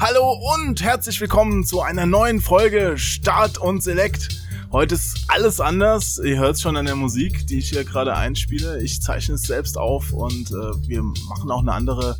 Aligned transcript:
Hallo 0.00 0.32
und 0.54 0.82
herzlich 0.82 1.20
willkommen 1.20 1.62
zu 1.62 1.82
einer 1.82 2.06
neuen 2.06 2.40
Folge 2.40 2.96
Start 2.96 3.58
und 3.58 3.82
Select. 3.82 4.30
Heute 4.72 4.94
ist 4.94 5.26
alles 5.28 5.60
anders. 5.60 6.18
Ihr 6.24 6.38
hört 6.38 6.54
es 6.54 6.62
schon 6.62 6.78
an 6.78 6.86
der 6.86 6.96
Musik, 6.96 7.46
die 7.46 7.58
ich 7.58 7.68
hier 7.68 7.84
gerade 7.84 8.16
einspiele. 8.16 8.82
Ich 8.82 9.02
zeichne 9.02 9.34
es 9.34 9.42
selbst 9.42 9.76
auf 9.76 10.14
und 10.14 10.52
äh, 10.52 10.88
wir 10.88 11.02
machen 11.02 11.50
auch 11.50 11.60
eine 11.60 11.74
andere 11.74 12.18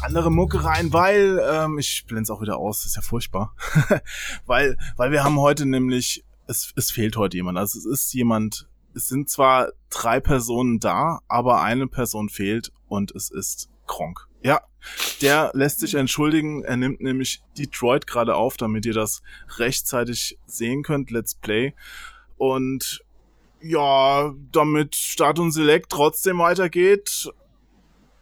andere 0.00 0.30
Mucke 0.30 0.62
rein, 0.62 0.92
weil 0.92 1.42
ähm, 1.44 1.80
ich 1.80 2.04
blende 2.06 2.22
es 2.22 2.30
auch 2.30 2.40
wieder 2.40 2.58
aus, 2.58 2.86
ist 2.86 2.94
ja 2.94 3.02
furchtbar, 3.02 3.56
weil 4.46 4.76
weil 4.96 5.10
wir 5.10 5.24
haben 5.24 5.40
heute 5.40 5.66
nämlich 5.66 6.24
es, 6.46 6.72
es 6.76 6.92
fehlt 6.92 7.16
heute 7.16 7.36
jemand. 7.36 7.58
Also 7.58 7.80
es 7.80 7.84
ist 7.84 8.14
jemand, 8.14 8.68
es 8.94 9.08
sind 9.08 9.28
zwar 9.28 9.70
drei 9.90 10.20
Personen 10.20 10.78
da, 10.78 11.18
aber 11.26 11.62
eine 11.62 11.88
Person 11.88 12.28
fehlt 12.28 12.70
und 12.86 13.10
es 13.10 13.28
ist 13.28 13.70
Kronk. 13.88 14.28
Ja, 14.44 14.60
der 15.20 15.50
lässt 15.54 15.80
sich 15.80 15.94
entschuldigen. 15.94 16.64
Er 16.64 16.76
nimmt 16.76 17.00
nämlich 17.00 17.42
Detroit 17.58 18.06
gerade 18.06 18.34
auf, 18.34 18.56
damit 18.56 18.86
ihr 18.86 18.94
das 18.94 19.22
rechtzeitig 19.58 20.38
sehen 20.46 20.82
könnt. 20.82 21.10
Let's 21.10 21.34
Play. 21.34 21.74
Und 22.36 23.02
ja, 23.60 24.34
damit 24.50 24.96
Start 24.96 25.38
und 25.38 25.52
Select 25.52 25.90
trotzdem 25.90 26.38
weitergeht, 26.38 27.30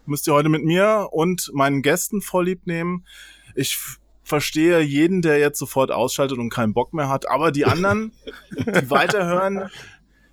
müsst 0.07 0.27
ihr 0.29 0.35
heute 0.35 0.49
mit 0.49 0.65
mir 0.65 1.09
und 1.13 1.51
meinen 1.55 1.83
Gästen 1.83 2.21
vorlieb 2.21 2.67
nehmen. 2.67 3.07
Ich 3.55 3.79
verstehe 4.23 4.81
jeden, 4.81 5.23
der 5.23 5.39
jetzt 5.39 5.59
sofort 5.59 5.91
ausschaltet 5.91 6.39
und 6.39 6.51
keinen 6.51 6.75
Bock 6.75 6.93
mehr 6.93 7.09
hat, 7.09 7.29
aber 7.29 7.51
die 7.51 7.65
anderen, 7.65 8.13
die 8.57 8.91
weiterhören, 8.91 9.71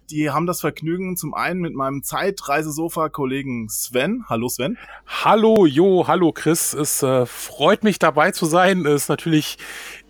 die 0.10 0.30
haben 0.30 0.46
das 0.46 0.62
Vergnügen 0.62 1.18
zum 1.18 1.34
einen 1.34 1.60
mit 1.60 1.74
meinem 1.74 2.04
Zeitreisesofa-Kollegen 2.04 3.68
Sven. 3.70 4.26
Hallo 4.30 4.48
Sven. 4.48 4.78
Hallo 5.06 5.66
Jo, 5.66 6.08
hallo 6.08 6.32
Chris. 6.32 6.74
Es 6.74 7.04
äh, 7.04 7.26
freut 7.26 7.84
mich 7.84 8.00
dabei 8.00 8.32
zu 8.32 8.46
sein. 8.46 8.86
Es 8.86 9.04
ist 9.04 9.10
natürlich, 9.10 9.58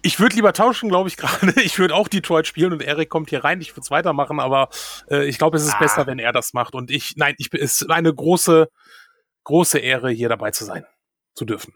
ich 0.04 0.20
würde 0.20 0.36
lieber 0.36 0.54
tauschen, 0.54 0.90
glaube 0.90 1.10
ich 1.10 1.18
gerade. 1.18 1.60
Ich 1.62 1.80
würde 1.80 1.96
auch 1.96 2.08
Detroit 2.08 2.48
spielen 2.48 2.74
und 2.74 2.82
Erik 2.82 3.10
kommt 3.10 3.30
hier 3.30 3.44
rein. 3.44 3.60
Ich 3.62 3.72
würde 3.72 3.82
es 3.82 3.92
weitermachen, 3.92 4.40
aber 4.40 4.70
äh, 5.10 5.26
ich 5.26 5.38
glaube, 5.38 5.58
es 5.58 5.64
ist 5.64 5.76
ah. 5.76 5.80
besser, 5.80 6.08
wenn 6.08 6.20
er 6.20 6.32
das 6.32 6.54
macht. 6.54 6.76
Und 6.76 6.92
ich, 6.92 7.16
nein, 7.18 7.36
ich 7.40 7.50
es 7.54 7.82
ist 7.82 7.90
eine 7.90 8.14
große, 8.14 8.70
große 9.46 9.80
Ehre, 9.80 10.12
hier 10.12 10.30
dabei 10.30 10.52
zu 10.52 10.64
sein, 10.64 10.86
zu 11.34 11.46
dürfen. 11.46 11.74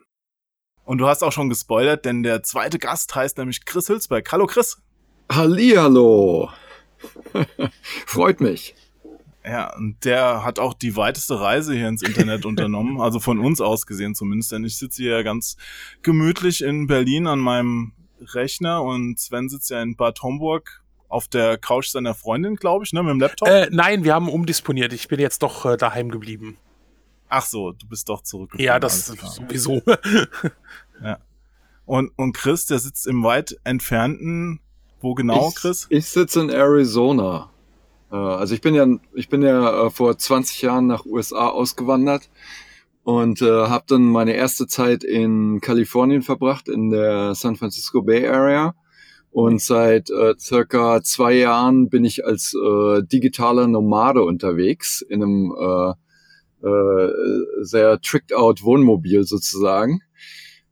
Und 0.84 1.00
du 1.00 1.08
hast 1.08 1.24
auch 1.24 1.32
schon 1.32 1.50
gespoilert, 1.50 2.06
denn 2.06 2.22
der 2.22 2.44
zweite 2.44 2.78
Gast 2.78 3.16
heißt 3.16 3.38
nämlich 3.38 3.66
Chris 3.66 3.90
Hülsberg. 3.90 4.32
Hallo 4.32 4.46
Chris. 4.46 4.78
Hallihallo. 5.32 6.50
Freut 8.06 8.42
mich. 8.42 8.76
Ja, 9.44 9.76
und 9.76 10.06
der 10.06 10.44
hat 10.44 10.60
auch 10.60 10.74
die 10.74 10.96
weiteste 10.96 11.40
Reise 11.40 11.74
hier 11.74 11.88
ins 11.88 12.04
Internet 12.04 12.46
unternommen, 12.46 13.02
also 13.02 13.20
von 13.20 13.40
uns 13.40 13.60
aus 13.60 13.86
gesehen 13.86 14.14
zumindest, 14.14 14.52
denn 14.52 14.64
ich 14.64 14.78
sitze 14.78 15.02
hier 15.02 15.24
ganz 15.24 15.58
gemütlich 16.04 16.64
in 16.64 16.88
Berlin 16.88 17.28
an 17.28 17.40
meinem 17.40 17.94
Rechner 18.22 18.84
und 18.84 19.20
Sven 19.20 19.50
sitzt 19.50 19.72
ja 19.72 19.82
in 19.82 19.96
Bad 19.96 20.22
Homburg 20.22 20.84
auf 21.10 21.28
der 21.28 21.58
Couch 21.58 21.88
seiner 21.88 22.14
Freundin, 22.14 22.56
glaube 22.56 22.86
ich, 22.86 22.94
ne, 22.94 23.02
mit 23.02 23.12
dem 23.12 23.20
Laptop. 23.20 23.48
Äh, 23.48 23.68
nein, 23.72 24.04
wir 24.04 24.14
haben 24.14 24.30
umdisponiert. 24.30 24.94
Ich 24.94 25.08
bin 25.08 25.20
jetzt 25.20 25.42
doch 25.44 25.66
äh, 25.66 25.76
daheim 25.76 26.10
geblieben. 26.10 26.58
Ach 27.28 27.46
so, 27.46 27.72
du 27.72 27.88
bist 27.88 28.10
doch 28.10 28.22
zurückgekommen. 28.22 28.66
Ja, 28.66 28.80
das 28.80 29.08
sowieso. 29.08 29.82
ja. 31.04 31.18
Und, 31.86 32.12
und 32.18 32.34
Chris, 32.34 32.66
der 32.66 32.80
sitzt 32.80 33.08
im 33.08 33.24
weit 33.24 33.58
entfernten 33.64 34.62
wo 35.02 35.14
genau, 35.14 35.50
ich, 35.50 35.56
Chris? 35.56 35.88
Ich 35.90 36.08
sitze 36.08 36.42
in 36.42 36.50
Arizona. 36.50 37.50
Äh, 38.12 38.16
also 38.16 38.54
ich 38.54 38.62
bin 38.62 38.76
ja, 38.76 38.88
ich 39.14 39.30
bin 39.30 39.42
ja 39.42 39.88
äh, 39.88 39.90
vor 39.90 40.18
20 40.18 40.62
Jahren 40.62 40.88
nach 40.88 41.06
USA 41.06 41.48
ausgewandert 41.50 42.30
und 43.04 43.42
äh, 43.42 43.46
habe 43.68 43.86
dann 43.88 44.04
meine 44.04 44.34
erste 44.34 44.68
Zeit 44.68 45.04
in 45.04 45.60
Kalifornien 45.62 46.22
verbracht, 46.22 46.68
in 46.68 46.90
der 46.90 47.36
San 47.36 47.56
Francisco 47.56 48.02
Bay 48.02 48.28
Area. 48.28 48.76
Und 49.32 49.62
seit 49.62 50.10
äh, 50.10 50.34
circa 50.38 51.02
zwei 51.04 51.34
Jahren 51.34 51.90
bin 51.90 52.04
ich 52.04 52.26
als 52.26 52.54
äh, 52.54 53.02
digitaler 53.02 53.68
Nomade 53.68 54.24
unterwegs 54.24 55.02
in 55.02 55.24
einem 55.24 55.56
äh, 55.58 56.68
äh, 56.68 57.14
sehr 57.62 58.02
tricked 58.02 58.34
out 58.34 58.62
Wohnmobil 58.62 59.24
sozusagen. 59.24 60.02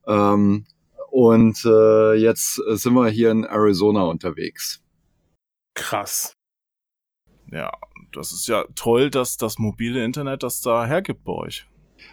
Ähm, 0.05 0.65
und 1.11 1.63
äh, 1.65 2.13
jetzt 2.13 2.55
sind 2.55 2.93
wir 2.93 3.09
hier 3.09 3.31
in 3.31 3.43
Arizona 3.43 4.03
unterwegs. 4.03 4.81
Krass. 5.75 6.33
Ja, 7.51 7.71
das 8.11 8.31
ist 8.31 8.47
ja 8.47 8.65
toll, 8.75 9.09
dass 9.09 9.37
das 9.37 9.57
mobile 9.57 10.03
Internet 10.03 10.43
das 10.43 10.61
da 10.61 10.85
hergibt 10.85 11.23
bei 11.23 11.33
euch. 11.33 11.65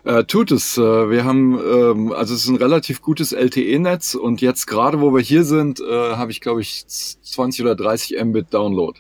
Äh, 0.05 0.25
tut 0.25 0.51
es. 0.53 0.79
Äh, 0.79 1.11
wir 1.11 1.25
haben, 1.25 1.59
ähm, 1.59 2.13
also 2.13 2.35
es 2.35 2.45
ist 2.45 2.49
ein 2.49 2.57
relativ 2.57 3.03
gutes 3.03 3.33
LTE-Netz 3.33 4.15
und 4.15 4.41
jetzt 4.41 4.67
gerade, 4.67 5.01
wo 5.01 5.13
wir 5.13 5.21
hier 5.21 5.45
sind, 5.45 5.81
äh, 5.81 6.17
habe 6.17 6.31
ich, 6.31 6.41
glaube 6.41 6.61
ich, 6.61 6.87
20 6.87 7.63
oder 7.63 7.75
30 7.75 8.23
Mbit 8.25 8.53
Download. 8.53 8.99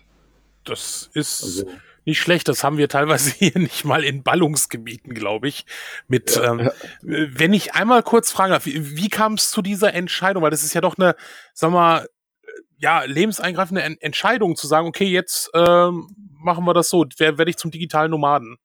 Das 0.64 1.10
ist 1.14 1.42
also, 1.42 1.66
nicht 2.06 2.20
schlecht. 2.20 2.48
Das 2.48 2.64
haben 2.64 2.78
wir 2.78 2.88
teilweise 2.88 3.30
hier 3.38 3.58
nicht 3.58 3.84
mal 3.84 4.04
in 4.04 4.22
Ballungsgebieten, 4.22 5.14
glaube 5.14 5.48
ich. 5.48 5.66
Mit, 6.08 6.36
ja, 6.36 6.52
ähm, 6.52 6.60
ja. 6.60 6.72
wenn 7.02 7.52
ich 7.52 7.74
einmal 7.74 8.02
kurz 8.02 8.30
fragen 8.30 8.52
darf, 8.52 8.66
wie, 8.66 8.96
wie 8.96 9.08
kam 9.08 9.34
es 9.34 9.50
zu 9.50 9.60
dieser 9.60 9.92
Entscheidung? 9.92 10.42
Weil 10.42 10.50
das 10.50 10.62
ist 10.62 10.74
ja 10.74 10.80
doch 10.80 10.96
eine, 10.96 11.16
sag 11.52 11.70
mal, 11.70 12.08
ja, 12.78 13.04
lebenseingreifende 13.04 13.82
en 13.82 14.00
Entscheidung 14.00 14.54
zu 14.56 14.66
sagen, 14.66 14.86
okay, 14.86 15.06
jetzt 15.06 15.50
ähm, 15.54 16.08
machen 16.38 16.64
wir 16.64 16.74
das 16.74 16.90
so, 16.90 17.06
werde 17.16 17.38
werd 17.38 17.48
ich 17.48 17.56
zum 17.56 17.70
digitalen 17.70 18.10
Nomaden. 18.10 18.58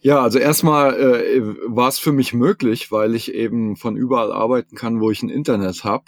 Ja, 0.00 0.20
also 0.20 0.38
erstmal 0.38 0.94
äh, 0.94 1.40
war 1.66 1.88
es 1.88 1.98
für 1.98 2.12
mich 2.12 2.34
möglich, 2.34 2.92
weil 2.92 3.14
ich 3.14 3.32
eben 3.32 3.76
von 3.76 3.96
überall 3.96 4.32
arbeiten 4.32 4.76
kann, 4.76 5.00
wo 5.00 5.10
ich 5.10 5.22
ein 5.22 5.30
Internet 5.30 5.84
habe. 5.84 6.04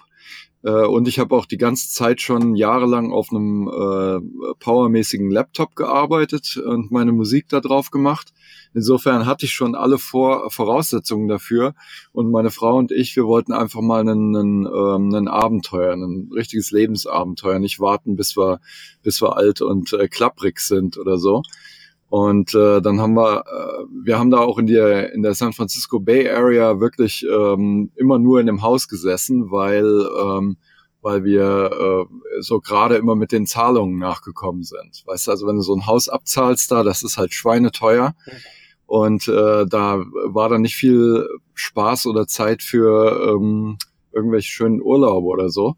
Äh, 0.62 0.86
und 0.86 1.08
ich 1.08 1.18
habe 1.18 1.34
auch 1.34 1.46
die 1.46 1.56
ganze 1.56 1.88
Zeit 1.88 2.20
schon 2.20 2.54
jahrelang 2.54 3.12
auf 3.12 3.30
einem 3.30 3.68
äh, 3.68 4.54
powermäßigen 4.58 5.30
Laptop 5.30 5.74
gearbeitet 5.74 6.56
und 6.56 6.90
meine 6.90 7.12
Musik 7.12 7.48
da 7.48 7.60
drauf 7.60 7.90
gemacht. 7.90 8.32
Insofern 8.74 9.26
hatte 9.26 9.46
ich 9.46 9.52
schon 9.52 9.74
alle 9.74 9.98
Vor 9.98 10.50
Voraussetzungen 10.50 11.28
dafür. 11.28 11.74
Und 12.12 12.30
meine 12.30 12.50
Frau 12.50 12.76
und 12.76 12.92
ich, 12.92 13.16
wir 13.16 13.24
wollten 13.24 13.52
einfach 13.52 13.80
mal 13.80 14.00
einen, 14.00 14.36
einen, 14.36 14.66
ähm, 14.66 15.14
einen 15.14 15.28
Abenteuer, 15.28 15.92
ein 15.92 16.30
richtiges 16.34 16.70
Lebensabenteuer, 16.70 17.58
nicht 17.58 17.80
warten, 17.80 18.16
bis 18.16 18.36
wir, 18.36 18.60
bis 19.02 19.20
wir 19.22 19.36
alt 19.36 19.60
und 19.60 19.92
äh, 19.92 20.08
klapprig 20.08 20.60
sind 20.60 20.98
oder 20.98 21.18
so. 21.18 21.42
Und 22.10 22.54
äh, 22.54 22.82
dann 22.82 23.00
haben 23.00 23.14
wir, 23.14 23.44
äh, 23.46 23.84
wir 24.04 24.18
haben 24.18 24.32
da 24.32 24.38
auch 24.38 24.58
in 24.58 24.66
der 24.66 25.12
in 25.12 25.22
der 25.22 25.34
San 25.34 25.52
Francisco 25.52 26.00
Bay 26.00 26.28
Area 26.28 26.80
wirklich 26.80 27.24
ähm, 27.24 27.92
immer 27.94 28.18
nur 28.18 28.40
in 28.40 28.46
dem 28.46 28.62
Haus 28.62 28.88
gesessen, 28.88 29.52
weil 29.52 29.84
ähm, 30.20 30.56
weil 31.02 31.22
wir 31.22 32.08
äh, 32.10 32.40
so 32.42 32.60
gerade 32.60 32.96
immer 32.96 33.14
mit 33.14 33.30
den 33.30 33.46
Zahlungen 33.46 33.96
nachgekommen 33.98 34.64
sind. 34.64 35.04
Weißt 35.06 35.28
du, 35.28 35.30
also 35.30 35.46
wenn 35.46 35.54
du 35.54 35.62
so 35.62 35.72
ein 35.72 35.86
Haus 35.86 36.08
abzahlst 36.08 36.72
da, 36.72 36.82
das 36.82 37.04
ist 37.04 37.16
halt 37.16 37.32
schweineteuer. 37.32 38.14
Und 38.86 39.28
äh, 39.28 39.66
da 39.66 40.04
war 40.26 40.48
dann 40.48 40.62
nicht 40.62 40.74
viel 40.74 41.28
Spaß 41.54 42.06
oder 42.06 42.26
Zeit 42.26 42.60
für 42.60 43.36
ähm, 43.36 43.78
irgendwelche 44.12 44.50
schönen 44.50 44.82
Urlaube 44.82 45.28
oder 45.28 45.48
so. 45.48 45.76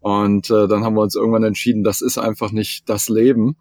Und 0.00 0.48
äh, 0.50 0.66
dann 0.66 0.82
haben 0.82 0.94
wir 0.94 1.02
uns 1.02 1.14
irgendwann 1.14 1.44
entschieden, 1.44 1.84
das 1.84 2.00
ist 2.00 2.16
einfach 2.16 2.50
nicht 2.50 2.88
das 2.88 3.10
Leben 3.10 3.56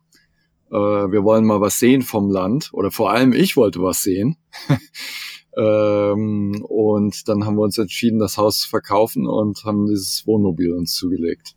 äh, 0.71 0.75
wir 0.75 1.23
wollen 1.23 1.45
mal 1.45 1.61
was 1.61 1.79
sehen 1.79 2.01
vom 2.01 2.29
Land 2.29 2.69
oder 2.73 2.91
vor 2.91 3.11
allem 3.11 3.33
ich 3.33 3.55
wollte 3.57 3.81
was 3.81 4.01
sehen. 4.01 4.37
ähm, 5.57 6.63
und 6.67 7.27
dann 7.27 7.45
haben 7.45 7.55
wir 7.55 7.63
uns 7.63 7.77
entschieden, 7.77 8.19
das 8.19 8.37
Haus 8.37 8.59
zu 8.59 8.69
verkaufen 8.69 9.27
und 9.27 9.63
haben 9.63 9.87
dieses 9.87 10.25
Wohnmobil 10.27 10.73
uns 10.73 10.93
zugelegt. 10.93 11.55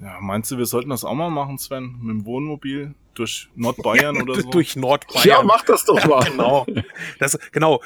Ja, 0.00 0.18
meinst 0.20 0.50
du, 0.50 0.58
wir 0.58 0.66
sollten 0.66 0.90
das 0.90 1.04
auch 1.04 1.14
mal 1.14 1.30
machen, 1.30 1.58
Sven, 1.58 1.96
mit 2.00 2.10
dem 2.10 2.26
Wohnmobil 2.26 2.94
durch 3.14 3.48
Nordbayern 3.54 4.20
oder 4.22 4.40
so? 4.40 4.50
Durch 4.50 4.74
Nordbayern. 4.74 5.28
Ja, 5.28 5.42
mach 5.42 5.64
das 5.64 5.84
doch 5.84 6.04
mal. 6.08 6.24
Ja, 6.24 6.30
genau. 6.30 6.66
Das, 7.18 7.38
genau. 7.52 7.80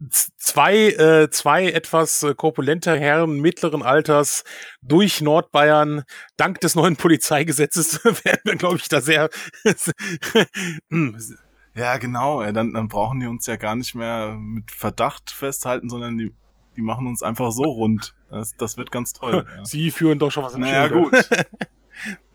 Äh, 0.00 0.08
zwei, 0.36 0.76
äh, 0.88 1.30
zwei 1.30 1.70
etwas 1.70 2.22
äh, 2.22 2.34
korpulente 2.34 2.98
Herren 2.98 3.40
mittleren 3.40 3.82
Alters 3.82 4.44
durch 4.82 5.20
Nordbayern, 5.20 6.04
dank 6.36 6.60
des 6.60 6.74
neuen 6.74 6.96
Polizeigesetzes, 6.96 8.04
werden 8.24 8.40
wir, 8.44 8.56
glaube 8.56 8.76
ich, 8.76 8.88
da 8.88 9.00
sehr. 9.00 9.30
Ja, 11.76 11.98
genau. 11.98 12.40
Ey, 12.40 12.54
dann, 12.54 12.72
dann 12.72 12.88
brauchen 12.88 13.20
die 13.20 13.26
uns 13.26 13.46
ja 13.46 13.56
gar 13.56 13.76
nicht 13.76 13.94
mehr 13.94 14.34
mit 14.38 14.70
Verdacht 14.70 15.30
festhalten, 15.30 15.90
sondern 15.90 16.16
die, 16.16 16.32
die 16.74 16.80
machen 16.80 17.06
uns 17.06 17.22
einfach 17.22 17.52
so 17.52 17.64
rund. 17.64 18.14
Das, 18.30 18.56
das 18.56 18.78
wird 18.78 18.90
ganz 18.90 19.12
toll. 19.12 19.46
Ja. 19.56 19.64
Sie 19.66 19.90
führen 19.90 20.18
doch 20.18 20.30
schon 20.32 20.42
was 20.42 20.54
in 20.54 20.62
Naja, 20.62 20.88
gut. 20.88 21.12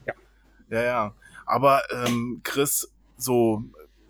ja. 0.06 0.14
ja, 0.70 0.84
ja. 0.84 1.16
Aber 1.48 1.82
ähm, 1.92 2.42
Chris, 2.44 2.94
so, 3.18 3.64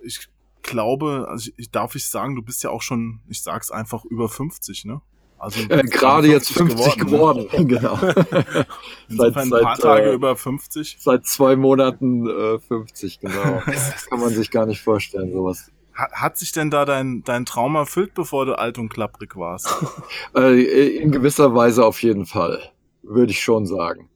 ich 0.04 0.28
glaube, 0.64 1.28
also 1.30 1.52
ich, 1.58 1.72
darf 1.72 1.96
ich 1.96 2.08
sagen, 2.08 2.36
du 2.36 2.42
bist 2.42 2.64
ja 2.64 2.70
auch 2.70 2.82
schon, 2.82 3.22
ich 3.28 3.42
sag's 3.44 3.72
einfach, 3.72 4.06
über 4.06 4.30
50, 4.30 4.86
ne? 4.86 5.02
Also 5.42 5.60
äh, 5.70 5.82
gerade 5.84 6.28
jetzt 6.28 6.54
50 6.54 6.98
geworden, 6.98 7.48
geworden 7.48 7.48
ne? 7.52 7.66
genau. 7.66 7.96
Insofern 9.10 9.50
seit, 9.50 9.60
ein 9.60 9.66
paar 9.66 9.78
Tage 9.78 10.12
äh, 10.12 10.14
über 10.14 10.36
50. 10.36 10.98
Seit 11.00 11.26
zwei 11.26 11.56
Monaten 11.56 12.28
äh, 12.30 12.60
50, 12.60 13.22
genau. 13.22 13.62
das 13.66 14.06
kann 14.08 14.20
man 14.20 14.30
sich 14.30 14.52
gar 14.52 14.68
nicht 14.68 14.82
vorstellen, 14.82 15.32
sowas. 15.34 15.72
Hat 15.94 16.38
sich 16.38 16.52
denn 16.52 16.70
da 16.70 16.86
dein, 16.86 17.24
dein 17.24 17.46
Traum 17.46 17.76
erfüllt, 17.76 18.14
bevor 18.14 18.46
du 18.46 18.58
alt 18.58 18.78
und 18.78 18.90
klapprig 18.90 19.36
warst? 19.36 19.68
Äh, 20.36 20.98
in 20.98 21.12
gewisser 21.12 21.56
Weise 21.56 21.86
auf 21.86 22.04
jeden 22.04 22.28
Fall, 22.28 22.62
würde 23.02 23.32
ich 23.32 23.42
schon 23.42 23.66
sagen. 23.66 24.10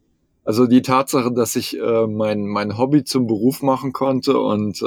Also 0.43 0.67
die 0.67 0.83
Tatsache, 0.83 1.33
dass 1.33 1.55
ich 1.55 1.79
äh, 1.79 2.05
mein, 2.05 2.45
mein 2.45 2.77
Hobby 2.77 3.03
zum 3.03 3.25
Beruf 3.25 3.63
machen 3.63 3.93
konnte 3.93 4.39
und 4.39 4.79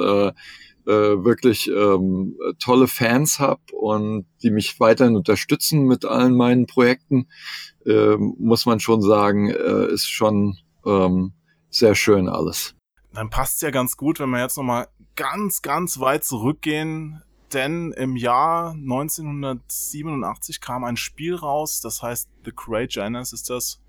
äh, 0.88 1.22
wirklich 1.22 1.68
ähm, 1.68 2.36
tolle 2.58 2.88
Fans 2.88 3.38
habe 3.38 3.60
und 3.72 4.26
die 4.42 4.50
mich 4.50 4.80
weiterhin 4.80 5.16
unterstützen 5.16 5.84
mit 5.84 6.06
allen 6.06 6.34
meinen 6.34 6.66
Projekten, 6.66 7.28
äh, 7.84 8.16
muss 8.16 8.64
man 8.64 8.80
schon 8.80 9.02
sagen, 9.02 9.50
äh, 9.50 9.92
ist 9.92 10.08
schon 10.08 10.56
ähm, 10.86 11.34
sehr 11.68 11.94
schön 11.94 12.28
alles. 12.28 12.74
Dann 13.12 13.28
passt 13.28 13.60
ja 13.62 13.70
ganz 13.70 13.96
gut, 13.98 14.18
wenn 14.18 14.30
wir 14.30 14.40
jetzt 14.40 14.56
nochmal 14.56 14.88
ganz, 15.14 15.60
ganz 15.60 16.00
weit 16.00 16.24
zurückgehen, 16.24 17.22
denn 17.52 17.92
im 17.92 18.16
Jahr 18.16 18.72
1987 18.72 20.60
kam 20.60 20.84
ein 20.84 20.96
Spiel 20.96 21.34
raus, 21.34 21.82
das 21.82 22.02
heißt 22.02 22.30
The 22.44 22.52
Great 22.54 22.94
Janus 22.94 23.34
ist 23.34 23.50
das, 23.50 23.82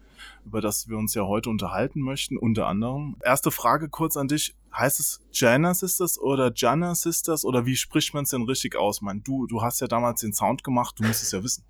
über 0.46 0.62
das 0.62 0.88
wir 0.88 0.98
uns 0.98 1.14
ja 1.14 1.24
heute 1.24 1.50
unterhalten 1.50 2.02
möchten, 2.02 2.38
unter 2.38 2.68
anderem. 2.68 3.16
Erste 3.24 3.52
Frage 3.52 3.90
kurz 3.90 4.18
an 4.18 4.28
dich. 4.28 4.56
Heißt 4.76 5.00
es 5.00 5.20
Jana 5.32 5.74
Sisters 5.74 6.20
oder 6.20 6.52
Jana 6.56 6.94
Sisters 6.94 7.44
oder 7.44 7.66
wie 7.66 7.76
spricht 7.76 8.14
man 8.14 8.24
es 8.24 8.30
denn 8.30 8.44
richtig 8.44 8.76
aus? 8.76 8.98
Ich 8.98 9.02
meine, 9.02 9.22
du, 9.22 9.48
du 9.48 9.62
hast 9.62 9.82
ja 9.82 9.88
damals 9.88 10.22
den 10.22 10.34
Sound 10.34 10.64
gemacht, 10.64 10.96
du 11.00 11.04
musst 11.06 11.24
es 11.24 11.32
ja 11.32 11.44
wissen. 11.44 11.64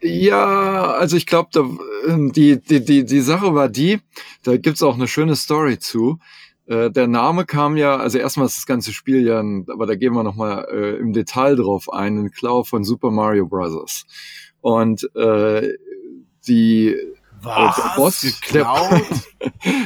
Ja, 0.00 0.92
also 0.92 1.16
ich 1.16 1.26
glaube, 1.26 1.78
ähm, 2.06 2.32
die, 2.32 2.60
die, 2.60 2.84
die, 2.84 3.04
die 3.04 3.20
Sache 3.20 3.54
war 3.54 3.68
die, 3.68 4.00
da 4.44 4.56
gibt's 4.56 4.82
auch 4.82 4.94
eine 4.94 5.08
schöne 5.08 5.34
Story 5.34 5.78
zu. 5.78 6.18
Äh, 6.66 6.90
der 6.90 7.08
Name 7.08 7.46
kam 7.46 7.76
ja, 7.76 7.96
also 7.96 8.18
erstmal 8.18 8.46
ist 8.46 8.58
das 8.58 8.66
ganze 8.66 8.92
Spiel 8.92 9.26
ja, 9.26 9.40
aber 9.40 9.86
da 9.86 9.96
gehen 9.96 10.12
wir 10.12 10.22
nochmal 10.22 10.66
äh, 10.70 10.98
im 10.98 11.12
Detail 11.12 11.56
drauf 11.56 11.92
ein, 11.92 12.18
ein 12.18 12.30
Klau 12.30 12.62
von 12.62 12.84
Super 12.84 13.10
Mario 13.10 13.46
Bros. 13.46 14.06
Und 14.60 15.08
äh, 15.16 15.76
die 16.46 16.96
was? 17.42 17.76
Der 17.76 17.92
Boss, 17.96 18.40
der, 18.52 19.02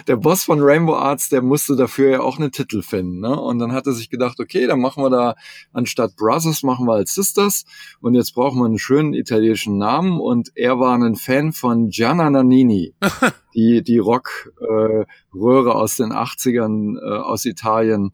der, 0.06 0.16
Boss 0.16 0.44
von 0.44 0.60
Rainbow 0.60 0.94
Arts, 0.94 1.28
der 1.28 1.42
musste 1.42 1.76
dafür 1.76 2.10
ja 2.10 2.20
auch 2.20 2.38
einen 2.38 2.52
Titel 2.52 2.82
finden. 2.82 3.20
Ne? 3.20 3.38
Und 3.38 3.58
dann 3.58 3.72
hat 3.72 3.86
er 3.86 3.92
sich 3.92 4.10
gedacht, 4.10 4.40
okay, 4.40 4.66
dann 4.66 4.80
machen 4.80 5.02
wir 5.02 5.10
da 5.10 5.34
anstatt 5.72 6.16
Brothers, 6.16 6.62
machen 6.62 6.86
wir 6.86 6.94
als 6.94 7.14
Sisters. 7.14 7.64
Und 8.00 8.14
jetzt 8.14 8.34
brauchen 8.34 8.58
wir 8.58 8.66
einen 8.66 8.78
schönen 8.78 9.14
italienischen 9.14 9.78
Namen. 9.78 10.20
Und 10.20 10.50
er 10.54 10.78
war 10.78 10.94
ein 10.96 11.16
Fan 11.16 11.52
von 11.52 11.88
Gianna 11.88 12.30
Nannini, 12.30 12.94
die, 13.54 13.82
die 13.82 13.98
Rock-Röhre 13.98 15.70
äh, 15.70 15.72
aus 15.72 15.96
den 15.96 16.12
80ern 16.12 16.98
äh, 16.98 17.18
aus 17.18 17.44
Italien, 17.44 18.12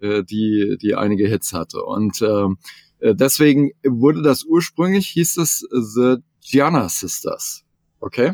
äh, 0.00 0.22
die, 0.24 0.76
die 0.80 0.94
einige 0.94 1.28
Hits 1.28 1.52
hatte. 1.52 1.82
Und 1.82 2.22
ähm, 2.22 2.58
äh, 3.00 3.14
deswegen 3.14 3.72
wurde 3.84 4.22
das 4.22 4.44
ursprünglich, 4.44 5.08
hieß 5.08 5.36
es 5.38 5.66
The 5.70 6.16
Gianna 6.40 6.88
Sisters. 6.88 7.64
Okay? 8.00 8.32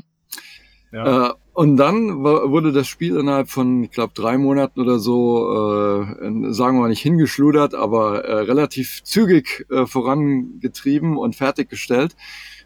Ja. 0.94 1.31
Äh, 1.31 1.32
und 1.55 1.76
dann 1.76 2.23
wurde 2.25 2.73
das 2.73 2.87
Spiel 2.87 3.17
innerhalb 3.17 3.49
von, 3.49 3.85
ich 3.85 3.91
glaube, 3.91 4.12
drei 4.14 4.38
Monaten 4.38 4.81
oder 4.81 4.99
so, 4.99 6.00
äh, 6.00 6.52
sagen 6.52 6.76
wir 6.76 6.82
mal 6.82 6.88
nicht 6.88 7.02
hingeschludert, 7.02 7.75
aber 7.75 8.25
äh, 8.25 8.41
relativ 8.41 9.02
zügig 9.02 9.67
äh, 9.70 9.87
vorangetrieben 9.87 11.17
und 11.17 11.37
fertiggestellt. 11.37 12.17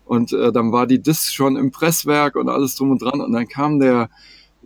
Und 0.04 0.32
äh, 0.32 0.52
dann 0.52 0.72
war 0.72 0.86
die 0.86 1.02
Disc 1.02 1.32
schon 1.32 1.56
im 1.56 1.70
Presswerk 1.70 2.36
und 2.36 2.48
alles 2.48 2.76
drum 2.76 2.90
und 2.90 3.02
dran. 3.02 3.20
Und 3.20 3.32
dann 3.32 3.48
kam 3.48 3.78
der 3.78 4.10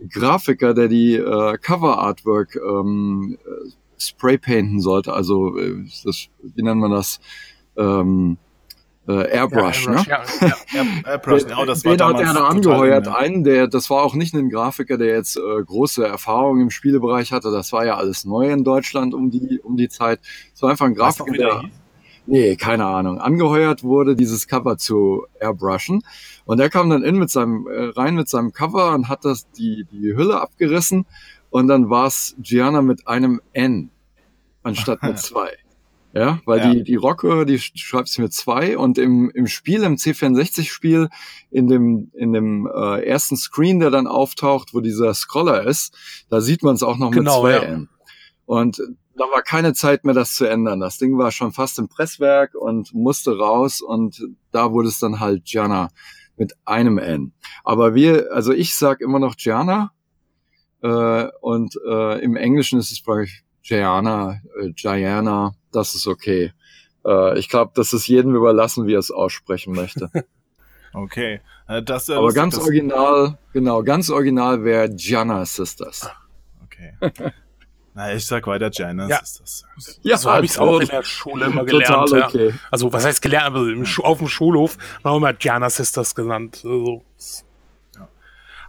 Grafiker, 0.09 0.73
der 0.73 0.87
die 0.89 1.15
äh, 1.15 1.57
Cover 1.57 1.99
Artwork 1.99 2.55
ähm, 2.55 3.37
äh, 3.45 3.69
spraypainten 3.97 4.79
sollte. 4.79 5.13
Also, 5.13 5.57
äh, 5.57 5.85
das, 6.03 6.27
wie 6.41 6.63
nennt 6.63 6.79
man 6.79 6.91
das? 6.91 7.19
Ähm, 7.77 8.37
äh, 9.07 9.29
Airbrush, 9.31 9.85
ja, 9.85 9.91
Airbrush, 9.91 10.41
ne? 10.41 10.47
Ja, 10.47 10.55
ja, 10.73 11.11
Airbrush, 11.11 11.43
genau, 11.43 11.65
das 11.65 11.83
war 11.83 11.97
Den 11.97 12.05
hat 12.07 12.21
er 12.21 12.33
da 12.33 12.47
angeheuert, 12.47 13.07
einen, 13.07 13.43
der, 13.43 13.67
das 13.67 13.89
war 13.89 14.03
auch 14.03 14.15
nicht 14.15 14.33
ein 14.33 14.49
Grafiker, 14.49 14.97
der 14.97 15.15
jetzt 15.15 15.35
äh, 15.35 15.63
große 15.63 16.05
Erfahrung 16.05 16.61
im 16.61 16.69
Spielebereich 16.69 17.31
hatte, 17.31 17.51
das 17.51 17.73
war 17.73 17.85
ja 17.85 17.97
alles 17.97 18.23
neu 18.23 18.49
in 18.49 18.63
Deutschland 18.63 19.13
um 19.13 19.29
die, 19.29 19.59
um 19.61 19.75
die 19.75 19.89
Zeit. 19.89 20.19
Es 20.53 20.61
war 20.61 20.69
einfach 20.69 20.85
ein 20.85 20.95
Grafiker, 20.95 21.33
der, 21.33 21.63
nee, 22.25 22.55
keine 22.55 22.85
Ahnung, 22.85 23.19
angeheuert 23.19 23.83
wurde, 23.83 24.15
dieses 24.15 24.47
Cover 24.47 24.77
zu 24.77 25.25
airbrushen. 25.39 26.03
Und 26.45 26.59
der 26.59 26.69
kam 26.69 26.89
dann 26.89 27.03
in 27.03 27.17
mit 27.17 27.29
seinem, 27.29 27.67
äh, 27.67 27.89
rein 27.95 28.15
mit 28.15 28.29
seinem 28.29 28.53
Cover 28.53 28.93
und 28.93 29.09
hat 29.09 29.25
das, 29.25 29.49
die, 29.51 29.85
die 29.91 30.15
Hülle 30.15 30.39
abgerissen 30.39 31.05
und 31.49 31.67
dann 31.67 31.89
war 31.89 32.07
es 32.07 32.35
Gianna 32.39 32.81
mit 32.81 33.07
einem 33.07 33.41
N 33.51 33.89
anstatt 34.63 35.03
mit 35.03 35.19
zwei. 35.19 35.49
Ja, 36.15 36.39
weil 36.45 36.59
ja. 36.59 36.71
die, 36.71 36.83
die 36.83 36.95
Rocke, 36.95 37.43
die 37.47 37.57
schreibst 37.57 38.17
du 38.17 38.21
mit 38.21 38.33
zwei 38.33 38.77
und 38.77 38.99
im, 38.99 39.31
im 39.31 39.47
Spiel, 39.47 39.81
im 39.81 39.95
C64-Spiel, 39.95 41.09
in 41.49 41.67
dem, 41.67 42.11
in 42.13 42.33
dem 42.33 42.67
äh, 42.67 43.03
ersten 43.03 43.35
Screen, 43.35 43.79
der 43.79 43.89
dann 43.89 44.05
auftaucht, 44.05 44.75
wo 44.75 44.79
dieser 44.79 45.15
Scroller 45.15 45.63
ist, 45.63 45.97
da 46.29 46.39
sieht 46.39 46.61
man 46.61 46.75
es 46.75 46.83
auch 46.83 46.97
noch 46.97 47.09
genau, 47.09 47.41
mit 47.41 47.53
zwei 47.53 47.65
ja. 47.65 47.73
N. 47.73 47.89
Und 48.45 48.79
da 49.15 49.23
war 49.25 49.41
keine 49.41 49.73
Zeit 49.73 50.05
mehr, 50.05 50.13
das 50.13 50.35
zu 50.35 50.45
ändern. 50.45 50.79
Das 50.79 50.99
Ding 50.99 51.17
war 51.17 51.31
schon 51.31 51.51
fast 51.51 51.79
im 51.79 51.87
Presswerk 51.87 52.53
und 52.53 52.93
musste 52.93 53.35
raus 53.35 53.81
und 53.81 54.21
da 54.51 54.71
wurde 54.71 54.89
es 54.89 54.99
dann 54.99 55.19
halt 55.19 55.45
Gianna 55.45 55.89
mit 56.37 56.53
einem 56.65 56.99
N. 56.99 57.33
Aber 57.63 57.95
wir, 57.95 58.31
also 58.31 58.53
ich 58.53 58.75
sag 58.75 59.01
immer 59.01 59.17
noch 59.17 59.35
Gianna 59.35 59.91
äh, 60.81 61.27
und 61.41 61.75
äh, 61.87 62.19
im 62.23 62.35
Englischen 62.35 62.77
ist 62.77 62.91
es 62.91 63.01
bei 63.01 63.27
Gianna, 63.63 64.41
äh, 64.59 64.71
Gianna, 64.73 65.55
das 65.75 65.95
ist 65.95 66.07
okay. 66.07 66.53
Äh, 67.05 67.39
ich 67.39 67.49
glaube, 67.49 67.71
das 67.75 67.93
ist 67.93 68.07
jedem 68.07 68.35
überlassen, 68.35 68.87
wie 68.87 68.93
er 68.93 68.99
es 68.99 69.11
aussprechen 69.11 69.73
möchte. 69.73 70.09
okay. 70.93 71.41
Äh, 71.67 71.83
das, 71.83 72.09
äh, 72.09 72.13
Aber 72.13 72.23
lustig, 72.23 72.41
ganz 72.41 72.57
original, 72.57 73.37
genau, 73.53 73.83
ganz 73.83 74.09
original 74.09 74.63
wäre 74.63 74.89
Gianna 74.89 75.45
Sisters. 75.45 76.09
Okay. 76.63 76.93
Na, 77.95 78.11
ich 78.11 78.25
sag 78.25 78.47
weiter 78.47 78.71
Gianna 78.71 79.07
ja. 79.07 79.19
Sisters. 79.19 79.65
Ja, 80.01 80.17
so 80.17 80.31
habe 80.31 80.45
ich 80.45 80.51
es 80.51 80.57
auch 80.57 80.79
in 80.79 80.87
der 80.87 81.03
Schule 81.03 81.45
immer 81.45 81.63
gelernt. 81.65 82.09
Total 82.09 82.23
okay. 82.23 82.49
Ja. 82.49 82.55
Also, 82.71 82.91
was 82.91 83.05
heißt 83.05 83.21
gelernt? 83.21 83.45
Aber 83.45 83.59
auf 84.03 84.17
dem 84.17 84.27
Schulhof 84.27 84.77
haben 85.03 85.13
wir 85.13 85.17
immer 85.17 85.33
Gianna 85.33 85.69
Sisters 85.69 86.15
genannt. 86.15 86.61
Also, 86.63 87.03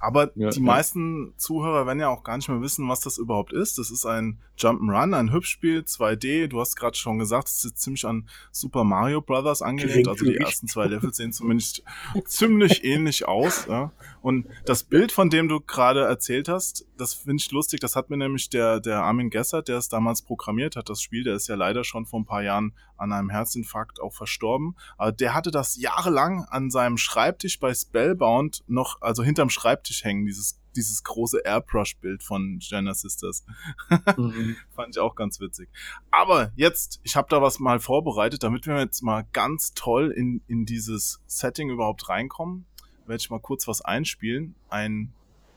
aber 0.05 0.31
ja, 0.35 0.51
die 0.51 0.59
ja. 0.59 0.65
meisten 0.65 1.33
Zuhörer 1.39 1.87
werden 1.87 2.01
ja 2.01 2.09
auch 2.09 2.23
gar 2.23 2.37
nicht 2.37 2.49
mehr 2.49 2.61
wissen, 2.61 2.89
was 2.89 3.01
das 3.01 3.17
überhaupt 3.17 3.53
ist. 3.53 3.79
Das 3.79 3.91
ist 3.91 4.05
ein 4.05 4.39
Jump'n'Run, 4.59 5.17
ein 5.17 5.33
Hübschspiel, 5.33 5.81
2D. 5.81 6.49
Du 6.49 6.61
hast 6.61 6.77
gerade 6.77 6.97
schon 6.97 7.19
gesagt, 7.19 7.49
es 7.49 7.65
ist 7.65 7.79
ziemlich 7.79 8.05
an 8.05 8.29
Super 8.53 8.85
Mario 8.85 9.21
Brothers 9.23 9.63
angelehnt. 9.63 10.07
Also 10.07 10.25
die 10.27 10.37
ersten 10.37 10.69
zwei 10.69 10.87
Level 10.87 11.13
sehen 11.15 11.33
zumindest 11.33 11.83
ziemlich 12.27 12.85
ähnlich 12.85 13.27
aus. 13.27 13.67
Ja. 13.67 13.93
Und 14.21 14.47
das 14.67 14.83
Bild, 14.83 15.11
von 15.11 15.31
dem 15.31 15.49
du 15.49 15.61
gerade 15.61 16.05
erzählt 16.05 16.49
hast, 16.49 16.87
das 16.99 17.15
finde 17.15 17.41
ich 17.41 17.51
lustig. 17.51 17.81
Das 17.81 17.97
hat 17.97 18.11
mir 18.11 18.17
nämlich 18.17 18.51
der, 18.51 18.81
der 18.81 19.03
Armin 19.03 19.31
Gessert, 19.31 19.69
der 19.69 19.79
es 19.79 19.89
damals 19.89 20.23
programmiert 20.23 20.77
hat, 20.77 20.89
das 20.89 21.01
Spiel, 21.01 21.25
der 21.25 21.35
ist 21.35 21.49
ja 21.49 21.55
leider 21.55 21.83
schon 21.83 22.05
vor 22.05 22.21
ein 22.21 22.27
paar 22.27 22.43
Jahren 22.43 22.75
an 22.97 23.13
einem 23.13 23.31
Herzinfarkt 23.31 24.01
auch 24.01 24.13
verstorben. 24.13 24.77
Aber 24.97 25.13
der 25.13 25.35
hatte 25.35 25.51
das 25.51 25.77
jahrelang 25.77 26.45
an 26.45 26.71
seinem 26.71 26.97
Schreibtisch 26.97 27.61
bei 27.61 27.75
Spellbound 27.75 28.63
noch, 28.67 29.01
also 29.03 29.23
hinterm 29.23 29.51
Schreibtisch 29.51 30.05
hängen, 30.05 30.27
dieses, 30.27 30.61
dieses 30.77 31.03
große 31.05 31.41
Airbrush-Bild 31.45 32.23
von 32.23 32.59
Jenna 32.61 32.95
Sisters. 32.95 33.45
mhm. 34.17 34.57
Fand 34.75 34.97
ich 34.97 35.01
auch 35.01 35.15
ganz 35.15 35.41
witzig. 35.41 35.69
Aber 36.11 36.53
jetzt, 36.57 37.01
ich 37.03 37.17
habe 37.17 37.29
da 37.31 37.43
was 37.43 37.59
mal 37.59 37.81
vorbereitet, 37.81 38.43
damit 38.43 38.67
wir 38.67 38.79
jetzt 38.79 39.03
mal 39.03 39.27
ganz 39.33 39.75
toll 39.75 40.11
in, 40.11 40.43
in 40.47 40.67
dieses 40.67 41.21
Setting 41.27 41.71
überhaupt 41.71 42.09
reinkommen, 42.09 42.67
werde 43.07 43.21
ich 43.21 43.31
mal 43.31 43.41
kurz 43.41 43.69
was 43.69 43.81
einspielen. 43.81 44.55
Ein 44.69 45.13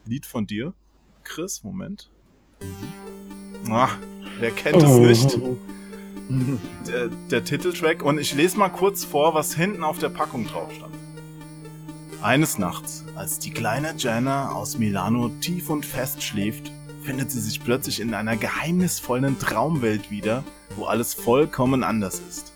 Lied 0.06 0.26
von 0.26 0.48
dir, 0.48 0.74
Chris, 1.24 1.64
Moment. 1.64 2.10
Ach, 3.70 3.98
wer 4.40 4.52
kennt 4.52 4.82
es 4.82 4.98
nicht? 4.98 5.40
Der, 6.88 7.08
der 7.08 7.44
Titeltrack 7.44 8.04
und 8.04 8.20
ich 8.20 8.34
lese 8.34 8.58
mal 8.58 8.70
kurz 8.70 9.04
vor, 9.04 9.34
was 9.34 9.54
hinten 9.54 9.84
auf 9.84 10.00
der 10.00 10.10
Packung 10.10 10.46
drauf 10.48 10.72
stand. 10.74 10.94
Eines 12.22 12.58
Nachts, 12.58 13.06
als 13.16 13.40
die 13.40 13.52
kleine 13.52 13.94
Jana 13.98 14.52
aus 14.52 14.78
Milano 14.78 15.30
tief 15.42 15.70
und 15.70 15.86
fest 15.86 16.24
schläft, 16.24 16.72
findet 17.04 17.32
sie 17.32 17.40
sich 17.40 17.64
plötzlich 17.64 18.00
in 18.00 18.14
einer 18.14 18.36
geheimnisvollen 18.36 19.40
Traumwelt 19.40 20.10
wieder, 20.12 20.44
wo 20.76 20.86
alles 20.86 21.14
vollkommen 21.14 21.84
anders 21.84 22.22
ist. 22.28 22.54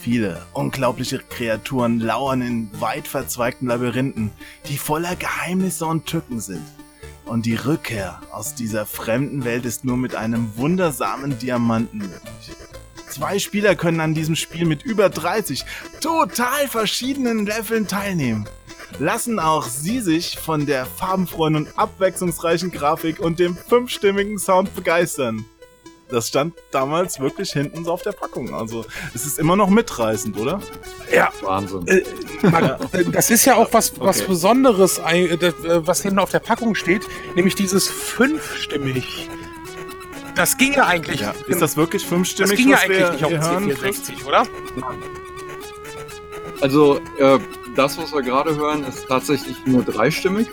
Viele 0.00 0.42
unglaubliche 0.52 1.18
Kreaturen 1.18 2.00
lauern 2.00 2.40
in 2.40 2.70
weit 2.80 3.06
verzweigten 3.06 3.66
Labyrinthen, 3.66 4.30
die 4.68 4.78
voller 4.78 5.14
Geheimnisse 5.14 5.84
und 5.86 6.06
Tücken 6.06 6.40
sind. 6.40 6.66
Und 7.26 7.44
die 7.44 7.56
Rückkehr 7.56 8.20
aus 8.30 8.54
dieser 8.54 8.86
fremden 8.86 9.44
Welt 9.44 9.64
ist 9.66 9.84
nur 9.84 9.96
mit 9.96 10.14
einem 10.14 10.56
wundersamen 10.56 11.38
Diamanten 11.38 11.98
möglich. 11.98 12.56
Zwei 13.16 13.38
Spieler 13.38 13.76
können 13.76 14.00
an 14.00 14.12
diesem 14.12 14.36
Spiel 14.36 14.66
mit 14.66 14.82
über 14.82 15.08
30 15.08 15.64
total 16.02 16.68
verschiedenen 16.68 17.46
Leveln 17.46 17.88
teilnehmen. 17.88 18.46
Lassen 18.98 19.38
auch 19.38 19.66
Sie 19.66 20.00
sich 20.00 20.38
von 20.38 20.66
der 20.66 20.84
farbenfrohen 20.84 21.56
und 21.56 21.78
abwechslungsreichen 21.78 22.70
Grafik 22.72 23.18
und 23.18 23.38
dem 23.38 23.56
fünfstimmigen 23.56 24.38
Sound 24.38 24.76
begeistern. 24.76 25.46
Das 26.10 26.28
stand 26.28 26.56
damals 26.72 27.18
wirklich 27.18 27.52
hinten 27.52 27.86
so 27.86 27.92
auf 27.92 28.02
der 28.02 28.12
Packung. 28.12 28.54
Also 28.54 28.84
es 29.14 29.24
ist 29.24 29.38
immer 29.38 29.56
noch 29.56 29.70
mitreißend, 29.70 30.36
oder? 30.38 30.60
Ja. 31.10 31.30
Wahnsinn. 31.40 31.88
Äh, 31.88 32.02
man, 32.42 32.76
das 33.12 33.30
ist 33.30 33.46
ja 33.46 33.56
auch 33.56 33.72
was, 33.72 33.98
was 33.98 34.18
okay. 34.18 34.28
Besonderes, 34.28 34.98
äh, 34.98 35.56
was 35.86 36.02
hinten 36.02 36.18
auf 36.18 36.30
der 36.30 36.40
Packung 36.40 36.74
steht, 36.74 37.06
nämlich 37.34 37.54
dieses 37.54 37.88
fünfstimmig. 37.88 39.30
Das 40.36 40.56
ging 40.58 40.74
ja 40.74 40.86
eigentlich. 40.86 41.20
Ja. 41.20 41.34
Ist 41.46 41.62
das 41.62 41.76
wirklich 41.76 42.06
fünfstimmig? 42.06 42.50
Das 42.50 42.58
ging 42.58 42.68
ja 42.68 42.76
eigentlich 42.78 43.10
nicht 43.12 43.24
auf 43.24 43.32
C64, 43.32 44.24
oder? 44.26 44.46
Also, 46.60 47.00
äh, 47.18 47.38
das, 47.74 47.98
was 47.98 48.12
wir 48.12 48.22
gerade 48.22 48.54
hören, 48.54 48.84
ist 48.84 49.06
tatsächlich 49.08 49.56
nur 49.66 49.82
dreistimmig. 49.82 50.48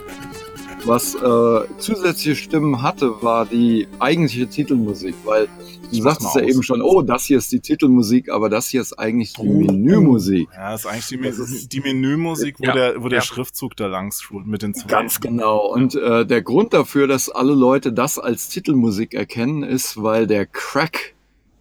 Was 0.86 1.16
äh, 1.16 1.78
zusätzliche 1.78 2.36
Stimmen 2.36 2.82
hatte, 2.82 3.22
war 3.22 3.46
die 3.46 3.88
eigentliche 4.00 4.48
Titelmusik, 4.48 5.16
weil 5.24 5.48
du 5.92 6.02
sagtest 6.02 6.36
ja 6.36 6.42
eben 6.42 6.62
schon, 6.62 6.82
oh, 6.82 7.02
das 7.02 7.24
hier 7.26 7.38
ist 7.38 7.52
die 7.54 7.62
Titelmusik, 7.62 8.30
aber 8.30 8.50
das 8.50 8.68
hier 8.68 8.82
ist 8.82 9.00
eigentlich 9.00 9.34
die 9.34 9.48
oh. 9.48 9.62
Menümusik. 9.62 10.50
Ja, 10.54 10.72
das 10.72 10.82
ist 10.82 10.88
eigentlich 10.88 11.08
die, 11.08 11.28
ist, 11.28 11.72
die 11.72 11.80
Menümusik, 11.80 12.60
wo 12.60 12.66
ja, 12.66 12.74
der, 12.74 13.04
wo 13.04 13.08
der 13.08 13.20
ja. 13.20 13.24
Schriftzug 13.24 13.78
da 13.78 13.88
lang 13.88 14.14
mit 14.46 14.62
den 14.62 14.74
zwei. 14.74 14.88
Ganz 14.88 15.22
genau. 15.22 15.72
Und 15.72 15.96
äh, 15.96 16.26
der 16.26 16.42
Grund 16.42 16.74
dafür, 16.74 17.08
dass 17.08 17.30
alle 17.30 17.54
Leute 17.54 17.94
das 17.94 18.20
als 18.20 18.50
Titelmusik 18.50 19.14
erkennen, 19.14 19.64
ist, 19.64 20.02
weil 20.04 20.28
der 20.28 20.46
Crack 20.46 21.14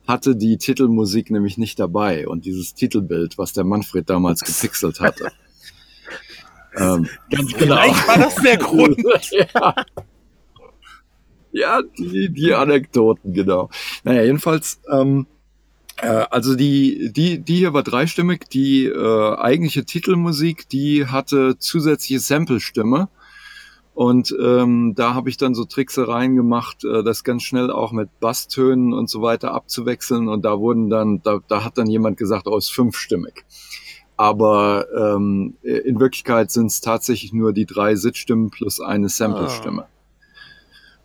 hatte 0.08 0.34
die 0.34 0.58
Titelmusik 0.58 1.30
nämlich 1.30 1.58
nicht 1.58 1.78
dabei 1.78 2.26
und 2.26 2.44
dieses 2.44 2.74
Titelbild, 2.74 3.38
was 3.38 3.52
der 3.52 3.62
Manfred 3.62 4.10
damals 4.10 4.40
gepixelt 4.40 5.00
hatte. 5.00 5.30
Ähm, 6.76 7.08
Ganz 7.30 7.52
genau. 7.52 7.76
Vielleicht 7.76 8.08
war 8.08 8.18
das 8.18 8.34
der 8.36 8.56
Grund. 8.58 8.98
ja. 9.30 9.74
ja, 11.52 11.82
die, 11.98 12.28
die 12.30 12.54
Anekdoten, 12.54 13.32
genau. 13.32 13.70
Naja, 14.04 14.22
jedenfalls, 14.22 14.80
ähm, 14.90 15.26
äh, 15.98 16.26
also 16.30 16.54
die, 16.54 17.12
die, 17.12 17.38
die 17.40 17.56
hier 17.56 17.72
war 17.72 17.82
dreistimmig. 17.82 18.48
Die 18.52 18.86
äh, 18.86 19.36
eigentliche 19.36 19.84
Titelmusik, 19.84 20.68
die 20.68 21.06
hatte 21.06 21.58
zusätzliche 21.58 22.20
Sample-Stimme. 22.20 23.08
Und 23.94 24.34
ähm, 24.42 24.94
da 24.96 25.12
habe 25.12 25.28
ich 25.28 25.36
dann 25.36 25.54
so 25.54 25.64
Tricksereien 25.66 26.34
gemacht, 26.34 26.82
äh, 26.84 27.02
das 27.04 27.24
ganz 27.24 27.42
schnell 27.42 27.70
auch 27.70 27.92
mit 27.92 28.08
Basstönen 28.20 28.94
und 28.94 29.10
so 29.10 29.20
weiter 29.20 29.52
abzuwechseln. 29.52 30.28
Und 30.28 30.44
da 30.46 30.58
wurden 30.58 30.88
dann, 30.88 31.20
da, 31.22 31.40
da 31.46 31.62
hat 31.62 31.76
dann 31.76 31.88
jemand 31.88 32.16
gesagt, 32.16 32.46
oh, 32.46 32.56
ist 32.56 32.72
fünfstimmig. 32.72 33.44
Aber 34.16 34.86
ähm, 34.96 35.56
in 35.62 35.98
Wirklichkeit 35.98 36.50
sind 36.50 36.66
es 36.66 36.80
tatsächlich 36.80 37.32
nur 37.32 37.52
die 37.52 37.66
drei 37.66 37.96
Sitzstimmen 37.96 38.50
plus 38.50 38.80
eine 38.80 39.08
Sample-Stimme. 39.08 39.84
Ah. 39.84 39.88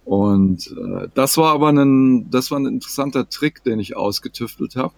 Und 0.05 0.67
äh, 0.67 1.09
das 1.13 1.37
war 1.37 1.53
aber 1.53 1.69
ein, 1.69 2.29
das 2.29 2.51
war 2.51 2.59
ein 2.59 2.65
interessanter 2.65 3.29
Trick, 3.29 3.63
den 3.63 3.79
ich 3.79 3.97
ausgetüftelt 3.97 4.75
habe. 4.75 4.93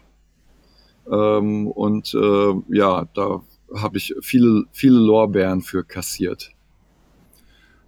Ähm, 1.09 1.67
und 1.67 2.13
äh, 2.13 2.53
ja, 2.69 3.05
da 3.13 3.41
habe 3.73 3.97
ich 3.97 4.13
viele, 4.21 4.65
viele 4.71 4.99
Lorbeeren 4.99 5.61
für 5.61 5.83
kassiert. 5.83 6.51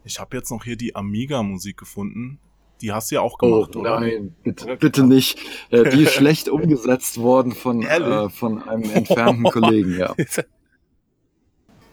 Ich 0.04 0.20
habe 0.20 0.36
jetzt 0.36 0.50
noch 0.50 0.64
hier 0.64 0.76
die 0.76 0.96
Amiga-Musik 0.96 1.78
gefunden. 1.78 2.40
Die 2.82 2.92
hast 2.92 3.12
du 3.12 3.16
ja 3.16 3.22
auch 3.22 3.38
gemacht, 3.38 3.76
oh, 3.76 3.80
oder? 3.80 4.00
Nein, 4.00 4.36
bitte, 4.44 4.76
bitte 4.78 5.04
nicht. 5.04 5.40
Äh, 5.70 5.90
die 5.90 6.04
ist 6.04 6.14
schlecht 6.14 6.50
umgesetzt 6.50 7.20
worden 7.20 7.52
von, 7.52 7.84
äh, 7.84 8.30
von 8.30 8.62
einem 8.68 8.90
entfernten 8.90 9.44
Kollegen, 9.44 9.98
ja. 9.98 10.16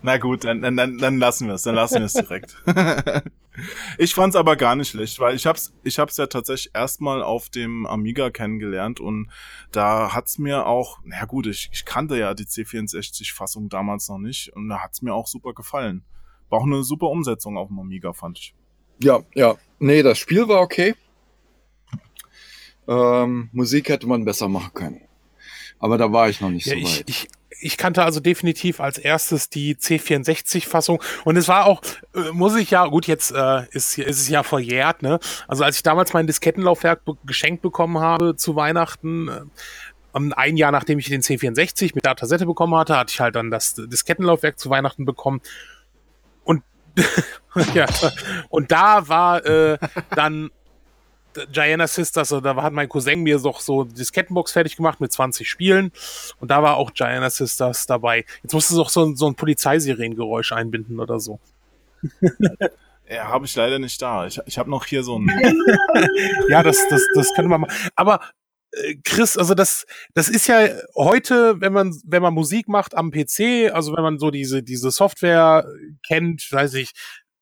Na 0.02 0.16
gut, 0.16 0.44
dann, 0.44 0.62
dann, 0.62 0.98
dann 0.98 1.18
lassen 1.18 1.48
wir 1.48 1.54
es, 1.54 1.62
dann 1.62 1.74
lassen 1.74 1.96
wir 1.96 2.04
es 2.04 2.12
direkt. 2.12 2.62
ich 3.98 4.14
fand's 4.14 4.36
aber 4.36 4.54
gar 4.56 4.76
nicht 4.76 4.90
schlecht, 4.90 5.18
weil 5.18 5.34
ich 5.34 5.44
hab's, 5.44 5.74
ich 5.82 5.98
hab's 5.98 6.16
ja 6.16 6.28
tatsächlich 6.28 6.72
erstmal 6.72 7.22
auf 7.22 7.50
dem 7.50 7.84
Amiga 7.84 8.30
kennengelernt 8.30 9.00
und 9.00 9.28
da 9.72 10.14
hat's 10.14 10.38
mir 10.38 10.66
auch, 10.66 11.00
na 11.04 11.24
gut, 11.24 11.48
ich, 11.48 11.68
ich 11.72 11.84
kannte 11.84 12.16
ja 12.16 12.34
die 12.34 12.44
C64-Fassung 12.44 13.68
damals 13.68 14.08
noch 14.08 14.18
nicht 14.18 14.52
und 14.54 14.68
da 14.68 14.78
hat's 14.78 15.02
mir 15.02 15.14
auch 15.14 15.26
super 15.26 15.52
gefallen. 15.52 16.04
War 16.48 16.60
auch 16.60 16.66
eine 16.66 16.84
super 16.84 17.08
Umsetzung 17.08 17.58
auf 17.58 17.68
dem 17.68 17.80
Amiga, 17.80 18.12
fand 18.12 18.38
ich. 18.38 18.54
Ja, 19.00 19.20
ja. 19.34 19.56
Nee, 19.78 20.02
das 20.02 20.18
Spiel 20.18 20.48
war 20.48 20.60
okay. 20.60 20.94
Ähm, 22.88 23.50
Musik 23.52 23.90
hätte 23.90 24.06
man 24.06 24.24
besser 24.24 24.48
machen 24.48 24.72
können. 24.74 25.00
Aber 25.78 25.98
da 25.98 26.10
war 26.12 26.28
ich 26.28 26.40
noch 26.40 26.50
nicht 26.50 26.66
ja, 26.66 26.74
so 26.74 26.80
weit. 26.80 27.04
Ich, 27.06 27.24
ich, 27.24 27.28
ich 27.60 27.76
kannte 27.76 28.02
also 28.02 28.20
definitiv 28.20 28.80
als 28.80 28.98
erstes 28.98 29.50
die 29.50 29.76
C64-Fassung 29.76 31.02
und 31.24 31.36
es 31.36 31.48
war 31.48 31.66
auch, 31.66 31.82
äh, 32.14 32.32
muss 32.32 32.56
ich 32.56 32.70
ja, 32.70 32.86
gut, 32.86 33.06
jetzt 33.06 33.32
äh, 33.32 33.66
ist, 33.70 33.98
ist 33.98 34.20
es 34.20 34.28
ja 34.28 34.42
verjährt, 34.42 35.02
ne? 35.02 35.18
Also 35.46 35.64
als 35.64 35.76
ich 35.76 35.82
damals 35.82 36.12
mein 36.12 36.26
Diskettenlaufwerk 36.26 37.04
be 37.04 37.16
geschenkt 37.24 37.62
bekommen 37.62 37.98
habe 37.98 38.36
zu 38.36 38.56
Weihnachten, 38.56 39.28
äh, 39.28 39.40
ein 40.12 40.56
Jahr 40.56 40.72
nachdem 40.72 40.98
ich 40.98 41.08
den 41.08 41.22
C64 41.22 41.92
mit 41.94 42.06
Datasette 42.06 42.46
bekommen 42.46 42.74
hatte, 42.74 42.96
hatte 42.96 43.12
ich 43.12 43.20
halt 43.20 43.36
dann 43.36 43.50
das 43.50 43.74
Diskettenlaufwerk 43.74 44.58
zu 44.58 44.70
Weihnachten 44.70 45.04
bekommen 45.04 45.40
ja, 47.74 47.86
und 48.48 48.70
da 48.70 49.08
war 49.08 49.44
äh, 49.44 49.78
dann 50.14 50.50
Gianna 51.52 51.86
Sisters, 51.86 52.32
also 52.32 52.40
da 52.40 52.56
hat 52.56 52.72
mein 52.72 52.88
Cousin 52.88 53.22
mir 53.22 53.38
doch 53.38 53.60
so 53.60 53.84
die 53.84 53.94
Diskettenbox 53.94 54.52
fertig 54.52 54.76
gemacht 54.76 55.00
mit 55.00 55.12
20 55.12 55.48
Spielen 55.48 55.92
und 56.40 56.50
da 56.50 56.62
war 56.62 56.76
auch 56.76 56.92
Gianna 56.92 57.30
Sisters 57.30 57.86
dabei. 57.86 58.24
Jetzt 58.42 58.52
musst 58.52 58.70
du 58.70 58.76
doch 58.76 58.88
so, 58.88 59.14
so 59.14 59.26
ein 59.26 59.34
Polizeisirengeräusch 59.34 60.52
einbinden 60.52 61.00
oder 61.00 61.20
so. 61.20 61.38
Ja, 63.10 63.28
habe 63.28 63.46
ich 63.46 63.56
leider 63.56 63.78
nicht 63.78 64.00
da. 64.02 64.26
Ich, 64.26 64.38
ich 64.44 64.58
habe 64.58 64.68
noch 64.68 64.84
hier 64.84 65.02
so 65.02 65.18
ein. 65.18 65.28
ja, 66.50 66.62
das, 66.62 66.76
das, 66.90 67.02
das 67.14 67.32
könnte 67.34 67.48
man 67.48 67.62
mal. 67.62 67.70
Aber 67.96 68.20
Chris, 69.04 69.36
also 69.36 69.54
das, 69.54 69.86
das 70.14 70.28
ist 70.28 70.46
ja 70.46 70.68
heute, 70.94 71.60
wenn 71.60 71.72
man, 71.72 71.98
wenn 72.04 72.22
man 72.22 72.34
Musik 72.34 72.68
macht 72.68 72.94
am 72.96 73.10
PC, 73.10 73.72
also 73.72 73.96
wenn 73.96 74.02
man 74.02 74.18
so 74.18 74.30
diese, 74.30 74.62
diese 74.62 74.90
Software 74.90 75.66
kennt, 76.06 76.46
weiß 76.50 76.74
ich, 76.74 76.92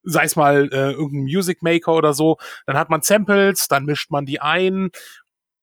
sei 0.04 0.24
es 0.24 0.36
mal 0.36 0.68
äh, 0.72 0.92
irgendein 0.92 1.24
Music 1.24 1.62
Maker 1.62 1.94
oder 1.94 2.14
so, 2.14 2.36
dann 2.66 2.78
hat 2.78 2.90
man 2.90 3.02
Samples, 3.02 3.66
dann 3.68 3.84
mischt 3.84 4.10
man 4.10 4.24
die 4.24 4.40
ein 4.40 4.90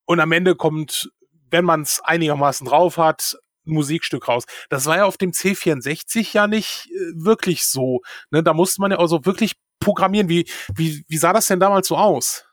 und 0.05 0.19
am 0.19 0.31
Ende 0.33 0.55
kommt, 0.55 1.09
wenn 1.49 1.65
man 1.65 1.81
es 1.81 2.01
einigermaßen 2.03 2.67
drauf 2.67 2.97
hat, 2.97 3.37
ein 3.65 3.73
Musikstück 3.73 4.27
raus. 4.27 4.43
Das 4.69 4.85
war 4.85 4.97
ja 4.97 5.05
auf 5.05 5.17
dem 5.17 5.31
C64 5.31 6.33
ja 6.33 6.47
nicht 6.47 6.89
äh, 6.91 7.13
wirklich 7.15 7.65
so. 7.65 8.01
Ne? 8.31 8.43
Da 8.43 8.53
musste 8.53 8.81
man 8.81 8.91
ja 8.91 8.97
also 8.97 9.25
wirklich 9.25 9.53
programmieren. 9.79 10.27
Wie, 10.27 10.49
wie, 10.75 11.05
wie 11.07 11.17
sah 11.17 11.31
das 11.31 11.47
denn 11.47 11.61
damals 11.61 11.87
so 11.87 11.95
aus? 11.95 12.45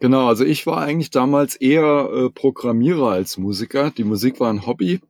Genau, 0.00 0.26
also 0.28 0.44
ich 0.44 0.66
war 0.66 0.78
eigentlich 0.78 1.10
damals 1.10 1.56
eher 1.56 2.10
äh, 2.12 2.30
Programmierer 2.30 3.10
als 3.10 3.38
Musiker. 3.38 3.90
Die 3.90 4.04
Musik 4.04 4.40
war 4.40 4.50
ein 4.50 4.66
Hobby. 4.66 5.00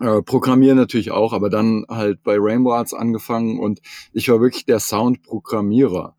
Äh, 0.00 0.22
Programmieren 0.22 0.78
natürlich 0.78 1.10
auch, 1.10 1.32
aber 1.32 1.50
dann 1.50 1.84
halt 1.88 2.22
bei 2.22 2.36
Rainbow 2.38 2.72
Arts 2.72 2.94
angefangen 2.94 3.58
und 3.58 3.80
ich 4.12 4.28
war 4.30 4.40
wirklich 4.40 4.64
der 4.64 4.80
Soundprogrammierer. 4.80 6.16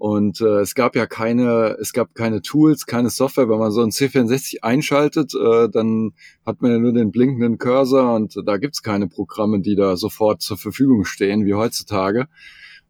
Und 0.00 0.40
äh, 0.40 0.60
es 0.60 0.74
gab 0.74 0.96
ja 0.96 1.04
keine, 1.04 1.76
es 1.78 1.92
gab 1.92 2.14
keine 2.14 2.40
Tools, 2.40 2.86
keine 2.86 3.10
Software. 3.10 3.50
Wenn 3.50 3.58
man 3.58 3.70
so 3.70 3.82
ein 3.82 3.90
C64 3.90 4.62
einschaltet, 4.62 5.34
äh, 5.34 5.68
dann 5.68 6.12
hat 6.46 6.62
man 6.62 6.70
ja 6.70 6.78
nur 6.78 6.94
den 6.94 7.10
blinkenden 7.10 7.58
Cursor 7.58 8.14
und 8.14 8.34
da 8.46 8.56
gibt's 8.56 8.82
keine 8.82 9.08
Programme, 9.08 9.60
die 9.60 9.76
da 9.76 9.98
sofort 9.98 10.40
zur 10.40 10.56
Verfügung 10.56 11.04
stehen, 11.04 11.44
wie 11.44 11.52
heutzutage. 11.52 12.28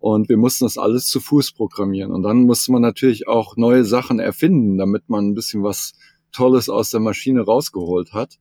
Und 0.00 0.30
wir 0.30 0.38
mussten 0.38 0.64
das 0.64 0.78
alles 0.78 1.06
zu 1.06 1.20
Fuß 1.20 1.52
programmieren. 1.52 2.10
Und 2.10 2.22
dann 2.22 2.44
musste 2.44 2.72
man 2.72 2.80
natürlich 2.80 3.28
auch 3.28 3.56
neue 3.56 3.84
Sachen 3.84 4.18
erfinden, 4.18 4.78
damit 4.78 5.08
man 5.08 5.28
ein 5.28 5.34
bisschen 5.34 5.62
was 5.62 5.92
Tolles 6.32 6.70
aus 6.70 6.90
der 6.90 7.00
Maschine 7.00 7.42
rausgeholt 7.42 8.14
hat. 8.14 8.38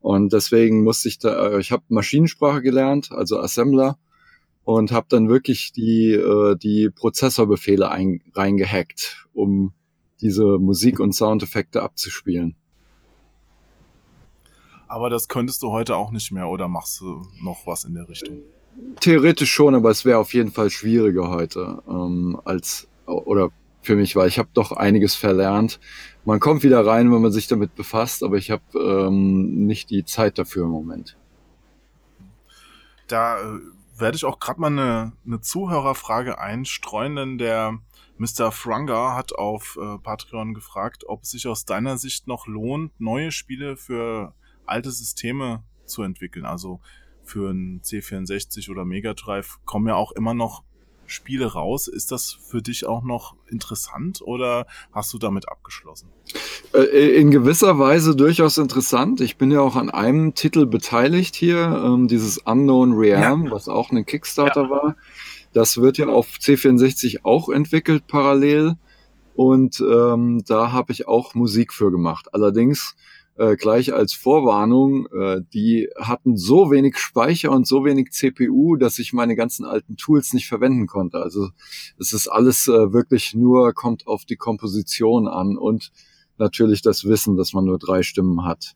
Und 0.00 0.32
deswegen 0.32 0.82
musste 0.82 1.08
ich 1.08 1.18
da, 1.18 1.50
äh, 1.50 1.60
ich 1.60 1.72
habe 1.72 1.84
Maschinensprache 1.88 2.62
gelernt, 2.62 3.12
also 3.12 3.38
Assembler, 3.38 3.98
und 4.64 4.92
habe 4.92 5.06
dann 5.10 5.28
wirklich 5.28 5.72
die, 5.72 6.12
äh, 6.12 6.56
die 6.56 6.88
Prozessorbefehle 6.88 7.90
ein, 7.90 8.22
reingehackt, 8.34 9.28
um 9.34 9.74
diese 10.22 10.58
Musik- 10.58 11.00
und 11.00 11.12
Soundeffekte 11.12 11.82
abzuspielen. 11.82 12.56
Aber 14.88 15.10
das 15.10 15.28
könntest 15.28 15.62
du 15.62 15.70
heute 15.70 15.96
auch 15.96 16.12
nicht 16.12 16.32
mehr 16.32 16.48
oder 16.48 16.68
machst 16.68 17.00
du 17.00 17.22
noch 17.42 17.66
was 17.66 17.84
in 17.84 17.94
der 17.94 18.08
Richtung? 18.08 18.42
Theoretisch 19.00 19.52
schon, 19.52 19.74
aber 19.74 19.90
es 19.90 20.04
wäre 20.04 20.18
auf 20.18 20.34
jeden 20.34 20.52
Fall 20.52 20.70
schwieriger 20.70 21.28
heute 21.28 21.82
ähm, 21.88 22.40
als 22.44 22.88
oder 23.06 23.50
für 23.82 23.96
mich, 23.96 24.16
weil 24.16 24.28
ich 24.28 24.38
habe 24.38 24.48
doch 24.54 24.72
einiges 24.72 25.14
verlernt. 25.14 25.78
Man 26.24 26.40
kommt 26.40 26.62
wieder 26.62 26.86
rein, 26.86 27.12
wenn 27.12 27.20
man 27.20 27.32
sich 27.32 27.46
damit 27.46 27.74
befasst, 27.74 28.22
aber 28.22 28.36
ich 28.36 28.50
habe 28.50 28.62
ähm, 28.74 29.66
nicht 29.66 29.90
die 29.90 30.04
Zeit 30.04 30.38
dafür 30.38 30.64
im 30.64 30.70
Moment. 30.70 31.16
Da 33.08 33.38
äh, 33.38 33.60
werde 33.96 34.16
ich 34.16 34.24
auch 34.24 34.40
gerade 34.40 34.60
mal 34.60 34.68
eine, 34.68 35.12
eine 35.26 35.40
Zuhörerfrage 35.40 36.38
einstreuen, 36.38 37.16
denn 37.16 37.38
der 37.38 37.78
Mr. 38.16 38.52
Franga 38.52 39.14
hat 39.14 39.34
auf 39.34 39.78
äh, 39.80 39.98
Patreon 39.98 40.54
gefragt, 40.54 41.04
ob 41.06 41.22
es 41.22 41.30
sich 41.30 41.46
aus 41.46 41.64
deiner 41.64 41.98
Sicht 41.98 42.26
noch 42.26 42.46
lohnt, 42.46 42.98
neue 43.00 43.32
Spiele 43.32 43.76
für 43.76 44.34
alte 44.66 44.90
Systeme 44.90 45.62
zu 45.84 46.02
entwickeln. 46.02 46.46
Also 46.46 46.80
für 47.24 47.50
ein 47.50 47.80
C64 47.82 48.70
oder 48.70 48.84
Mega 48.84 49.14
Drive 49.14 49.58
kommen 49.64 49.88
ja 49.88 49.94
auch 49.94 50.12
immer 50.12 50.34
noch 50.34 50.62
Spiele 51.06 51.52
raus. 51.52 51.88
Ist 51.88 52.12
das 52.12 52.32
für 52.32 52.62
dich 52.62 52.86
auch 52.86 53.02
noch 53.02 53.34
interessant 53.46 54.22
oder 54.22 54.66
hast 54.92 55.12
du 55.12 55.18
damit 55.18 55.48
abgeschlossen? 55.48 56.08
Äh, 56.72 57.16
in 57.20 57.30
gewisser 57.30 57.78
Weise 57.78 58.16
durchaus 58.16 58.58
interessant. 58.58 59.20
Ich 59.20 59.36
bin 59.36 59.50
ja 59.50 59.60
auch 59.60 59.76
an 59.76 59.90
einem 59.90 60.34
Titel 60.34 60.66
beteiligt 60.66 61.34
hier, 61.34 61.82
ähm, 61.84 62.08
dieses 62.08 62.38
Unknown 62.38 62.92
Realm, 62.94 63.46
ja. 63.46 63.50
was 63.50 63.68
auch 63.68 63.90
ein 63.90 64.06
Kickstarter 64.06 64.64
ja. 64.64 64.70
war. 64.70 64.96
Das 65.52 65.78
wird 65.78 65.98
ja 65.98 66.06
auf 66.08 66.28
C64 66.40 67.20
auch 67.22 67.48
entwickelt 67.48 68.06
parallel. 68.06 68.74
Und 69.34 69.80
ähm, 69.80 70.42
da 70.46 70.72
habe 70.72 70.92
ich 70.92 71.08
auch 71.08 71.34
Musik 71.34 71.72
für 71.72 71.90
gemacht. 71.90 72.28
Allerdings 72.32 72.94
äh, 73.36 73.56
gleich 73.56 73.92
als 73.92 74.12
Vorwarnung, 74.12 75.06
äh, 75.06 75.40
die 75.52 75.88
hatten 75.98 76.36
so 76.36 76.70
wenig 76.70 76.98
Speicher 76.98 77.50
und 77.50 77.66
so 77.66 77.84
wenig 77.84 78.12
CPU, 78.12 78.76
dass 78.76 78.98
ich 78.98 79.12
meine 79.12 79.34
ganzen 79.34 79.64
alten 79.64 79.96
Tools 79.96 80.32
nicht 80.32 80.46
verwenden 80.46 80.86
konnte. 80.86 81.18
Also 81.18 81.48
es 81.98 82.12
ist 82.12 82.28
alles 82.28 82.68
äh, 82.68 82.92
wirklich 82.92 83.34
nur, 83.34 83.72
kommt 83.72 84.06
auf 84.06 84.24
die 84.24 84.36
Komposition 84.36 85.26
an 85.26 85.56
und 85.56 85.90
natürlich 86.38 86.82
das 86.82 87.04
Wissen, 87.04 87.36
dass 87.36 87.52
man 87.52 87.64
nur 87.64 87.78
drei 87.78 88.02
Stimmen 88.02 88.44
hat. 88.44 88.74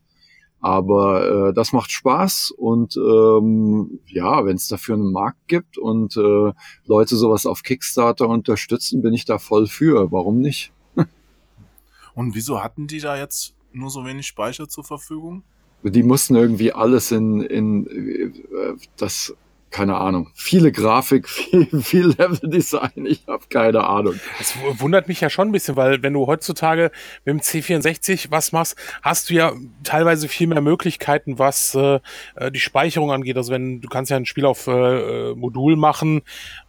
Aber 0.61 1.49
äh, 1.49 1.53
das 1.53 1.71
macht 1.71 1.91
Spaß 1.91 2.51
und 2.57 2.97
ähm, 2.97 4.01
ja, 4.07 4.43
wenn 4.43 4.57
es 4.57 4.67
dafür 4.67 4.95
einen 4.95 5.13
Markt 5.13 5.47
gibt 5.47 5.77
und 5.77 6.17
äh, 6.17 6.51
Leute 6.85 7.15
sowas 7.15 7.45
auf 7.45 7.63
Kickstarter 7.63 8.27
unterstützen, 8.27 9.01
bin 9.01 9.13
ich 9.13 9.23
da 9.23 9.37
voll 9.39 9.67
für. 9.67 10.11
Warum 10.11 10.41
nicht? 10.41 10.73
und 12.13 12.35
wieso 12.35 12.61
hatten 12.61 12.87
die 12.87 12.99
da 12.99 13.17
jetzt 13.17 13.55
nur 13.71 13.89
so 13.89 14.05
wenig 14.05 14.27
Speicher 14.27 14.67
zur 14.67 14.83
Verfügung? 14.83 15.43
Die 15.83 16.03
mussten 16.03 16.35
irgendwie 16.35 16.73
alles 16.73 17.11
in, 17.11 17.41
in 17.41 17.87
äh, 17.87 18.75
das 18.97 19.33
keine 19.71 19.97
Ahnung, 19.97 20.29
viele 20.33 20.71
Grafik, 20.71 21.29
viel, 21.29 21.67
viel 21.81 22.07
Level-Design, 22.07 23.05
ich 23.05 23.25
habe 23.27 23.45
keine 23.49 23.83
Ahnung. 23.83 24.15
Das 24.37 24.55
wundert 24.79 25.07
mich 25.07 25.21
ja 25.21 25.29
schon 25.29 25.49
ein 25.49 25.51
bisschen, 25.51 25.75
weil 25.75 26.01
wenn 26.01 26.13
du 26.13 26.27
heutzutage 26.27 26.91
mit 27.25 27.33
dem 27.33 27.39
C64 27.39 28.31
was 28.31 28.51
machst, 28.51 28.75
hast 29.01 29.29
du 29.29 29.35
ja 29.35 29.53
teilweise 29.83 30.27
viel 30.27 30.47
mehr 30.47 30.61
Möglichkeiten, 30.61 31.39
was 31.39 31.75
äh, 31.75 31.99
äh, 32.35 32.51
die 32.51 32.59
Speicherung 32.59 33.11
angeht. 33.11 33.37
Also 33.37 33.51
wenn 33.51 33.81
du 33.81 33.87
kannst 33.89 34.11
ja 34.11 34.17
ein 34.17 34.25
Spiel 34.25 34.45
auf 34.45 34.67
äh, 34.67 35.33
Modul 35.35 35.75
machen, 35.75 36.21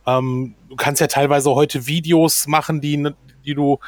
ähm, 0.07 0.55
du 0.69 0.77
kannst 0.77 1.01
ja 1.01 1.07
teilweise 1.07 1.51
heute 1.55 1.87
Videos 1.87 2.47
machen, 2.47 2.81
die, 2.81 3.11
die 3.45 3.55
du 3.55 3.79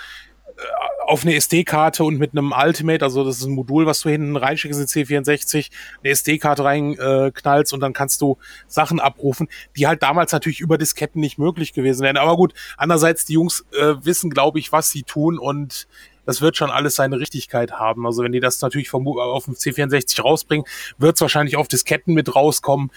auf 1.13 1.25
eine 1.25 1.35
SD-Karte 1.35 2.05
und 2.05 2.17
mit 2.17 2.33
einem 2.33 2.55
Ultimate, 2.57 3.05
also 3.05 3.23
das 3.23 3.37
ist 3.37 3.45
ein 3.45 3.53
Modul, 3.53 3.85
was 3.85 4.01
du 4.01 4.09
hinten 4.09 4.35
reinschickst 4.35 4.81
in 4.81 4.87
C64, 4.87 5.71
eine 6.03 6.11
SD-Karte 6.11 6.65
reinknallst 6.65 7.73
äh, 7.73 7.75
und 7.75 7.81
dann 7.81 7.93
kannst 7.93 8.23
du 8.23 8.39
Sachen 8.67 8.99
abrufen, 8.99 9.49
die 9.77 9.87
halt 9.87 10.03
damals 10.03 10.33
natürlich 10.33 10.61
über 10.61 10.79
Disketten 10.79 11.21
nicht 11.21 11.39
möglich 11.39 11.75
gewesen 11.75 12.01
wären. 12.01 12.17
Aber 12.17 12.35
gut, 12.37 12.55
andererseits, 12.79 13.27
die 13.27 13.35
Jungs 13.35 13.63
äh, 13.79 13.95
wissen, 14.01 14.31
glaube 14.31 14.59
ich, 14.59 14.73
was 14.73 14.89
sie 14.89 15.03
tun 15.03 15.39
und 15.39 15.87
das 16.25 16.41
wird 16.41 16.57
schon 16.57 16.71
alles 16.71 16.95
seine 16.95 17.21
Richtigkeit 17.21 17.73
haben. 17.73 18.07
Also 18.07 18.23
wenn 18.23 18.33
die 18.33 18.41
das 18.41 18.63
natürlich 18.63 18.89
vom, 18.89 19.07
auf 19.07 19.45
dem 19.45 19.55
C64 19.55 20.23
rausbringen, 20.23 20.65
wird 20.97 21.17
es 21.17 21.21
wahrscheinlich 21.21 21.57
auf 21.59 21.69
Disketten 21.69 22.15
mit 22.15 22.35
rauskommen 22.35 22.91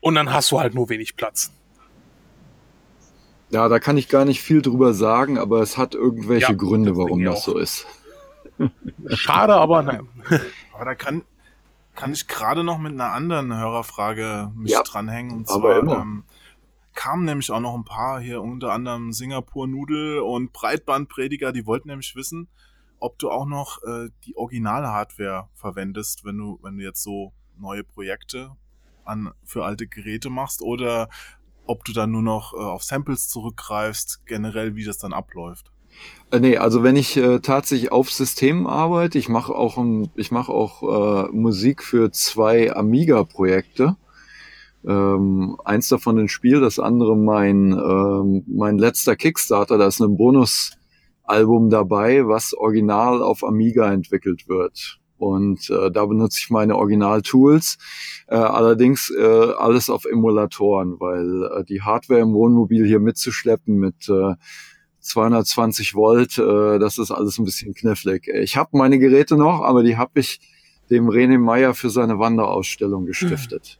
und 0.00 0.16
dann 0.16 0.32
hast 0.32 0.50
du 0.50 0.58
halt 0.58 0.74
nur 0.74 0.88
wenig 0.88 1.14
Platz. 1.14 1.52
Ja, 3.50 3.68
da 3.68 3.78
kann 3.78 3.96
ich 3.96 4.08
gar 4.08 4.24
nicht 4.24 4.42
viel 4.42 4.62
drüber 4.62 4.92
sagen, 4.92 5.38
aber 5.38 5.60
es 5.60 5.78
hat 5.78 5.94
irgendwelche 5.94 6.52
ja, 6.52 6.58
Gründe, 6.58 6.96
warum 6.96 7.24
das 7.24 7.44
so 7.44 7.58
ist. 7.58 7.86
Schade, 9.08 9.54
aber 9.54 9.82
nein. 9.82 10.08
Aber 10.74 10.84
da 10.84 10.94
kann, 10.94 11.22
kann 11.96 12.12
ich 12.12 12.28
gerade 12.28 12.62
noch 12.62 12.78
mit 12.78 12.92
einer 12.92 13.12
anderen 13.12 13.52
Hörerfrage 13.56 14.52
mich 14.54 14.70
ja, 14.70 14.82
dranhängen. 14.84 15.38
Und 15.38 15.48
zwar 15.48 15.82
ähm, 15.82 16.22
kamen 16.94 17.24
nämlich 17.24 17.50
auch 17.50 17.58
noch 17.58 17.74
ein 17.74 17.84
paar 17.84 18.20
hier, 18.20 18.40
unter 18.40 18.72
anderem 18.72 19.12
Singapur 19.12 19.66
Nudel 19.66 20.20
und 20.20 20.52
Breitbandprediger, 20.52 21.50
die 21.52 21.66
wollten 21.66 21.88
nämlich 21.88 22.14
wissen, 22.14 22.48
ob 23.00 23.18
du 23.18 23.30
auch 23.30 23.46
noch 23.46 23.82
äh, 23.82 24.10
die 24.24 24.36
originale 24.36 24.88
Hardware 24.88 25.48
verwendest, 25.54 26.24
wenn 26.24 26.38
du, 26.38 26.58
wenn 26.62 26.78
du 26.78 26.84
jetzt 26.84 27.02
so 27.02 27.32
neue 27.56 27.82
Projekte 27.82 28.52
an, 29.04 29.32
für 29.44 29.64
alte 29.64 29.86
Geräte 29.86 30.30
machst 30.30 30.62
oder 30.62 31.08
ob 31.68 31.84
du 31.84 31.92
dann 31.92 32.10
nur 32.10 32.22
noch 32.22 32.54
äh, 32.54 32.56
auf 32.56 32.82
Samples 32.82 33.28
zurückgreifst, 33.28 34.26
generell 34.26 34.74
wie 34.74 34.84
das 34.84 34.98
dann 34.98 35.12
abläuft. 35.12 35.70
Äh, 36.30 36.40
nee, 36.40 36.56
also 36.56 36.82
wenn 36.82 36.96
ich 36.96 37.16
äh, 37.16 37.40
tatsächlich 37.40 37.92
auf 37.92 38.10
Systemen 38.10 38.66
arbeite, 38.66 39.18
ich 39.18 39.28
mache 39.28 39.54
auch, 39.54 39.78
ein, 39.78 40.10
ich 40.16 40.30
mache 40.30 40.52
auch 40.52 40.82
äh, 40.82 41.28
Musik 41.32 41.82
für 41.82 42.10
zwei 42.10 42.74
Amiga-Projekte. 42.74 43.96
Ähm, 44.86 45.58
eins 45.64 45.88
davon 45.88 46.18
ein 46.18 46.28
Spiel, 46.28 46.60
das 46.60 46.78
andere 46.78 47.16
mein, 47.16 47.72
ähm, 47.72 48.44
mein 48.46 48.78
letzter 48.78 49.16
Kickstarter, 49.16 49.76
da 49.76 49.86
ist 49.86 50.00
ein 50.00 50.16
Bonus-Album 50.16 51.68
dabei, 51.68 52.26
was 52.26 52.54
original 52.54 53.22
auf 53.22 53.42
Amiga 53.44 53.92
entwickelt 53.92 54.48
wird. 54.48 54.97
Und 55.18 55.68
äh, 55.70 55.90
da 55.90 56.06
benutze 56.06 56.38
ich 56.40 56.50
meine 56.50 56.76
Original-Tools, 56.76 57.78
äh, 58.28 58.36
allerdings 58.36 59.10
äh, 59.10 59.52
alles 59.58 59.90
auf 59.90 60.04
Emulatoren, 60.04 61.00
weil 61.00 61.44
äh, 61.44 61.64
die 61.64 61.82
Hardware 61.82 62.20
im 62.20 62.32
Wohnmobil 62.34 62.86
hier 62.86 63.00
mitzuschleppen 63.00 63.76
mit 63.76 64.08
äh, 64.08 64.34
220 65.00 65.94
Volt, 65.94 66.38
äh, 66.38 66.78
das 66.78 66.98
ist 66.98 67.10
alles 67.10 67.38
ein 67.38 67.44
bisschen 67.44 67.74
knifflig. 67.74 68.28
Ich 68.28 68.56
habe 68.56 68.76
meine 68.76 68.98
Geräte 68.98 69.36
noch, 69.36 69.62
aber 69.62 69.82
die 69.82 69.96
habe 69.96 70.20
ich 70.20 70.40
dem 70.90 71.08
René 71.08 71.38
Meyer 71.38 71.74
für 71.74 71.90
seine 71.90 72.18
Wanderausstellung 72.18 73.04
gestiftet. 73.06 73.78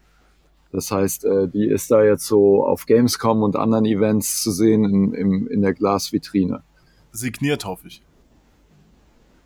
Das 0.73 0.91
heißt, 0.91 1.25
äh, 1.25 1.49
die 1.49 1.67
ist 1.67 1.91
da 1.91 2.03
jetzt 2.03 2.27
so 2.27 2.65
auf 2.65 2.87
Gamescom 2.87 3.43
und 3.43 3.57
anderen 3.57 3.87
Events 3.87 4.43
zu 4.43 4.51
sehen 4.51 4.85
in, 4.85 5.15
in, 5.15 5.47
in 5.47 5.63
der 5.63 5.73
Glasvitrine. 5.73 6.63
Signiert, 7.11 7.65
hoffe 7.65 7.89
ich. 7.89 8.03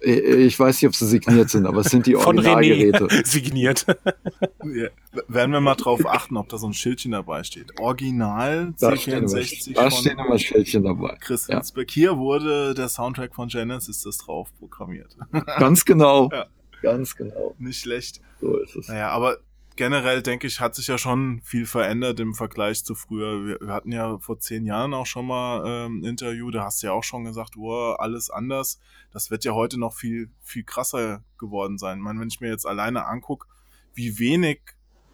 Äh, 0.03 0.45
ich 0.45 0.59
weiß 0.59 0.81
nicht, 0.81 0.89
ob 0.89 0.95
sie 0.95 1.07
signiert 1.07 1.51
sind, 1.51 1.67
aber 1.67 1.81
es 1.81 1.87
sind 1.89 2.07
die 2.07 2.17
Originalgeräte. 2.17 3.09
signiert. 3.25 3.87
ja. 3.87 4.89
Werden 5.29 5.53
wir 5.53 5.61
mal 5.61 5.75
drauf 5.75 6.07
achten, 6.07 6.37
ob 6.37 6.49
da 6.49 6.59
so 6.59 6.67
ein 6.67 6.73
Schildchen 6.73 7.13
dabei 7.13 7.43
steht. 7.45 7.79
Original 7.81 8.75
da 8.81 8.91
C64. 8.91 9.75
Da 9.75 9.91
stehen 9.91 10.19
immer 10.19 10.39
Schildchen 10.39 10.85
dabei. 10.85 11.17
Christian 11.21 11.63
ja. 11.63 11.83
Hier 11.89 12.17
wurde 12.17 12.75
der 12.75 12.89
Soundtrack 12.89 13.35
von 13.35 13.49
Genesis 13.49 14.03
das 14.03 14.19
drauf 14.19 14.49
programmiert. 14.59 15.17
Ganz 15.59 15.85
genau. 15.85 16.31
Ja. 16.43 16.47
Ganz 16.83 17.15
genau. 17.15 17.55
Nicht 17.59 17.81
schlecht. 17.81 18.21
So 18.41 18.57
ist 18.57 18.75
es. 18.75 18.89
Naja, 18.89 19.11
aber 19.11 19.37
generell 19.77 20.23
denke 20.23 20.47
ich, 20.47 20.61
hat 20.61 20.75
sich 20.75 20.87
ja 20.87 20.99
schon 20.99 21.41
viel 21.43 21.67
verändert 21.67 22.21
im 22.21 22.35
Vergleich 22.35 22.85
zu 22.85 22.95
früher. 22.95 23.45
Wir, 23.45 23.61
wir 23.61 23.73
hatten 23.73 23.93
ja 23.93 24.19
vor 24.19 24.39
zehn 24.39 24.67
Jahren 24.67 24.95
auch 24.95 25.07
schon 25.07 25.27
mal 25.27 25.63
ähm, 25.67 26.01
ein 26.01 26.05
Interview, 26.05 26.51
da 26.51 26.65
hast 26.65 26.83
du 26.83 26.89
ja 26.89 26.93
auch 26.93 27.05
schon 27.05 27.25
gesagt, 27.25 27.57
wow, 27.57 27.99
alles 27.99 28.31
anders. 28.31 28.79
Das 29.13 29.31
wird 29.31 29.45
ja 29.45 29.53
heute 29.53 29.79
noch 29.79 29.95
viel, 29.95 30.31
viel 30.43 30.65
krasser 30.65 31.25
geworden 31.39 31.79
sein. 31.79 31.99
Ich 31.99 32.05
meine, 32.05 32.21
wenn 32.21 32.29
ich 32.29 32.41
mir 32.41 32.49
jetzt 32.49 32.67
alleine 32.67 33.07
angucke, 33.07 33.47
wie 33.95 34.19
wenig 34.19 34.61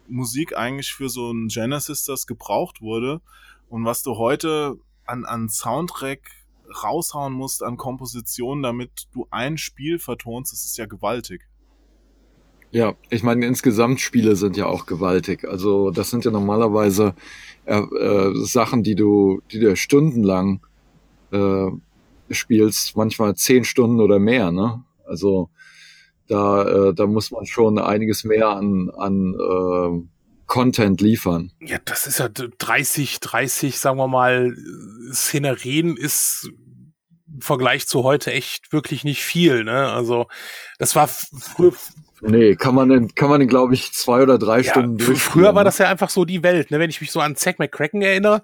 Musik 0.07 0.57
eigentlich 0.57 0.93
für 0.93 1.09
so 1.09 1.31
ein 1.31 1.47
Genesis 1.47 2.03
das 2.03 2.27
gebraucht 2.27 2.81
wurde 2.81 3.21
und 3.69 3.85
was 3.85 4.03
du 4.03 4.17
heute 4.17 4.77
an, 5.05 5.25
an 5.25 5.49
Soundtrack 5.49 6.31
raushauen 6.83 7.33
musst, 7.33 7.63
an 7.63 7.77
Kompositionen, 7.77 8.63
damit 8.63 9.07
du 9.11 9.27
ein 9.31 9.57
Spiel 9.57 9.99
vertonst, 9.99 10.53
das 10.53 10.65
ist 10.65 10.77
ja 10.77 10.85
gewaltig. 10.85 11.47
Ja, 12.71 12.93
ich 13.09 13.23
meine, 13.23 13.45
insgesamt 13.45 13.99
Spiele 13.99 14.35
sind 14.35 14.55
ja 14.55 14.67
auch 14.67 14.85
gewaltig. 14.85 15.47
Also 15.47 15.89
das 15.89 16.11
sind 16.11 16.25
ja 16.25 16.31
normalerweise 16.31 17.15
äh, 17.65 17.79
äh, 17.79 18.45
Sachen, 18.45 18.83
die 18.83 18.95
du, 18.95 19.41
die 19.51 19.59
du 19.59 19.75
stundenlang 19.75 20.61
äh, 21.31 21.67
spielst, 22.29 22.95
manchmal 22.95 23.35
zehn 23.35 23.63
Stunden 23.63 23.99
oder 23.99 24.19
mehr. 24.19 24.51
Ne? 24.51 24.83
Also 25.07 25.49
da, 26.27 26.89
äh, 26.89 26.93
da 26.93 27.07
muss 27.07 27.31
man 27.31 27.47
schon 27.47 27.79
einiges 27.79 28.23
mehr 28.23 28.49
an, 28.49 28.91
an 28.95 29.33
äh, 29.33 30.07
Content 30.45 31.01
liefern. 31.01 31.51
Ja, 31.61 31.77
das 31.85 32.07
ist 32.07 32.19
ja 32.19 32.29
30, 32.29 33.19
30, 33.19 33.79
sagen 33.79 33.97
wir 33.97 34.07
mal, 34.07 34.55
Szenerien 35.11 35.97
ist 35.97 36.51
im 37.39 37.41
Vergleich 37.41 37.87
zu 37.87 38.03
heute 38.03 38.33
echt 38.33 38.73
wirklich 38.73 39.05
nicht 39.05 39.23
viel. 39.23 39.63
Ne? 39.63 39.89
Also 39.89 40.27
das 40.77 40.95
war 40.95 41.07
früher 41.07 41.73
Nee, 42.21 42.57
kann 42.57 42.75
man 42.75 42.89
denn, 42.89 43.15
kann 43.15 43.29
man 43.29 43.39
denn, 43.39 43.47
glaube 43.47 43.73
ich, 43.73 43.93
zwei 43.93 44.21
oder 44.21 44.37
drei 44.37 44.59
ja, 44.59 44.71
Stunden 44.71 44.99
Früher 45.15 45.55
war 45.55 45.63
das 45.63 45.77
ja 45.77 45.89
einfach 45.89 46.09
so 46.09 46.25
die 46.25 46.43
Welt, 46.43 46.69
ne? 46.69 46.77
Wenn 46.77 46.89
ich 46.89 46.99
mich 46.99 47.13
so 47.13 47.21
an 47.21 47.37
Zack 47.37 47.59
McCracken 47.59 48.01
erinnere, 48.01 48.41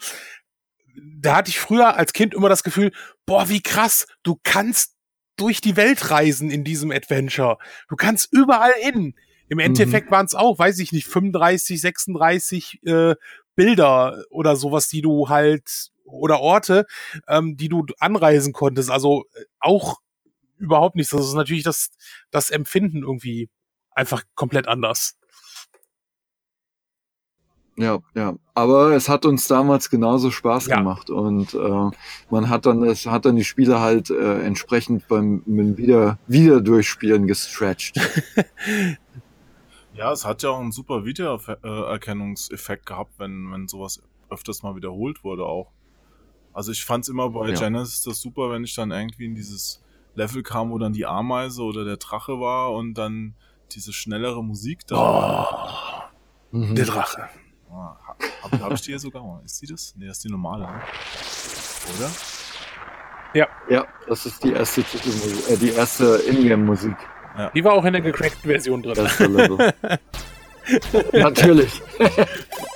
da 0.95 1.35
hatte 1.35 1.49
ich 1.49 1.59
früher 1.59 1.97
als 1.97 2.13
Kind 2.13 2.33
immer 2.33 2.47
das 2.47 2.63
Gefühl, 2.63 2.93
boah, 3.25 3.49
wie 3.49 3.61
krass, 3.61 4.07
du 4.23 4.39
kannst 4.41 4.93
durch 5.35 5.59
die 5.59 5.75
Welt 5.75 6.09
reisen 6.09 6.51
in 6.51 6.63
diesem 6.63 6.89
Adventure. 6.89 7.57
Du 7.89 7.97
kannst 7.97 8.31
überall 8.31 8.71
hin. 8.79 9.13
Im 9.49 9.59
Endeffekt 9.59 10.07
mhm. 10.07 10.11
waren 10.11 10.25
es 10.25 10.35
auch, 10.35 10.57
weiß 10.57 10.79
ich 10.79 10.93
nicht, 10.93 11.07
35, 11.07 11.81
36 11.81 12.79
äh, 12.85 13.15
Bilder 13.57 14.23
oder 14.29 14.55
sowas, 14.55 14.87
die 14.87 15.01
du 15.01 15.27
halt 15.27 15.91
oder 16.05 16.39
Orte, 16.39 16.85
ähm, 17.27 17.57
die 17.57 17.69
du 17.69 17.85
anreisen 17.99 18.53
konntest. 18.53 18.89
Also 18.89 19.25
äh, 19.33 19.43
auch 19.59 19.97
überhaupt 20.57 20.95
nichts. 20.95 21.11
Das 21.11 21.25
ist 21.25 21.33
natürlich 21.33 21.63
das, 21.63 21.89
das 22.31 22.49
Empfinden 22.49 23.03
irgendwie 23.03 23.49
einfach 23.91 24.23
komplett 24.35 24.67
anders. 24.67 25.17
Ja, 27.77 27.99
ja. 28.13 28.35
Aber 28.53 28.91
es 28.91 29.09
hat 29.09 29.25
uns 29.25 29.47
damals 29.47 29.89
genauso 29.89 30.31
Spaß 30.31 30.67
ja. 30.67 30.77
gemacht 30.77 31.09
und 31.09 31.53
äh, 31.53 31.91
man 32.29 32.49
hat 32.49 32.65
dann, 32.65 32.83
es 32.83 33.05
hat 33.05 33.25
dann 33.25 33.35
die 33.35 33.43
Spiele 33.43 33.81
halt 33.81 34.09
äh, 34.09 34.41
entsprechend 34.43 35.07
beim, 35.09 35.43
beim 35.45 35.77
wieder, 35.77 36.17
wieder 36.25 36.61
durchspielen 36.61 37.27
gestretched. 37.27 37.97
ja, 39.93 40.11
es 40.13 40.23
hat 40.23 40.43
ja 40.43 40.51
auch 40.51 40.59
einen 40.59 40.71
super 40.71 41.03
Wiedererkennungseffekt 41.03 42.85
gehabt, 42.85 43.19
wenn, 43.19 43.51
wenn 43.51 43.67
sowas 43.67 44.01
öfters 44.29 44.63
mal 44.63 44.77
wiederholt 44.77 45.25
wurde 45.25 45.45
auch. 45.45 45.71
Also 46.55 46.71
ich 46.71 46.85
fand's 46.85 47.09
immer 47.09 47.29
bei 47.29 47.49
ja. 47.49 47.59
Genesis 47.59 48.01
das 48.01 48.21
super, 48.21 48.49
wenn 48.49 48.63
ich 48.63 48.73
dann 48.73 48.91
irgendwie 48.91 49.25
in 49.25 49.35
dieses 49.35 49.83
Level 50.15 50.41
kam, 50.41 50.71
wo 50.71 50.77
dann 50.77 50.93
die 50.93 51.05
Ameise 51.05 51.61
oder 51.61 51.83
der 51.83 51.97
Drache 51.97 52.39
war 52.39 52.71
und 52.71 52.93
dann 52.93 53.35
diese 53.73 53.91
schnellere 53.91 54.41
Musik 54.41 54.87
da. 54.87 56.09
Oh, 56.51 56.57
mhm. 56.57 56.73
Der 56.75 56.85
Drache. 56.85 57.27
Ah, 57.69 57.97
Habe 58.41 58.59
hab 58.61 58.71
ich 58.71 58.81
die 58.81 58.91
hier 58.91 58.99
sogar? 58.99 59.41
Ist 59.43 59.61
die 59.61 59.67
das? 59.67 59.93
Nee, 59.97 60.07
das 60.07 60.17
ist 60.17 60.23
die 60.23 60.29
normale, 60.29 60.63
ne? 60.63 60.81
Oder? 61.97 62.11
Ja. 63.33 63.47
Ja, 63.69 63.85
das 64.07 64.25
ist 64.25 64.41
die 64.41 64.53
erste 64.53 64.81
Titelmusik, 64.81 65.49
äh, 65.49 65.57
die 65.57 65.71
erste 65.71 66.21
Ingame-Musik. 66.25 66.95
Ja. 67.37 67.49
Die 67.49 67.65
war 67.65 67.73
auch 67.73 67.83
in 67.83 67.91
der 67.91 68.01
gecrackten 68.01 68.49
Version 68.49 68.81
drin. 68.81 68.95
Natürlich. 71.11 71.81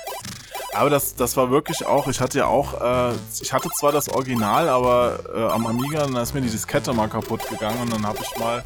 Aber 0.72 0.88
das, 0.88 1.16
das 1.16 1.36
war 1.36 1.50
wirklich 1.50 1.84
auch, 1.84 2.06
ich 2.06 2.20
hatte 2.20 2.38
ja 2.38 2.46
auch, 2.46 2.80
äh, 2.80 3.14
ich 3.40 3.52
hatte 3.52 3.68
zwar 3.70 3.90
das 3.90 4.08
Original, 4.08 4.68
aber 4.68 5.18
äh, 5.34 5.42
am 5.52 5.66
Amiga, 5.66 6.06
dann 6.06 6.16
ist 6.16 6.32
mir 6.32 6.40
die 6.40 6.50
Diskette 6.50 6.92
mal 6.92 7.08
kaputt 7.08 7.48
gegangen 7.48 7.82
und 7.82 7.92
dann 7.92 8.06
habe 8.06 8.18
ich 8.22 8.38
mal 8.38 8.62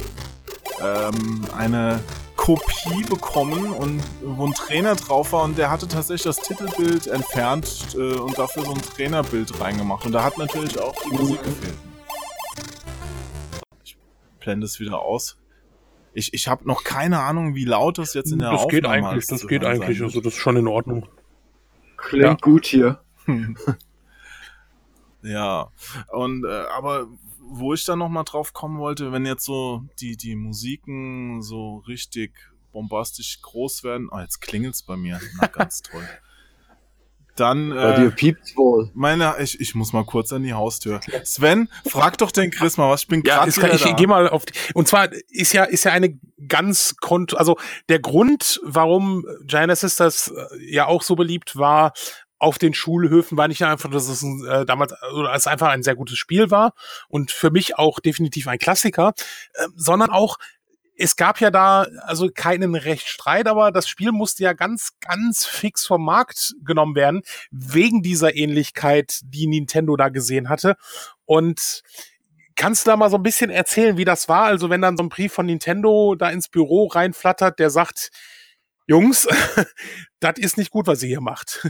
ähm, 0.81 1.43
eine 1.57 1.99
Kopie 2.35 3.03
bekommen 3.09 3.71
und 3.73 4.03
wo 4.23 4.45
ein 4.45 4.53
Trainer 4.53 4.95
drauf 4.95 5.33
war 5.33 5.43
und 5.45 5.57
der 5.57 5.71
hatte 5.71 5.87
tatsächlich 5.87 6.23
das 6.23 6.37
Titelbild 6.37 7.07
entfernt 7.07 7.95
äh, 7.95 8.17
und 8.17 8.37
dafür 8.37 8.65
so 8.65 8.73
ein 8.73 8.81
Trainerbild 8.81 9.59
reingemacht 9.59 10.05
und 10.05 10.11
da 10.11 10.23
hat 10.23 10.37
natürlich 10.37 10.79
auch 10.79 10.93
die 11.03 11.15
Musik 11.15 11.41
gefehlt. 11.41 11.77
Ich 13.83 13.97
blende 14.39 14.65
es 14.65 14.79
wieder 14.79 14.99
aus. 14.99 15.37
Ich, 16.13 16.33
ich 16.33 16.47
habe 16.47 16.67
noch 16.67 16.83
keine 16.83 17.19
Ahnung, 17.19 17.55
wie 17.55 17.65
laut 17.65 17.97
das 17.97 18.13
jetzt 18.13 18.31
in 18.31 18.39
der 18.39 18.51
das 18.51 18.61
Aufnahme 18.61 18.81
geht 18.81 18.85
eigentlich, 18.85 19.27
Das 19.27 19.47
geht 19.47 19.65
eigentlich, 19.65 20.01
also 20.03 20.21
das 20.21 20.33
ist 20.33 20.39
schon 20.39 20.55
in 20.55 20.67
Ordnung. 20.67 21.07
Klingt 21.97 22.25
ja. 22.25 22.33
gut 22.35 22.65
hier. 22.65 23.01
ja, 25.23 25.71
und 26.09 26.45
äh, 26.45 26.65
aber 26.75 27.07
wo 27.47 27.73
ich 27.73 27.85
dann 27.85 27.99
nochmal 27.99 28.23
drauf 28.23 28.53
kommen 28.53 28.79
wollte, 28.79 29.11
wenn 29.11 29.25
jetzt 29.25 29.45
so 29.45 29.83
die, 29.99 30.17
die 30.17 30.35
Musiken 30.35 31.41
so 31.41 31.77
richtig 31.87 32.33
bombastisch 32.71 33.41
groß 33.41 33.83
werden. 33.83 34.09
Oh, 34.11 34.19
jetzt 34.19 34.41
klingelt's 34.41 34.83
bei 34.83 34.97
mir. 34.97 35.19
Na, 35.39 35.47
ganz 35.47 35.81
toll. 35.81 36.07
Dann. 37.35 37.69
Bei 37.69 37.93
äh, 37.93 37.99
dir 37.99 38.11
piept's 38.11 38.55
wohl. 38.55 38.89
Meine, 38.93 39.35
ich, 39.39 39.59
ich 39.59 39.75
muss 39.75 39.93
mal 39.93 40.05
kurz 40.05 40.31
an 40.33 40.43
die 40.43 40.53
Haustür. 40.53 40.99
Sven, 41.23 41.69
frag 41.85 42.17
doch 42.17 42.31
den 42.31 42.51
Chris 42.51 42.77
mal 42.77 42.89
was. 42.89 43.03
Ich 43.03 43.07
bin 43.07 43.23
gerade. 43.23 43.51
Ja, 43.51 43.73
ich, 43.73 43.85
ich 43.85 43.95
gehe 43.95 44.07
mal 44.07 44.29
auf. 44.29 44.45
Die, 44.45 44.53
und 44.73 44.87
zwar 44.87 45.09
ist 45.29 45.53
ja 45.53 45.63
ist 45.63 45.83
ja 45.85 45.91
eine 45.91 46.17
ganz 46.47 46.95
kont 46.97 47.37
also 47.37 47.57
der 47.89 47.99
Grund, 47.99 48.59
warum 48.63 49.25
Giant 49.45 49.77
Sisters 49.77 50.27
äh, 50.27 50.73
ja 50.73 50.87
auch 50.87 51.01
so 51.01 51.15
beliebt 51.15 51.57
war, 51.57 51.93
auf 52.37 52.57
den 52.57 52.73
Schulhöfen 52.73 53.37
war 53.37 53.47
nicht 53.47 53.63
einfach, 53.63 53.89
dass 53.89 54.09
es 54.09 54.21
ein, 54.21 54.45
äh, 54.45 54.65
damals 54.65 54.93
oder 55.13 55.33
es 55.33 55.47
einfach 55.47 55.69
ein 55.69 55.83
sehr 55.83 55.95
gutes 55.95 56.17
Spiel 56.17 56.51
war 56.51 56.73
und 57.07 57.31
für 57.31 57.49
mich 57.49 57.77
auch 57.77 57.99
definitiv 57.99 58.47
ein 58.47 58.59
Klassiker, 58.59 59.13
äh, 59.53 59.67
sondern 59.75 60.09
auch 60.09 60.37
es 60.97 61.15
gab 61.15 61.41
ja 61.41 61.51
da 61.51 61.87
also 62.01 62.29
keinen 62.33 62.75
Rechtsstreit, 62.75 63.47
aber 63.47 63.71
das 63.71 63.87
Spiel 63.87 64.11
musste 64.11 64.43
ja 64.43 64.53
ganz, 64.53 64.91
ganz 65.01 65.45
fix 65.45 65.85
vom 65.85 66.03
Markt 66.03 66.53
genommen 66.63 66.95
werden, 66.95 67.21
wegen 67.51 68.01
dieser 68.01 68.35
Ähnlichkeit, 68.35 69.19
die 69.23 69.47
Nintendo 69.47 69.95
da 69.97 70.09
gesehen 70.09 70.49
hatte. 70.49 70.75
Und 71.25 71.81
kannst 72.55 72.85
du 72.85 72.91
da 72.91 72.97
mal 72.97 73.09
so 73.09 73.17
ein 73.17 73.23
bisschen 73.23 73.49
erzählen, 73.49 73.97
wie 73.97 74.05
das 74.05 74.29
war? 74.29 74.43
Also 74.45 74.69
wenn 74.69 74.81
dann 74.81 74.97
so 74.97 75.03
ein 75.03 75.09
Brief 75.09 75.33
von 75.33 75.45
Nintendo 75.45 76.15
da 76.15 76.29
ins 76.29 76.47
Büro 76.47 76.87
reinflattert, 76.87 77.59
der 77.59 77.69
sagt, 77.69 78.09
Jungs, 78.87 79.27
das 80.19 80.37
ist 80.37 80.57
nicht 80.57 80.71
gut, 80.71 80.87
was 80.87 81.03
ihr 81.03 81.09
hier 81.09 81.21
macht. 81.21 81.67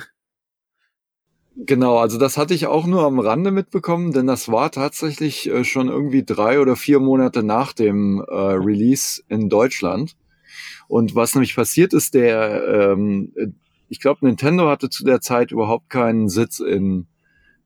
Genau, 1.57 1.97
also 1.99 2.17
das 2.17 2.37
hatte 2.37 2.53
ich 2.53 2.67
auch 2.67 2.85
nur 2.85 3.03
am 3.03 3.17
Rande 3.17 3.49
mitbekommen, 3.49 4.11
denn 4.11 4.27
das 4.27 4.49
war 4.49 4.71
tatsächlich 4.71 5.49
äh, 5.49 5.63
schon 5.63 5.87
irgendwie 5.87 6.23
drei 6.25 6.59
oder 6.59 6.75
vier 6.75 6.99
Monate 6.99 7.43
nach 7.43 7.71
dem 7.71 8.19
äh, 8.27 8.33
Release 8.33 9.23
in 9.29 9.47
Deutschland. 9.47 10.17
Und 10.89 11.15
was 11.15 11.33
nämlich 11.33 11.55
passiert 11.55 11.93
ist, 11.93 12.13
der, 12.13 12.91
ähm, 12.91 13.31
ich 13.87 14.01
glaube, 14.01 14.25
Nintendo 14.25 14.67
hatte 14.67 14.89
zu 14.89 15.05
der 15.05 15.21
Zeit 15.21 15.51
überhaupt 15.51 15.89
keinen 15.89 16.27
Sitz 16.27 16.59
in 16.59 17.07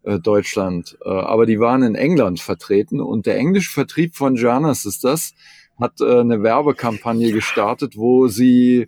äh, 0.04 0.20
Deutschland, 0.20 0.98
äh, 1.04 1.10
aber 1.10 1.48
die 1.48 1.60
waren 1.60 1.82
in 1.82 1.96
England 1.96 2.40
vertreten 2.42 3.02
und 3.02 3.26
der 3.26 3.38
englische 3.38 3.72
Vertrieb 3.72 4.16
von 4.16 4.36
Janus 4.36 4.86
ist 4.86 5.04
das, 5.04 5.34
hat 5.80 6.00
äh, 6.00 6.20
eine 6.20 6.44
Werbekampagne 6.44 7.32
gestartet, 7.32 7.98
wo 7.98 8.28
sie 8.28 8.88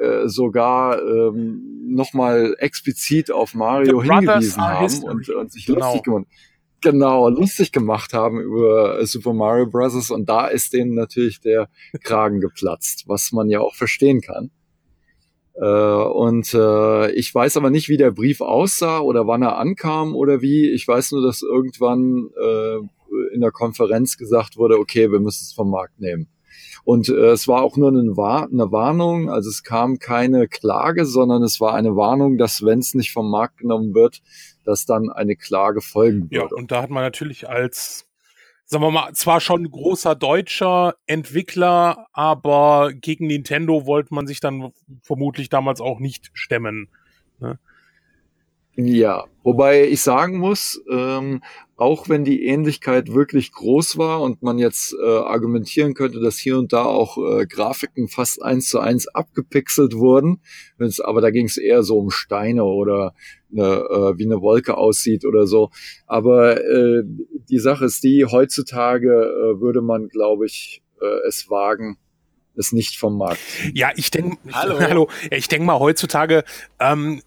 äh, 0.00 0.28
sogar 0.28 1.00
ähm, 1.00 1.86
nochmal 1.88 2.54
explizit 2.58 3.30
auf 3.30 3.54
Mario 3.54 4.02
hingewiesen 4.02 4.62
haben 4.62 5.02
und, 5.04 5.28
und, 5.28 5.52
sich 5.52 5.66
genau. 5.66 5.86
lustig 5.86 6.02
gemacht 6.04 6.26
genau 6.82 7.28
lustig 7.28 7.72
gemacht 7.72 8.12
haben 8.12 8.40
über 8.40 9.04
Super 9.06 9.32
Mario 9.32 9.66
Bros. 9.66 10.10
und 10.10 10.28
da 10.28 10.46
ist 10.46 10.72
denen 10.72 10.94
natürlich 10.94 11.40
der 11.40 11.68
Kragen 12.02 12.40
geplatzt, 12.40 13.04
was 13.06 13.32
man 13.32 13.48
ja 13.48 13.60
auch 13.60 13.74
verstehen 13.74 14.20
kann. 14.20 14.50
Äh, 15.54 15.64
und 15.64 16.52
äh, 16.52 17.10
ich 17.12 17.34
weiß 17.34 17.56
aber 17.56 17.70
nicht, 17.70 17.88
wie 17.88 17.96
der 17.96 18.10
Brief 18.10 18.40
aussah 18.40 19.00
oder 19.00 19.26
wann 19.26 19.42
er 19.42 19.56
ankam 19.56 20.14
oder 20.14 20.42
wie. 20.42 20.70
Ich 20.70 20.86
weiß 20.86 21.12
nur, 21.12 21.22
dass 21.22 21.42
irgendwann 21.42 22.28
äh, 22.40 22.76
in 23.34 23.40
der 23.40 23.52
Konferenz 23.52 24.18
gesagt 24.18 24.56
wurde, 24.56 24.78
okay, 24.78 25.10
wir 25.10 25.20
müssen 25.20 25.44
es 25.44 25.54
vom 25.54 25.70
Markt 25.70 25.98
nehmen. 25.98 26.28
Und 26.86 27.08
äh, 27.08 27.30
es 27.30 27.48
war 27.48 27.64
auch 27.64 27.76
nur 27.76 27.88
eine, 27.88 28.16
War 28.16 28.44
eine 28.44 28.70
Warnung, 28.70 29.28
also 29.28 29.50
es 29.50 29.64
kam 29.64 29.98
keine 29.98 30.46
Klage, 30.46 31.04
sondern 31.04 31.42
es 31.42 31.60
war 31.60 31.74
eine 31.74 31.96
Warnung, 31.96 32.38
dass 32.38 32.64
wenn 32.64 32.78
es 32.78 32.94
nicht 32.94 33.12
vom 33.12 33.28
Markt 33.28 33.58
genommen 33.58 33.92
wird, 33.92 34.22
dass 34.64 34.86
dann 34.86 35.10
eine 35.10 35.34
Klage 35.34 35.80
folgen 35.80 36.30
würde. 36.30 36.46
Ja, 36.48 36.56
und 36.56 36.70
da 36.70 36.82
hat 36.82 36.90
man 36.90 37.02
natürlich 37.02 37.48
als 37.48 38.06
sagen 38.66 38.84
wir 38.84 38.92
mal, 38.92 39.12
zwar 39.14 39.40
schon 39.40 39.68
großer 39.68 40.14
deutscher 40.14 40.94
Entwickler, 41.06 42.06
aber 42.12 42.92
gegen 42.94 43.26
Nintendo 43.26 43.84
wollte 43.86 44.14
man 44.14 44.28
sich 44.28 44.38
dann 44.38 44.72
vermutlich 45.02 45.48
damals 45.48 45.80
auch 45.80 45.98
nicht 45.98 46.30
stemmen. 46.34 46.88
Ne? 47.40 47.58
Ja, 48.78 49.24
wobei 49.42 49.88
ich 49.88 50.02
sagen 50.02 50.36
muss, 50.36 50.82
ähm, 50.90 51.42
auch 51.76 52.10
wenn 52.10 52.24
die 52.24 52.44
Ähnlichkeit 52.44 53.12
wirklich 53.12 53.52
groß 53.52 53.96
war 53.96 54.20
und 54.20 54.42
man 54.42 54.58
jetzt 54.58 54.94
äh, 54.94 55.06
argumentieren 55.06 55.94
könnte, 55.94 56.20
dass 56.20 56.38
hier 56.38 56.58
und 56.58 56.74
da 56.74 56.84
auch 56.84 57.16
äh, 57.16 57.46
Grafiken 57.46 58.08
fast 58.08 58.42
eins 58.42 58.68
zu 58.68 58.78
eins 58.78 59.08
abgepixelt 59.08 59.94
wurden, 59.94 60.40
wenn's, 60.76 61.00
aber 61.00 61.22
da 61.22 61.30
ging 61.30 61.46
es 61.46 61.56
eher 61.56 61.82
so 61.82 61.98
um 61.98 62.10
Steine 62.10 62.64
oder 62.64 63.14
eine, 63.50 63.62
äh, 63.62 64.18
wie 64.18 64.26
eine 64.26 64.42
Wolke 64.42 64.76
aussieht 64.76 65.24
oder 65.24 65.46
so. 65.46 65.70
Aber 66.06 66.60
äh, 66.60 67.02
die 67.48 67.58
Sache 67.58 67.86
ist 67.86 68.04
die, 68.04 68.26
heutzutage 68.26 69.08
äh, 69.08 69.60
würde 69.60 69.80
man, 69.80 70.08
glaube 70.08 70.44
ich, 70.44 70.82
äh, 71.00 71.28
es 71.28 71.48
wagen, 71.48 71.96
es 72.56 72.72
nicht 72.72 72.98
vom 72.98 73.16
Markt. 73.16 73.40
Ja, 73.72 73.90
ich 73.96 74.10
denke, 74.10 74.36
hallo, 74.52 74.80
hallo, 74.80 75.08
ich 75.30 75.48
denke 75.48 75.64
mal 75.64 75.78
heutzutage 75.78 76.44
ähm, 76.78 77.22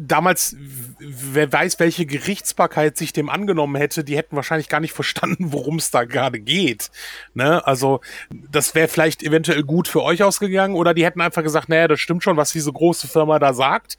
damals, 0.00 0.56
wer 0.98 1.52
weiß, 1.52 1.78
welche 1.80 2.06
Gerichtsbarkeit 2.06 2.96
sich 2.96 3.12
dem 3.12 3.28
angenommen 3.28 3.76
hätte, 3.76 4.04
die 4.04 4.16
hätten 4.16 4.36
wahrscheinlich 4.36 4.68
gar 4.68 4.80
nicht 4.80 4.92
verstanden, 4.92 5.52
worum 5.52 5.76
es 5.76 5.90
da 5.90 6.04
gerade 6.04 6.40
geht. 6.40 6.90
Ne? 7.34 7.66
Also 7.66 8.00
das 8.30 8.74
wäre 8.74 8.88
vielleicht 8.88 9.22
eventuell 9.22 9.62
gut 9.62 9.88
für 9.88 10.02
euch 10.02 10.22
ausgegangen 10.22 10.74
oder 10.74 10.94
die 10.94 11.04
hätten 11.04 11.20
einfach 11.20 11.42
gesagt, 11.42 11.68
naja, 11.68 11.88
das 11.88 12.00
stimmt 12.00 12.22
schon, 12.22 12.36
was 12.36 12.52
diese 12.52 12.72
große 12.72 13.08
Firma 13.08 13.38
da 13.38 13.54
sagt. 13.54 13.98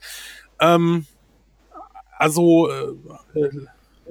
Ähm, 0.60 1.06
also 2.18 2.70
äh, 2.70 3.38
äh 3.38 3.50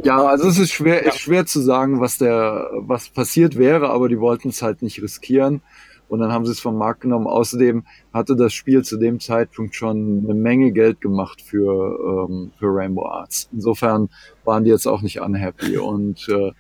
ja, 0.03 0.21
also 0.25 0.49
es 0.49 0.57
ist 0.57 0.73
schwer, 0.73 1.03
ja. 1.03 1.09
ist 1.09 1.19
schwer 1.19 1.45
zu 1.45 1.61
sagen, 1.61 2.01
was 2.01 2.17
der, 2.17 2.69
was 2.73 3.09
passiert 3.09 3.57
wäre, 3.57 3.89
aber 3.91 4.09
die 4.09 4.19
wollten 4.19 4.49
es 4.49 4.61
halt 4.61 4.81
nicht 4.81 5.01
riskieren 5.01 5.61
und 6.07 6.19
dann 6.19 6.31
haben 6.31 6.45
sie 6.45 6.51
es 6.51 6.59
vom 6.59 6.77
Markt 6.77 7.01
genommen. 7.01 7.27
Außerdem 7.27 7.83
hatte 8.13 8.35
das 8.35 8.53
Spiel 8.53 8.83
zu 8.83 8.97
dem 8.97 9.19
Zeitpunkt 9.19 9.75
schon 9.75 10.23
eine 10.23 10.33
Menge 10.33 10.71
Geld 10.71 11.01
gemacht 11.01 11.41
für, 11.41 12.27
ähm, 12.29 12.51
für 12.57 12.67
Rainbow 12.67 13.05
Arts. 13.05 13.49
Insofern 13.51 14.09
waren 14.43 14.63
die 14.63 14.69
jetzt 14.69 14.87
auch 14.87 15.01
nicht 15.01 15.19
unhappy 15.19 15.77
und 15.77 16.27
äh, 16.29 16.51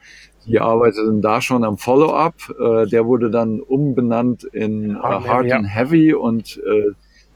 die 0.47 0.59
arbeiteten 0.59 1.21
da 1.21 1.41
schon 1.41 1.63
am 1.63 1.77
Follow-up. 1.77 2.35
Äh, 2.59 2.87
der 2.87 3.05
wurde 3.05 3.31
dann 3.31 3.59
umbenannt 3.59 4.43
in 4.43 4.91
äh, 4.91 4.99
Hard 4.99 5.51
and 5.51 5.67
Heavy 5.67 6.13
und 6.13 6.57
äh, 6.65 6.91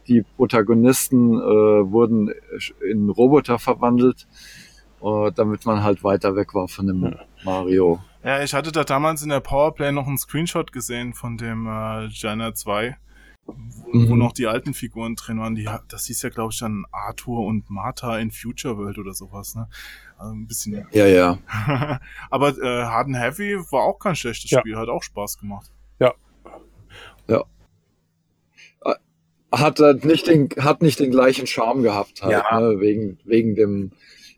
die 0.07 0.23
Protagonisten 0.37 1.35
äh, 1.35 1.41
wurden 1.91 2.31
in 2.87 3.09
Roboter 3.09 3.59
verwandelt, 3.59 4.27
äh, 5.03 5.31
damit 5.35 5.65
man 5.65 5.83
halt 5.83 6.03
weiter 6.03 6.35
weg 6.35 6.55
war 6.55 6.67
von 6.67 6.87
dem 6.87 7.15
Mario. 7.43 7.99
Ja, 8.23 8.43
ich 8.43 8.53
hatte 8.53 8.71
da 8.71 8.83
damals 8.83 9.21
in 9.21 9.29
der 9.29 9.39
Powerplay 9.39 9.91
noch 9.91 10.07
einen 10.07 10.17
Screenshot 10.17 10.71
gesehen 10.71 11.13
von 11.13 11.37
dem 11.37 11.67
äh, 11.67 12.07
Jana 12.07 12.53
2. 12.53 12.97
wo, 13.45 13.53
mhm. 13.97 14.09
wo 14.09 14.15
noch 14.15 14.33
die 14.33 14.47
alten 14.47 14.73
Figuren 14.73 15.15
drin 15.15 15.39
waren. 15.39 15.55
Die, 15.55 15.67
das 15.87 16.05
hieß 16.05 16.21
ja, 16.23 16.29
glaube 16.29 16.51
ich, 16.51 16.59
dann 16.59 16.85
Arthur 16.91 17.45
und 17.45 17.69
Martha 17.69 18.17
in 18.17 18.31
Future 18.31 18.77
World 18.77 18.97
oder 18.97 19.13
sowas. 19.13 19.55
Ne? 19.55 19.67
Also 20.17 20.33
ein 20.33 20.47
bisschen. 20.47 20.85
Ja, 20.91 21.07
ja. 21.07 21.39
Aber 22.29 22.49
äh, 22.57 22.83
Hard 22.83 23.07
and 23.07 23.17
Heavy 23.17 23.57
war 23.71 23.83
auch 23.83 23.99
kein 23.99 24.15
schlechtes 24.15 24.51
ja. 24.51 24.59
Spiel, 24.59 24.75
hat 24.75 24.89
auch 24.89 25.03
Spaß 25.03 25.37
gemacht. 25.37 25.71
Ja. 25.99 26.13
Ja. 27.27 27.45
Äh, 28.83 28.95
hat 29.53 29.79
äh, 29.79 29.93
nicht 30.03 30.27
den, 30.27 30.49
hat 30.59 30.81
nicht 30.81 30.99
den 30.99 31.11
gleichen 31.11 31.47
Charme 31.47 31.83
gehabt, 31.83 32.21
halt, 32.21 32.33
ja. 32.33 32.59
ne? 32.59 32.81
wegen, 32.81 33.17
wegen 33.23 33.55
dem, 33.55 33.91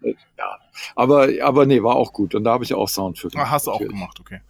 äh, 0.03 0.13
ja. 0.37 0.59
Aber, 0.95 1.27
aber 1.41 1.65
nee, 1.65 1.83
war 1.83 1.95
auch 1.95 2.13
gut. 2.13 2.35
Und 2.35 2.43
da 2.43 2.53
habe 2.53 2.63
ich 2.63 2.73
auch 2.73 2.87
Sound 2.87 3.19
für 3.19 3.29
gemacht. 3.29 3.47
Ah, 3.47 3.51
hast 3.51 3.67
du 3.67 3.71
auch 3.71 3.79
gemacht, 3.79 4.19
okay. 4.19 4.41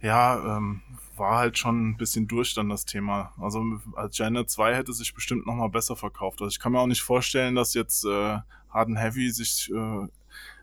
Ja, 0.00 0.56
ähm, 0.56 0.82
war 1.16 1.38
halt 1.38 1.58
schon 1.58 1.90
ein 1.90 1.96
bisschen 1.96 2.26
durch 2.26 2.54
dann 2.54 2.68
das 2.68 2.84
Thema. 2.84 3.32
Also 3.40 3.64
als 3.94 4.18
Janet 4.18 4.50
2 4.50 4.74
hätte 4.74 4.92
sich 4.92 5.14
bestimmt 5.14 5.46
noch 5.46 5.54
mal 5.54 5.68
besser 5.68 5.96
verkauft. 5.96 6.42
Also 6.42 6.50
ich 6.50 6.60
kann 6.60 6.72
mir 6.72 6.80
auch 6.80 6.86
nicht 6.86 7.02
vorstellen, 7.02 7.54
dass 7.54 7.74
jetzt 7.74 8.04
äh, 8.04 8.38
Hard 8.70 8.88
and 8.88 8.98
Heavy 8.98 9.30
sich 9.30 9.70
äh, 9.72 10.08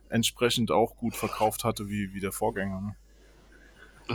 entsprechend 0.10 0.72
auch 0.72 0.96
gut 0.96 1.16
verkauft 1.16 1.64
hatte 1.64 1.90
wie, 1.90 2.14
wie 2.14 2.20
der 2.20 2.32
Vorgänger. 2.32 2.82
Ne? 2.82 2.96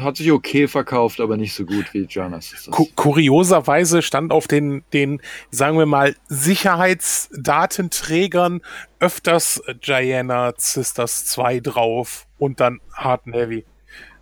Hat 0.01 0.17
sich 0.17 0.33
okay 0.33 0.67
verkauft, 0.69 1.21
aber 1.21 1.37
nicht 1.37 1.55
so 1.55 1.65
gut 1.65 1.93
wie 1.93 2.07
Genesis. 2.07 2.69
kurioserweise 2.95 4.03
stand 4.03 4.33
auf 4.33 4.47
den, 4.49 4.85
den, 4.93 5.21
sagen 5.51 5.79
wir 5.79 5.87
mal, 5.87 6.15
Sicherheitsdatenträgern 6.29 8.61
öfters 9.01 9.63
Diana 9.87 10.53
Sisters 10.57 11.27
2 11.27 11.61
drauf 11.61 12.27
und 12.39 12.61
dann 12.61 12.81
Hard 12.93 13.27
and 13.27 13.37
Heavy. 13.37 13.65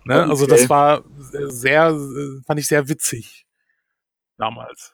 Ne? 0.05 0.21
Okay. 0.21 0.29
Also 0.29 0.45
das 0.45 0.69
war 0.69 1.03
sehr, 1.31 1.97
fand 2.45 2.59
ich 2.59 2.67
sehr 2.67 2.87
witzig 2.87 3.45
damals. 4.37 4.93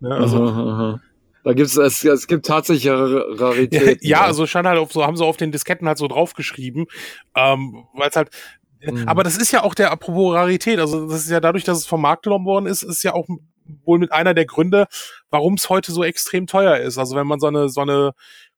Ne? 0.00 0.14
Also, 0.14 0.44
aha, 0.44 0.62
aha. 0.62 1.00
Da 1.44 1.54
gibt's 1.54 1.76
es, 1.76 2.04
es 2.04 2.26
gibt 2.26 2.46
tatsächlich 2.46 2.88
Raritäten. 2.88 3.98
Ja, 4.02 4.18
ja, 4.18 4.24
also 4.24 4.46
stand 4.46 4.68
halt 4.68 4.78
auf 4.78 4.92
so, 4.92 5.04
haben 5.04 5.16
sie 5.16 5.24
auf 5.24 5.36
den 5.36 5.50
Disketten 5.50 5.88
halt 5.88 5.98
so 5.98 6.06
draufgeschrieben, 6.06 6.86
ähm, 7.34 7.84
weil 7.94 8.10
es 8.10 8.16
halt. 8.16 8.30
Aber 9.06 9.22
das 9.22 9.36
ist 9.36 9.52
ja 9.52 9.62
auch 9.62 9.74
der 9.74 9.90
apropos 9.90 10.34
Rarität, 10.34 10.78
also 10.78 11.08
das 11.08 11.22
ist 11.22 11.30
ja 11.30 11.40
dadurch, 11.40 11.64
dass 11.64 11.78
es 11.78 11.86
vom 11.86 12.02
Markt 12.02 12.24
genommen 12.24 12.46
worden 12.46 12.66
ist, 12.66 12.82
ist 12.82 13.02
ja 13.02 13.14
auch 13.14 13.26
wohl 13.84 13.98
mit 13.98 14.12
einer 14.12 14.34
der 14.34 14.44
Gründe, 14.44 14.86
warum 15.30 15.54
es 15.54 15.68
heute 15.68 15.92
so 15.92 16.02
extrem 16.04 16.46
teuer 16.46 16.78
ist. 16.78 16.98
Also 16.98 17.16
wenn 17.16 17.26
man 17.26 17.40
so 17.40 17.46
eine 17.46 17.68
so 17.68 17.80
eine 17.80 18.12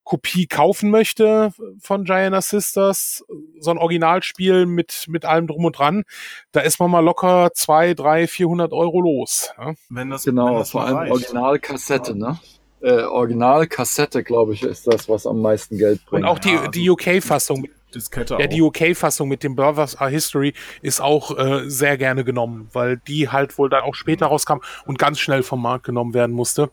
Kopie 0.04 0.46
kaufen 0.46 0.90
möchte 0.90 1.52
von 1.80 2.04
Giant 2.04 2.42
Sisters, 2.44 3.24
so 3.58 3.70
ein 3.70 3.78
Originalspiel 3.78 4.66
mit, 4.66 5.06
mit 5.08 5.24
allem 5.24 5.46
drum 5.46 5.64
und 5.64 5.78
dran, 5.78 6.04
da 6.52 6.60
ist 6.60 6.78
man 6.78 6.90
mal 6.90 7.00
locker 7.00 7.50
zwei, 7.54 7.94
drei, 7.94 8.26
vierhundert 8.26 8.72
Euro 8.72 9.00
los. 9.00 9.50
Ja? 9.58 9.72
Wenn 9.88 10.10
das, 10.10 10.24
genau, 10.24 10.46
wenn 10.48 10.54
das 10.58 10.70
vor 10.70 10.84
allem 10.84 11.10
Originalkassette, 11.10 12.16
ne? 12.16 12.38
Äh, 12.82 13.04
Originalkassette, 13.04 14.22
glaube 14.22 14.52
ich, 14.52 14.62
ist 14.62 14.86
das, 14.86 15.08
was 15.08 15.26
am 15.26 15.40
meisten 15.40 15.78
Geld 15.78 16.04
bringt. 16.04 16.24
Und 16.24 16.28
auch 16.28 16.38
die, 16.38 16.50
ja, 16.50 16.58
also 16.58 16.70
die 16.70 16.90
UK-Fassung. 16.90 17.66
Diskette 17.94 18.36
ja, 18.38 18.46
die 18.46 18.60
UK-Fassung 18.60 19.28
mit 19.28 19.42
dem 19.42 19.56
Brothers 19.56 19.96
Are 19.96 20.10
History 20.10 20.54
ist 20.82 21.00
auch 21.00 21.36
äh, 21.38 21.68
sehr 21.68 21.96
gerne 21.96 22.24
genommen, 22.24 22.68
weil 22.72 22.98
die 22.98 23.28
halt 23.28 23.56
wohl 23.58 23.68
dann 23.68 23.84
auch 23.84 23.94
später 23.94 24.26
rauskam 24.26 24.58
und 24.86 24.98
ganz 24.98 25.18
schnell 25.20 25.42
vom 25.42 25.62
Markt 25.62 25.84
genommen 25.84 26.14
werden 26.14 26.34
musste. 26.34 26.70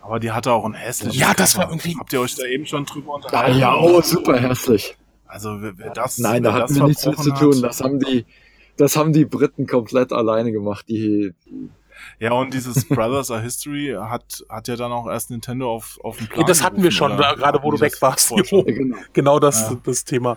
Aber 0.00 0.18
die 0.18 0.32
hatte 0.32 0.52
auch 0.52 0.64
ein 0.64 0.74
hässliches 0.74 1.18
Ja, 1.18 1.34
das 1.34 1.56
war 1.56 1.68
irgendwie. 1.68 1.96
Habt 1.98 2.12
ihr 2.12 2.20
euch 2.20 2.34
da 2.34 2.44
eben 2.44 2.66
schon 2.66 2.86
drüber 2.86 3.14
unterhalten? 3.14 3.58
Ja, 3.58 3.76
oh, 3.76 4.00
super 4.00 4.40
hässlich. 4.40 4.96
Also 5.26 5.58
wer 5.60 5.90
das. 5.90 6.18
Nein, 6.18 6.42
da 6.42 6.52
hatten 6.52 6.74
wir 6.74 6.84
nichts 6.84 7.06
mit 7.06 7.18
zu 7.18 7.30
tun. 7.32 7.56
Hat, 7.56 7.64
das 7.64 7.80
haben 7.80 8.00
die, 8.00 8.24
das 8.76 8.96
haben 8.96 9.12
die 9.12 9.24
Briten 9.24 9.66
komplett 9.66 10.12
alleine 10.12 10.52
gemacht. 10.52 10.88
Die, 10.88 11.34
ja, 12.18 12.32
und 12.32 12.54
dieses 12.54 12.84
Brothers 12.88 13.30
Are 13.30 13.40
History 13.40 13.96
hat, 13.98 14.44
hat 14.48 14.68
ja 14.68 14.76
dann 14.76 14.92
auch 14.92 15.06
erst 15.06 15.30
Nintendo 15.30 15.72
auf, 15.72 15.98
auf 16.02 16.18
dem 16.18 16.28
Plan. 16.28 16.46
Das 16.46 16.62
hatten 16.62 16.82
wir 16.82 16.90
schon, 16.90 17.16
da, 17.16 17.34
gerade 17.34 17.62
wo 17.62 17.70
du 17.70 17.80
weg 17.80 18.00
warst. 18.00 18.30
Genau. 18.50 18.96
genau 19.12 19.38
das, 19.38 19.70
ja. 19.70 19.76
das 19.84 20.04
Thema. 20.04 20.36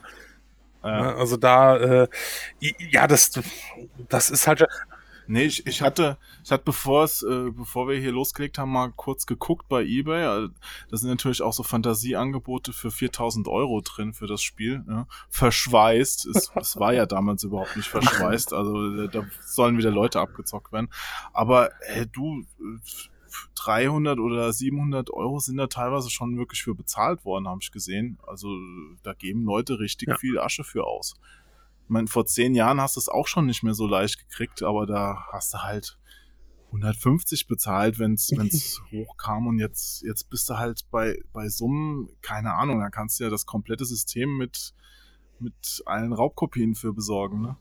Ja. 0.84 1.16
Also 1.16 1.38
da, 1.38 1.78
äh, 1.78 2.08
ja, 2.60 3.08
das, 3.08 3.32
das 4.10 4.30
ist 4.30 4.48
halt, 4.48 4.66
Nee, 5.28 5.46
ich, 5.46 5.66
ich 5.66 5.82
hatte, 5.82 6.18
ich 6.44 6.52
hatte 6.52 6.64
bevor 6.64 7.04
es, 7.04 7.24
äh, 7.24 7.52
bevor 7.52 7.88
wir 7.88 7.98
hier 7.98 8.12
losgelegt 8.12 8.58
haben, 8.58 8.72
mal 8.72 8.92
kurz 8.92 9.26
geguckt 9.26 9.68
bei 9.70 9.84
eBay. 9.84 10.26
Also, 10.26 10.50
da 10.90 10.98
sind 10.98 11.10
natürlich 11.10 11.42
auch 11.42 11.54
so 11.54 11.64
Fantasieangebote 11.64 12.74
für 12.74 12.92
4000 12.92 13.48
Euro 13.48 13.82
drin 13.82 14.14
für 14.14 14.28
das 14.28 14.42
Spiel. 14.42 14.84
Ja. 14.88 15.08
Verschweißt. 15.30 16.26
Es, 16.28 16.52
es 16.56 16.80
war 16.80 16.94
ja 16.94 17.06
damals 17.06 17.44
überhaupt 17.44 17.76
nicht 17.76 17.88
verschweißt. 17.90 18.54
Also 18.54 19.08
da 19.08 19.26
sollen 19.46 19.78
wieder 19.78 19.92
Leute 19.92 20.20
abgezockt 20.20 20.72
werden. 20.72 20.90
Aber 21.34 21.72
äh, 21.88 22.06
du, 22.12 22.46
300 23.56 24.20
oder 24.20 24.52
700 24.52 25.12
Euro 25.12 25.40
sind 25.40 25.58
da 25.58 25.68
teilweise 25.68 26.10
schon 26.10 26.38
wirklich 26.38 26.64
für 26.64 26.76
bezahlt 26.76 27.26
worden, 27.26 27.48
habe 27.48 27.60
ich 27.62 27.72
gesehen. 27.72 28.20
Also 28.28 28.50
da 29.04 29.14
geben 29.14 29.44
Leute 29.44 29.80
richtig 29.80 30.10
ja. 30.10 30.18
viel 30.18 30.40
Asche 30.40 30.64
für 30.64 30.86
aus. 30.86 31.16
Meine, 31.94 32.08
vor 32.08 32.26
zehn 32.26 32.56
Jahren 32.56 32.82
hast 32.82 32.96
du 32.96 33.00
es 33.00 33.08
auch 33.08 33.28
schon 33.28 33.46
nicht 33.46 33.62
mehr 33.62 33.76
so 33.76 33.86
leicht 33.86 34.18
gekriegt, 34.18 34.64
aber 34.64 34.88
da 34.88 35.28
hast 35.32 35.54
du 35.54 35.60
halt 35.60 36.00
150 36.70 37.48
bezahlt, 37.48 38.00
wenn 38.00 38.16
es 38.16 38.32
hochkam 38.92 39.46
und 39.46 39.60
jetzt, 39.60 40.02
jetzt 40.02 40.28
bist 40.32 40.50
du 40.50 40.58
halt 40.58 40.88
bei, 40.90 41.20
bei 41.34 41.50
Summen, 41.50 42.10
keine 42.24 42.56
Ahnung, 42.56 42.80
da 42.80 42.90
kannst 42.90 43.20
du 43.20 43.26
ja 43.26 43.30
das 43.30 43.46
komplette 43.46 43.86
System 43.86 44.38
mit, 44.38 44.74
mit 45.38 45.84
allen 45.86 46.14
Raubkopien 46.14 46.74
für 46.74 46.94
besorgen. 46.94 47.42
Ne? 47.42 47.58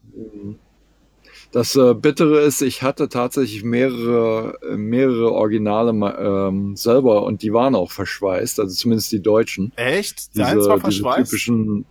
Das 1.50 1.76
äh, 1.76 1.92
Bittere 1.92 2.40
ist, 2.40 2.62
ich 2.62 2.82
hatte 2.82 3.10
tatsächlich 3.10 3.64
mehrere, 3.64 4.58
mehrere 4.78 5.32
Originale 5.32 5.90
ähm, 5.90 6.74
selber 6.74 7.24
und 7.24 7.42
die 7.42 7.52
waren 7.52 7.74
auch 7.74 7.92
verschweißt, 7.92 8.60
also 8.60 8.74
zumindest 8.74 9.12
die 9.12 9.20
deutschen. 9.20 9.76
Echt? 9.76 10.34
Die 10.34 10.38
diese, 10.38 10.68
war 10.70 10.80
verschweißt? 10.80 11.30
Typischen, 11.30 11.84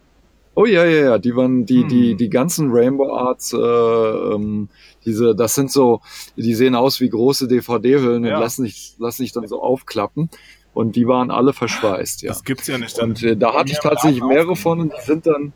Oh 0.53 0.65
ja, 0.65 0.83
ja, 0.83 1.05
ja, 1.05 1.17
die 1.17 1.35
waren 1.35 1.65
die, 1.65 1.81
hm. 1.81 1.87
die, 1.87 2.15
die 2.15 2.29
ganzen 2.29 2.71
Rainbow 2.71 3.13
Arts, 3.13 3.53
äh, 3.53 3.57
ähm, 3.57 4.67
diese, 5.05 5.33
das 5.33 5.55
sind 5.55 5.71
so, 5.71 6.01
die 6.35 6.53
sehen 6.53 6.75
aus 6.75 6.99
wie 6.99 7.09
große 7.09 7.47
DVD-Hüllen 7.47 8.25
ja. 8.25 8.35
und 8.35 8.41
lassen 8.41 8.63
sich, 8.63 8.95
lassen 8.99 9.21
sich 9.23 9.31
dann 9.31 9.47
so 9.47 9.61
aufklappen. 9.61 10.29
Und 10.73 10.95
die 10.95 11.05
waren 11.07 11.31
alle 11.31 11.51
verschweißt, 11.51 12.21
ja. 12.21 12.29
Das 12.29 12.43
gibt's 12.43 12.67
ja 12.67 12.77
nicht. 12.77 12.97
Und 12.99 13.21
äh, 13.23 13.35
da 13.35 13.53
hatte 13.53 13.71
ich 13.71 13.79
tatsächlich 13.79 14.23
mehrere 14.23 14.55
von 14.55 14.79
und 14.79 14.93
die 14.93 15.05
sind 15.05 15.25
dann, 15.25 15.51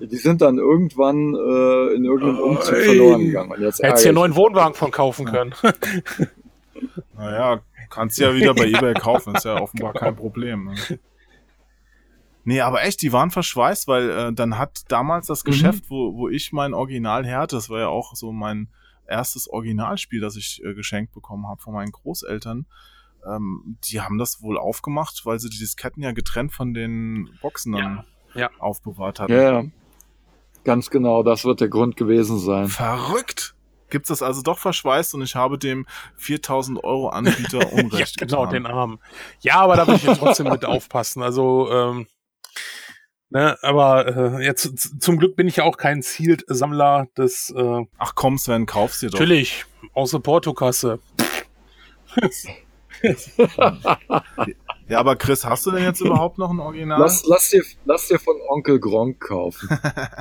die 0.00 0.16
sind 0.16 0.42
dann 0.42 0.58
irgendwann 0.58 1.34
äh, 1.34 1.94
in 1.94 2.04
irgendeinem 2.04 2.40
Umzug 2.40 2.74
oh, 2.74 2.84
verloren 2.84 3.20
gegangen. 3.26 3.52
Und 3.52 3.60
jetzt 3.60 3.80
Hättest 3.82 4.02
hier 4.02 4.10
einen 4.10 4.16
neuen 4.16 4.34
Wohnwagen 4.34 4.74
von 4.74 4.90
kaufen 4.90 5.26
können. 5.26 5.54
naja, 7.16 7.60
kannst 7.90 8.18
ja 8.18 8.34
wieder 8.34 8.54
bei 8.54 8.66
eBay 8.66 8.94
kaufen, 8.94 9.34
ist 9.36 9.44
ja 9.44 9.60
offenbar 9.60 9.92
kein 9.92 10.16
Problem. 10.16 10.64
Ne? 10.64 10.98
Nee, 12.48 12.60
aber 12.60 12.84
echt, 12.84 13.02
die 13.02 13.12
waren 13.12 13.32
verschweißt, 13.32 13.88
weil 13.88 14.08
äh, 14.08 14.32
dann 14.32 14.56
hat 14.56 14.84
damals 14.86 15.26
das 15.26 15.44
mhm. 15.44 15.50
Geschäft, 15.50 15.90
wo, 15.90 16.14
wo 16.14 16.28
ich 16.28 16.52
mein 16.52 16.74
Original 16.74 17.26
her 17.26 17.40
hatte, 17.40 17.56
das 17.56 17.68
war 17.70 17.80
ja 17.80 17.88
auch 17.88 18.14
so 18.14 18.30
mein 18.30 18.68
erstes 19.04 19.48
Originalspiel, 19.48 20.20
das 20.20 20.36
ich 20.36 20.62
äh, 20.64 20.72
geschenkt 20.72 21.12
bekommen 21.12 21.48
habe 21.48 21.60
von 21.60 21.74
meinen 21.74 21.90
Großeltern, 21.90 22.66
ähm, 23.26 23.78
die 23.82 24.00
haben 24.00 24.16
das 24.16 24.42
wohl 24.42 24.58
aufgemacht, 24.58 25.26
weil 25.26 25.40
sie 25.40 25.50
die 25.50 25.58
Disketten 25.58 26.04
ja 26.04 26.12
getrennt 26.12 26.52
von 26.52 26.72
den 26.72 27.30
Boxen 27.42 27.72
dann 27.72 28.04
ja. 28.34 28.42
Ja. 28.42 28.50
aufbewahrt 28.60 29.18
hatten. 29.18 29.32
Ja, 29.32 29.62
ja. 29.62 29.64
Ganz 30.62 30.88
genau, 30.88 31.24
das 31.24 31.44
wird 31.44 31.60
der 31.60 31.68
Grund 31.68 31.96
gewesen 31.96 32.38
sein. 32.38 32.68
Verrückt! 32.68 33.56
Gibt's 33.90 34.08
das 34.08 34.22
also 34.22 34.42
doch 34.42 34.58
verschweißt 34.58 35.14
und 35.14 35.22
ich 35.22 35.34
habe 35.34 35.58
dem 35.58 35.84
4000 36.14 36.84
Euro 36.84 37.08
Anbieter 37.08 37.58
Unrecht 37.72 38.20
ja, 38.20 38.26
genau, 38.26 38.42
getan. 38.42 38.54
den 38.54 38.66
Arm. 38.66 39.00
Ja, 39.40 39.56
aber 39.56 39.74
da 39.74 39.84
würde 39.86 39.96
ich 39.96 40.04
jetzt 40.04 40.18
trotzdem 40.18 40.48
mit 40.48 40.64
aufpassen. 40.64 41.22
Also, 41.22 41.68
ähm, 41.72 42.06
Ne, 43.28 43.58
aber 43.62 44.38
äh, 44.38 44.44
jetzt 44.44 45.02
zum 45.02 45.18
Glück 45.18 45.34
bin 45.34 45.48
ich 45.48 45.56
ja 45.56 45.64
auch 45.64 45.76
kein 45.76 46.00
Sealed-Sammler 46.00 47.08
des. 47.18 47.52
Äh, 47.56 47.84
Ach 47.98 48.14
komm, 48.14 48.38
Sven, 48.38 48.66
kaufst 48.66 49.02
dir 49.02 49.10
doch. 49.10 49.18
Natürlich, 49.18 49.64
aus 49.94 50.12
der 50.12 50.20
Portokasse. 50.20 51.00
ja, 54.88 55.00
aber 55.00 55.16
Chris, 55.16 55.44
hast 55.44 55.66
du 55.66 55.72
denn 55.72 55.82
jetzt 55.82 56.00
überhaupt 56.00 56.38
noch 56.38 56.50
ein 56.50 56.60
Original? 56.60 57.00
Lass, 57.00 57.26
lass, 57.26 57.50
dir, 57.50 57.64
lass 57.84 58.06
dir 58.06 58.20
von 58.20 58.36
Onkel 58.48 58.78
Gronk 58.78 59.18
kaufen. 59.20 59.68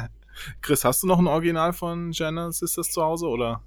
Chris, 0.62 0.84
hast 0.84 1.04
du 1.04 1.08
noch 1.08 1.20
ein 1.20 1.28
Original 1.28 1.74
von 1.74 2.10
Genesis 2.10 2.74
das 2.74 2.90
zu 2.90 3.04
Hause 3.04 3.28
oder? 3.28 3.62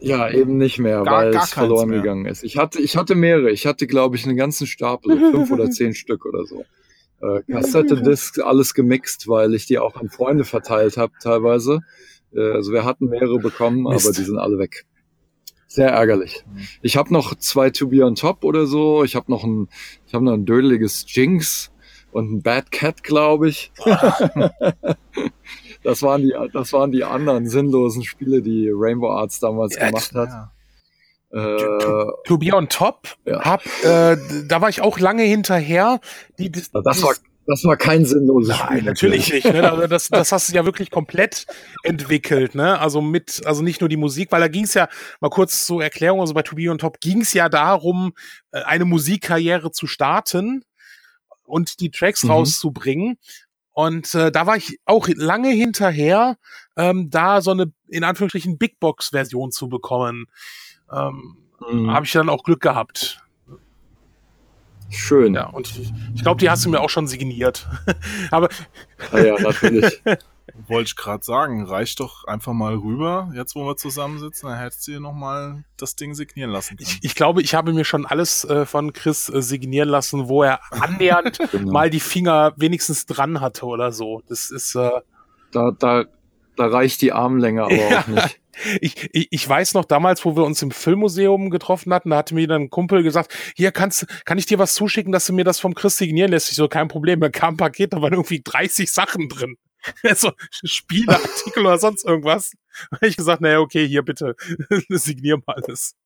Ja, 0.00 0.30
eben 0.30 0.56
nicht 0.56 0.78
mehr, 0.78 1.02
gar, 1.02 1.24
weil 1.24 1.32
gar 1.32 1.44
es 1.44 1.52
verloren 1.52 1.90
mehr. 1.90 2.00
gegangen 2.00 2.24
ist. 2.24 2.42
Ich 2.42 2.56
hatte, 2.56 2.80
ich 2.80 2.96
hatte 2.96 3.14
mehrere. 3.14 3.50
Ich 3.50 3.66
hatte, 3.66 3.86
glaube 3.86 4.16
ich, 4.16 4.24
einen 4.24 4.36
ganzen 4.36 4.66
Stapel, 4.66 5.16
fünf 5.30 5.50
oder 5.52 5.70
zehn 5.70 5.94
Stück 5.94 6.24
oder 6.24 6.46
so 6.46 6.64
äh, 7.22 7.42
Kassette-Discs, 7.50 8.40
alles 8.40 8.74
gemixt, 8.74 9.28
weil 9.28 9.54
ich 9.54 9.66
die 9.66 9.78
auch 9.78 9.96
an 9.96 10.10
Freunde 10.10 10.44
verteilt 10.44 10.96
habe 10.96 11.12
teilweise. 11.22 11.80
Äh, 12.34 12.52
also 12.52 12.72
wir 12.72 12.84
hatten 12.84 13.08
mehrere 13.08 13.38
bekommen, 13.38 13.84
Mist. 13.84 14.06
aber 14.06 14.14
die 14.14 14.24
sind 14.24 14.38
alle 14.38 14.58
weg. 14.58 14.84
Sehr 15.68 15.90
ärgerlich. 15.90 16.44
Mhm. 16.46 16.60
Ich 16.82 16.96
habe 16.96 17.12
noch 17.12 17.34
zwei 17.36 17.70
To 17.70 17.88
Be 17.88 18.04
on 18.04 18.14
Top 18.14 18.44
oder 18.44 18.66
so. 18.66 19.04
Ich 19.04 19.16
habe 19.16 19.30
noch 19.30 19.44
ein, 19.44 19.68
ich 20.06 20.14
habe 20.14 20.24
noch 20.24 20.34
ein 20.34 20.44
dödeliges 20.44 21.06
Jinx 21.08 21.72
und 22.10 22.30
ein 22.30 22.42
Bad 22.42 22.70
Cat, 22.70 23.02
glaube 23.02 23.48
ich. 23.48 23.72
das 25.82 26.02
waren 26.02 26.22
die, 26.22 26.34
das 26.52 26.72
waren 26.74 26.92
die 26.92 27.04
anderen 27.04 27.48
sinnlosen 27.48 28.04
Spiele, 28.04 28.42
die 28.42 28.70
Rainbow 28.70 29.10
Arts 29.10 29.40
damals 29.40 29.76
ja, 29.76 29.86
gemacht 29.86 30.14
hat. 30.14 30.28
Ja. 30.28 30.52
Äh, 31.32 31.56
to, 31.56 32.12
to, 32.24 32.38
be 32.38 32.54
on 32.54 32.68
top, 32.68 33.08
ja. 33.24 33.40
hab, 33.40 33.64
äh, 33.84 34.16
da 34.46 34.60
war 34.60 34.68
ich 34.68 34.82
auch 34.82 34.98
lange 34.98 35.22
hinterher. 35.22 36.00
Die, 36.38 36.52
die, 36.52 36.62
das 36.72 37.02
war 37.02 37.14
das 37.46 37.64
war 37.64 37.76
kein 37.76 38.04
sinnloses 38.04 38.56
Nein, 38.56 38.68
Spiel. 38.68 38.82
natürlich 38.82 39.32
nicht. 39.32 39.52
Ne? 39.52 39.86
Das, 39.88 40.08
das 40.10 40.30
hast 40.30 40.48
du 40.48 40.54
ja 40.54 40.64
wirklich 40.64 40.90
komplett 40.90 41.46
entwickelt. 41.82 42.54
Ne? 42.54 42.78
Also 42.78 43.00
mit, 43.00 43.42
also 43.44 43.62
nicht 43.62 43.80
nur 43.80 43.88
die 43.88 43.96
Musik, 43.96 44.30
weil 44.30 44.40
da 44.40 44.48
ging 44.48 44.64
es 44.64 44.74
ja, 44.74 44.88
mal 45.20 45.30
kurz 45.30 45.66
zur 45.66 45.82
Erklärung, 45.82 46.20
also 46.20 46.34
bei 46.34 46.42
To 46.42 46.54
Be 46.54 46.70
on 46.70 46.78
Top 46.78 47.00
ging 47.00 47.22
es 47.22 47.32
ja 47.32 47.48
darum, 47.48 48.12
äh, 48.52 48.62
eine 48.62 48.84
Musikkarriere 48.84 49.72
zu 49.72 49.86
starten 49.86 50.64
und 51.44 51.80
die 51.80 51.90
Tracks 51.90 52.22
mhm. 52.22 52.30
rauszubringen. 52.30 53.18
Und 53.72 54.14
äh, 54.14 54.30
da 54.30 54.46
war 54.46 54.56
ich 54.56 54.78
auch 54.84 55.08
lange 55.08 55.50
hinterher, 55.50 56.36
ähm, 56.76 57.10
da 57.10 57.40
so 57.40 57.50
eine 57.52 57.72
in 57.88 58.04
Anführungsstrichen 58.04 58.58
Big 58.58 58.78
Box 58.80 59.08
Version 59.08 59.50
zu 59.50 59.68
bekommen. 59.68 60.26
Ähm, 60.92 61.36
mhm. 61.70 61.90
Habe 61.90 62.06
ich 62.06 62.12
dann 62.12 62.28
auch 62.28 62.44
Glück 62.44 62.60
gehabt. 62.60 63.22
Schön. 64.90 65.34
Ja, 65.34 65.46
und 65.46 65.68
ich, 65.70 65.92
ich 66.14 66.22
glaube, 66.22 66.38
die 66.38 66.50
hast 66.50 66.66
du 66.66 66.68
mir 66.68 66.80
auch 66.80 66.90
schon 66.90 67.06
signiert. 67.06 67.66
Aber. 68.30 68.50
Ah 69.10 69.18
ja, 69.20 69.40
natürlich. 69.40 70.02
Wollte 70.66 70.88
ich 70.88 70.96
gerade 70.96 71.24
sagen, 71.24 71.64
reicht 71.64 72.00
doch 72.00 72.24
einfach 72.24 72.52
mal 72.52 72.74
rüber, 72.74 73.30
jetzt 73.34 73.54
wo 73.54 73.64
wir 73.64 73.76
zusammensitzen, 73.76 74.48
dann 74.48 74.58
hättest 74.58 74.86
du 74.86 74.92
dir 74.92 75.00
nochmal 75.00 75.64
das 75.76 75.96
Ding 75.96 76.14
signieren 76.14 76.50
lassen 76.50 76.76
können. 76.76 76.88
Ich, 76.88 76.98
ich, 77.02 77.14
glaube, 77.14 77.42
ich 77.42 77.54
habe 77.54 77.72
mir 77.72 77.84
schon 77.84 78.06
alles 78.06 78.44
äh, 78.44 78.66
von 78.66 78.92
Chris 78.92 79.28
äh, 79.28 79.42
signieren 79.42 79.88
lassen, 79.88 80.28
wo 80.28 80.42
er 80.42 80.60
annähernd 80.70 81.38
genau. 81.50 81.72
mal 81.72 81.90
die 81.90 82.00
Finger 82.00 82.52
wenigstens 82.56 83.06
dran 83.06 83.40
hatte 83.40 83.66
oder 83.66 83.92
so. 83.92 84.22
Das 84.28 84.50
ist. 84.50 84.74
Äh, 84.74 84.90
da, 85.52 85.70
da, 85.78 86.04
da 86.56 86.66
reicht 86.66 87.02
die 87.02 87.12
Armlänge 87.12 87.64
aber 87.64 87.74
ja. 87.74 88.00
auch 88.00 88.06
nicht. 88.06 88.38
Ich, 88.80 89.08
ich, 89.12 89.28
ich 89.30 89.48
weiß 89.48 89.72
noch 89.74 89.86
damals, 89.86 90.24
wo 90.24 90.36
wir 90.36 90.44
uns 90.44 90.60
im 90.60 90.70
Filmmuseum 90.70 91.48
getroffen 91.50 91.92
hatten, 91.92 92.10
da 92.10 92.18
hatte 92.18 92.34
mir 92.34 92.46
dann 92.46 92.62
ein 92.62 92.70
Kumpel 92.70 93.02
gesagt, 93.02 93.34
hier 93.56 93.72
kannst, 93.72 94.06
kann 94.26 94.36
ich 94.36 94.46
dir 94.46 94.58
was 94.58 94.74
zuschicken, 94.74 95.10
dass 95.10 95.26
du 95.26 95.32
mir 95.32 95.44
das 95.44 95.58
vom 95.58 95.74
Chris 95.74 95.96
signieren 95.96 96.30
lässt? 96.30 96.50
Ich 96.50 96.56
so, 96.56 96.68
kein 96.68 96.88
Problem, 96.88 97.20
da 97.20 97.30
kam 97.30 97.54
ein 97.54 97.56
Paket, 97.56 97.94
da 97.94 98.02
waren 98.02 98.12
irgendwie 98.12 98.42
30 98.44 98.92
Sachen 98.92 99.28
drin. 99.28 99.56
so 100.14 100.32
Spieleartikel 100.64 101.66
oder 101.66 101.78
sonst 101.78 102.04
irgendwas. 102.04 102.52
Da 102.90 102.96
habe 102.96 103.08
ich 103.08 103.16
gesagt, 103.16 103.40
naja, 103.40 103.60
okay, 103.60 103.86
hier 103.86 104.02
bitte, 104.02 104.36
signier 104.88 105.38
mal 105.46 105.56
alles. 105.56 105.96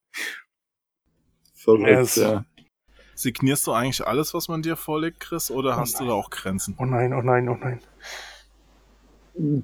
Verrückt, 1.55 1.89
yes. 1.89 2.17
ja. 2.17 2.45
Signierst 3.15 3.67
du 3.67 3.73
eigentlich 3.73 4.07
alles, 4.07 4.35
was 4.35 4.49
man 4.49 4.62
dir 4.62 4.77
vorlegt, 4.77 5.21
Chris, 5.21 5.51
oder 5.51 5.77
oh 5.77 5.81
hast 5.81 5.95
nein. 5.95 6.05
du 6.05 6.09
da 6.11 6.15
auch 6.15 6.31
Grenzen? 6.31 6.77
Oh 6.79 6.85
nein, 6.85 7.12
oh 7.15 7.23
nein, 7.23 7.49
oh 7.49 7.57
nein. 7.57 7.81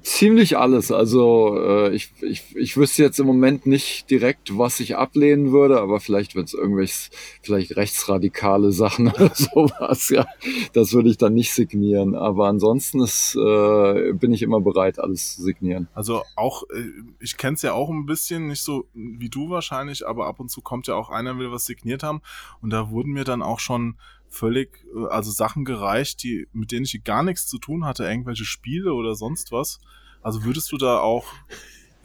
Ziemlich 0.03 0.57
alles. 0.57 0.91
Also 0.91 1.57
äh, 1.57 1.95
ich, 1.95 2.11
ich, 2.21 2.55
ich 2.55 2.77
wüsste 2.77 3.01
jetzt 3.01 3.19
im 3.19 3.25
Moment 3.25 3.65
nicht 3.65 4.07
direkt, 4.11 4.55
was 4.55 4.79
ich 4.79 4.97
ablehnen 4.97 5.51
würde, 5.51 5.81
aber 5.81 5.99
vielleicht 5.99 6.35
wird 6.35 6.47
es 6.47 6.53
irgendwelche, 6.53 7.09
vielleicht 7.41 7.75
rechtsradikale 7.75 8.71
Sachen 8.71 9.07
oder 9.11 9.33
sowas, 9.33 10.09
ja. 10.09 10.27
Das 10.73 10.93
würde 10.93 11.09
ich 11.09 11.17
dann 11.17 11.33
nicht 11.33 11.53
signieren. 11.53 12.15
Aber 12.15 12.47
ansonsten 12.47 13.01
ist, 13.01 13.35
äh, 13.35 14.13
bin 14.13 14.31
ich 14.31 14.43
immer 14.43 14.61
bereit, 14.61 14.99
alles 14.99 15.35
zu 15.35 15.41
signieren. 15.41 15.87
Also 15.95 16.21
auch, 16.35 16.63
äh, 16.69 16.89
ich 17.19 17.37
kenne 17.37 17.55
es 17.55 17.63
ja 17.63 17.73
auch 17.73 17.89
ein 17.89 18.05
bisschen, 18.05 18.47
nicht 18.47 18.61
so 18.61 18.85
wie 18.93 19.29
du 19.29 19.49
wahrscheinlich, 19.49 20.05
aber 20.05 20.27
ab 20.27 20.39
und 20.39 20.49
zu 20.49 20.61
kommt 20.61 20.85
ja 20.85 20.93
auch 20.93 21.09
einer, 21.09 21.39
will 21.39 21.51
was 21.51 21.65
signiert 21.65 22.03
haben. 22.03 22.21
Und 22.61 22.69
da 22.69 22.91
wurden 22.91 23.11
mir 23.11 23.23
dann 23.23 23.41
auch 23.41 23.59
schon 23.59 23.95
völlig, 24.33 24.85
äh, 24.95 25.07
also 25.09 25.31
Sachen 25.31 25.65
gereicht, 25.65 26.23
die, 26.23 26.47
mit 26.51 26.71
denen 26.71 26.85
ich 26.85 27.03
gar 27.03 27.23
nichts 27.23 27.47
zu 27.47 27.57
tun 27.59 27.85
hatte, 27.85 28.03
irgendwelche 28.05 28.45
Spiele 28.45 28.93
oder 28.93 29.15
sonst 29.15 29.51
was. 29.51 29.79
Also 30.21 30.43
würdest 30.43 30.71
du 30.71 30.77
da 30.77 30.99
auch, 30.99 31.25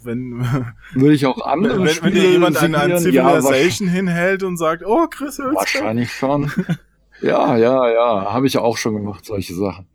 wenn, 0.03 0.41
würde 0.93 1.15
ich 1.15 1.27
auch 1.27 1.41
andere 1.45 1.85
wenn, 1.85 2.03
wenn 2.03 2.15
dir 2.15 2.31
jemand 2.31 2.57
eine, 2.59 2.79
eine 2.79 3.01
Civilization 3.01 3.89
ja, 3.89 3.95
hinhält 3.95 4.43
und 4.43 4.57
sagt, 4.57 4.85
oh 4.85 5.07
Chris, 5.09 5.39
hörst 5.39 5.57
Wahrscheinlich 5.57 6.13
schon. 6.13 6.53
ja, 7.23 7.57
ja, 7.57 7.89
ja, 7.91 8.33
habe 8.33 8.47
ich 8.47 8.59
auch 8.59 8.77
schon 8.77 8.95
gemacht, 8.95 9.25
solche 9.25 9.55
Sachen. 9.55 9.87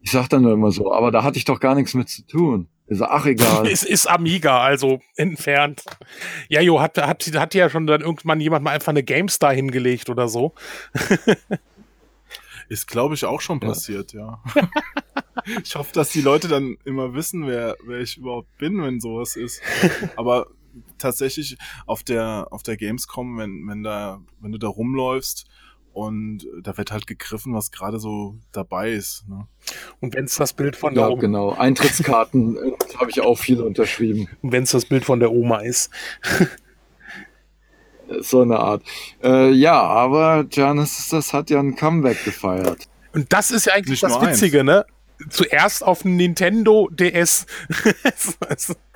Ich 0.00 0.12
sag 0.12 0.28
dann 0.28 0.42
nur 0.42 0.52
immer 0.52 0.70
so, 0.70 0.92
aber 0.92 1.10
da 1.10 1.22
hatte 1.22 1.38
ich 1.38 1.44
doch 1.44 1.60
gar 1.60 1.74
nichts 1.74 1.94
mit 1.94 2.08
zu 2.08 2.26
tun. 2.26 2.68
Ist 2.88 3.02
ach 3.02 3.26
egal. 3.26 3.66
es 3.70 3.82
ist 3.82 4.06
Amiga, 4.06 4.60
also 4.60 5.00
entfernt. 5.16 5.84
Ja, 6.48 6.60
jo, 6.60 6.80
hat, 6.80 6.96
hat, 6.98 7.24
hat 7.34 7.54
ja 7.54 7.68
schon 7.68 7.86
dann 7.86 8.00
irgendwann 8.00 8.40
jemand 8.40 8.64
mal 8.64 8.70
einfach 8.70 8.88
eine 8.88 9.02
GameStar 9.02 9.52
hingelegt 9.52 10.08
oder 10.08 10.28
so. 10.28 10.54
ist, 12.68 12.86
glaube 12.86 13.14
ich, 13.14 13.24
auch 13.24 13.40
schon 13.40 13.60
passiert, 13.60 14.12
ja. 14.12 14.42
ja. 14.54 14.68
ich 15.62 15.76
hoffe, 15.76 15.92
dass 15.92 16.10
die 16.10 16.22
Leute 16.22 16.48
dann 16.48 16.78
immer 16.84 17.14
wissen, 17.14 17.46
wer, 17.46 17.76
wer 17.84 18.00
ich 18.00 18.16
überhaupt 18.16 18.56
bin, 18.58 18.82
wenn 18.82 19.00
sowas 19.00 19.36
ist. 19.36 19.60
Aber 20.16 20.46
tatsächlich 20.96 21.58
auf 21.86 22.02
der, 22.02 22.48
auf 22.50 22.62
der 22.62 22.76
Gamescom, 22.76 23.36
wenn, 23.38 23.66
wenn 23.66 23.82
da, 23.82 24.20
wenn 24.40 24.52
du 24.52 24.58
da 24.58 24.68
rumläufst, 24.68 25.46
und 25.98 26.46
da 26.62 26.78
wird 26.78 26.92
halt 26.92 27.08
gegriffen, 27.08 27.54
was 27.54 27.72
gerade 27.72 27.98
so 27.98 28.36
dabei 28.52 28.92
ist. 28.92 29.28
Ne? 29.28 29.48
Und 29.98 30.14
wenn 30.14 30.26
es 30.26 30.36
das 30.36 30.52
Bild 30.52 30.76
von 30.76 30.94
der 30.94 31.02
ja, 31.02 31.08
Oma 31.08 31.20
genau. 31.20 31.52
Eintrittskarten 31.54 32.56
äh, 32.64 32.72
habe 32.98 33.10
ich 33.10 33.20
auch 33.20 33.36
viel 33.36 33.60
unterschrieben. 33.60 34.28
Und 34.40 34.52
wenn 34.52 34.62
es 34.62 34.70
das 34.70 34.84
Bild 34.84 35.04
von 35.04 35.18
der 35.18 35.32
Oma 35.32 35.58
ist. 35.58 35.90
so 38.20 38.42
eine 38.42 38.60
Art. 38.60 38.84
Äh, 39.24 39.50
ja, 39.50 39.82
aber 39.82 40.44
Genesis 40.44 41.32
hat 41.32 41.50
ja 41.50 41.58
ein 41.58 41.74
Comeback 41.74 42.24
gefeiert. 42.24 42.88
Und 43.12 43.32
das 43.32 43.50
ist 43.50 43.66
ja 43.66 43.72
eigentlich 43.72 44.00
Nicht 44.00 44.04
das 44.04 44.20
Witzige, 44.20 44.60
eins. 44.60 44.66
ne? 44.66 44.86
Zuerst 45.30 45.82
auf 45.82 46.02
dem 46.02 46.14
Nintendo 46.14 46.88
DS. 46.92 47.44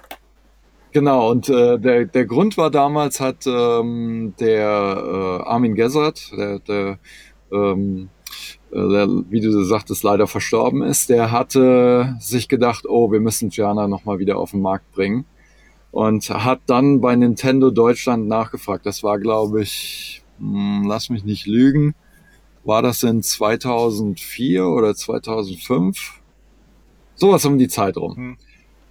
Genau, 0.92 1.30
und 1.30 1.48
äh, 1.48 1.78
der, 1.78 2.04
der 2.04 2.26
Grund 2.26 2.58
war 2.58 2.70
damals, 2.70 3.18
hat 3.18 3.46
ähm, 3.46 4.34
der 4.38 4.60
äh, 4.60 5.48
Armin 5.48 5.74
Gessert, 5.74 6.30
der, 6.36 6.58
der, 6.58 6.98
ähm, 7.50 8.10
äh, 8.70 8.88
der, 8.88 9.08
wie 9.30 9.40
du 9.40 9.64
sagtest, 9.64 10.02
leider 10.02 10.26
verstorben 10.26 10.82
ist, 10.82 11.08
der 11.08 11.30
hatte 11.32 12.16
sich 12.20 12.46
gedacht, 12.46 12.84
oh, 12.86 13.10
wir 13.10 13.20
müssen 13.20 13.48
Gianna 13.48 13.88
nochmal 13.88 14.18
wieder 14.18 14.36
auf 14.36 14.50
den 14.50 14.60
Markt 14.60 14.92
bringen. 14.92 15.24
Und 15.92 16.28
hat 16.28 16.60
dann 16.66 17.00
bei 17.00 17.16
Nintendo 17.16 17.70
Deutschland 17.70 18.26
nachgefragt. 18.26 18.84
Das 18.86 19.02
war, 19.02 19.18
glaube 19.18 19.62
ich, 19.62 20.22
mh, 20.38 20.80
hm, 20.80 20.88
lass 20.88 21.08
mich 21.08 21.24
nicht 21.24 21.46
lügen, 21.46 21.94
war 22.64 22.82
das 22.82 23.02
in 23.02 23.22
2004 23.22 24.66
oder 24.66 24.94
2005? 24.94 26.20
Sowas 27.14 27.44
um 27.46 27.56
die 27.56 27.68
Zeit 27.68 27.96
rum. 27.96 28.16
Hm 28.16 28.36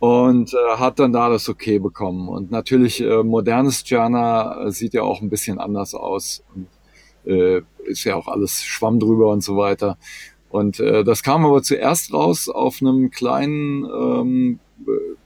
und 0.01 0.51
äh, 0.55 0.77
hat 0.77 0.97
dann 0.97 1.13
da 1.13 1.29
das 1.29 1.47
Okay 1.47 1.77
bekommen. 1.77 2.27
Und 2.27 2.49
natürlich, 2.49 3.01
äh, 3.01 3.21
modernes 3.21 3.87
Jana 3.87 4.65
äh, 4.65 4.71
sieht 4.71 4.95
ja 4.95 5.03
auch 5.03 5.21
ein 5.21 5.29
bisschen 5.29 5.59
anders 5.59 5.93
aus. 5.93 6.43
Und, 6.55 6.67
äh, 7.31 7.61
ist 7.83 8.03
ja 8.05 8.15
auch 8.15 8.27
alles 8.27 8.63
Schwamm 8.63 8.99
drüber 8.99 9.29
und 9.29 9.43
so 9.43 9.57
weiter. 9.57 9.99
Und 10.49 10.79
äh, 10.79 11.03
das 11.03 11.21
kam 11.21 11.45
aber 11.45 11.61
zuerst 11.61 12.11
raus 12.11 12.49
auf 12.49 12.81
einem 12.81 13.11
kleinen, 13.11 13.85
ähm, 13.85 14.59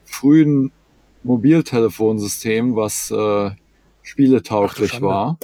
frühen 0.04 0.72
Mobiltelefonsystem, 1.22 2.76
was 2.76 3.10
äh, 3.10 3.52
spieletauglich 4.02 4.96
Ach, 4.96 5.00
war. 5.00 5.38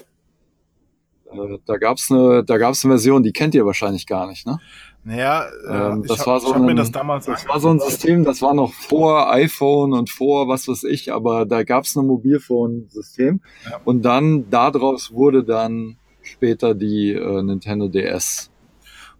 Äh, 1.33 1.57
da 1.65 1.79
gab's 1.79 2.11
eine, 2.11 2.45
da 2.45 2.59
gab's 2.59 2.85
eine 2.85 2.93
Version, 2.93 3.23
die 3.23 3.33
kennt 3.33 3.55
ihr 3.55 3.65
wahrscheinlich 3.65 4.07
gar 4.07 4.27
nicht, 4.27 4.47
ne? 4.47 4.61
Naja, 5.05 5.47
äh, 5.67 5.93
ähm, 5.93 6.05
das 6.07 6.21
hab, 6.21 6.27
war 6.29 6.41
so 6.41 6.53
ein, 6.53 6.77
das, 6.77 6.93
das 6.93 7.49
war 7.49 7.59
so 7.59 7.71
ein 7.71 7.81
System, 7.81 8.25
das 8.25 8.41
war 8.41 8.55
noch 8.55 8.73
vor 8.73 9.33
iPhone 9.33 9.95
und 9.95 10.11
vor 10.11 10.47
was 10.47 10.69
weiß 10.69 10.85
ich, 10.85 11.13
aber 11.13 11.45
da 11.45 11.65
gab's 11.65 11.97
ein 11.97 12.07
Mobilphone-System 12.07 13.41
ja. 13.69 13.81
und 13.85 14.03
dann 14.03 14.49
daraus 14.51 15.13
wurde 15.13 15.43
dann 15.43 15.97
später 16.23 16.75
die 16.75 17.13
äh, 17.13 17.43
Nintendo 17.43 17.89
DS. 17.89 18.51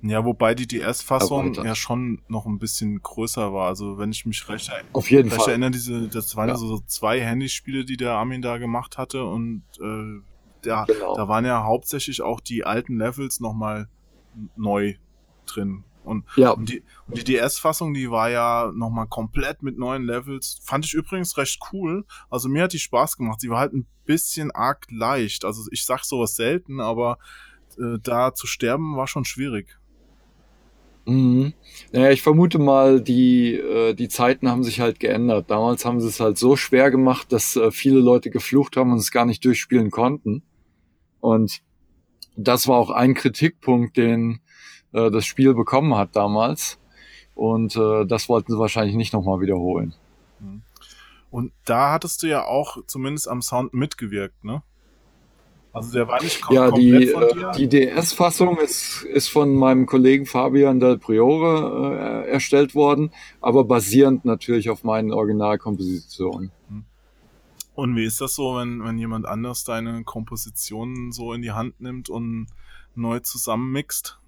Ja, 0.03 0.25
wobei 0.25 0.55
die 0.55 0.67
DS-Fassung 0.67 1.55
ja 1.55 1.77
schon 1.77 2.23
noch 2.27 2.47
ein 2.47 2.59
bisschen 2.59 3.01
größer 3.03 3.53
war. 3.53 3.69
Also 3.69 3.99
wenn 3.99 4.11
ich 4.11 4.27
mich 4.27 4.49
recht, 4.49 4.71
Auf 4.93 5.11
jeden 5.11 5.29
recht 5.29 5.43
Fall. 5.43 5.51
erinnere, 5.51 5.71
diese, 5.71 6.09
das 6.09 6.35
waren 6.35 6.49
ja, 6.49 6.57
so 6.57 6.81
zwei 6.87 7.21
Handyspiele, 7.21 7.85
die 7.85 7.97
der 7.97 8.13
Armin 8.13 8.43
da 8.43 8.59
gemacht 8.59 8.99
hatte 8.99 9.25
und 9.25 9.63
äh, 9.81 10.21
da, 10.63 10.85
genau. 10.85 11.17
da 11.17 11.29
waren 11.29 11.45
ja 11.45 11.65
hauptsächlich 11.65 12.21
auch 12.23 12.41
die 12.41 12.65
alten 12.65 12.99
Levels 12.99 13.39
nochmal 13.39 13.89
neu 14.57 14.95
drin. 15.47 15.85
Und, 16.05 16.25
ja. 16.37 16.51
und 16.51 16.69
die, 16.69 16.83
und 17.07 17.17
die 17.17 17.25
DS-Fassung, 17.25 17.95
die 17.95 18.11
war 18.11 18.29
ja 18.29 18.73
nochmal 18.75 19.07
komplett 19.07 19.63
mit 19.63 19.79
neuen 19.79 20.05
Levels. 20.05 20.59
Fand 20.63 20.85
ich 20.85 20.95
übrigens 20.95 21.37
recht 21.37 21.61
cool. 21.73 22.05
Also 22.29 22.49
mir 22.49 22.65
hat 22.65 22.73
die 22.73 22.79
Spaß 22.79 23.17
gemacht. 23.17 23.41
Sie 23.41 23.51
war 23.51 23.61
halt 23.61 23.73
ein 23.73 23.87
bisschen 24.05 24.51
arg 24.51 24.87
leicht. 24.91 25.45
Also 25.45 25.63
ich 25.71 25.85
sag 25.85 26.05
sowas 26.05 26.35
selten, 26.35 26.81
aber 26.81 27.19
äh, 27.79 27.99
da 28.03 28.35
zu 28.35 28.47
sterben 28.47 28.97
war 28.97 29.07
schon 29.07 29.25
schwierig. 29.25 29.79
Mhm. 31.05 31.53
Naja, 31.93 32.11
ich 32.11 32.23
vermute 32.23 32.59
mal, 32.59 33.01
die, 33.01 33.55
äh, 33.55 33.95
die 33.95 34.09
Zeiten 34.09 34.49
haben 34.49 34.63
sich 34.65 34.81
halt 34.81 35.01
geändert. 35.01 35.51
Damals 35.51 35.85
haben 35.85 36.01
sie 36.01 36.09
es 36.09 36.21
halt 36.21 36.39
so 36.39 36.57
schwer 36.57 36.91
gemacht, 36.91 37.33
dass 37.33 37.57
äh, 37.57 37.71
viele 37.71 38.01
Leute 38.01 38.31
geflucht 38.31 38.77
haben 38.77 38.93
und 38.93 38.99
es 38.99 39.11
gar 39.11 39.25
nicht 39.25 39.45
durchspielen 39.45 39.91
konnten. 39.91 40.43
Und 41.21 41.63
das 42.37 42.69
war 42.69 42.77
auch 42.77 42.91
ein 42.91 43.15
Kritikpunkt, 43.15 43.97
den 43.97 44.41
äh, 44.93 45.11
das 45.11 45.25
Spiel 45.25 45.55
bekommen 45.55 45.97
hat 45.97 46.17
damals. 46.17 46.79
Und 47.35 47.77
äh, 47.77 48.05
das 48.05 48.29
wollten 48.29 48.53
sie 48.53 48.59
wahrscheinlich 48.59 48.97
nicht 48.97 49.13
nochmal 49.13 49.41
wiederholen. 49.41 49.95
Mhm. 50.41 50.63
Und 51.31 51.53
da 51.65 51.93
hattest 51.93 52.23
du 52.23 52.27
ja 52.27 52.45
auch 52.45 52.79
zumindest 52.87 53.29
am 53.29 53.41
Sound 53.41 53.73
mitgewirkt, 53.73 54.45
ne? 54.45 54.63
Also 55.73 55.93
der 55.93 56.07
war 56.07 56.23
nicht 56.23 56.43
kom 56.43 56.55
ja, 56.55 56.71
die, 56.71 57.09
äh, 57.09 57.53
die 57.57 57.69
DS-Fassung 57.69 58.59
ist, 58.59 59.05
ist 59.05 59.29
von 59.29 59.55
meinem 59.55 59.87
Kollegen 59.87 60.27
Fabian 60.27 60.81
Del 60.81 60.99
Priore 60.99 62.25
äh, 62.27 62.31
erstellt 62.31 62.75
worden, 62.75 63.11
aber 63.41 63.65
basierend 63.65 64.27
natürlich 64.27 64.69
auf 64.69 64.85
meinen 64.85 65.13
Originalkompositionen. 65.13 66.51
Hm. 66.69 66.85
Und 67.75 67.97
wie 67.97 68.05
ist 68.05 68.21
das 68.21 68.35
so, 68.35 68.57
wenn, 68.57 68.85
wenn 68.85 68.99
jemand 68.99 69.25
anders 69.25 69.65
deine 69.65 70.05
Kompositionen 70.05 71.11
so 71.11 71.33
in 71.33 71.41
die 71.41 71.53
Hand 71.53 71.81
nimmt 71.81 72.11
und 72.11 72.49
neu 72.95 73.21
zusammenmixt? 73.21 74.19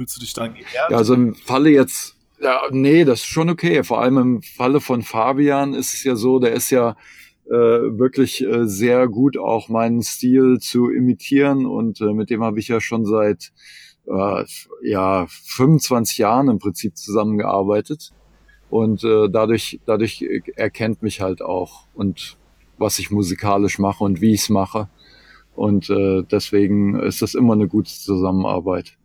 Fühlst 0.00 0.16
du 0.16 0.20
dich 0.20 0.32
dann 0.32 0.54
geehrt? 0.54 0.90
Ja, 0.90 0.96
also 0.96 1.12
im 1.12 1.34
Falle 1.34 1.68
jetzt, 1.68 2.16
ja, 2.40 2.62
nee, 2.70 3.04
das 3.04 3.20
ist 3.20 3.26
schon 3.26 3.50
okay. 3.50 3.84
Vor 3.84 4.00
allem 4.00 4.16
im 4.16 4.40
Falle 4.40 4.80
von 4.80 5.02
Fabian 5.02 5.74
ist 5.74 5.92
es 5.92 6.04
ja 6.04 6.16
so, 6.16 6.38
der 6.38 6.54
ist 6.54 6.70
ja 6.70 6.96
äh, 7.44 7.52
wirklich 7.52 8.42
äh, 8.42 8.66
sehr 8.66 9.08
gut 9.08 9.36
auch 9.36 9.68
meinen 9.68 10.00
Stil 10.00 10.56
zu 10.58 10.88
imitieren 10.88 11.66
und 11.66 12.00
äh, 12.00 12.14
mit 12.14 12.30
dem 12.30 12.42
habe 12.42 12.58
ich 12.60 12.68
ja 12.68 12.80
schon 12.80 13.04
seit 13.04 13.52
äh, 14.06 14.44
ja 14.82 15.26
25 15.28 16.16
Jahren 16.16 16.48
im 16.48 16.60
Prinzip 16.60 16.96
zusammengearbeitet 16.96 18.12
und 18.70 19.04
äh, 19.04 19.28
dadurch 19.28 19.80
dadurch 19.84 20.24
erkennt 20.56 21.02
mich 21.02 21.20
halt 21.20 21.42
auch 21.42 21.88
und 21.92 22.38
was 22.78 22.98
ich 23.00 23.10
musikalisch 23.10 23.78
mache 23.78 24.02
und 24.02 24.22
wie 24.22 24.32
ich 24.32 24.40
es 24.40 24.48
mache 24.48 24.88
und 25.54 25.90
äh, 25.90 26.22
deswegen 26.22 26.98
ist 26.98 27.20
das 27.20 27.34
immer 27.34 27.52
eine 27.52 27.68
gute 27.68 27.90
Zusammenarbeit. 27.90 28.96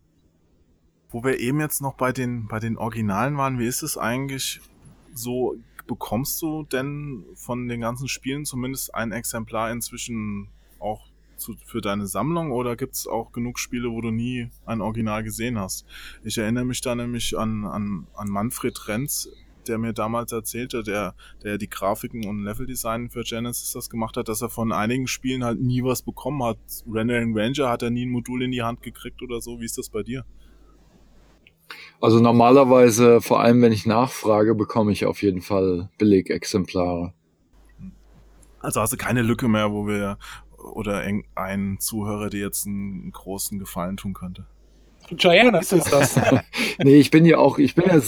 Wo 1.16 1.24
wir 1.24 1.40
eben 1.40 1.60
jetzt 1.60 1.80
noch 1.80 1.94
bei 1.94 2.12
den 2.12 2.46
bei 2.46 2.58
den 2.58 2.76
Originalen 2.76 3.38
waren, 3.38 3.58
wie 3.58 3.66
ist 3.66 3.82
es 3.82 3.96
eigentlich 3.96 4.60
so 5.14 5.56
bekommst 5.86 6.42
du 6.42 6.64
denn 6.64 7.24
von 7.34 7.68
den 7.68 7.80
ganzen 7.80 8.06
Spielen 8.06 8.44
zumindest 8.44 8.94
ein 8.94 9.12
Exemplar 9.12 9.72
inzwischen 9.72 10.48
auch 10.78 11.06
zu, 11.38 11.54
für 11.64 11.80
deine 11.80 12.06
Sammlung 12.06 12.52
oder 12.52 12.76
gibt 12.76 12.96
es 12.96 13.06
auch 13.06 13.32
genug 13.32 13.58
Spiele, 13.58 13.90
wo 13.92 14.02
du 14.02 14.10
nie 14.10 14.50
ein 14.66 14.82
Original 14.82 15.24
gesehen 15.24 15.58
hast? 15.58 15.86
Ich 16.22 16.36
erinnere 16.36 16.66
mich 16.66 16.82
da 16.82 16.94
nämlich 16.94 17.38
an, 17.38 17.64
an, 17.64 18.06
an 18.12 18.28
Manfred 18.28 18.86
Renz, 18.86 19.30
der 19.68 19.78
mir 19.78 19.94
damals 19.94 20.32
erzählte, 20.32 20.82
der, 20.82 21.14
der 21.42 21.56
die 21.56 21.70
Grafiken 21.70 22.26
und 22.26 22.44
Leveldesign 22.44 23.08
für 23.08 23.22
Genesis 23.22 23.72
das 23.72 23.88
gemacht 23.88 24.18
hat, 24.18 24.28
dass 24.28 24.42
er 24.42 24.50
von 24.50 24.70
einigen 24.70 25.06
Spielen 25.06 25.44
halt 25.44 25.62
nie 25.62 25.82
was 25.82 26.02
bekommen 26.02 26.42
hat. 26.42 26.58
Rendering 26.86 27.32
Ranger 27.34 27.70
hat 27.70 27.82
er 27.82 27.88
nie 27.88 28.04
ein 28.04 28.10
Modul 28.10 28.42
in 28.42 28.52
die 28.52 28.62
Hand 28.62 28.82
gekriegt 28.82 29.22
oder 29.22 29.40
so. 29.40 29.60
Wie 29.60 29.64
ist 29.64 29.78
das 29.78 29.88
bei 29.88 30.02
dir? 30.02 30.26
Also 32.00 32.20
normalerweise, 32.20 33.20
vor 33.20 33.40
allem 33.40 33.62
wenn 33.62 33.72
ich 33.72 33.86
nachfrage, 33.86 34.54
bekomme 34.54 34.92
ich 34.92 35.06
auf 35.06 35.22
jeden 35.22 35.42
Fall 35.42 35.88
Belegexemplare. 35.98 37.12
Also 38.60 38.80
hast 38.80 38.92
du 38.92 38.96
keine 38.96 39.22
Lücke 39.22 39.48
mehr, 39.48 39.72
wo 39.72 39.86
wir 39.86 40.18
oder 40.58 41.04
ein 41.34 41.78
Zuhörer 41.78 42.30
dir 42.30 42.40
jetzt 42.40 42.66
einen 42.66 43.12
großen 43.12 43.58
Gefallen 43.58 43.96
tun 43.96 44.14
könnte? 44.14 44.46
Gianna 45.10 45.58
ist 45.58 45.72
es 45.72 45.84
das. 45.84 46.20
nee, 46.78 46.96
ich 46.96 47.10
bin 47.10 47.24
ja 47.24 47.38
auch, 47.38 47.58
ich 47.58 47.74
bin 47.74 47.84
ja 47.86 48.00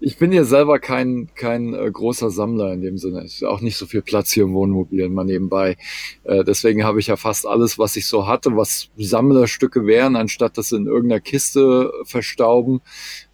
ich 0.00 0.18
bin 0.18 0.32
ja 0.32 0.44
selber 0.44 0.78
kein, 0.78 1.28
kein 1.34 1.72
äh, 1.74 1.90
großer 1.90 2.30
Sammler 2.30 2.72
in 2.72 2.82
dem 2.82 2.98
Sinne. 2.98 3.22
Ist 3.22 3.44
auch 3.44 3.60
nicht 3.60 3.76
so 3.76 3.86
viel 3.86 4.02
Platz 4.02 4.32
hier 4.32 4.44
im 4.44 4.54
Wohnmobil 4.54 5.08
mal 5.08 5.24
nebenbei. 5.24 5.76
Äh, 6.24 6.44
deswegen 6.44 6.84
habe 6.84 7.00
ich 7.00 7.06
ja 7.06 7.16
fast 7.16 7.46
alles, 7.46 7.78
was 7.78 7.96
ich 7.96 8.06
so 8.06 8.26
hatte, 8.26 8.56
was 8.56 8.90
Sammlerstücke 8.96 9.86
wären, 9.86 10.16
anstatt 10.16 10.58
das 10.58 10.72
in 10.72 10.86
irgendeiner 10.86 11.20
Kiste 11.20 11.92
verstauben, 12.04 12.80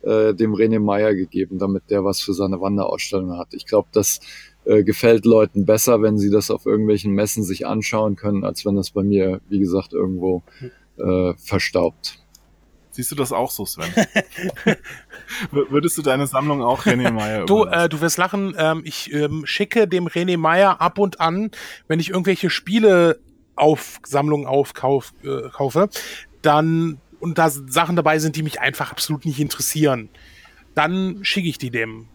äh, 0.02 0.34
dem 0.34 0.54
René 0.54 0.80
Meyer 0.80 1.14
gegeben, 1.14 1.58
damit 1.58 1.90
der 1.90 2.04
was 2.04 2.20
für 2.20 2.34
seine 2.34 2.60
Wanderausstellung 2.60 3.36
hat. 3.38 3.48
Ich 3.52 3.66
glaube, 3.66 3.88
das 3.92 4.20
äh, 4.64 4.84
gefällt 4.84 5.24
Leuten 5.24 5.64
besser, 5.64 6.02
wenn 6.02 6.18
sie 6.18 6.30
das 6.30 6.50
auf 6.50 6.66
irgendwelchen 6.66 7.12
Messen 7.12 7.42
sich 7.42 7.66
anschauen 7.66 8.16
können, 8.16 8.44
als 8.44 8.64
wenn 8.64 8.76
das 8.76 8.90
bei 8.90 9.02
mir, 9.02 9.40
wie 9.48 9.58
gesagt, 9.58 9.92
irgendwo 9.92 10.42
äh, 10.98 11.32
verstaubt. 11.36 12.19
Siehst 13.00 13.12
du 13.12 13.16
das 13.16 13.32
auch 13.32 13.50
so, 13.50 13.64
Sven? 13.64 13.90
Würdest 15.50 15.96
du 15.96 16.02
deine 16.02 16.26
Sammlung 16.26 16.62
auch 16.62 16.84
René 16.84 17.10
Meyer 17.10 17.46
Du, 17.46 17.64
äh, 17.64 17.88
du 17.88 18.02
wirst 18.02 18.18
lachen. 18.18 18.54
Ähm, 18.58 18.82
ich 18.84 19.10
ähm, 19.10 19.46
schicke 19.46 19.88
dem 19.88 20.06
René 20.06 20.36
Meyer 20.36 20.82
ab 20.82 20.98
und 20.98 21.18
an, 21.18 21.50
wenn 21.88 21.98
ich 21.98 22.10
irgendwelche 22.10 22.50
Spiele 22.50 23.18
auf 23.56 24.00
Sammlungen 24.04 24.46
aufkaufe, 24.46 25.14
äh, 25.24 25.48
kaufe, 25.48 25.88
dann 26.42 27.00
und 27.20 27.38
da 27.38 27.48
Sachen 27.48 27.96
dabei 27.96 28.18
sind, 28.18 28.36
die 28.36 28.42
mich 28.42 28.60
einfach 28.60 28.90
absolut 28.90 29.24
nicht 29.24 29.40
interessieren, 29.40 30.10
dann 30.74 31.24
schicke 31.24 31.48
ich 31.48 31.56
die 31.56 31.70
dem. 31.70 32.06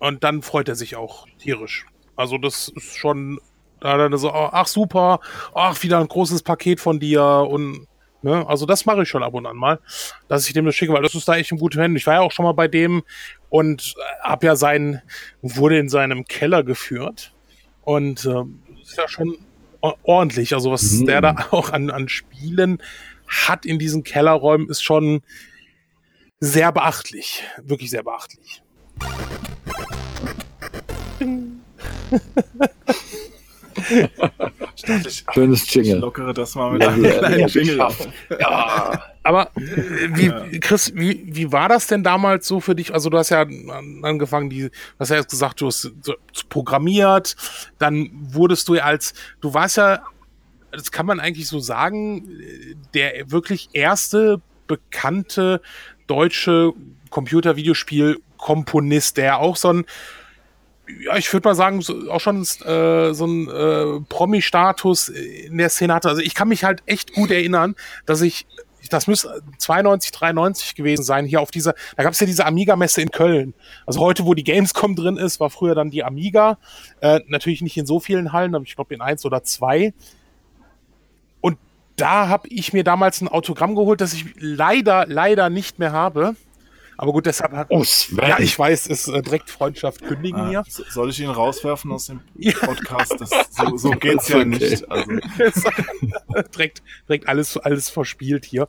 Und 0.00 0.24
dann 0.24 0.42
freut 0.42 0.68
er 0.68 0.74
sich 0.74 0.96
auch 0.96 1.28
tierisch. 1.38 1.86
Also 2.16 2.36
das 2.36 2.66
ist 2.74 2.96
schon, 2.96 3.38
da 3.78 3.96
dann 3.96 4.16
so, 4.18 4.32
ach 4.32 4.66
super, 4.66 5.20
ach 5.54 5.80
wieder 5.84 6.00
ein 6.00 6.08
großes 6.08 6.42
Paket 6.42 6.80
von 6.80 6.98
dir 6.98 7.22
und 7.48 7.86
Ne? 8.26 8.44
Also 8.48 8.66
das 8.66 8.86
mache 8.86 9.04
ich 9.04 9.08
schon 9.08 9.22
ab 9.22 9.34
und 9.34 9.46
an 9.46 9.56
mal, 9.56 9.78
dass 10.26 10.48
ich 10.48 10.52
dem 10.52 10.66
das 10.66 10.74
schicke, 10.74 10.92
weil 10.92 11.02
das 11.02 11.14
ist 11.14 11.28
da 11.28 11.36
echt 11.36 11.52
ein 11.52 11.58
guter 11.58 11.80
Händen. 11.80 11.96
Ich 11.96 12.08
war 12.08 12.14
ja 12.14 12.20
auch 12.22 12.32
schon 12.32 12.44
mal 12.44 12.54
bei 12.54 12.66
dem 12.66 13.04
und 13.50 13.94
äh, 13.96 14.28
habe 14.28 14.46
ja 14.46 14.56
sein, 14.56 15.00
wurde 15.42 15.78
in 15.78 15.88
seinem 15.88 16.24
Keller 16.24 16.64
geführt 16.64 17.32
und 17.84 18.24
äh, 18.24 18.42
ist 18.82 18.98
ja 18.98 19.06
schon 19.06 19.38
ordentlich. 20.02 20.54
Also 20.54 20.72
was 20.72 20.90
mhm. 20.90 21.06
der 21.06 21.20
da 21.20 21.36
auch 21.52 21.70
an, 21.70 21.88
an 21.88 22.08
Spielen 22.08 22.82
hat 23.28 23.64
in 23.64 23.78
diesen 23.78 24.02
Kellerräumen 24.02 24.68
ist 24.68 24.82
schon 24.82 25.22
sehr 26.40 26.72
beachtlich. 26.72 27.44
Wirklich 27.62 27.90
sehr 27.90 28.02
beachtlich. 28.02 28.60
ich, 33.88 35.24
Schönes 35.32 35.72
Jingle. 35.72 35.96
Ich 35.96 36.00
lockere 36.00 36.34
das 36.34 36.54
mal 36.54 36.72
mit 36.72 36.86
einem 36.86 37.02
kleinen 37.02 37.48
Jingle 37.48 37.88
Ja. 38.38 39.02
Aber 39.22 39.50
äh, 39.56 40.08
wie, 40.14 40.60
Chris, 40.60 40.92
wie, 40.94 41.24
wie 41.26 41.50
war 41.50 41.68
das 41.68 41.88
denn 41.88 42.04
damals 42.04 42.46
so 42.46 42.60
für 42.60 42.74
dich? 42.74 42.94
Also 42.94 43.10
du 43.10 43.18
hast 43.18 43.30
ja 43.30 43.44
angefangen, 44.02 44.50
die, 44.50 44.62
du 44.62 44.70
hast 44.98 45.10
ja 45.10 45.16
jetzt 45.16 45.30
gesagt, 45.30 45.60
du 45.60 45.66
hast 45.66 45.92
programmiert, 46.48 47.36
dann 47.78 48.10
wurdest 48.12 48.68
du 48.68 48.76
ja 48.76 48.84
als, 48.84 49.14
du 49.40 49.52
warst 49.52 49.78
ja, 49.78 50.02
das 50.70 50.92
kann 50.92 51.06
man 51.06 51.20
eigentlich 51.20 51.48
so 51.48 51.58
sagen, 51.58 52.28
der 52.94 53.30
wirklich 53.30 53.70
erste 53.72 54.40
bekannte 54.66 55.60
deutsche 56.06 56.72
Computer-Videospiel-Komponist, 57.10 59.16
der 59.16 59.38
auch 59.38 59.56
so 59.56 59.72
ein 59.72 59.84
ja, 61.00 61.16
ich 61.16 61.32
würde 61.32 61.48
mal 61.48 61.54
sagen, 61.54 61.80
so, 61.82 62.10
auch 62.10 62.20
schon 62.20 62.42
äh, 62.42 63.12
so 63.12 63.26
ein 63.26 63.48
äh, 63.48 64.00
Promi-Status 64.08 65.08
in 65.08 65.58
der 65.58 65.70
Szene 65.70 65.94
hatte. 65.94 66.08
Also 66.08 66.22
ich 66.22 66.34
kann 66.34 66.48
mich 66.48 66.64
halt 66.64 66.82
echt 66.86 67.14
gut 67.14 67.30
erinnern, 67.30 67.74
dass 68.04 68.20
ich, 68.20 68.46
das 68.90 69.06
müsste 69.06 69.42
92, 69.58 70.12
93 70.12 70.74
gewesen 70.74 71.02
sein, 71.02 71.26
hier 71.26 71.40
auf 71.40 71.50
dieser, 71.50 71.74
da 71.96 72.04
gab 72.04 72.12
es 72.12 72.20
ja 72.20 72.26
diese 72.26 72.46
Amiga-Messe 72.46 73.02
in 73.02 73.10
Köln. 73.10 73.54
Also 73.84 74.00
heute, 74.00 74.24
wo 74.24 74.34
die 74.34 74.44
Gamescom 74.44 74.94
drin 74.94 75.16
ist, 75.16 75.40
war 75.40 75.50
früher 75.50 75.74
dann 75.74 75.90
die 75.90 76.04
Amiga. 76.04 76.58
Äh, 77.00 77.20
natürlich 77.26 77.62
nicht 77.62 77.76
in 77.76 77.86
so 77.86 77.98
vielen 77.98 78.32
Hallen, 78.32 78.54
aber 78.54 78.64
ich 78.64 78.76
glaube 78.76 78.94
in 78.94 79.00
eins 79.00 79.24
oder 79.24 79.42
zwei. 79.42 79.92
Und 81.40 81.58
da 81.96 82.28
habe 82.28 82.48
ich 82.48 82.72
mir 82.72 82.84
damals 82.84 83.20
ein 83.20 83.28
Autogramm 83.28 83.74
geholt, 83.74 84.00
das 84.00 84.12
ich 84.12 84.26
leider, 84.38 85.06
leider 85.06 85.50
nicht 85.50 85.78
mehr 85.78 85.92
habe. 85.92 86.36
Aber 86.98 87.12
gut, 87.12 87.26
deshalb 87.26 87.52
hat. 87.52 87.66
Oh, 87.70 87.84
Sven. 87.84 88.28
Ja, 88.28 88.38
ich 88.38 88.58
weiß, 88.58 88.88
es 88.88 89.08
äh, 89.08 89.20
direkt 89.22 89.50
Freundschaft 89.50 90.02
kündigen 90.02 90.40
ah, 90.40 90.48
hier. 90.48 90.62
Soll 90.66 91.10
ich 91.10 91.20
ihn 91.20 91.28
rauswerfen 91.28 91.92
aus 91.92 92.06
dem 92.06 92.20
Podcast? 92.60 93.16
Das, 93.18 93.30
so, 93.50 93.76
so 93.76 93.90
geht's 94.00 94.28
ja 94.28 94.38
okay. 94.38 94.46
nicht. 94.46 94.90
Also. 94.90 95.10
direkt, 96.54 96.82
direkt 97.08 97.28
alles, 97.28 97.56
alles 97.58 97.90
verspielt 97.90 98.44
hier. 98.44 98.66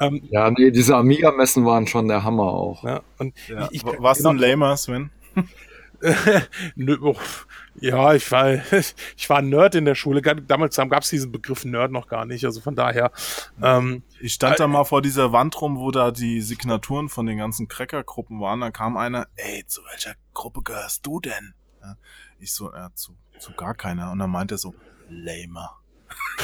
Ähm, 0.00 0.22
ja, 0.30 0.50
nee, 0.50 0.70
diese 0.70 0.96
Amiga-Messen 0.96 1.64
waren 1.64 1.86
schon 1.86 2.08
der 2.08 2.24
Hammer 2.24 2.52
auch. 2.52 2.84
Ja, 2.84 3.00
und 3.18 3.34
ja. 3.48 3.68
Ich, 3.70 3.84
ich, 3.84 3.92
Was 3.98 4.18
genau, 4.18 4.30
ein 4.30 4.38
Lamer, 4.38 4.76
Sven? 4.76 5.10
Oh, 7.00 7.16
ja, 7.80 8.14
ich 8.14 8.30
war, 8.30 8.52
ich 9.16 9.30
war 9.30 9.38
ein 9.38 9.48
Nerd 9.48 9.74
in 9.74 9.84
der 9.84 9.94
Schule. 9.94 10.20
Damals 10.20 10.76
gab 10.76 11.02
es 11.02 11.10
diesen 11.10 11.32
Begriff 11.32 11.64
Nerd 11.64 11.92
noch 11.92 12.08
gar 12.08 12.24
nicht. 12.24 12.44
Also 12.44 12.60
von 12.60 12.74
daher. 12.74 13.12
Ähm, 13.62 14.02
ich 14.20 14.34
stand 14.34 14.54
äh, 14.54 14.58
da 14.58 14.66
mal 14.66 14.84
vor 14.84 15.02
dieser 15.02 15.32
Wand 15.32 15.60
rum, 15.60 15.78
wo 15.78 15.90
da 15.90 16.10
die 16.10 16.40
Signaturen 16.40 17.08
von 17.08 17.26
den 17.26 17.38
ganzen 17.38 17.68
Cracker-Gruppen 17.68 18.40
waren. 18.40 18.60
Da 18.60 18.70
kam 18.70 18.96
einer, 18.96 19.28
ey, 19.36 19.64
zu 19.66 19.82
welcher 19.90 20.14
Gruppe 20.34 20.62
gehörst 20.62 21.06
du 21.06 21.20
denn? 21.20 21.54
Ja, 21.80 21.96
ich 22.38 22.52
so, 22.52 22.72
ja, 22.72 22.90
zu, 22.94 23.16
zu 23.38 23.52
gar 23.52 23.74
keiner. 23.74 24.10
Und 24.10 24.18
dann 24.18 24.30
meinte 24.30 24.54
er 24.56 24.58
so, 24.58 24.74
Lamer. 25.08 25.78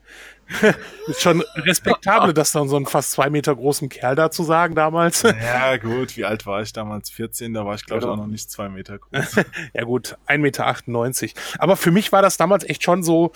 ist 1.08 1.22
schon 1.22 1.44
respektabel, 1.56 2.34
das 2.36 2.52
dann 2.52 2.68
so 2.68 2.76
einen 2.76 2.86
fast 2.86 3.12
zwei 3.12 3.30
Meter 3.30 3.56
großen 3.56 3.90
Kerl 3.90 4.16
da 4.16 4.32
zu 4.32 4.44
sagen 4.44 4.76
damals. 4.76 5.24
Ja, 5.24 5.78
gut, 5.78 6.18
wie 6.18 6.26
alt 6.26 6.46
war 6.46 6.62
ich 6.62 6.74
damals? 6.74 7.10
14, 7.10 7.54
da 7.54 7.66
war 7.66 7.76
ich, 7.76 7.86
glaube 7.86 8.04
ich, 8.04 8.08
auch 8.08 8.18
noch 8.18 8.28
nicht 8.28 8.50
zwei 8.52 8.70
Meter 8.70 9.00
groß. 9.00 9.36
ja, 9.74 9.84
gut, 9.84 10.18
1,98 10.28 11.22
Meter. 11.22 11.40
Aber 11.60 11.78
für 11.78 11.92
mich 11.92 12.12
war 12.12 12.22
das 12.22 12.38
damals 12.38 12.64
echt 12.64 12.84
schon 12.84 13.04
so, 13.04 13.32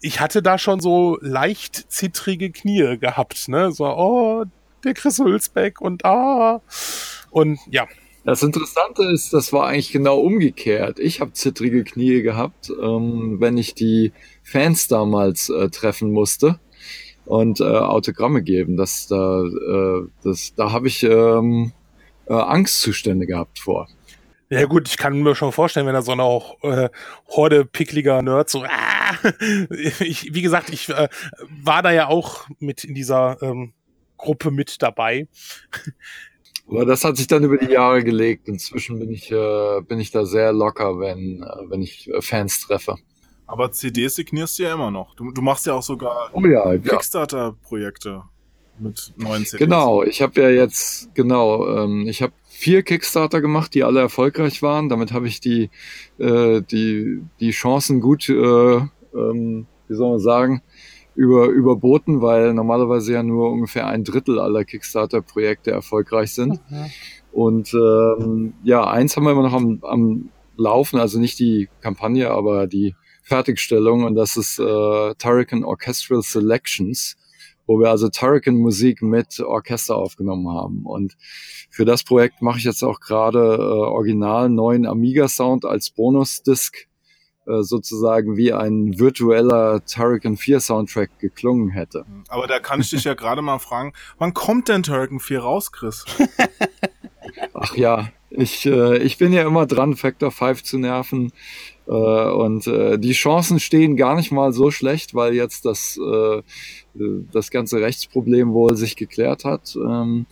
ich 0.00 0.20
hatte 0.20 0.42
da 0.42 0.58
schon 0.58 0.80
so 0.80 1.18
leicht 1.20 1.90
zittrige 1.90 2.50
Knie 2.50 2.98
gehabt, 2.98 3.48
ne? 3.48 3.72
So, 3.72 3.86
oh, 3.86 4.44
der 4.84 4.94
Chris 4.94 5.18
Hülsbeck 5.18 5.80
und 5.80 6.04
ah. 6.04 6.60
Und 7.30 7.58
ja, 7.70 7.86
Das 8.24 8.42
Interessante 8.42 9.04
ist, 9.04 9.32
das 9.32 9.52
war 9.52 9.68
eigentlich 9.68 9.92
genau 9.92 10.18
umgekehrt. 10.18 10.98
Ich 10.98 11.20
habe 11.20 11.32
zittrige 11.32 11.84
Knie 11.84 12.22
gehabt, 12.22 12.70
ähm, 12.70 13.36
wenn 13.38 13.56
ich 13.56 13.74
die 13.74 14.12
Fans 14.46 14.86
damals 14.86 15.48
äh, 15.48 15.68
treffen 15.70 16.12
musste 16.12 16.60
und 17.24 17.60
äh, 17.60 17.64
Autogramme 17.64 18.42
geben. 18.42 18.76
Das, 18.76 19.08
da, 19.08 19.42
äh, 19.42 20.06
das, 20.22 20.54
da 20.54 20.70
habe 20.70 20.86
ich 20.86 21.02
ähm, 21.02 21.72
äh, 22.26 22.34
Angstzustände 22.34 23.26
gehabt 23.26 23.58
vor. 23.58 23.88
Ja 24.48 24.64
gut, 24.66 24.88
ich 24.88 24.96
kann 24.96 25.20
mir 25.20 25.34
schon 25.34 25.50
vorstellen, 25.50 25.86
wenn 25.86 25.94
da 25.94 26.02
so 26.02 26.12
eine 26.12 26.22
auch, 26.22 26.62
äh, 26.62 26.88
Horde 27.28 27.64
pickliger 27.64 28.22
Nerds 28.22 28.52
so, 28.52 28.62
ah! 28.62 29.16
ich, 29.98 30.32
wie 30.32 30.42
gesagt, 30.42 30.70
ich 30.70 30.88
äh, 30.90 31.08
war 31.64 31.82
da 31.82 31.90
ja 31.90 32.06
auch 32.06 32.46
mit 32.60 32.84
in 32.84 32.94
dieser 32.94 33.42
ähm, 33.42 33.72
Gruppe 34.16 34.52
mit 34.52 34.80
dabei. 34.80 35.26
Aber 36.68 36.84
das 36.84 37.04
hat 37.04 37.16
sich 37.16 37.26
dann 37.26 37.42
über 37.42 37.58
die 37.58 37.72
Jahre 37.72 38.04
gelegt. 38.04 38.48
Inzwischen 38.48 39.00
bin 39.00 39.10
ich, 39.10 39.32
äh, 39.32 39.80
bin 39.82 39.98
ich 39.98 40.12
da 40.12 40.24
sehr 40.24 40.52
locker, 40.52 41.00
wenn, 41.00 41.42
äh, 41.42 41.70
wenn 41.70 41.82
ich 41.82 42.08
äh, 42.08 42.22
Fans 42.22 42.60
treffe. 42.60 42.96
Aber 43.46 43.70
CDs 43.70 44.16
signierst 44.16 44.58
du 44.58 44.64
ja 44.64 44.74
immer 44.74 44.90
noch. 44.90 45.14
Du, 45.14 45.30
du 45.30 45.40
machst 45.40 45.66
ja 45.66 45.74
auch 45.74 45.82
sogar 45.82 46.30
oh 46.32 46.44
ja, 46.46 46.76
Kickstarter-Projekte 46.76 48.22
mit 48.78 49.14
neuen 49.16 49.44
CDs. 49.44 49.58
Genau, 49.58 50.02
ich 50.02 50.20
habe 50.20 50.40
ja 50.40 50.50
jetzt, 50.50 51.14
genau, 51.14 51.66
ähm, 51.68 52.06
ich 52.08 52.22
habe 52.22 52.32
vier 52.48 52.82
Kickstarter 52.82 53.40
gemacht, 53.40 53.74
die 53.74 53.84
alle 53.84 54.00
erfolgreich 54.00 54.62
waren. 54.62 54.88
Damit 54.88 55.12
habe 55.12 55.28
ich 55.28 55.40
die, 55.40 55.70
äh, 56.18 56.60
die, 56.62 57.22
die 57.40 57.50
Chancen 57.50 58.00
gut, 58.00 58.28
äh, 58.28 58.32
ähm, 58.34 59.66
wie 59.88 59.94
soll 59.94 60.10
man 60.10 60.18
sagen, 60.18 60.62
über, 61.14 61.46
überboten, 61.46 62.20
weil 62.20 62.52
normalerweise 62.52 63.14
ja 63.14 63.22
nur 63.22 63.50
ungefähr 63.50 63.86
ein 63.86 64.04
Drittel 64.04 64.38
aller 64.38 64.64
Kickstarter-Projekte 64.64 65.70
erfolgreich 65.70 66.34
sind. 66.34 66.60
Mhm. 66.70 66.86
Und 67.32 67.74
ähm, 67.74 68.54
ja, 68.64 68.86
eins 68.86 69.16
haben 69.16 69.24
wir 69.24 69.32
immer 69.32 69.42
noch 69.42 69.54
am, 69.54 69.78
am 69.82 70.30
Laufen, 70.56 70.98
also 70.98 71.18
nicht 71.18 71.38
die 71.38 71.68
Kampagne, 71.80 72.30
aber 72.30 72.66
die 72.66 72.94
Fertigstellung 73.26 74.04
und 74.04 74.14
das 74.14 74.36
ist 74.36 74.60
äh, 74.60 75.14
Turrican 75.16 75.64
Orchestral 75.64 76.22
Selections, 76.22 77.16
wo 77.66 77.80
wir 77.80 77.90
also 77.90 78.08
Turrican 78.08 78.54
Musik 78.54 79.02
mit 79.02 79.40
Orchester 79.40 79.96
aufgenommen 79.96 80.48
haben. 80.48 80.86
Und 80.86 81.16
für 81.68 81.84
das 81.84 82.04
Projekt 82.04 82.40
mache 82.40 82.58
ich 82.58 82.64
jetzt 82.64 82.84
auch 82.84 83.00
gerade 83.00 83.38
äh, 83.38 83.60
original 83.60 84.48
neuen 84.48 84.86
Amiga 84.86 85.26
Sound 85.26 85.64
als 85.64 85.90
Bonus-Disc 85.90 86.86
äh, 87.46 87.62
sozusagen 87.62 88.36
wie 88.36 88.52
ein 88.52 88.96
virtueller 88.96 89.84
Turrican 89.84 90.36
4 90.36 90.60
Soundtrack 90.60 91.18
geklungen 91.18 91.70
hätte. 91.70 92.04
Aber 92.28 92.46
da 92.46 92.60
kann 92.60 92.80
ich 92.80 92.90
dich 92.90 93.02
ja 93.02 93.14
gerade 93.14 93.42
mal 93.42 93.58
fragen, 93.58 93.92
wann 94.18 94.34
kommt 94.34 94.68
denn 94.68 94.84
Turrican 94.84 95.18
4 95.18 95.40
raus, 95.40 95.72
Chris? 95.72 96.04
Ach 97.54 97.74
ja, 97.74 98.08
ich, 98.30 98.66
äh, 98.66 98.98
ich 98.98 99.18
bin 99.18 99.32
ja 99.32 99.44
immer 99.44 99.66
dran, 99.66 99.96
Factor 99.96 100.30
5 100.30 100.62
zu 100.62 100.78
nerven. 100.78 101.32
Äh, 101.86 101.90
und 101.90 102.66
äh, 102.66 102.98
die 102.98 103.12
Chancen 103.12 103.60
stehen 103.60 103.96
gar 103.96 104.16
nicht 104.16 104.32
mal 104.32 104.52
so 104.52 104.70
schlecht, 104.70 105.14
weil 105.14 105.34
jetzt 105.34 105.64
das, 105.64 105.98
äh, 105.98 106.42
das 107.32 107.50
ganze 107.50 107.80
Rechtsproblem 107.80 108.52
wohl 108.52 108.76
sich 108.76 108.96
geklärt 108.96 109.44
hat. 109.44 109.76
Ähm, 109.76 110.26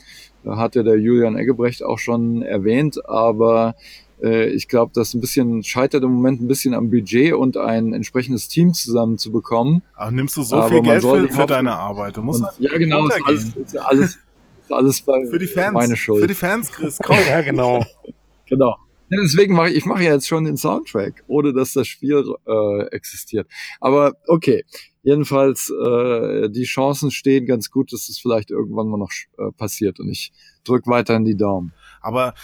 hatte 0.47 0.85
der 0.85 0.99
Julian 0.99 1.37
Eggebrecht 1.37 1.83
auch 1.83 1.99
schon 1.99 2.43
erwähnt, 2.43 3.09
aber 3.09 3.77
äh, 4.23 4.49
ich 4.49 4.69
glaube, 4.69 4.93
das 4.95 5.15
ein 5.15 5.21
bisschen 5.21 5.63
scheitert 5.63 6.03
im 6.03 6.13
Moment 6.13 6.41
ein 6.41 6.49
bisschen 6.49 6.75
am 6.75 6.91
Budget 6.91 7.35
und 7.35 7.57
ein 7.57 7.93
entsprechendes 7.93 8.49
Team 8.49 8.75
zusammenzubekommen. 8.75 9.83
Ach, 9.97 10.11
nimmst 10.11 10.37
du 10.37 10.43
so 10.43 10.57
Aber 10.57 10.69
viel 10.69 10.83
Geld 10.83 11.03
für, 11.03 11.29
für 11.29 11.47
deine 11.47 11.75
Arbeit? 11.75 12.17
Du 12.17 12.23
musst 12.23 12.43
und, 12.43 12.51
ja, 12.59 12.77
genau, 12.77 13.07
ist 13.07 13.21
alles, 13.25 13.45
ist 13.57 13.79
alles, 13.79 14.19
ist 14.63 14.73
alles 14.73 15.01
bei 15.03 15.27
für 15.27 15.39
die 15.39 15.47
Fans, 15.47 15.75
meine 15.75 15.97
Schuld. 15.97 16.21
Für 16.21 16.29
die 16.29 16.35
Fans, 16.35 16.71
Chris, 16.71 16.99
komm. 17.03 17.17
ja, 17.29 17.41
genau. 17.41 17.85
genau. 18.47 18.77
Ja, 19.15 19.23
deswegen 19.23 19.55
mache 19.55 19.71
ich, 19.71 19.77
ich 19.77 19.87
mache 19.87 20.03
ja 20.03 20.13
jetzt 20.13 20.27
schon 20.27 20.45
den 20.45 20.57
Soundtrack, 20.57 21.23
ohne 21.29 21.53
dass 21.53 21.73
das 21.73 21.87
Spiel 21.87 22.25
äh, 22.47 22.87
existiert. 22.87 23.49
Aber 23.81 24.15
okay, 24.27 24.65
jedenfalls 25.03 25.71
äh, 25.71 26.49
die 26.51 26.65
Chancen 26.65 27.13
stehen 27.13 27.47
ganz 27.47 27.71
gut, 27.71 27.93
dass 27.93 28.09
es 28.09 28.19
vielleicht 28.19 28.51
irgendwann 28.51 28.89
mal 28.89 28.99
noch 28.99 29.13
äh, 29.39 29.53
passiert 29.53 30.01
und 30.01 30.09
ich 30.09 30.33
drück 30.65 30.87
weiterhin 30.89 31.25
die 31.25 31.37
Daumen. 31.37 31.73
Aber 32.01 32.35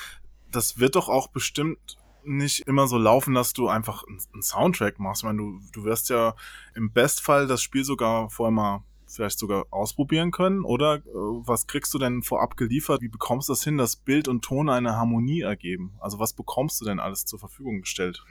das 0.53 0.79
wird 0.79 0.95
doch 0.95 1.09
auch 1.09 1.29
bestimmt 1.29 1.99
nicht 2.23 2.61
immer 2.69 2.87
so 2.87 2.99
laufen, 2.99 3.35
dass 3.35 3.53
du 3.53 3.69
einfach 3.69 4.05
einen 4.05 4.43
Soundtrack 4.43 5.01
machst. 5.01 5.23
Ich 5.23 5.27
meine, 5.27 5.39
du, 5.39 5.61
du 5.73 5.85
wirst 5.85 6.09
ja 6.11 6.35
im 6.77 6.93
Bestfall 6.93 7.49
das 7.49 7.63
Spiel 7.63 7.83
sogar 7.83 8.31
vorher 8.31 8.53
mal 8.53 8.85
vielleicht 9.11 9.39
sogar 9.39 9.67
ausprobieren 9.71 10.31
können? 10.31 10.65
Oder 10.65 10.97
äh, 10.97 11.01
was 11.15 11.67
kriegst 11.67 11.93
du 11.95 11.99
denn 11.99 12.23
vorab 12.23 12.57
geliefert? 12.57 13.03
Wie 13.03 13.09
bekommst 13.09 13.49
du 13.49 13.53
das 13.53 13.65
hin, 13.65 13.77
dass 13.77 13.97
Bild 13.97 14.29
und 14.29 14.43
Ton 14.43 14.69
eine 14.69 14.97
Harmonie 14.97 15.41
ergeben? 15.41 15.93
Also 16.01 16.19
was 16.19 16.33
bekommst 16.33 16.81
du 16.81 16.85
denn 16.85 17.01
alles 17.01 17.25
zur 17.25 17.39
Verfügung 17.39 17.81
gestellt? 17.81 18.23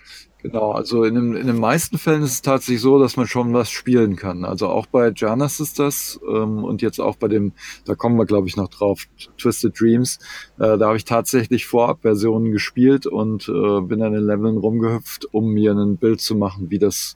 Genau, 0.42 0.72
also 0.72 1.04
in, 1.04 1.16
dem, 1.16 1.36
in 1.36 1.48
den 1.48 1.60
meisten 1.60 1.98
Fällen 1.98 2.24
ist 2.24 2.32
es 2.32 2.42
tatsächlich 2.42 2.82
so, 2.82 2.98
dass 2.98 3.18
man 3.18 3.28
schon 3.28 3.54
was 3.54 3.70
spielen 3.70 4.16
kann. 4.16 4.46
Also 4.46 4.70
auch 4.70 4.86
bei 4.86 5.12
Janus 5.14 5.60
ist 5.60 5.80
das 5.80 6.20
ähm, 6.28 6.64
und 6.64 6.82
jetzt 6.82 7.00
auch 7.00 7.18
bei 7.18 7.28
dem, 7.28 7.52
da 7.86 7.96
kommen 7.96 8.18
wir 8.18 8.26
glaube 8.26 8.48
ich 8.48 8.56
noch 8.56 8.70
drauf, 8.70 9.06
Twisted 9.38 9.80
Dreams. 9.80 10.20
Äh, 10.58 10.78
da 10.78 10.88
habe 10.88 10.98
ich 10.98 11.06
tatsächlich 11.06 11.66
Vorab-Versionen 11.66 12.52
gespielt 12.52 13.06
und 13.06 13.50
äh, 13.50 13.82
bin 13.82 14.02
an 14.02 14.14
den 14.14 14.26
Leveln 14.26 14.58
rumgehüpft, 14.58 15.34
um 15.34 15.52
mir 15.52 15.74
ein 15.74 15.98
Bild 15.98 16.22
zu 16.22 16.36
machen, 16.36 16.70
wie 16.70 16.80
das, 16.80 17.16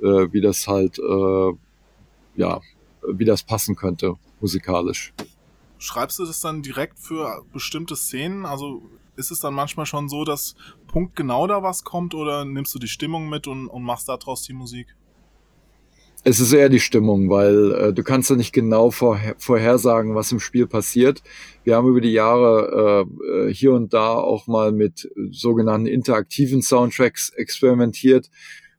äh, 0.00 0.28
wie 0.32 0.40
das 0.40 0.66
halt 0.66 0.98
äh, 0.98 1.52
ja 2.36 2.60
wie 3.12 3.24
das 3.24 3.42
passen 3.42 3.76
könnte 3.76 4.14
musikalisch. 4.40 5.12
Schreibst 5.78 6.18
du 6.18 6.24
das 6.24 6.40
dann 6.40 6.62
direkt 6.62 6.98
für 6.98 7.44
bestimmte 7.52 7.96
Szenen? 7.96 8.46
Also 8.46 8.82
ist 9.16 9.30
es 9.30 9.40
dann 9.40 9.54
manchmal 9.54 9.86
schon 9.86 10.08
so, 10.08 10.24
dass 10.24 10.54
punktgenau 10.88 11.46
da 11.46 11.62
was 11.62 11.84
kommt 11.84 12.14
oder 12.14 12.44
nimmst 12.44 12.74
du 12.74 12.78
die 12.78 12.88
Stimmung 12.88 13.28
mit 13.28 13.46
und, 13.46 13.68
und 13.68 13.82
machst 13.82 14.08
daraus 14.08 14.42
die 14.42 14.52
Musik? 14.52 14.94
Es 16.28 16.40
ist 16.40 16.52
eher 16.52 16.68
die 16.68 16.80
Stimmung, 16.80 17.30
weil 17.30 17.72
äh, 17.72 17.92
du 17.92 18.02
kannst 18.02 18.30
ja 18.30 18.36
nicht 18.36 18.52
genau 18.52 18.90
vorher, 18.90 19.36
vorhersagen, 19.38 20.16
was 20.16 20.32
im 20.32 20.40
Spiel 20.40 20.66
passiert. 20.66 21.22
Wir 21.62 21.76
haben 21.76 21.86
über 21.86 22.00
die 22.00 22.12
Jahre 22.12 23.06
äh, 23.48 23.52
hier 23.52 23.72
und 23.72 23.94
da 23.94 24.14
auch 24.14 24.48
mal 24.48 24.72
mit 24.72 25.08
sogenannten 25.30 25.86
interaktiven 25.86 26.62
Soundtracks 26.62 27.30
experimentiert 27.30 28.28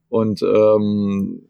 und 0.09 0.41
ähm, 0.41 1.46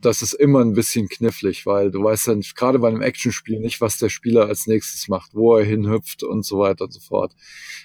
das 0.00 0.22
ist 0.22 0.32
immer 0.32 0.60
ein 0.60 0.72
bisschen 0.72 1.08
knifflig, 1.08 1.66
weil 1.66 1.90
du 1.90 2.02
weißt 2.02 2.28
dann 2.28 2.40
gerade 2.40 2.78
bei 2.78 2.88
einem 2.88 3.02
Actionspiel 3.02 3.60
nicht, 3.60 3.80
was 3.80 3.98
der 3.98 4.08
Spieler 4.08 4.46
als 4.46 4.66
nächstes 4.66 5.08
macht, 5.08 5.34
wo 5.34 5.56
er 5.56 5.64
hinhüpft 5.64 6.22
und 6.22 6.44
so 6.44 6.58
weiter 6.58 6.84
und 6.84 6.92
so 6.92 7.00
fort. 7.00 7.34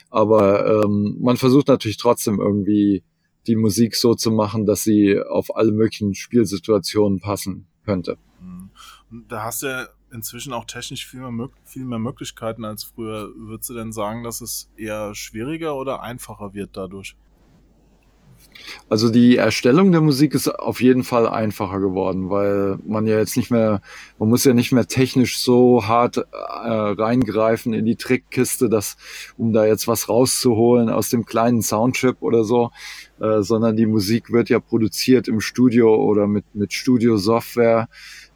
Aber 0.09 0.83
ähm, 0.83 1.17
man 1.19 1.37
versucht 1.37 1.67
natürlich 1.67 1.97
trotzdem 1.97 2.39
irgendwie 2.39 3.03
die 3.47 3.55
Musik 3.55 3.95
so 3.95 4.15
zu 4.15 4.31
machen, 4.31 4.65
dass 4.65 4.83
sie 4.83 5.19
auf 5.19 5.55
alle 5.55 5.71
möglichen 5.71 6.15
Spielsituationen 6.15 7.19
passen 7.19 7.67
könnte. 7.85 8.17
Mhm. 8.39 8.69
Da 9.27 9.43
hast 9.43 9.63
du 9.63 9.67
ja 9.67 9.87
inzwischen 10.11 10.53
auch 10.53 10.65
technisch 10.65 11.05
viel 11.05 11.19
mehr, 11.19 11.49
viel 11.63 11.85
mehr 11.85 11.99
Möglichkeiten 11.99 12.65
als 12.65 12.85
früher. 12.85 13.31
Würdest 13.35 13.69
du 13.69 13.73
denn 13.73 13.91
sagen, 13.91 14.23
dass 14.23 14.41
es 14.41 14.71
eher 14.77 15.13
schwieriger 15.13 15.75
oder 15.75 16.01
einfacher 16.01 16.53
wird 16.53 16.71
dadurch? 16.73 17.15
Also 18.89 19.09
die 19.09 19.37
Erstellung 19.37 19.91
der 19.91 20.01
Musik 20.01 20.33
ist 20.33 20.47
auf 20.47 20.81
jeden 20.81 21.03
Fall 21.03 21.27
einfacher 21.27 21.79
geworden, 21.79 22.29
weil 22.29 22.77
man 22.85 23.07
ja 23.07 23.17
jetzt 23.17 23.37
nicht 23.37 23.51
mehr, 23.51 23.81
man 24.19 24.29
muss 24.29 24.43
ja 24.43 24.53
nicht 24.53 24.71
mehr 24.71 24.87
technisch 24.87 25.39
so 25.39 25.87
hart 25.87 26.17
äh, 26.17 26.23
reingreifen 26.31 27.73
in 27.73 27.85
die 27.85 27.95
Trickkiste, 27.95 28.69
dass, 28.69 28.97
um 29.37 29.53
da 29.53 29.65
jetzt 29.65 29.87
was 29.87 30.09
rauszuholen 30.09 30.89
aus 30.89 31.09
dem 31.09 31.25
kleinen 31.25 31.61
Soundchip 31.61 32.17
oder 32.21 32.43
so, 32.43 32.71
äh, 33.19 33.41
sondern 33.41 33.75
die 33.75 33.85
Musik 33.85 34.31
wird 34.31 34.49
ja 34.49 34.59
produziert 34.59 35.27
im 35.27 35.41
Studio 35.41 35.95
oder 35.95 36.27
mit, 36.27 36.45
mit 36.53 36.73
Studio-Software 36.73 37.87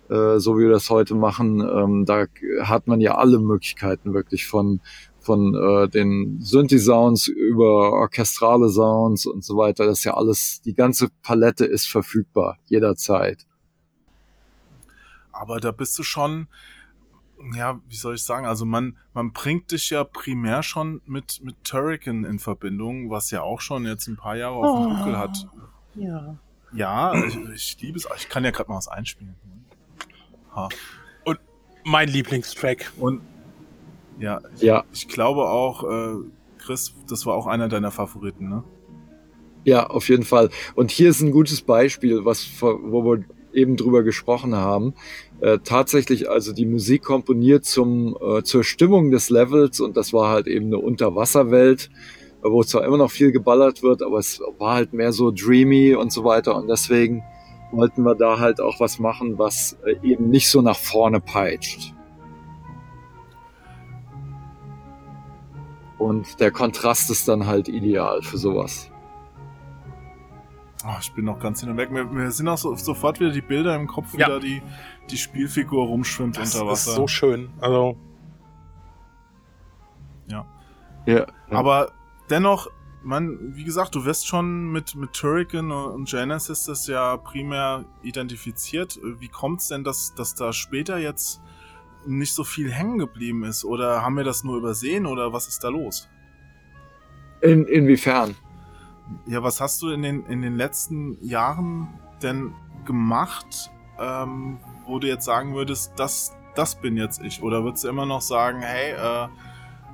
äh, 0.10 0.40
so 0.40 0.58
wie 0.58 0.64
wir 0.64 0.72
das 0.72 0.90
heute 0.90 1.14
machen, 1.14 1.62
ähm, 1.62 2.06
da 2.06 2.26
hat 2.62 2.88
man 2.88 3.00
ja 3.00 3.16
alle 3.16 3.38
Möglichkeiten 3.38 4.14
wirklich 4.14 4.48
von 4.48 4.82
von 5.30 5.54
äh, 5.54 5.88
den 5.88 6.42
Synthi-Sounds 6.42 7.28
über 7.28 7.92
orchestrale 7.92 8.68
Sounds 8.68 9.28
und 9.28 9.44
so 9.44 9.58
weiter. 9.58 9.86
Das 9.86 10.00
ist 10.00 10.06
ja 10.06 10.16
alles, 10.16 10.60
die 10.66 10.74
ganze 10.74 11.10
Palette 11.22 11.66
ist 11.66 11.88
verfügbar, 11.88 12.58
jederzeit. 12.66 13.46
Aber 15.32 15.60
da 15.60 15.70
bist 15.70 16.00
du 16.00 16.04
schon, 16.04 16.48
ja, 17.56 17.80
wie 17.88 17.96
soll 17.96 18.16
ich 18.16 18.24
sagen, 18.24 18.48
also 18.48 18.66
man, 18.66 18.98
man 19.14 19.32
bringt 19.32 19.72
dich 19.72 19.92
ja 19.92 20.04
primär 20.04 20.64
schon 20.64 21.00
mit, 21.06 21.44
mit 21.44 21.64
Turrican 21.64 22.24
in 22.24 22.40
Verbindung, 22.40 23.12
was 23.12 23.30
ja 23.30 23.44
auch 23.44 23.62
schon 23.62 23.86
jetzt 23.86 24.08
ein 24.08 24.18
paar 24.18 24.36
Jahre 24.36 24.56
auf 24.56 24.88
dem 24.88 24.98
Buckel 24.98 25.16
hat. 25.20 25.48
Ja. 25.94 26.40
Ja, 26.74 27.14
ich, 27.24 27.38
ich 27.54 27.82
liebe 27.82 28.00
es. 28.00 28.08
Ich 28.18 28.30
kann 28.30 28.44
ja 28.44 28.50
gerade 28.50 28.72
mal 28.72 28.78
was 28.78 28.88
einspielen. 28.88 29.36
Ha. 30.56 30.70
Und 31.24 31.40
mein 31.84 32.10
Lieblingstrack. 32.10 32.92
Und 32.98 33.22
ja, 34.20 34.42
ich, 34.56 34.62
ja. 34.62 34.84
ich 34.94 35.08
glaube 35.08 35.50
auch, 35.50 35.84
äh, 35.84 36.16
Chris, 36.60 36.94
das 37.10 37.26
war 37.26 37.36
auch 37.36 37.48
einer 37.48 37.70
deiner 37.70 37.92
Favoriten, 37.92 38.50
ne? 38.50 38.64
Ja, 39.66 39.88
auf 39.88 40.08
jeden 40.10 40.24
Fall. 40.24 40.50
Und 40.76 40.90
hier 40.90 41.10
ist 41.10 41.22
ein 41.22 41.32
gutes 41.32 41.62
Beispiel, 41.62 42.24
was, 42.24 42.48
wo 42.62 43.04
wir 43.04 43.26
eben 43.54 43.78
drüber 43.78 44.04
gesprochen 44.04 44.56
haben. 44.56 44.94
Äh, 45.42 45.60
tatsächlich 45.64 46.30
also 46.30 46.54
die 46.54 46.66
Musik 46.66 47.04
komponiert 47.04 47.66
zum, 47.66 48.18
äh, 48.22 48.44
zur 48.44 48.64
Stimmung 48.64 49.12
des 49.12 49.30
Levels 49.30 49.80
und 49.80 49.98
das 49.98 50.14
war 50.14 50.30
halt 50.30 50.48
eben 50.48 50.68
eine 50.68 50.78
Unterwasserwelt, 50.78 51.90
wo 52.42 52.64
zwar 52.64 52.86
immer 52.86 52.98
noch 52.98 53.12
viel 53.12 53.32
geballert 53.32 53.84
wird, 53.84 54.02
aber 54.02 54.20
es 54.20 54.42
war 54.58 54.76
halt 54.76 54.94
mehr 54.94 55.12
so 55.12 55.32
dreamy 55.32 55.96
und 55.96 56.12
so 56.12 56.24
weiter 56.24 56.56
und 56.56 56.68
deswegen 56.68 57.24
wollten 57.72 58.04
wir 58.04 58.16
da 58.16 58.40
halt 58.40 58.62
auch 58.62 58.80
was 58.80 59.00
machen, 59.00 59.38
was 59.38 59.78
äh, 59.86 59.96
eben 60.04 60.30
nicht 60.30 60.50
so 60.50 60.62
nach 60.62 60.78
vorne 60.78 61.20
peitscht. 61.20 61.94
Und 66.00 66.40
der 66.40 66.52
Kontrast 66.52 67.12
ist 67.12 67.28
dann 67.28 67.46
halt 67.46 67.68
ideal 67.68 68.22
für 68.22 68.38
sowas. 68.38 68.90
Oh, 70.86 70.96
ich 71.02 71.12
bin 71.12 71.26
noch 71.26 71.40
ganz 71.40 71.60
hin 71.60 71.70
und 71.70 71.78
weg. 71.78 71.92
Mir, 71.92 72.06
mir 72.06 72.32
sind 72.32 72.48
auch 72.48 72.58
so, 72.58 72.74
sofort 72.76 73.20
wieder 73.20 73.32
die 73.32 73.42
Bilder 73.42 73.76
im 73.76 73.86
Kopf, 73.86 74.14
ja. 74.14 74.28
wieder 74.28 74.40
die, 74.40 74.62
die 75.10 75.18
Spielfigur 75.18 75.86
rumschwimmt 75.86 76.38
das 76.38 76.56
unter 76.56 76.68
Wasser. 76.68 76.72
Das 76.72 76.88
ist 76.88 76.96
so 76.96 77.08
schön. 77.08 77.50
Also. 77.60 77.98
Ja. 80.28 80.46
ja. 81.06 81.26
Aber 81.50 81.92
dennoch, 82.30 82.70
man, 83.04 83.56
wie 83.56 83.66
gesagt, 83.66 83.94
du 83.94 84.06
wirst 84.06 84.26
schon 84.26 84.72
mit, 84.72 84.96
mit 84.96 85.12
Turrican 85.12 85.72
und 85.72 86.10
Genesis 86.10 86.64
das 86.64 86.88
ja 86.88 87.18
primär 87.18 87.84
identifiziert. 88.04 89.00
Wie 89.04 89.28
kommt 89.28 89.60
es 89.60 89.68
denn, 89.68 89.84
dass, 89.84 90.16
dass 90.16 90.34
da 90.34 90.54
später 90.54 90.98
jetzt 90.98 91.42
nicht 92.06 92.34
so 92.34 92.44
viel 92.44 92.72
hängen 92.72 92.98
geblieben 92.98 93.44
ist? 93.44 93.66
Oder 93.66 94.02
haben 94.02 94.16
wir 94.16 94.24
das 94.24 94.44
nur 94.44 94.58
übersehen 94.58 95.06
oder 95.06 95.34
was 95.34 95.48
ist 95.48 95.64
da 95.64 95.70
los? 95.70 96.10
In, 97.42 97.66
inwiefern? 97.66 98.36
Ja, 99.26 99.42
was 99.44 99.60
hast 99.60 99.82
du 99.82 99.90
in 99.90 100.02
den, 100.02 100.26
in 100.26 100.42
den 100.42 100.56
letzten 100.56 101.18
Jahren 101.26 101.88
denn 102.22 102.54
gemacht, 102.86 103.72
ähm, 104.00 104.60
wo 104.86 105.00
du 105.00 105.08
jetzt 105.08 105.26
sagen 105.26 105.56
würdest, 105.56 105.94
das, 105.96 106.36
das 106.56 106.76
bin 106.76 106.98
jetzt 106.98 107.22
ich? 107.22 107.42
Oder 107.42 107.64
würdest 107.64 107.84
du 107.84 107.90
immer 107.90 108.06
noch 108.06 108.22
sagen, 108.22 108.62
hey, 108.62 108.92
äh, 108.92 109.28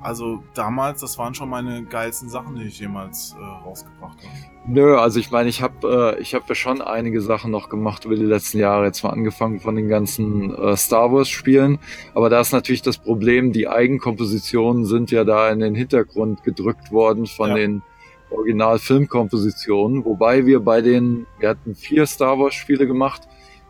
also 0.06 0.44
damals, 0.54 1.00
das 1.00 1.18
waren 1.18 1.34
schon 1.34 1.48
meine 1.48 1.82
geilsten 1.84 2.28
Sachen, 2.28 2.54
die 2.54 2.66
ich 2.66 2.78
jemals 2.78 3.34
äh, 3.36 3.42
rausgebracht 3.66 4.18
habe. 4.18 4.34
Nö, 4.68 4.96
also 4.96 5.18
ich 5.18 5.32
meine, 5.32 5.48
ich 5.48 5.62
habe 5.62 6.14
äh, 6.16 6.22
ich 6.22 6.32
habe 6.32 6.44
ja 6.48 6.54
schon 6.54 6.80
einige 6.80 7.20
Sachen 7.20 7.50
noch 7.50 7.68
gemacht 7.68 8.04
über 8.04 8.14
die 8.14 8.22
letzten 8.22 8.58
Jahre. 8.58 8.84
Jetzt 8.86 9.02
mal 9.02 9.10
angefangen 9.10 9.58
von 9.58 9.74
den 9.74 9.88
ganzen 9.88 10.54
äh, 10.54 10.76
Star 10.76 11.12
Wars 11.12 11.28
Spielen, 11.28 11.80
aber 12.14 12.30
da 12.30 12.40
ist 12.40 12.52
natürlich 12.52 12.82
das 12.82 12.98
Problem, 12.98 13.52
die 13.52 13.66
Eigenkompositionen 13.66 14.84
sind 14.84 15.10
ja 15.10 15.24
da 15.24 15.50
in 15.50 15.58
den 15.58 15.74
Hintergrund 15.74 16.44
gedrückt 16.44 16.92
worden 16.92 17.26
von 17.26 17.48
ja. 17.48 17.56
den 17.56 17.82
Original-Filmkompositionen, 18.30 20.04
wobei 20.04 20.46
wir 20.46 20.60
bei 20.60 20.82
den, 20.82 21.26
wir 21.40 21.48
hatten 21.48 21.74
vier 21.74 22.06
Star 22.06 22.38
Wars 22.38 22.54
Spiele 22.54 22.86
gemacht, 22.86 23.22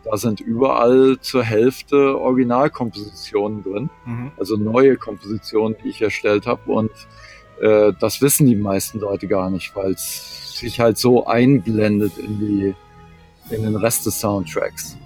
da 0.09 0.17
sind 0.17 0.41
überall 0.41 1.19
zur 1.21 1.43
Hälfte 1.43 2.19
Originalkompositionen 2.19 3.63
drin, 3.65 3.91
mhm. 4.05 4.31
also 4.39 4.57
neue 4.57 4.97
Kompositionen, 4.97 5.77
die 5.83 5.89
ich 5.89 6.01
erstellt 6.01 6.47
habe. 6.47 6.71
Und 6.71 6.91
äh, 7.61 7.93
das 7.99 8.23
wissen 8.23 8.47
die 8.47 8.57
meisten 8.57 9.01
Leute 9.01 9.27
gar 9.27 9.51
nicht, 9.51 9.75
weil 9.75 9.93
es 9.93 10.59
sich 10.59 10.79
halt 10.81 10.97
so 10.97 11.27
einblendet 11.27 12.19
in 12.19 12.39
die 12.39 12.75
in 13.51 13.63
den 13.63 13.77
Rest 13.77 14.07
des 14.07 14.21
Soundtracks. 14.21 14.97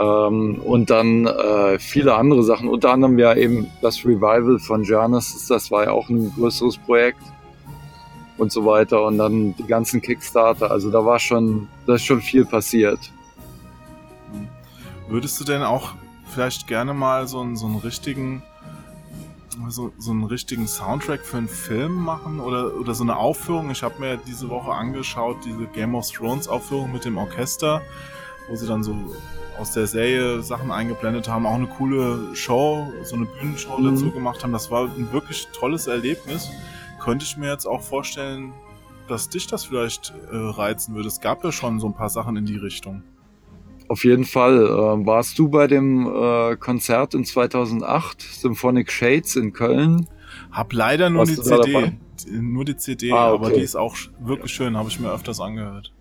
Ähm, 0.00 0.60
und 0.64 0.90
dann 0.90 1.26
äh, 1.26 1.78
viele 1.78 2.14
andere 2.14 2.42
Sachen, 2.42 2.68
unter 2.68 2.92
anderem 2.92 3.18
ja 3.18 3.34
eben 3.34 3.68
das 3.82 4.04
Revival 4.04 4.58
von 4.58 4.82
Genesis, 4.82 5.46
das 5.46 5.70
war 5.70 5.84
ja 5.84 5.90
auch 5.92 6.08
ein 6.08 6.32
größeres 6.34 6.78
Projekt 6.78 7.22
und 8.38 8.50
so 8.50 8.64
weiter. 8.64 9.04
Und 9.04 9.18
dann 9.18 9.54
die 9.56 9.66
ganzen 9.66 10.00
Kickstarter, 10.00 10.70
also 10.70 10.90
da 10.90 11.04
war 11.04 11.18
schon, 11.18 11.68
da 11.86 11.94
ist 11.94 12.04
schon 12.04 12.20
viel 12.20 12.44
passiert. 12.44 12.98
Würdest 15.10 15.40
du 15.40 15.44
denn 15.44 15.62
auch 15.62 15.94
vielleicht 16.26 16.68
gerne 16.68 16.94
mal 16.94 17.26
so 17.26 17.40
einen, 17.40 17.56
so 17.56 17.66
einen 17.66 17.76
richtigen 17.76 18.44
so, 19.68 19.92
so 19.98 20.12
einen 20.12 20.22
richtigen 20.22 20.68
Soundtrack 20.68 21.26
für 21.26 21.36
einen 21.36 21.48
Film 21.48 21.94
machen 21.96 22.38
oder, 22.38 22.76
oder 22.76 22.94
so 22.94 23.02
eine 23.02 23.16
Aufführung? 23.16 23.72
Ich 23.72 23.82
habe 23.82 23.98
mir 23.98 24.18
diese 24.18 24.48
Woche 24.48 24.70
angeschaut, 24.70 25.38
diese 25.44 25.66
Game 25.66 25.96
of 25.96 26.08
Thrones 26.10 26.46
Aufführung 26.46 26.92
mit 26.92 27.04
dem 27.04 27.18
Orchester, 27.18 27.82
wo 28.48 28.54
sie 28.54 28.68
dann 28.68 28.84
so 28.84 28.94
aus 29.58 29.72
der 29.72 29.88
Serie 29.88 30.42
Sachen 30.42 30.70
eingeblendet 30.70 31.28
haben, 31.28 31.44
auch 31.44 31.54
eine 31.54 31.66
coole 31.66 32.34
Show, 32.36 32.92
so 33.02 33.16
eine 33.16 33.26
Bühnenshow 33.26 33.78
mhm. 33.78 33.90
dazu 33.90 34.12
gemacht 34.12 34.44
haben. 34.44 34.52
Das 34.52 34.70
war 34.70 34.84
ein 34.84 35.12
wirklich 35.12 35.48
tolles 35.52 35.88
Erlebnis. 35.88 36.48
Könnte 37.00 37.24
ich 37.24 37.36
mir 37.36 37.50
jetzt 37.50 37.66
auch 37.66 37.82
vorstellen, 37.82 38.52
dass 39.08 39.28
dich 39.28 39.48
das 39.48 39.64
vielleicht 39.64 40.14
äh, 40.30 40.36
reizen 40.36 40.94
würde. 40.94 41.08
Es 41.08 41.20
gab 41.20 41.42
ja 41.42 41.50
schon 41.50 41.80
so 41.80 41.88
ein 41.88 41.94
paar 41.94 42.10
Sachen 42.10 42.36
in 42.36 42.46
die 42.46 42.56
Richtung. 42.56 43.02
Auf 43.90 44.04
jeden 44.04 44.24
Fall. 44.24 44.66
Äh, 44.66 45.04
warst 45.04 45.36
du 45.40 45.48
bei 45.48 45.66
dem 45.66 46.06
äh, 46.06 46.54
Konzert 46.54 47.12
in 47.12 47.24
2008, 47.24 48.22
Symphonic 48.22 48.92
Shades 48.92 49.34
in 49.34 49.52
Köln? 49.52 50.06
Hab 50.52 50.72
leider 50.72 51.10
nur 51.10 51.26
Warst 51.26 51.38
die 51.38 51.42
CD. 51.42 51.92
Nur 52.30 52.64
die 52.64 52.76
CD, 52.76 53.10
ah, 53.10 53.32
okay. 53.32 53.34
aber 53.34 53.50
die 53.56 53.62
ist 53.62 53.74
auch 53.74 53.96
wirklich 54.20 54.52
schön, 54.52 54.76
habe 54.76 54.88
ich 54.90 55.00
mir 55.00 55.10
öfters 55.10 55.40
angehört. 55.40 55.92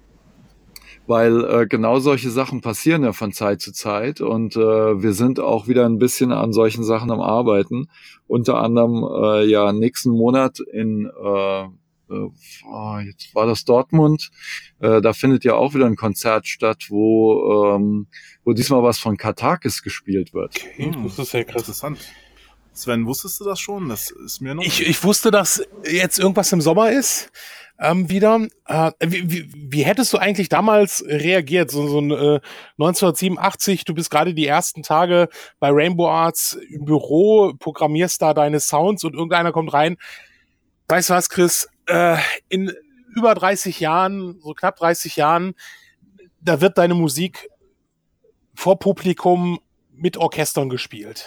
Weil 1.08 1.44
äh, 1.44 1.66
genau 1.66 1.98
solche 1.98 2.30
Sachen 2.30 2.62
passieren 2.62 3.04
ja 3.04 3.12
von 3.12 3.32
Zeit 3.32 3.60
zu 3.60 3.74
Zeit 3.74 4.22
und 4.22 4.56
äh, 4.56 4.60
wir 5.02 5.14
sind 5.14 5.40
auch 5.40 5.68
wieder 5.68 5.88
ein 5.88 5.98
bisschen 5.98 6.32
an 6.32 6.54
solchen 6.54 6.84
Sachen 6.84 7.10
am 7.10 7.22
Arbeiten. 7.22 7.90
Unter 8.28 8.62
anderem 8.62 9.04
äh, 9.04 9.46
ja 9.46 9.74
nächsten 9.74 10.12
Monat 10.12 10.60
in 10.60 11.08
äh, 11.08 11.64
äh, 12.10 12.30
oh, 12.68 12.98
jetzt 13.04 13.34
war 13.36 13.46
das 13.46 13.66
Dortmund, 13.66 14.32
äh, 14.80 15.02
da 15.02 15.14
findet 15.14 15.44
ja 15.44 15.56
auch 15.56 15.74
wieder 15.74 15.86
ein 15.86 15.96
Konzert 15.96 16.48
statt, 16.48 16.86
wo, 16.90 17.76
ähm, 17.76 18.08
wo 18.44 18.54
diesmal 18.54 18.84
was 18.84 19.00
von 19.00 19.18
Katakis 19.18 19.84
gespielt 19.84 20.34
wird. 20.34 20.56
Okay, 20.56 20.92
hm, 20.94 21.04
das 21.04 21.20
ist 21.20 21.34
ja 21.34 21.44
krass. 21.44 21.62
interessant. 21.62 22.00
Sven, 22.74 23.06
wusstest 23.06 23.42
du 23.42 23.46
das 23.46 23.60
schon? 23.60 23.90
Das 23.90 24.10
ist 24.10 24.42
mir 24.42 24.56
noch. 24.56 24.64
Ich, 24.64 24.88
ich 24.88 25.04
wusste, 25.04 25.32
dass 25.32 25.62
jetzt 25.84 26.18
irgendwas 26.18 26.52
im 26.54 26.62
Sommer 26.62 26.92
ist. 26.92 27.30
Ähm, 27.82 28.10
wieder. 28.10 28.48
Äh, 28.68 28.92
wie, 29.02 29.32
wie, 29.32 29.52
wie 29.54 29.84
hättest 29.84 30.14
du 30.14 30.18
eigentlich 30.18 30.50
damals 30.50 31.04
reagiert? 31.06 31.72
So, 31.72 31.88
so 31.88 32.00
ein 32.00 32.12
äh, 32.12 32.40
1987, 32.78 33.86
du 33.86 33.94
bist 33.94 34.10
gerade 34.10 34.34
die 34.34 34.46
ersten 34.46 34.84
Tage 34.84 35.30
bei 35.60 35.70
Rainbow 35.72 36.10
Arts 36.10 36.58
im 36.70 36.86
Büro, 36.86 37.54
programmierst 37.58 38.22
da 38.22 38.34
deine 38.34 38.60
Sounds 38.60 39.04
und 39.04 39.14
irgendeiner 39.14 39.52
kommt 39.52 39.74
rein. 39.74 39.98
Weißt 40.88 41.10
du 41.10 41.14
was, 41.14 41.30
Chris? 41.30 41.68
äh, 41.90 42.18
in 42.50 42.72
über 43.20 43.36
30 43.36 43.80
Jahren, 43.80 44.39
so 44.41 44.53
knapp 44.53 44.78
30 44.78 45.15
Jahren, 45.15 45.53
da 46.41 46.61
wird 46.61 46.78
deine 46.78 46.95
Musik 46.95 47.49
vor 48.55 48.80
Publikum 48.80 49.59
mit 49.95 50.17
Orchestern 50.17 50.70
gespielt. 50.70 51.26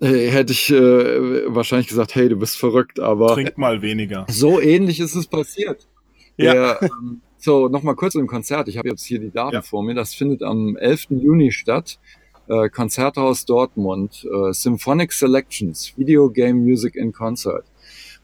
Äh, 0.00 0.28
hätte 0.30 0.52
ich 0.52 0.70
äh, 0.70 1.54
wahrscheinlich 1.54 1.88
gesagt, 1.88 2.14
hey, 2.14 2.28
du 2.28 2.36
bist 2.36 2.58
verrückt, 2.58 3.00
aber. 3.00 3.34
Trink 3.34 3.56
mal 3.56 3.80
weniger. 3.80 4.26
So 4.28 4.60
ähnlich 4.60 5.00
ist 5.00 5.14
es 5.14 5.26
passiert. 5.26 5.88
Ja. 6.36 6.52
Der, 6.52 6.82
ähm, 6.82 7.22
so, 7.38 7.68
nochmal 7.68 7.94
kurz 7.94 8.14
im 8.14 8.26
Konzert. 8.26 8.68
Ich 8.68 8.76
habe 8.76 8.88
jetzt 8.88 9.04
hier 9.04 9.18
die 9.18 9.30
Daten 9.30 9.54
ja. 9.54 9.62
vor 9.62 9.82
mir. 9.82 9.94
Das 9.94 10.14
findet 10.14 10.42
am 10.42 10.76
11. 10.76 11.06
Juni 11.10 11.52
statt. 11.52 11.98
Äh, 12.48 12.68
Konzerthaus 12.68 13.46
Dortmund. 13.46 14.26
Äh, 14.30 14.52
Symphonic 14.52 15.12
Selections. 15.12 15.94
Video 15.96 16.28
Game 16.28 16.62
Music 16.62 16.94
in 16.94 17.12
Concert. 17.12 17.64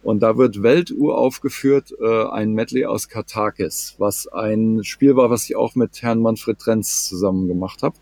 Und 0.03 0.21
da 0.21 0.37
wird 0.37 0.63
Weltuhr 0.63 1.17
aufgeführt, 1.17 1.95
äh, 2.01 2.25
ein 2.25 2.53
Medley 2.53 2.87
aus 2.87 3.09
Katakis, 3.09 3.95
was 3.99 4.27
ein 4.27 4.81
Spiel 4.83 5.17
war, 5.17 5.31
was 5.31 5.45
ich 5.45 5.57
auch 5.57 5.75
mit 5.75 6.03
Herrn 6.03 6.21
Manfred 6.21 6.59
Trenz 6.59 7.05
zusammen 7.05 7.47
gemacht 7.47 7.83
habe. 7.83 7.97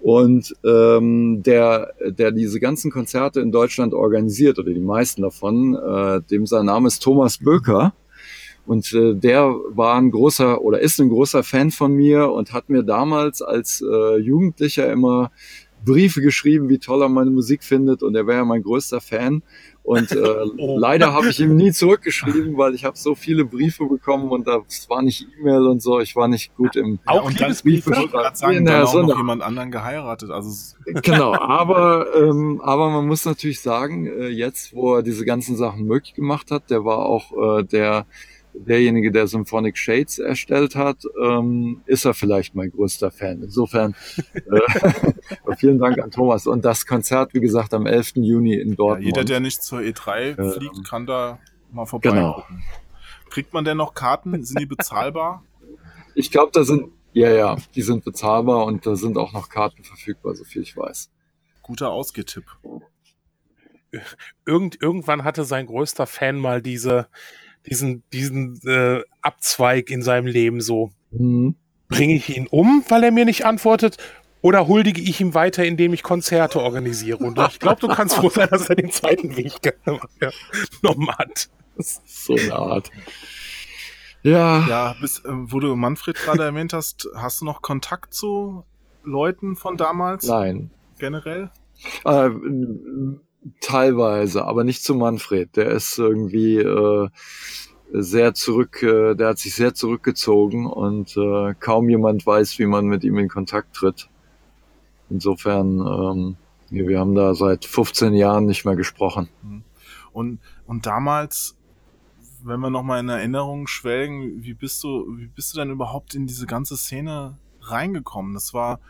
Und 0.00 0.54
ähm, 0.64 1.42
der, 1.42 1.94
der 2.06 2.32
diese 2.32 2.60
ganzen 2.60 2.90
Konzerte 2.90 3.40
in 3.40 3.52
Deutschland 3.52 3.94
organisiert, 3.94 4.58
oder 4.58 4.72
die 4.72 4.80
meisten 4.80 5.22
davon, 5.22 5.74
äh, 5.74 6.20
dem 6.30 6.46
sein 6.46 6.66
Name 6.66 6.88
ist 6.88 7.02
Thomas 7.02 7.38
Böker. 7.38 7.94
Und 8.66 8.92
äh, 8.94 9.14
der 9.14 9.54
war 9.70 9.96
ein 9.96 10.10
großer 10.10 10.62
oder 10.62 10.80
ist 10.80 10.98
ein 10.98 11.10
großer 11.10 11.42
Fan 11.42 11.70
von 11.70 11.92
mir 11.92 12.30
und 12.30 12.52
hat 12.52 12.70
mir 12.70 12.82
damals 12.82 13.42
als 13.42 13.82
äh, 13.82 14.16
Jugendlicher 14.16 14.90
immer 14.90 15.30
Briefe 15.84 16.22
geschrieben, 16.22 16.70
wie 16.70 16.78
toll 16.78 17.02
er 17.02 17.10
meine 17.10 17.30
Musik 17.30 17.62
findet 17.62 18.02
und 18.02 18.14
er 18.14 18.26
wäre 18.26 18.38
ja 18.38 18.44
mein 18.44 18.62
größter 18.62 19.02
Fan. 19.02 19.42
Und 19.84 20.12
äh, 20.12 20.16
oh. 20.58 20.78
leider 20.78 21.12
habe 21.12 21.28
ich 21.28 21.38
ihm 21.40 21.54
nie 21.56 21.70
zurückgeschrieben, 21.70 22.56
weil 22.56 22.74
ich 22.74 22.84
habe 22.84 22.96
so 22.96 23.14
viele 23.14 23.44
Briefe 23.44 23.84
bekommen 23.84 24.30
und 24.30 24.46
das 24.46 24.88
war 24.88 25.02
nicht 25.02 25.26
E-Mail 25.38 25.66
und 25.66 25.82
so. 25.82 26.00
Ich 26.00 26.16
war 26.16 26.26
nicht 26.26 26.56
gut 26.56 26.74
im 26.74 26.98
auch 27.04 27.16
ja, 27.16 27.20
und 27.20 27.38
Liebesbriefe. 27.38 27.92
Ich 27.92 28.12
wollte 28.12 28.36
sagen, 28.36 28.66
ja, 28.66 28.84
auch 28.84 28.94
noch 28.94 29.16
jemand 29.16 29.42
anderen 29.42 29.70
geheiratet. 29.70 30.30
Also 30.30 30.74
genau, 30.86 31.34
aber 31.38 32.06
ähm, 32.16 32.62
aber 32.62 32.88
man 32.90 33.06
muss 33.06 33.26
natürlich 33.26 33.60
sagen, 33.60 34.06
äh, 34.06 34.28
jetzt 34.28 34.74
wo 34.74 34.96
er 34.96 35.02
diese 35.02 35.26
ganzen 35.26 35.54
Sachen 35.56 35.84
möglich 35.84 36.14
gemacht 36.14 36.50
hat, 36.50 36.70
der 36.70 36.86
war 36.86 37.00
auch 37.00 37.58
äh, 37.58 37.62
der 37.64 38.06
derjenige, 38.54 39.10
der 39.10 39.26
Symphonic 39.26 39.76
Shades 39.76 40.18
erstellt 40.18 40.76
hat, 40.76 40.98
ähm, 41.20 41.82
ist 41.86 42.04
er 42.04 42.14
vielleicht 42.14 42.54
mein 42.54 42.70
größter 42.70 43.10
Fan. 43.10 43.42
Insofern 43.42 43.94
äh, 44.34 45.56
vielen 45.58 45.78
Dank 45.78 45.98
an 45.98 46.10
Thomas. 46.10 46.46
Und 46.46 46.64
das 46.64 46.86
Konzert, 46.86 47.34
wie 47.34 47.40
gesagt, 47.40 47.74
am 47.74 47.86
11. 47.86 48.12
Juni 48.16 48.54
in 48.54 48.76
Dortmund. 48.76 49.02
Ja, 49.02 49.06
jeder, 49.06 49.24
der 49.24 49.40
nicht 49.40 49.62
zur 49.62 49.80
E3 49.80 50.38
äh, 50.38 50.52
fliegt, 50.52 50.88
kann 50.88 51.06
da 51.06 51.38
mal 51.72 51.86
vorbei. 51.86 52.10
Genau. 52.10 52.44
Kriegt 53.30 53.52
man 53.52 53.64
denn 53.64 53.76
noch 53.76 53.94
Karten? 53.94 54.44
Sind 54.44 54.60
die 54.60 54.66
bezahlbar? 54.66 55.42
Ich 56.16 56.30
glaube, 56.30 56.52
da 56.52 56.62
sind 56.62 56.92
Ja, 57.12 57.28
ja, 57.32 57.56
die 57.74 57.82
sind 57.82 58.04
bezahlbar 58.04 58.66
und 58.66 58.86
da 58.86 58.94
sind 58.94 59.18
auch 59.18 59.32
noch 59.32 59.48
Karten 59.48 59.82
verfügbar, 59.82 60.36
so 60.36 60.44
viel 60.44 60.62
ich 60.62 60.76
weiß. 60.76 61.10
Guter 61.60 61.90
Ausgetipp. 61.90 62.44
Irgend, 64.46 64.80
irgendwann 64.80 65.24
hatte 65.24 65.42
sein 65.42 65.66
größter 65.66 66.06
Fan 66.06 66.38
mal 66.38 66.62
diese, 66.62 67.08
diesen, 67.66 68.02
diesen 68.12 68.60
äh, 68.66 69.02
Abzweig 69.22 69.90
in 69.90 70.02
seinem 70.02 70.26
Leben 70.26 70.60
so. 70.60 70.90
Mhm. 71.10 71.56
Bringe 71.88 72.14
ich 72.14 72.36
ihn 72.36 72.46
um, 72.46 72.84
weil 72.88 73.04
er 73.04 73.10
mir 73.10 73.24
nicht 73.24 73.44
antwortet, 73.44 73.98
oder 74.40 74.68
huldige 74.68 75.00
ich 75.00 75.20
ihm 75.20 75.32
weiter, 75.32 75.64
indem 75.64 75.94
ich 75.94 76.02
Konzerte 76.02 76.60
organisiere? 76.60 77.18
Und 77.18 77.38
ich 77.38 77.60
glaube, 77.60 77.80
du 77.80 77.88
kannst 77.88 78.16
froh 78.16 78.28
sein, 78.28 78.48
dass 78.50 78.68
er 78.68 78.76
den 78.76 78.90
zweiten 78.90 79.36
Weg 79.36 79.60
genommen 79.62 81.08
hat. 81.18 81.48
So 81.76 82.36
eine 82.36 82.54
Art. 82.54 82.90
Ja. 84.22 84.64
Ja, 84.68 84.96
bis, 85.00 85.18
äh, 85.20 85.28
wo 85.28 85.58
du 85.58 85.74
Manfred 85.74 86.16
gerade 86.16 86.44
erwähnt 86.44 86.72
hast, 86.72 87.08
hast 87.16 87.40
du 87.40 87.44
noch 87.44 87.62
Kontakt 87.62 88.14
zu 88.14 88.64
Leuten 89.02 89.56
von 89.56 89.76
damals? 89.76 90.26
Nein. 90.26 90.70
Generell? 90.98 91.50
Äh, 92.04 92.30
teilweise, 93.60 94.44
aber 94.44 94.64
nicht 94.64 94.82
zu 94.82 94.94
Manfred. 94.94 95.56
Der 95.56 95.70
ist 95.70 95.98
irgendwie 95.98 96.58
äh, 96.58 97.08
sehr 97.92 98.34
zurück, 98.34 98.82
äh, 98.82 99.14
der 99.14 99.28
hat 99.28 99.38
sich 99.38 99.54
sehr 99.54 99.74
zurückgezogen 99.74 100.66
und 100.66 101.16
äh, 101.16 101.54
kaum 101.58 101.88
jemand 101.88 102.26
weiß, 102.26 102.58
wie 102.58 102.66
man 102.66 102.86
mit 102.86 103.04
ihm 103.04 103.18
in 103.18 103.28
Kontakt 103.28 103.74
tritt. 103.74 104.08
Insofern, 105.10 105.78
ähm, 105.78 106.36
wir 106.70 106.98
haben 106.98 107.14
da 107.14 107.34
seit 107.34 107.64
15 107.64 108.14
Jahren 108.14 108.46
nicht 108.46 108.64
mehr 108.64 108.76
gesprochen. 108.76 109.28
Und, 110.12 110.40
und 110.66 110.86
damals 110.86 111.56
wenn 112.44 112.60
wir 112.60 112.70
nochmal 112.70 113.00
in 113.00 113.08
Erinnerung 113.08 113.66
schwelgen, 113.66 114.42
wie 114.42 114.52
bist 114.52 114.84
du, 114.84 115.16
wie 115.16 115.26
bist 115.26 115.54
du 115.54 115.58
denn 115.58 115.70
überhaupt 115.70 116.14
in 116.14 116.26
diese 116.26 116.46
ganze 116.46 116.76
Szene 116.76 117.38
reingekommen? 117.60 118.34
Das 118.34 118.52
war 118.52 118.80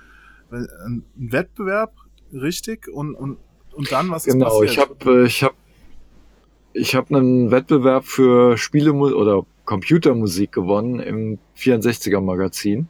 ein 0.50 1.05
Wettbewerb, 1.14 1.94
richtig? 2.32 2.88
Und, 2.88 3.14
und, 3.14 3.38
und 3.77 3.91
dann, 3.93 4.11
was 4.11 4.25
genau, 4.25 4.62
ist 4.62 4.77
passiert? 4.77 5.01
Genau, 5.01 5.22
ich 5.22 5.22
habe 5.22 5.27
ich 5.27 5.43
hab, 5.43 5.55
ich 6.72 6.95
hab 6.95 7.11
einen 7.11 7.51
Wettbewerb 7.51 8.05
für 8.05 8.57
Spiele 8.57 8.93
oder 8.93 9.45
Computermusik 9.64 10.53
gewonnen 10.53 11.01
im 11.01 11.39
64er 11.57 12.20
Magazin. 12.20 12.89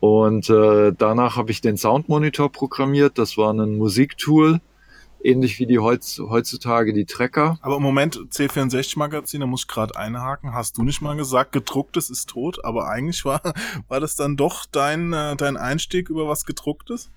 Und 0.00 0.50
äh, 0.50 0.92
danach 0.96 1.36
habe 1.36 1.50
ich 1.50 1.60
den 1.60 1.76
Soundmonitor 1.76 2.52
programmiert. 2.52 3.18
Das 3.18 3.38
war 3.38 3.52
ein 3.52 3.78
Musiktool, 3.78 4.60
ähnlich 5.22 5.58
wie 5.58 5.66
die 5.66 5.78
heutz, 5.78 6.18
heutzutage 6.18 6.92
die 6.92 7.06
Trecker. 7.06 7.58
Aber 7.62 7.76
im 7.76 7.82
Moment 7.82 8.16
C64-Magazin, 8.30 9.40
da 9.40 9.46
muss 9.46 9.62
ich 9.62 9.68
gerade 9.68 9.96
einhaken, 9.96 10.52
hast 10.52 10.76
du 10.76 10.82
nicht 10.82 11.00
mal 11.00 11.16
gesagt, 11.16 11.52
gedrucktes 11.52 12.10
ist 12.10 12.28
tot, 12.28 12.64
aber 12.64 12.88
eigentlich 12.88 13.24
war, 13.24 13.40
war 13.88 14.00
das 14.00 14.16
dann 14.16 14.36
doch 14.36 14.66
dein, 14.66 15.12
äh, 15.12 15.36
dein 15.36 15.56
Einstieg 15.56 16.10
über 16.10 16.28
was 16.28 16.44
gedrucktes? 16.44 17.10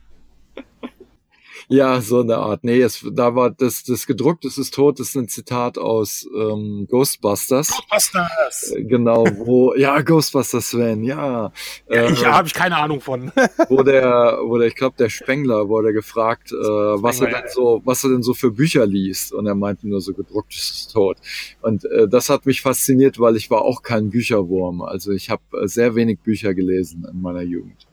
Ja, 1.68 2.02
so 2.02 2.22
eine 2.22 2.38
Art. 2.38 2.64
Nee, 2.64 2.82
es, 2.82 3.06
da 3.12 3.36
war 3.36 3.52
das, 3.52 3.84
das 3.84 4.08
gedruckt, 4.08 4.46
es 4.46 4.58
ist 4.58 4.74
tot, 4.74 5.00
das 5.00 5.10
ist 5.10 5.16
ein 5.16 5.28
Zitat 5.28 5.78
aus 5.78 6.28
ähm, 6.36 6.88
Ghostbusters. 6.90 7.70
Ghostbusters! 7.70 8.72
Äh, 8.76 8.84
genau, 8.84 9.26
wo, 9.38 9.74
ja, 9.78 10.02
Ghostbusters 10.02 10.70
Sven, 10.70 11.04
ja. 11.04 11.52
ja 11.90 11.96
äh, 11.96 12.12
ich 12.12 12.26
habe 12.26 12.48
ich 12.48 12.54
keine 12.54 12.78
Ahnung 12.78 13.02
von. 13.02 13.32
wo 13.70 13.84
der, 13.84 14.40
wo 14.44 14.58
der, 14.58 14.68
ich 14.68 14.76
glaube, 14.76 14.96
der 14.98 15.10
Spengler 15.10 15.68
wurde 15.70 15.94
gefragt, 15.94 16.52
äh, 16.52 16.56
was 16.56 17.22
er 17.22 17.28
denn 17.28 17.50
so, 17.54 17.82
was 17.86 18.04
er 18.04 18.12
denn 18.12 18.24
so 18.24 18.34
für 18.34 18.52
Bücher 18.52 18.86
liest. 18.86 19.34
Und 19.34 19.48
er 19.48 19.56
meinte 19.56 19.88
nur 19.88 20.02
so, 20.02 20.14
gedruckt 20.14 20.54
es 20.54 20.70
ist 20.70 20.94
tot. 20.94 21.18
Und 21.62 21.86
äh, 21.86 22.08
das 22.08 22.30
hat 22.30 22.46
mich 22.46 22.62
fasziniert, 22.62 23.20
weil 23.20 23.36
ich 23.36 23.50
war 23.50 23.62
auch 23.62 23.82
kein 23.82 24.10
Bücherwurm. 24.10 24.82
Also 24.82 25.12
ich 25.12 25.30
habe 25.30 25.42
äh, 25.54 25.68
sehr 25.68 25.96
wenig 25.96 26.20
Bücher 26.20 26.54
gelesen 26.54 27.08
in 27.12 27.22
meiner 27.22 27.42
Jugend. 27.42 27.87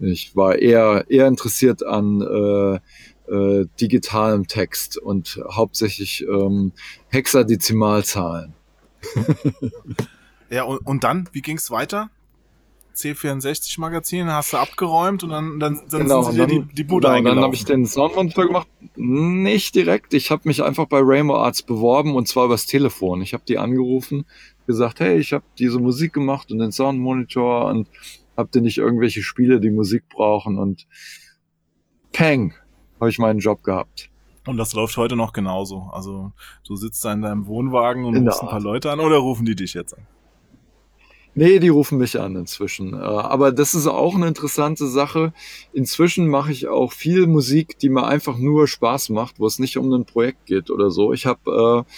Ich 0.00 0.34
war 0.34 0.56
eher, 0.56 1.04
eher 1.08 1.26
interessiert 1.26 1.84
an 1.84 2.20
äh, 2.20 2.80
äh, 3.32 3.66
digitalem 3.80 4.48
Text 4.48 4.96
und 4.98 5.40
hauptsächlich 5.50 6.26
ähm, 6.28 6.72
Hexadezimalzahlen. 7.08 8.54
ja, 10.50 10.64
und, 10.64 10.78
und 10.78 11.04
dann, 11.04 11.28
wie 11.32 11.42
ging 11.42 11.56
es 11.56 11.70
weiter? 11.70 12.10
C64 12.96 13.80
Magazin 13.80 14.26
hast 14.30 14.52
du 14.52 14.58
abgeräumt 14.58 15.22
und 15.22 15.30
dann, 15.30 15.60
dann, 15.60 15.80
dann 15.90 16.02
genau, 16.02 16.22
sind 16.22 16.32
sie 16.32 16.38
dir 16.38 16.46
die, 16.46 16.74
die 16.74 16.84
Bude 16.84 17.08
genau, 17.08 17.30
Dann 17.30 17.44
habe 17.44 17.54
ich 17.54 17.64
den 17.64 17.86
Soundmonitor 17.86 18.46
gemacht. 18.46 18.68
Nicht 18.96 19.74
direkt. 19.74 20.12
Ich 20.12 20.30
habe 20.30 20.42
mich 20.44 20.62
einfach 20.62 20.86
bei 20.86 21.00
Rainbow 21.00 21.36
Arts 21.36 21.62
beworben 21.62 22.14
und 22.14 22.28
zwar 22.28 22.46
übers 22.46 22.66
Telefon. 22.66 23.22
Ich 23.22 23.32
habe 23.32 23.44
die 23.46 23.58
angerufen, 23.58 24.26
gesagt, 24.66 25.00
hey, 25.00 25.18
ich 25.18 25.32
habe 25.32 25.44
diese 25.58 25.78
Musik 25.78 26.12
gemacht 26.12 26.50
und 26.50 26.58
den 26.58 26.72
Soundmonitor 26.72 27.66
und 27.66 27.88
habt 28.40 28.56
ihr 28.56 28.62
nicht 28.62 28.78
irgendwelche 28.78 29.22
Spiele, 29.22 29.60
die 29.60 29.70
Musik 29.70 30.08
brauchen 30.08 30.58
und 30.58 30.86
peng, 32.12 32.54
habe 32.98 33.10
ich 33.10 33.18
meinen 33.18 33.38
Job 33.38 33.62
gehabt. 33.62 34.10
Und 34.46 34.56
das 34.56 34.74
läuft 34.74 34.96
heute 34.96 35.16
noch 35.16 35.32
genauso. 35.32 35.90
Also 35.92 36.32
du 36.66 36.74
sitzt 36.76 37.04
da 37.04 37.12
in 37.12 37.22
deinem 37.22 37.46
Wohnwagen 37.46 38.04
und 38.04 38.16
rufst 38.16 38.42
ein 38.42 38.48
paar 38.48 38.60
Leute 38.60 38.90
an 38.90 39.00
oder 39.00 39.18
rufen 39.18 39.44
die 39.44 39.54
dich 39.54 39.74
jetzt 39.74 39.96
an? 39.96 40.06
Nee, 41.34 41.60
die 41.60 41.68
rufen 41.68 41.98
mich 41.98 42.18
an 42.18 42.34
inzwischen. 42.34 42.94
Äh, 42.94 42.96
aber 42.96 43.52
das 43.52 43.74
ist 43.74 43.86
auch 43.86 44.16
eine 44.16 44.26
interessante 44.26 44.86
Sache. 44.88 45.32
Inzwischen 45.72 46.28
mache 46.28 46.50
ich 46.50 46.66
auch 46.66 46.92
viel 46.92 47.26
Musik, 47.26 47.78
die 47.78 47.88
mir 47.88 48.06
einfach 48.06 48.36
nur 48.36 48.66
Spaß 48.66 49.10
macht, 49.10 49.38
wo 49.38 49.46
es 49.46 49.58
nicht 49.58 49.76
um 49.76 49.92
ein 49.92 50.06
Projekt 50.06 50.46
geht 50.46 50.70
oder 50.70 50.90
so. 50.90 51.12
Ich 51.12 51.26
habe 51.26 51.86
äh, 51.86 51.92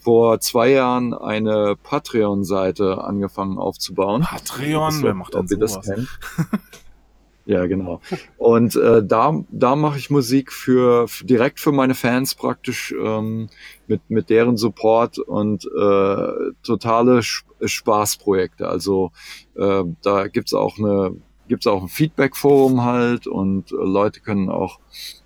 vor 0.00 0.40
zwei 0.40 0.70
Jahren 0.70 1.14
eine 1.14 1.76
Patreon-Seite 1.82 3.04
angefangen 3.04 3.58
aufzubauen. 3.58 4.22
Patreon, 4.22 5.02
wer 5.02 5.14
macht 5.14 5.34
denn 5.34 5.46
sowas? 5.46 5.74
Das 5.74 5.86
kennt. 5.86 6.08
ja, 7.44 7.66
genau. 7.66 8.00
Und 8.38 8.76
äh, 8.76 9.04
da, 9.04 9.44
da 9.50 9.76
mache 9.76 9.98
ich 9.98 10.10
Musik 10.10 10.52
für, 10.52 11.06
für 11.06 11.24
direkt 11.24 11.60
für 11.60 11.72
meine 11.72 11.94
Fans 11.94 12.34
praktisch 12.34 12.94
ähm, 12.98 13.48
mit 13.86 14.00
mit 14.08 14.30
deren 14.30 14.56
Support 14.56 15.18
und 15.18 15.64
äh, 15.66 16.52
totale 16.62 17.20
Spaßprojekte. 17.22 18.68
Also 18.68 19.12
äh, 19.56 19.84
da 20.02 20.28
gibt's 20.28 20.54
auch 20.54 20.78
eine 20.78 21.14
gibt's 21.50 21.66
auch 21.66 21.82
ein 21.82 21.88
Feedback-Forum 21.88 22.84
halt 22.84 23.26
und 23.26 23.72
äh, 23.72 23.74
Leute 23.74 24.20
können 24.20 24.48
auch 24.48 24.78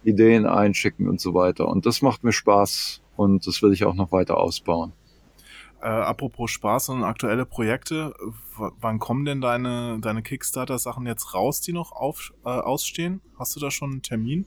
Ideen 0.03 0.47
einschicken 0.47 1.07
und 1.07 1.21
so 1.21 1.35
weiter. 1.35 1.69
Und 1.69 1.87
das 1.87 2.01
macht 2.01 2.25
mir 2.25 2.33
Spaß 2.33 3.03
und 3.17 3.47
das 3.47 3.63
will 3.63 3.73
ich 3.73 3.85
auch 3.85 3.95
noch 3.95 4.13
weiter 4.13 4.39
ausbauen. 4.39 4.93
Äh, 5.81 5.89
apropos 5.89 6.51
Spaß 6.51 6.89
und 6.91 7.05
aktuelle 7.05 7.45
Projekte, 7.45 8.15
wann 8.81 8.99
kommen 8.99 9.27
denn 9.27 9.43
deine, 9.43 9.99
deine 10.01 10.23
Kickstarter-Sachen 10.23 11.07
jetzt 11.07 11.35
raus, 11.35 11.61
die 11.61 11.75
noch 11.75 11.93
auf, 11.93 12.33
äh, 12.45 12.49
ausstehen? 12.49 13.21
Hast 13.39 13.55
du 13.55 13.61
da 13.61 13.71
schon 13.71 13.91
einen 13.91 14.03
Termin? 14.03 14.47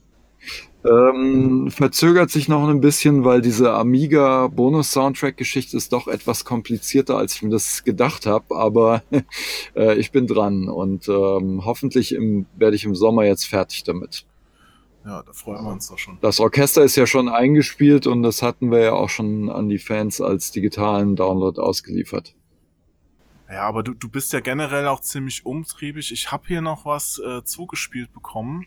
Ähm, 0.84 1.70
verzögert 1.70 2.30
sich 2.30 2.48
noch 2.48 2.66
ein 2.68 2.80
bisschen, 2.80 3.24
weil 3.24 3.40
diese 3.40 3.72
Amiga 3.72 4.46
Bonus-Soundtrack-Geschichte 4.48 5.76
ist 5.76 5.92
doch 5.92 6.08
etwas 6.08 6.44
komplizierter, 6.44 7.18
als 7.18 7.34
ich 7.34 7.42
mir 7.42 7.50
das 7.50 7.84
gedacht 7.84 8.26
habe. 8.26 8.56
Aber 8.56 9.02
äh, 9.76 9.96
ich 9.96 10.12
bin 10.12 10.26
dran 10.26 10.68
und 10.68 11.08
ähm, 11.08 11.64
hoffentlich 11.64 12.14
im, 12.14 12.46
werde 12.56 12.76
ich 12.76 12.84
im 12.84 12.94
Sommer 12.94 13.24
jetzt 13.24 13.44
fertig 13.46 13.84
damit. 13.84 14.24
Ja, 15.08 15.22
da 15.22 15.32
freuen 15.32 15.64
wir 15.64 15.72
uns 15.72 15.88
doch 15.88 15.96
schon. 15.96 16.18
Das 16.20 16.38
Orchester 16.38 16.82
ist 16.82 16.94
ja 16.94 17.06
schon 17.06 17.30
eingespielt 17.30 18.06
und 18.06 18.22
das 18.22 18.42
hatten 18.42 18.70
wir 18.70 18.80
ja 18.80 18.92
auch 18.92 19.08
schon 19.08 19.48
an 19.48 19.70
die 19.70 19.78
Fans 19.78 20.20
als 20.20 20.52
digitalen 20.52 21.16
Download 21.16 21.58
ausgeliefert. 21.58 22.34
Ja, 23.50 23.62
aber 23.62 23.82
du, 23.82 23.94
du 23.94 24.10
bist 24.10 24.34
ja 24.34 24.40
generell 24.40 24.86
auch 24.86 25.00
ziemlich 25.00 25.46
umtriebig. 25.46 26.12
Ich 26.12 26.30
habe 26.30 26.46
hier 26.46 26.60
noch 26.60 26.84
was 26.84 27.18
äh, 27.26 27.42
zugespielt 27.42 28.12
bekommen. 28.12 28.66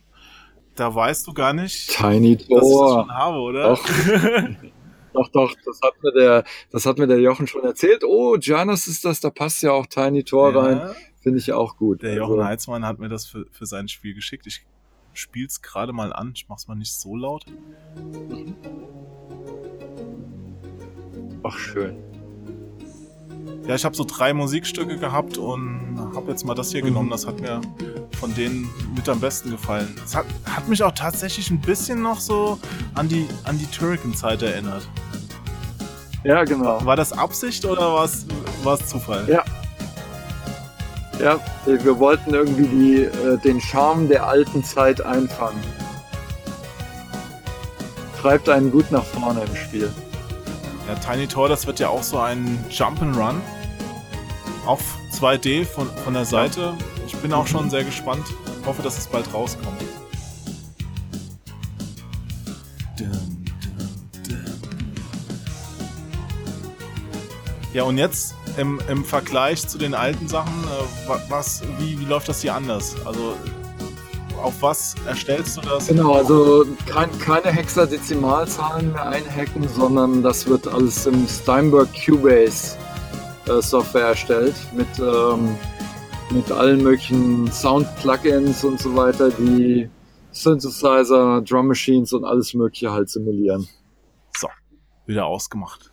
Da 0.73 0.95
weißt 0.95 1.27
du 1.27 1.33
gar 1.33 1.53
nicht, 1.53 1.95
Tiny 1.95 2.37
Tor. 2.37 2.59
dass 2.59 2.67
ich 2.67 2.79
das 2.79 2.89
schon 2.89 3.13
habe, 3.13 3.37
oder? 3.37 3.63
Doch. 3.69 3.85
doch, 5.13 5.27
doch, 5.27 5.55
das 5.63 5.79
hat 5.83 5.93
mir 6.01 6.11
der, 6.13 6.43
das 6.71 6.87
hat 6.87 6.97
mir 6.97 7.05
der 7.05 7.19
Jochen 7.19 7.45
schon 7.45 7.63
erzählt. 7.63 8.03
Oh, 8.03 8.35
Janus 8.41 8.87
ist 8.87 9.05
das, 9.05 9.19
da 9.19 9.29
passt 9.29 9.61
ja 9.61 9.73
auch 9.73 9.85
Tiny 9.85 10.23
Tor 10.23 10.53
ja. 10.53 10.59
rein. 10.59 10.95
Finde 11.21 11.37
ich 11.37 11.53
auch 11.53 11.77
gut. 11.77 12.01
Der 12.01 12.15
Jochen 12.15 12.39
also, 12.39 12.45
Heitzmann 12.45 12.83
hat 12.83 12.97
mir 12.97 13.09
das 13.09 13.27
für, 13.27 13.45
für 13.51 13.67
sein 13.67 13.87
Spiel 13.87 14.15
geschickt. 14.15 14.47
Ich 14.47 14.65
spiel's 15.13 15.61
gerade 15.61 15.93
mal 15.93 16.13
an. 16.13 16.31
Ich 16.35 16.47
mach's 16.47 16.67
mal 16.67 16.75
nicht 16.75 16.93
so 16.93 17.15
laut. 17.15 17.45
Ach, 21.43 21.57
schön. 21.57 21.97
Ja, 23.67 23.75
ich 23.75 23.85
habe 23.85 23.95
so 23.95 24.03
drei 24.03 24.33
Musikstücke 24.33 24.97
gehabt 24.97 25.37
und 25.37 25.97
habe 26.15 26.31
jetzt 26.31 26.45
mal 26.45 26.55
das 26.55 26.71
hier 26.71 26.81
mhm. 26.81 26.87
genommen. 26.87 27.09
Das 27.09 27.27
hat 27.27 27.39
mir 27.39 27.61
von 28.19 28.33
denen 28.33 28.69
mit 28.95 29.07
am 29.09 29.19
besten 29.19 29.51
gefallen. 29.51 29.95
Es 30.03 30.15
hat, 30.15 30.25
hat 30.45 30.67
mich 30.67 30.83
auch 30.83 30.91
tatsächlich 30.91 31.49
ein 31.49 31.59
bisschen 31.59 32.01
noch 32.01 32.19
so 32.19 32.59
an 32.95 33.07
die, 33.07 33.27
an 33.45 33.57
die 33.57 33.65
Turrican-Zeit 33.65 34.41
erinnert. 34.41 34.87
Ja, 36.23 36.43
genau. 36.43 36.83
War 36.85 36.95
das 36.95 37.13
Absicht 37.13 37.65
oder 37.65 37.93
war 37.93 38.05
es 38.05 38.87
Zufall? 38.87 39.27
Ja, 39.27 39.43
ja, 41.19 41.39
wir 41.65 41.99
wollten 41.99 42.33
irgendwie 42.33 42.67
die, 42.67 43.03
äh, 43.03 43.37
den 43.37 43.59
Charme 43.59 44.07
der 44.07 44.25
alten 44.25 44.63
Zeit 44.63 45.01
einfangen. 45.01 45.61
Treibt 48.21 48.49
einen 48.49 48.71
gut 48.71 48.91
nach 48.91 49.03
vorne 49.03 49.41
im 49.41 49.55
Spiel. 49.55 49.91
Ja, 50.87 50.95
Tiny 50.95 51.27
Tor, 51.27 51.49
das 51.49 51.67
wird 51.67 51.79
ja 51.79 51.89
auch 51.89 52.03
so 52.03 52.19
ein 52.19 52.63
Jump'n'Run 52.69 53.35
auf 54.65 54.81
2D 55.19 55.65
von, 55.65 55.87
von 56.03 56.13
der 56.13 56.25
Seite. 56.25 56.73
Ich 57.05 57.15
bin 57.17 57.33
auch 57.33 57.47
schon 57.47 57.69
sehr 57.69 57.83
gespannt. 57.83 58.25
Hoffe, 58.65 58.81
dass 58.81 58.97
es 58.97 59.07
bald 59.07 59.33
rauskommt. 59.33 59.81
Ja, 67.73 67.83
und 67.83 67.97
jetzt 67.97 68.35
im, 68.57 68.79
im 68.87 69.03
Vergleich 69.05 69.67
zu 69.67 69.77
den 69.77 69.93
alten 69.93 70.27
Sachen, 70.27 70.53
äh, 70.63 71.13
was, 71.29 71.61
wie, 71.79 71.99
wie 71.99 72.05
läuft 72.05 72.29
das 72.29 72.41
hier 72.41 72.55
anders? 72.55 72.95
Also 73.05 73.35
auf 74.41 74.61
was 74.61 74.95
erstellst 75.05 75.57
du 75.57 75.61
das? 75.61 75.87
Genau, 75.87 76.13
also 76.15 76.65
kein, 76.87 77.09
keine 77.19 77.51
Hexadezimalzahlen 77.51 78.91
mehr 78.91 79.07
einhacken, 79.07 79.67
sondern 79.67 80.23
das 80.23 80.47
wird 80.47 80.67
alles 80.67 81.05
im 81.05 81.27
Steinberg 81.27 81.89
Cubase 82.05 82.77
äh, 83.47 83.61
Software 83.61 84.07
erstellt 84.07 84.55
mit, 84.75 84.87
ähm, 84.99 85.55
mit 86.31 86.51
allen 86.51 86.81
möglichen 86.81 87.51
Sound-Plugins 87.51 88.63
und 88.63 88.79
so 88.79 88.95
weiter, 88.95 89.29
die 89.29 89.89
Synthesizer, 90.31 91.41
Drum 91.41 91.67
Machines 91.67 92.13
und 92.13 92.23
alles 92.25 92.53
Mögliche 92.53 92.91
halt 92.91 93.09
simulieren. 93.09 93.67
So, 94.35 94.47
wieder 95.05 95.25
ausgemacht. 95.25 95.90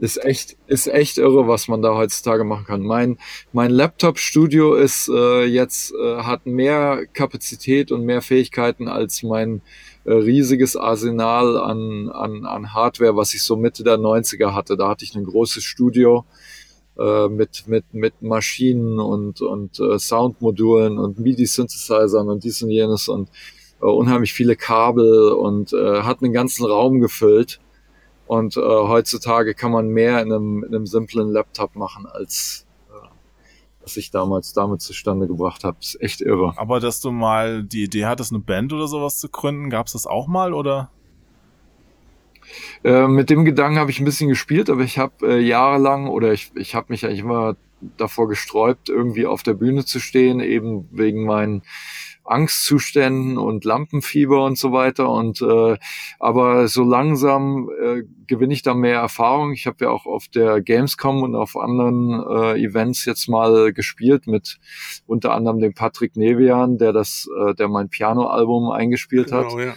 Ist 0.00 0.24
echt, 0.24 0.56
ist 0.66 0.86
echt 0.86 1.18
irre, 1.18 1.46
was 1.46 1.68
man 1.68 1.82
da 1.82 1.94
heutzutage 1.94 2.42
machen 2.42 2.64
kann. 2.64 2.80
Mein, 2.80 3.18
mein 3.52 3.70
Laptop-Studio 3.70 4.74
ist 4.74 5.10
äh, 5.10 5.44
jetzt, 5.44 5.92
äh, 5.92 6.22
hat 6.22 6.46
mehr 6.46 7.04
Kapazität 7.12 7.92
und 7.92 8.06
mehr 8.06 8.22
Fähigkeiten 8.22 8.88
als 8.88 9.22
mein 9.22 9.60
äh, 10.04 10.12
riesiges 10.12 10.74
Arsenal 10.74 11.58
an, 11.58 12.08
an, 12.08 12.46
an 12.46 12.72
Hardware, 12.72 13.14
was 13.14 13.34
ich 13.34 13.42
so 13.42 13.56
Mitte 13.56 13.84
der 13.84 13.98
90er 13.98 14.54
hatte. 14.54 14.78
Da 14.78 14.88
hatte 14.88 15.04
ich 15.04 15.14
ein 15.14 15.24
großes 15.24 15.62
Studio 15.62 16.24
äh, 16.98 17.28
mit, 17.28 17.64
mit, 17.66 17.92
mit 17.92 18.22
Maschinen 18.22 18.98
und, 18.98 19.42
und 19.42 19.78
äh, 19.80 19.98
Soundmodulen 19.98 20.98
und 20.98 21.18
MIDI-Synthesizern 21.18 22.30
und 22.30 22.42
dies 22.42 22.62
und 22.62 22.70
jenes 22.70 23.08
und 23.08 23.28
äh, 23.82 23.84
unheimlich 23.84 24.32
viele 24.32 24.56
Kabel 24.56 25.32
und 25.32 25.74
äh, 25.74 26.02
hat 26.02 26.22
einen 26.22 26.32
ganzen 26.32 26.64
Raum 26.64 27.00
gefüllt 27.00 27.60
und 28.30 28.56
äh, 28.56 28.60
heutzutage 28.60 29.54
kann 29.54 29.72
man 29.72 29.88
mehr 29.88 30.22
in 30.22 30.32
einem, 30.32 30.62
in 30.62 30.72
einem 30.72 30.86
simplen 30.86 31.30
Laptop 31.30 31.74
machen, 31.74 32.06
als 32.06 32.64
äh, 32.88 33.08
was 33.82 33.96
ich 33.96 34.12
damals 34.12 34.52
damit 34.52 34.82
zustande 34.82 35.26
gebracht 35.26 35.64
habe. 35.64 35.78
Ist 35.80 36.00
echt 36.00 36.20
irre. 36.20 36.52
Aber 36.56 36.78
dass 36.78 37.00
du 37.00 37.10
mal 37.10 37.64
die 37.64 37.82
Idee 37.82 38.04
hattest, 38.04 38.30
eine 38.30 38.38
Band 38.38 38.72
oder 38.72 38.86
sowas 38.86 39.18
zu 39.18 39.30
gründen, 39.30 39.68
gab 39.68 39.88
es 39.88 39.94
das 39.94 40.06
auch 40.06 40.28
mal 40.28 40.54
oder? 40.54 40.92
Äh, 42.84 43.08
mit 43.08 43.30
dem 43.30 43.44
Gedanken 43.44 43.80
habe 43.80 43.90
ich 43.90 43.98
ein 43.98 44.04
bisschen 44.04 44.28
gespielt, 44.28 44.70
aber 44.70 44.82
ich 44.82 44.96
habe 44.96 45.26
äh, 45.26 45.40
jahrelang 45.40 46.06
oder 46.06 46.32
ich, 46.32 46.52
ich 46.54 46.76
habe 46.76 46.86
mich 46.90 47.04
eigentlich 47.04 47.18
immer 47.18 47.56
davor 47.96 48.28
gesträubt, 48.28 48.90
irgendwie 48.90 49.26
auf 49.26 49.42
der 49.42 49.54
Bühne 49.54 49.84
zu 49.84 49.98
stehen, 49.98 50.38
eben 50.38 50.88
wegen 50.92 51.24
meinen 51.24 51.62
Angstzuständen 52.30 53.38
und 53.38 53.64
Lampenfieber 53.64 54.44
und 54.44 54.56
so 54.56 54.72
weiter. 54.72 55.10
Und 55.10 55.42
äh, 55.42 55.76
aber 56.18 56.68
so 56.68 56.84
langsam 56.84 57.70
äh, 57.82 58.02
gewinne 58.26 58.54
ich 58.54 58.62
da 58.62 58.74
mehr 58.74 59.00
Erfahrung. 59.00 59.52
Ich 59.52 59.66
habe 59.66 59.84
ja 59.84 59.90
auch 59.90 60.06
auf 60.06 60.28
der 60.28 60.60
Gamescom 60.60 61.22
und 61.22 61.34
auf 61.34 61.56
anderen 61.56 62.10
äh, 62.12 62.62
Events 62.62 63.04
jetzt 63.04 63.28
mal 63.28 63.72
gespielt 63.72 64.26
mit 64.26 64.58
unter 65.06 65.32
anderem 65.32 65.60
dem 65.60 65.74
Patrick 65.74 66.16
Nevian, 66.16 66.78
der 66.78 66.92
das, 66.92 67.28
äh, 67.46 67.54
der 67.54 67.68
mein 67.68 67.88
Piano-Album 67.88 68.70
eingespielt 68.70 69.28
genau, 69.28 69.44
hat. 69.44 69.58
Ja. 69.58 69.74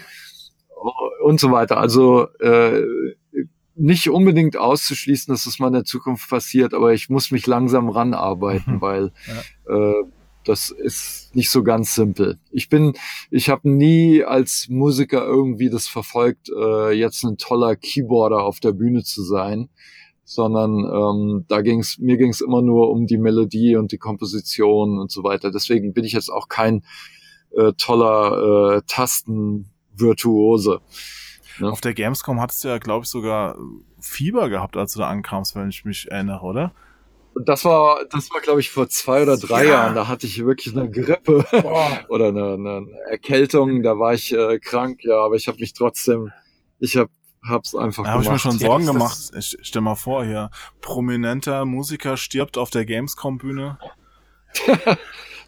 Und 1.24 1.40
so 1.40 1.52
weiter. 1.52 1.78
Also 1.78 2.28
äh, 2.40 2.84
nicht 3.76 4.10
unbedingt 4.10 4.58
auszuschließen, 4.58 5.34
dass 5.34 5.46
das 5.46 5.60
mal 5.60 5.68
in 5.68 5.74
der 5.74 5.86
Zukunft 5.86 6.30
passiert, 6.30 6.74
aber 6.74 6.94
ich 6.94 7.10
muss 7.10 7.32
mich 7.32 7.48
langsam 7.48 7.90
ranarbeiten, 7.90 8.76
mhm. 8.76 8.82
weil 8.82 9.12
ja. 9.28 9.76
äh, 9.76 10.04
das 10.44 10.70
ist 10.70 11.36
nicht 11.36 11.50
so 11.50 11.64
ganz 11.64 11.96
simpel. 11.96 12.40
Ich 12.52 12.70
bin, 12.70 12.94
ich 13.32 13.50
habe 13.50 13.70
nie 13.70 14.24
als 14.24 14.68
Musiker 14.70 15.26
irgendwie 15.26 15.70
das 15.70 15.88
verfolgt, 15.88 16.50
äh, 16.50 16.92
jetzt 16.92 17.24
ein 17.24 17.38
toller 17.38 17.76
Keyboarder 17.76 18.44
auf 18.44 18.60
der 18.60 18.74
Bühne 18.74 19.04
zu 19.04 19.24
sein, 19.24 19.70
sondern 20.24 20.80
ähm, 20.80 21.46
da 21.48 21.62
ging's, 21.62 21.98
mir 22.00 22.18
ging's 22.18 22.42
immer 22.42 22.62
nur 22.62 22.90
um 22.90 23.08
die 23.08 23.18
Melodie 23.18 23.76
und 23.76 23.92
die 23.92 23.98
Komposition 23.98 25.00
und 25.00 25.12
so 25.12 25.24
weiter. 25.24 25.52
Deswegen 25.52 25.94
bin 25.94 26.06
ich 26.06 26.14
jetzt 26.14 26.30
auch 26.30 26.48
kein 26.48 26.84
äh, 27.56 27.74
toller 27.78 28.78
äh, 28.78 28.82
Tastenvirtuose. 28.88 30.82
Ne? 31.60 31.72
Auf 31.72 31.82
der 31.82 31.94
Gamescom 31.94 32.42
hattest 32.42 32.64
du 32.64 32.70
ja, 32.70 32.78
glaube 32.78 33.04
ich, 33.04 33.10
sogar 33.10 33.58
Fieber 34.00 34.50
gehabt, 34.50 34.78
als 34.78 34.94
du 34.94 35.00
da 35.00 35.10
ankamst, 35.10 35.56
wenn 35.56 35.70
ich 35.70 35.86
mich 35.86 36.10
erinnere, 36.12 36.44
oder? 36.44 36.74
Und 37.34 37.50
das 37.50 37.66
war, 37.66 38.06
das 38.12 38.32
war, 38.32 38.42
glaube 38.42 38.60
ich, 38.60 38.70
vor 38.70 38.90
zwei 38.90 39.24
oder 39.24 39.38
drei 39.38 39.66
ja. 39.66 39.72
Jahren. 39.72 39.96
Da 39.96 40.08
hatte 40.08 40.28
ich 40.28 40.44
wirklich 40.46 40.76
eine 40.76 40.90
Grippe 40.90 41.46
oder 42.10 42.28
eine, 42.28 42.54
eine, 42.54 42.88
Erkältung. 43.10 43.82
Da 43.82 43.98
war 43.98 44.14
ich 44.14 44.34
äh, 44.34 44.60
krank, 44.60 45.04
ja, 45.04 45.18
aber 45.18 45.36
ich 45.36 45.48
habe 45.48 45.60
mich 45.60 45.74
trotzdem, 45.74 46.32
ich 46.80 46.96
habe 46.98 47.10
hab's 47.48 47.76
einfach 47.76 48.04
da 48.04 48.12
habe 48.12 48.24
ich 48.24 48.30
mir 48.30 48.40
schon 48.40 48.58
Sorgen 48.60 48.86
ja, 48.86 48.92
gemacht. 48.92 49.18
Ich, 49.38 49.58
stell 49.62 49.82
mal 49.82 49.96
vor, 49.96 50.24
hier 50.26 50.50
prominenter 50.82 51.66
Musiker 51.66 52.18
stirbt 52.18 52.58
auf 52.58 52.70
der 52.70 52.86
Gamescom-Bühne. 52.86 53.80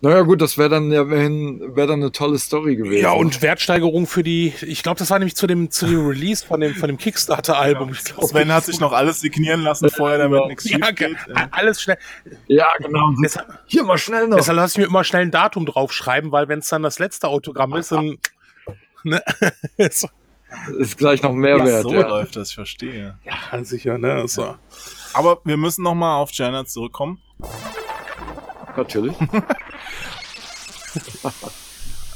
Naja 0.05 0.21
gut, 0.21 0.39
das 0.39 0.59
wäre 0.59 0.69
dann 0.69 0.91
ja 0.91 1.09
wäre 1.09 1.87
dann 1.87 1.99
eine 1.99 2.11
tolle 2.11 2.37
Story 2.37 2.75
gewesen. 2.75 3.01
Ja, 3.01 3.13
und 3.13 3.41
Wertsteigerung 3.41 4.05
für 4.05 4.21
die, 4.21 4.53
ich 4.61 4.83
glaube, 4.83 4.99
das 4.99 5.09
war 5.09 5.17
nämlich 5.17 5.35
zu 5.35 5.47
dem, 5.47 5.71
zu 5.71 5.87
dem 5.87 6.05
Release 6.07 6.45
von 6.45 6.59
dem, 6.59 6.75
von 6.75 6.89
dem 6.89 6.99
Kickstarter-Album. 6.99 7.89
Ja, 7.89 8.27
Sven 8.27 8.53
hat 8.53 8.65
sich 8.65 8.79
noch 8.79 8.91
alles 8.91 9.21
signieren 9.21 9.61
lassen 9.61 9.89
vorher, 9.89 10.19
damit 10.19 10.41
ja, 10.41 10.47
nichts 10.47 10.69
ja, 10.69 10.91
geht. 10.91 11.17
Alles 11.49 11.81
schnell. 11.81 11.97
Ja, 12.45 12.67
genau. 12.77 13.13
Deshalb, 13.23 13.47
Hier 13.65 13.83
mal 13.83 13.97
schnell 13.97 14.27
noch. 14.27 14.37
Deshalb 14.37 14.57
lasse 14.57 14.73
ich 14.73 14.77
mir 14.77 14.85
immer 14.85 15.03
schnell 15.03 15.23
ein 15.23 15.31
Datum 15.31 15.65
draufschreiben, 15.65 16.31
weil 16.31 16.49
wenn 16.49 16.59
es 16.59 16.69
dann 16.69 16.83
das 16.83 16.99
letzte 16.99 17.27
Autogramm 17.27 17.73
ist, 17.73 17.91
dann 17.91 18.19
ne? 19.03 19.23
ist 19.77 20.07
gleich 20.99 21.23
noch 21.23 21.33
mehr 21.33 21.57
ja, 21.57 21.65
wert. 21.65 21.81
So 21.81 21.93
ja. 21.95 22.07
läuft 22.07 22.35
das, 22.35 22.49
ich 22.49 22.55
verstehe. 22.55 23.17
Ja, 23.23 23.63
sicher, 23.63 23.97
ne? 23.97 24.27
So. 24.27 24.53
Aber 25.13 25.39
wir 25.45 25.57
müssen 25.57 25.81
noch 25.81 25.95
mal 25.95 26.17
auf 26.17 26.31
Janet 26.31 26.69
zurückkommen. 26.69 27.23
Natürlich. 28.75 29.15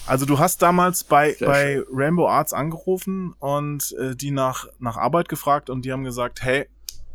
Also 0.08 0.26
du 0.26 0.40
hast 0.40 0.64
damals 0.64 1.04
bei, 1.04 1.36
bei 1.40 1.84
Rainbow 1.94 2.28
Arts 2.28 2.52
angerufen 2.52 3.36
und 3.38 3.96
äh, 4.00 4.16
die 4.16 4.32
nach, 4.32 4.66
nach 4.80 4.98
Arbeit 4.98 5.30
gefragt 5.30 5.70
und 5.70 5.86
die 5.86 5.92
haben 5.92 6.04
gesagt, 6.04 6.42
hey, 6.42 6.68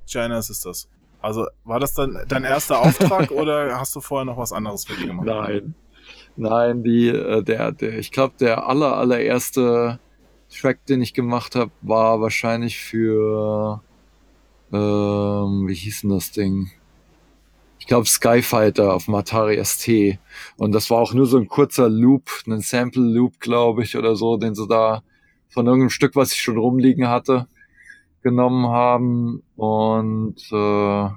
Janice 0.07 0.51
ist 0.51 0.64
das. 0.64 0.88
Also 1.20 1.49
war 1.64 1.80
das 1.80 1.95
dann 1.95 2.16
dein 2.28 2.45
erster 2.45 2.78
Auftrag 2.78 3.30
oder 3.32 3.80
hast 3.80 3.97
du 3.97 4.01
vorher 4.01 4.24
noch 4.24 4.38
was 4.38 4.53
anderes 4.53 4.84
für 4.84 4.95
die 4.95 5.09
gemacht? 5.09 5.26
Nein. 5.26 5.74
Nein, 6.36 6.84
die, 6.84 7.09
äh, 7.09 7.42
der, 7.42 7.72
der, 7.72 7.99
ich 7.99 8.12
glaube, 8.12 8.34
der 8.38 8.68
aller, 8.68 8.97
allererste 8.97 9.99
Track, 10.57 10.86
den 10.86 11.03
ich 11.03 11.14
gemacht 11.14 11.57
habe, 11.57 11.72
war 11.80 12.20
wahrscheinlich 12.20 12.78
für 12.78 13.82
ähm, 14.72 15.66
wie 15.66 15.74
hieß 15.74 16.03
denn 16.03 16.11
das 16.11 16.30
Ding? 16.30 16.70
Ich 17.85 17.89
glaube, 17.89 18.09
Skyfighter 18.09 18.95
auf 18.95 19.09
Matari 19.09 19.62
ST. 19.62 20.18
Und 20.57 20.72
das 20.72 20.89
war 20.89 21.01
auch 21.01 21.12
nur 21.12 21.26
so 21.26 21.37
ein 21.37 21.49
kurzer 21.49 21.91
Loop, 21.91 22.30
ein 22.47 22.62
Sample-Loop, 22.62 23.41
glaube 23.41 23.82
ich, 23.82 23.95
oder 23.99 24.16
so, 24.16 24.39
den 24.39 24.55
sie 24.55 24.66
da 24.66 25.03
von 25.51 25.66
irgendeinem 25.66 25.91
Stück, 25.91 26.16
was 26.16 26.32
ich 26.32 26.41
schon 26.41 26.57
rumliegen 26.57 27.09
hatte, 27.09 27.47
genommen 28.22 28.68
haben. 28.68 29.43
Und 29.55 30.37
äh, 30.51 31.09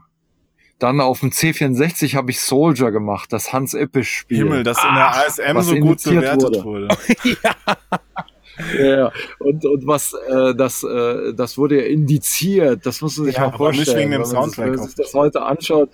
dann 0.77 0.99
auf 0.99 1.21
dem 1.21 1.29
C64 1.29 2.15
habe 2.15 2.31
ich 2.31 2.41
Soldier 2.41 2.91
gemacht, 2.91 3.31
das 3.31 3.53
Hans 3.53 3.73
Ippisch-Spiel. 3.73 4.39
Himmel, 4.39 4.63
das 4.63 4.83
in 4.83 4.93
der 4.93 5.15
ASM 5.15 5.61
so 5.61 5.75
gut 5.77 6.03
bewertet 6.03 6.65
wurde. 6.65 6.89
wurde. 6.89 6.97
ja. 7.43 8.97
ja, 8.97 9.11
und, 9.39 9.63
und 9.63 9.87
was, 9.87 10.11
äh, 10.11 10.53
das, 10.53 10.83
äh, 10.83 11.33
das 11.33 11.57
wurde 11.57 11.81
ja 11.81 11.87
indiziert, 11.87 12.85
das 12.85 12.99
muss 12.99 13.15
man 13.15 13.27
sich 13.27 13.37
ja, 13.37 13.51
mal 13.51 13.55
vorstellen. 13.55 13.87
Nicht 13.87 13.97
wegen 13.97 14.11
dem 14.11 14.25
Soundtrack. 14.25 14.65
Wenn 14.65 14.75
man 14.75 14.85
sich 14.85 14.95
das 14.95 15.13
heute 15.13 15.43
anschaut, 15.43 15.91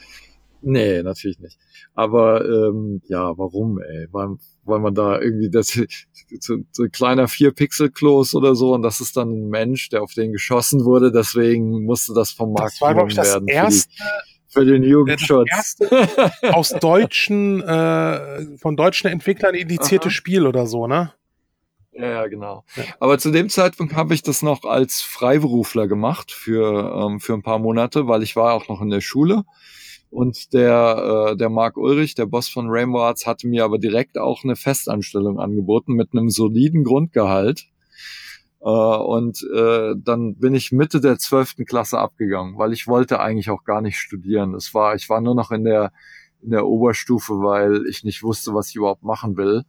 Nee, 0.66 1.04
natürlich 1.04 1.40
nicht. 1.40 1.60
Aber 1.94 2.46
ähm, 2.46 3.02
ja, 3.08 3.38
warum, 3.38 3.82
ey? 3.82 4.08
Weil, 4.12 4.38
weil 4.64 4.80
man 4.80 4.96
da 4.96 5.20
irgendwie 5.20 5.50
das 5.50 5.68
so, 6.40 6.58
so 6.72 6.84
ein 6.84 6.92
kleiner 6.92 7.28
vier 7.28 7.52
Pixel 7.52 7.92
Klos 7.92 8.34
oder 8.34 8.56
so 8.56 8.74
und 8.74 8.82
das 8.82 9.02
ist 9.02 9.18
dann 9.18 9.30
ein 9.30 9.50
Mensch, 9.50 9.90
der 9.90 10.02
auf 10.02 10.14
den 10.14 10.32
geschossen 10.32 10.86
wurde, 10.86 11.12
deswegen 11.12 11.84
musste 11.84 12.14
das 12.14 12.32
vom 12.32 12.54
Markt 12.54 12.76
das 12.76 12.82
war, 12.82 13.08
ich, 13.08 13.16
das 13.16 13.34
werden. 13.34 13.48
Erste, 13.50 13.90
für, 14.48 14.62
die, 14.62 14.72
für 14.72 14.80
den 14.80 14.84
Jugendschutz. 14.84 15.50
Das 15.50 15.92
erste 15.92 16.32
aus 16.54 16.70
deutschen, 16.70 17.62
äh, 17.62 18.58
von 18.58 18.78
deutschen 18.78 19.10
Entwicklern 19.10 19.56
indizierte 19.56 20.10
Spiel 20.10 20.48
oder 20.48 20.66
so, 20.66 20.88
ne? 20.88 21.14
Ja, 21.92 22.10
ja, 22.10 22.28
genau. 22.28 22.64
Ja. 22.76 22.84
Aber 23.02 23.20
zu 23.20 23.32
dem 23.32 23.50
Zeitpunkt 23.50 23.94
habe 23.96 24.14
ich 24.16 24.24
das 24.24 24.42
noch 24.42 24.64
als 24.64 25.02
Freiberufler 25.02 25.88
gemacht 25.88 26.32
für, 26.32 27.06
ähm, 27.06 27.20
für 27.20 27.34
ein 27.34 27.44
paar 27.44 27.60
Monate, 27.60 28.08
weil 28.08 28.24
ich 28.24 28.36
war 28.36 28.54
auch 28.54 28.68
noch 28.70 28.82
in 28.82 28.90
der 28.90 29.02
Schule 29.02 29.44
und 30.14 30.54
der, 30.54 31.32
äh, 31.32 31.38
der 31.38 31.50
Marc 31.50 31.78
Ulrich, 31.78 32.16
der 32.16 32.28
Boss 32.28 32.48
von 32.48 32.70
Rainbow 32.70 33.02
Arts, 33.02 33.26
hatte 33.26 33.48
mir 33.48 33.66
aber 33.66 33.80
direkt 33.80 34.18
auch 34.18 34.44
eine 34.44 34.56
Festanstellung 34.56 35.40
angeboten 35.40 35.94
mit 35.94 36.10
einem 36.14 36.30
soliden 36.30 36.84
Grundgehalt. 36.84 37.66
Äh, 38.62 38.70
und 38.70 39.46
äh, 39.56 39.96
dann 39.98 40.36
bin 40.36 40.54
ich 40.54 40.72
Mitte 40.72 41.02
der 41.02 41.18
zwölften 41.18 41.66
Klasse 41.66 41.98
abgegangen, 41.98 42.58
weil 42.58 42.74
ich 42.74 42.88
wollte 42.88 43.20
eigentlich 43.20 43.50
auch 43.50 43.64
gar 43.64 43.82
nicht 43.82 43.98
studieren. 43.98 44.54
Es 44.54 44.74
war, 44.74 44.96
ich 44.96 45.10
war 45.10 45.20
nur 45.20 45.36
noch 45.36 45.52
in 45.52 45.64
der 45.64 45.92
in 46.44 46.52
der 46.52 46.68
Oberstufe, 46.68 47.34
weil 47.36 47.86
ich 47.88 48.04
nicht 48.04 48.22
wusste, 48.22 48.54
was 48.54 48.70
ich 48.70 48.76
überhaupt 48.76 49.04
machen 49.04 49.38
will. 49.38 49.64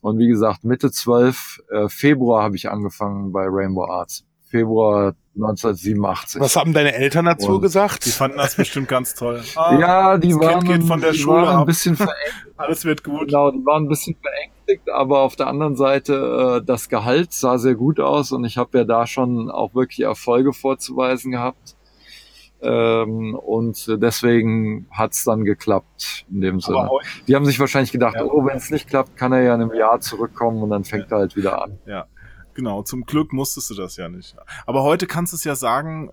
Und 0.00 0.18
wie 0.18 0.28
gesagt, 0.28 0.64
Mitte 0.64 0.90
12, 0.90 1.62
äh, 1.70 1.88
Februar 1.88 2.44
habe 2.44 2.56
ich 2.56 2.70
angefangen 2.70 3.32
bei 3.32 3.44
Rainbow 3.48 3.84
Arts. 3.84 4.24
Februar 4.52 5.14
1987. 5.34 6.40
Was 6.40 6.56
haben 6.56 6.74
deine 6.74 6.94
Eltern 6.94 7.24
dazu 7.24 7.54
und 7.54 7.62
gesagt? 7.62 8.04
Die 8.04 8.10
fanden 8.10 8.36
das 8.36 8.54
bestimmt 8.54 8.86
ganz 8.86 9.14
toll. 9.14 9.40
Ah, 9.56 9.78
ja, 9.78 10.18
die 10.18 10.34
waren, 10.34 10.62
geht 10.64 10.84
von 10.84 11.00
der 11.00 11.12
die 11.12 11.18
Schule 11.18 11.42
waren 11.42 11.48
ein 11.48 11.56
ab. 11.62 11.66
bisschen 11.66 11.96
verängstigt. 11.96 12.54
Alles 12.58 12.84
wird 12.84 13.02
gut. 13.02 13.28
Genau, 13.28 13.50
die 13.50 13.64
waren 13.64 13.84
ein 13.84 13.88
bisschen 13.88 14.14
verängstigt, 14.20 14.90
aber 14.90 15.20
auf 15.20 15.34
der 15.34 15.46
anderen 15.46 15.74
Seite, 15.74 16.60
äh, 16.60 16.64
das 16.64 16.88
Gehalt 16.90 17.32
sah 17.32 17.56
sehr 17.58 17.74
gut 17.74 17.98
aus 17.98 18.30
und 18.30 18.44
ich 18.44 18.58
habe 18.58 18.76
ja 18.78 18.84
da 18.84 19.06
schon 19.06 19.50
auch 19.50 19.74
wirklich 19.74 20.00
Erfolge 20.00 20.52
vorzuweisen 20.52 21.32
gehabt. 21.32 21.76
Ähm, 22.64 23.34
und 23.34 23.86
deswegen 24.00 24.86
hat's 24.92 25.24
dann 25.24 25.44
geklappt 25.44 26.24
in 26.30 26.40
dem 26.42 26.60
Sinne. 26.60 26.88
Die 27.26 27.34
haben 27.34 27.44
sich 27.44 27.58
wahrscheinlich 27.58 27.90
gedacht, 27.90 28.14
Ja. 28.16 28.24
oh, 28.24 28.44
wenn 28.46 28.56
es 28.58 28.70
nicht 28.70 28.86
klappt, 28.88 29.16
kann 29.16 29.32
er 29.32 29.42
ja 29.42 29.54
in 29.56 29.62
einem 29.62 29.74
Jahr 29.74 29.98
zurückkommen 30.00 30.62
und 30.62 30.70
dann 30.70 30.84
fängt 30.84 31.10
er 31.10 31.18
halt 31.18 31.34
wieder 31.34 31.60
an. 31.60 31.78
Ja, 31.86 32.06
genau. 32.54 32.82
Zum 32.82 33.04
Glück 33.04 33.32
musstest 33.32 33.70
du 33.70 33.74
das 33.74 33.96
ja 33.96 34.08
nicht. 34.08 34.36
Aber 34.66 34.82
heute 34.82 35.06
kannst 35.06 35.32
du 35.32 35.36
es 35.36 35.44
ja 35.44 35.54
sagen, 35.54 36.10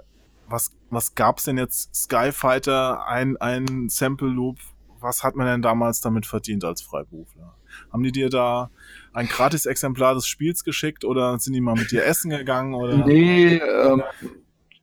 was, 0.47 0.75
was 0.89 1.15
gab's 1.15 1.43
denn 1.43 1.57
jetzt? 1.57 1.93
Skyfighter, 1.95 3.05
ein, 3.07 3.37
ein 3.37 3.89
Sample 3.89 4.27
Loop. 4.27 4.57
Was 4.99 5.23
hat 5.23 5.35
man 5.35 5.47
denn 5.47 5.61
damals 5.61 6.01
damit 6.01 6.25
verdient 6.25 6.65
als 6.65 6.81
Freiberufler? 6.81 7.55
Haben 7.93 8.03
die 8.03 8.11
dir 8.11 8.29
da 8.29 8.69
ein 9.13 9.27
gratis 9.27 9.65
Exemplar 9.65 10.13
des 10.13 10.27
Spiels 10.27 10.63
geschickt 10.63 11.05
oder 11.05 11.39
sind 11.39 11.53
die 11.53 11.61
mal 11.61 11.75
mit 11.75 11.91
dir 11.91 12.03
essen 12.03 12.31
gegangen 12.31 12.73
oder? 12.73 12.97
Nee, 12.97 13.55
ähm, 13.55 14.03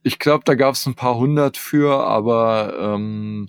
ich 0.02 0.18
glaube, 0.18 0.44
da 0.44 0.54
gab 0.54 0.74
es 0.74 0.86
ein 0.86 0.94
paar 0.94 1.16
hundert 1.16 1.56
für, 1.56 2.06
aber 2.06 2.76
ähm, 2.78 3.48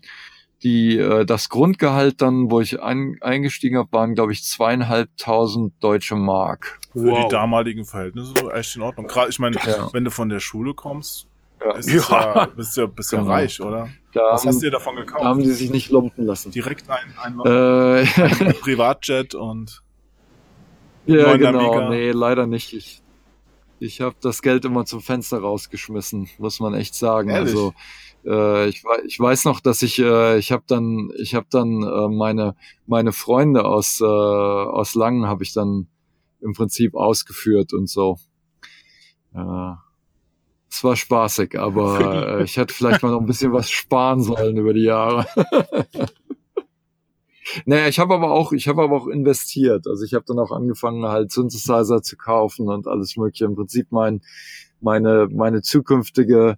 die 0.64 0.98
äh, 0.98 1.26
das 1.26 1.50
Grundgehalt 1.50 2.22
dann, 2.22 2.50
wo 2.50 2.60
ich 2.62 2.82
ein, 2.82 3.18
eingestiegen 3.22 3.78
habe, 3.78 3.92
waren 3.92 4.16
glaube 4.16 4.32
ich 4.32 4.44
zweieinhalbtausend 4.44 5.74
deutsche 5.82 6.16
Mark. 6.16 6.80
Für 6.94 7.14
die 7.24 7.28
damaligen 7.30 7.86
Verhältnisse 7.86 8.34
so 8.40 8.50
echt 8.52 8.76
in 8.76 8.82
Ordnung. 8.82 9.08
Gerade, 9.08 9.30
ich 9.30 9.40
meine, 9.40 9.56
Ja. 9.66 9.90
wenn 9.94 10.04
du 10.04 10.12
von 10.12 10.30
der 10.30 10.40
Schule 10.40 10.74
kommst, 10.74 11.28
Ja. 11.64 11.76
ist 11.76 11.88
es 11.88 12.10
Ja. 12.10 12.36
ja, 12.36 12.46
bist 12.48 12.76
du 12.78 12.82
ja, 12.82 12.88
bist 12.88 13.12
ja 13.12 13.20
Genau. 13.20 13.32
reich, 13.32 13.62
oder? 13.62 13.90
Da 14.14 14.22
Was 14.32 14.34
hast 14.34 14.44
du 14.46 14.50
haben, 14.50 14.60
dir 14.62 14.72
davon 14.72 14.96
da 14.96 15.02
gekauft? 15.04 15.24
haben 15.24 15.44
die 15.44 15.52
sich 15.52 15.70
nicht 15.70 15.92
lumpen 15.92 16.26
lassen. 16.26 16.52
Direkt 16.52 16.90
ein, 16.90 17.14
ein, 17.22 17.40
Äh, 17.46 18.00
ein 18.22 18.54
Privatjet 18.62 19.36
und 19.36 19.84
ja, 21.06 21.38
genau. 21.38 21.60
Amiga. 21.72 21.90
Nee, 21.90 22.12
leider 22.12 22.48
nicht. 22.48 22.74
Ich, 22.74 23.02
ich 23.80 24.02
habe 24.02 24.16
das 24.22 24.42
Geld 24.42 24.66
immer 24.66 24.86
zum 24.86 25.02
Fenster 25.02 25.40
rausgeschmissen, 25.40 26.30
muss 26.40 26.60
man 26.60 26.74
echt 26.74 26.96
sagen. 26.96 27.30
Ehrlich? 27.30 27.50
Also 27.54 27.74
äh, 28.28 28.68
ich, 28.68 28.84
ich 29.06 29.20
weiß 29.20 29.46
noch, 29.46 29.60
dass 29.62 29.82
ich 29.82 30.00
äh, 30.00 30.38
ich 30.38 30.52
habe 30.52 30.64
dann 30.68 31.12
ich 31.18 31.34
habe 31.36 31.48
dann 31.50 31.84
äh, 31.84 32.08
meine 32.10 32.56
meine 32.86 33.14
Freunde 33.14 33.66
aus 33.66 34.02
äh, 34.02 34.06
aus 34.06 34.96
Langen 34.96 35.28
habe 35.28 35.44
ich 35.44 35.54
dann 35.54 35.88
im 36.42 36.54
Prinzip 36.54 36.96
ausgeführt 36.96 37.74
und 37.74 37.90
so. 37.90 38.18
Äh, 39.34 39.74
es 40.70 40.84
war 40.84 40.96
spaßig, 40.96 41.58
aber 41.58 42.40
äh, 42.40 42.44
ich 42.44 42.58
hätte 42.58 42.74
vielleicht 42.74 43.02
mal 43.02 43.12
noch 43.12 43.22
ein 43.22 43.26
bisschen 43.26 43.54
was 43.54 43.70
sparen 43.70 44.22
sollen 44.22 44.58
über 44.58 44.74
die 44.74 44.84
Jahre. 44.84 45.26
Naja, 47.66 47.88
ich 47.88 47.98
habe 47.98 48.14
aber 48.14 48.32
auch, 48.32 48.52
ich 48.52 48.68
habe 48.68 48.84
aber 48.84 48.98
auch 48.98 49.08
investiert. 49.08 49.88
Also 49.88 50.04
ich 50.04 50.14
habe 50.14 50.26
dann 50.28 50.38
auch 50.38 50.52
angefangen, 50.52 51.06
halt 51.06 51.32
Synthesizer 51.32 52.02
zu 52.02 52.18
kaufen 52.18 52.68
und 52.68 52.88
alles 52.88 53.16
mögliche. 53.16 53.46
Im 53.46 53.56
Prinzip 53.56 53.88
mein, 53.90 54.22
meine, 54.82 55.30
meine 55.32 55.62
zukünftige 55.62 56.58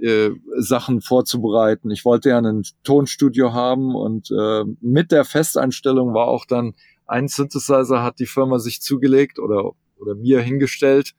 äh, 0.00 0.30
Sachen 0.58 1.00
vorzubereiten. 1.00 1.90
Ich 1.90 2.04
wollte 2.04 2.30
ja 2.30 2.38
ein 2.38 2.62
Tonstudio 2.84 3.52
haben 3.52 3.94
und 3.94 4.30
äh, 4.30 4.64
mit 4.80 5.12
der 5.12 5.24
Festeinstellung 5.24 6.14
war 6.14 6.28
auch 6.28 6.44
dann 6.44 6.74
ein 7.06 7.28
Synthesizer 7.28 8.02
hat 8.02 8.18
die 8.18 8.26
Firma 8.26 8.58
sich 8.58 8.80
zugelegt 8.80 9.38
oder 9.38 9.72
oder 9.98 10.14
mir 10.14 10.40
hingestellt 10.40 11.14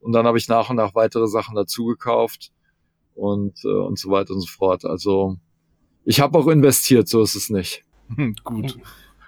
und 0.00 0.12
dann 0.12 0.26
habe 0.26 0.38
ich 0.38 0.48
nach 0.48 0.70
und 0.70 0.76
nach 0.76 0.94
weitere 0.94 1.28
Sachen 1.28 1.54
dazu 1.54 1.84
gekauft 1.84 2.50
und 3.14 3.64
äh, 3.64 3.68
und 3.68 3.98
so 3.98 4.10
weiter 4.10 4.34
und 4.34 4.40
so 4.40 4.48
fort. 4.48 4.84
Also 4.84 5.36
ich 6.04 6.20
habe 6.20 6.38
auch 6.38 6.46
investiert, 6.48 7.08
so 7.08 7.22
ist 7.22 7.34
es 7.34 7.50
nicht. 7.50 7.84
Hm, 8.14 8.34
gut. 8.42 8.78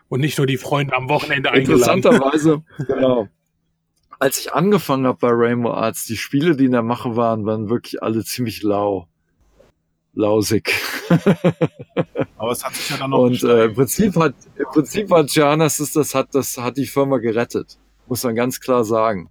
Und 0.09 0.21
nicht 0.21 0.39
nur 0.39 0.47
die 0.47 0.57
Freunde 0.57 0.97
am 0.97 1.09
Wochenende 1.09 1.51
eingeladen. 1.53 1.99
Interessanterweise, 1.99 2.65
genau. 2.87 3.29
Als 4.21 4.39
ich 4.39 4.53
angefangen 4.53 5.07
habe 5.07 5.19
bei 5.19 5.31
Rainbow 5.33 5.73
Arts, 5.73 6.05
die 6.05 6.17
Spiele, 6.17 6.55
die 6.55 6.67
in 6.67 6.73
der 6.73 6.83
Mache 6.83 7.17
waren, 7.17 7.47
waren 7.47 7.71
wirklich 7.71 8.03
alle 8.03 8.23
ziemlich 8.23 8.63
lau. 8.63 9.09
Lausig. 10.13 10.73
Aber 12.37 12.51
es 12.53 12.63
hat 12.65 12.75
sich 12.75 12.91
ja 12.91 12.99
dann 12.99 13.11
noch 13.11 13.19
Und 13.19 13.43
äh, 13.43 13.67
im 13.67 13.75
Prinzip 13.75 14.17
hat, 14.17 14.35
im 14.57 14.67
Prinzip 14.67 15.11
hat 15.11 15.31
Genesis, 15.31 15.93
das 15.93 16.15
hat, 16.15 16.35
das 16.35 16.59
hat 16.59 16.77
die 16.77 16.87
Firma 16.87 17.19
gerettet. 17.19 17.79
Muss 18.09 18.23
man 18.23 18.35
ganz 18.35 18.61
klar 18.61 18.85
sagen. 18.85 19.31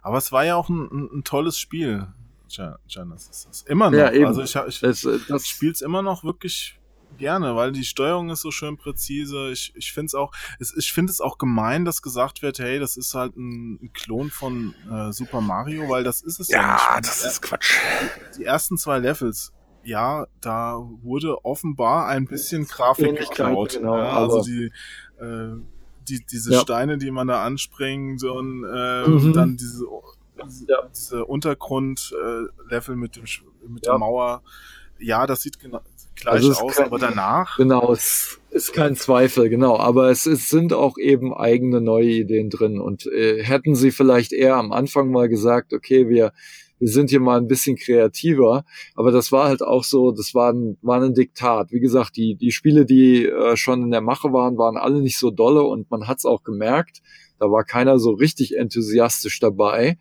Aber 0.00 0.16
es 0.18 0.32
war 0.32 0.44
ja 0.44 0.56
auch 0.56 0.68
ein, 0.70 1.10
ein, 1.12 1.24
tolles 1.24 1.58
Spiel. 1.58 2.06
Gen- 2.48 2.76
Genesis. 2.88 3.44
Das 3.46 3.56
ist 3.58 3.68
immer 3.68 3.90
noch. 3.90 3.98
Ja, 3.98 4.12
eben. 4.12 4.26
Also 4.26 4.42
ich, 4.42 4.54
ich, 4.54 4.80
Das, 4.80 5.04
äh, 5.04 5.16
ich 5.16 5.26
das, 5.26 5.46
spiel's 5.46 5.80
immer 5.82 6.02
noch 6.02 6.24
wirklich 6.24 6.78
gerne, 7.16 7.56
weil 7.56 7.72
die 7.72 7.84
Steuerung 7.84 8.30
ist 8.30 8.40
so 8.40 8.50
schön 8.50 8.76
präzise. 8.76 9.50
Ich, 9.50 9.72
ich 9.76 9.92
finde 9.92 10.06
es 10.06 10.14
auch, 10.14 10.32
ich 10.76 10.92
finde 10.92 11.10
es 11.12 11.20
auch 11.20 11.38
gemein, 11.38 11.84
dass 11.84 12.02
gesagt 12.02 12.42
wird, 12.42 12.58
hey, 12.58 12.78
das 12.78 12.96
ist 12.96 13.14
halt 13.14 13.36
ein, 13.36 13.90
Klon 13.94 14.30
von 14.30 14.74
äh, 14.90 15.12
Super 15.12 15.40
Mario, 15.40 15.88
weil 15.88 16.04
das 16.04 16.20
ist 16.22 16.40
es 16.40 16.48
ja, 16.48 16.60
Ja, 16.60 16.96
nicht. 16.96 17.08
das 17.08 17.24
ist 17.24 17.42
Quatsch. 17.42 17.78
die 18.36 18.44
ersten 18.44 18.76
zwei 18.78 18.98
Levels. 18.98 19.52
Ja, 19.82 20.26
da 20.40 20.76
wurde 21.02 21.44
offenbar 21.44 22.08
ein 22.08 22.26
bisschen 22.26 22.66
Grafik 22.66 23.18
geklaut. 23.18 23.70
genau, 23.72 23.98
ja, 23.98 24.12
also 24.16 24.42
die, 24.42 24.72
äh, 25.20 25.52
die, 26.08 26.24
diese 26.24 26.52
Ja. 26.54 26.60
Steine, 26.60 26.96
die 26.98 27.10
man 27.10 27.28
da 27.28 27.44
anspringt 27.44 28.24
und 28.24 28.64
äh, 28.64 29.06
Mhm. 29.08 29.32
dann 29.34 29.56
diese, 29.58 29.84
diese, 30.46 30.66
Ja. 30.68 30.88
diese 30.90 31.24
Untergrund-Level 31.26 32.96
mit, 32.96 33.16
dem, 33.16 33.24
mit 33.68 33.86
Ja. 33.86 33.92
der 33.92 33.98
Mauer. 33.98 34.42
Ja, 34.98 35.26
das 35.26 35.42
sieht 35.42 35.58
genau 35.58 35.80
gleich 36.24 36.34
Also 36.34 36.52
aus, 36.52 36.74
kann- 36.76 36.86
aber 36.86 36.98
danach. 36.98 37.56
Genau, 37.56 37.92
es 37.92 38.38
ist 38.50 38.72
kein 38.72 38.96
Zweifel, 38.96 39.48
genau. 39.48 39.78
Aber 39.78 40.10
es, 40.10 40.26
es 40.26 40.48
sind 40.50 40.72
auch 40.72 40.98
eben 40.98 41.34
eigene 41.34 41.80
neue 41.80 42.10
Ideen 42.10 42.50
drin. 42.50 42.80
Und 42.80 43.06
äh, 43.06 43.42
hätten 43.42 43.74
sie 43.74 43.90
vielleicht 43.90 44.32
eher 44.32 44.56
am 44.56 44.72
Anfang 44.72 45.10
mal 45.10 45.28
gesagt, 45.28 45.72
okay, 45.72 46.08
wir, 46.08 46.32
wir 46.78 46.88
sind 46.88 47.10
hier 47.10 47.20
mal 47.20 47.38
ein 47.38 47.48
bisschen 47.48 47.76
kreativer. 47.76 48.64
Aber 48.94 49.10
das 49.10 49.32
war 49.32 49.48
halt 49.48 49.62
auch 49.62 49.84
so, 49.84 50.12
das 50.12 50.34
war 50.34 50.52
ein, 50.52 50.76
war 50.82 51.00
ein 51.02 51.14
Diktat. 51.14 51.72
Wie 51.72 51.80
gesagt, 51.80 52.16
die, 52.16 52.34
die 52.36 52.52
Spiele, 52.52 52.84
die 52.86 53.26
äh, 53.26 53.56
schon 53.56 53.82
in 53.82 53.90
der 53.90 54.00
Mache 54.00 54.32
waren, 54.32 54.56
waren 54.58 54.76
alle 54.76 55.00
nicht 55.00 55.18
so 55.18 55.30
dolle 55.30 55.62
und 55.62 55.90
man 55.90 56.06
hat's 56.06 56.24
auch 56.26 56.42
gemerkt. 56.44 57.00
Da 57.38 57.50
war 57.50 57.64
keiner 57.64 57.98
so 57.98 58.10
richtig 58.12 58.56
enthusiastisch 58.56 59.40
dabei. 59.40 59.98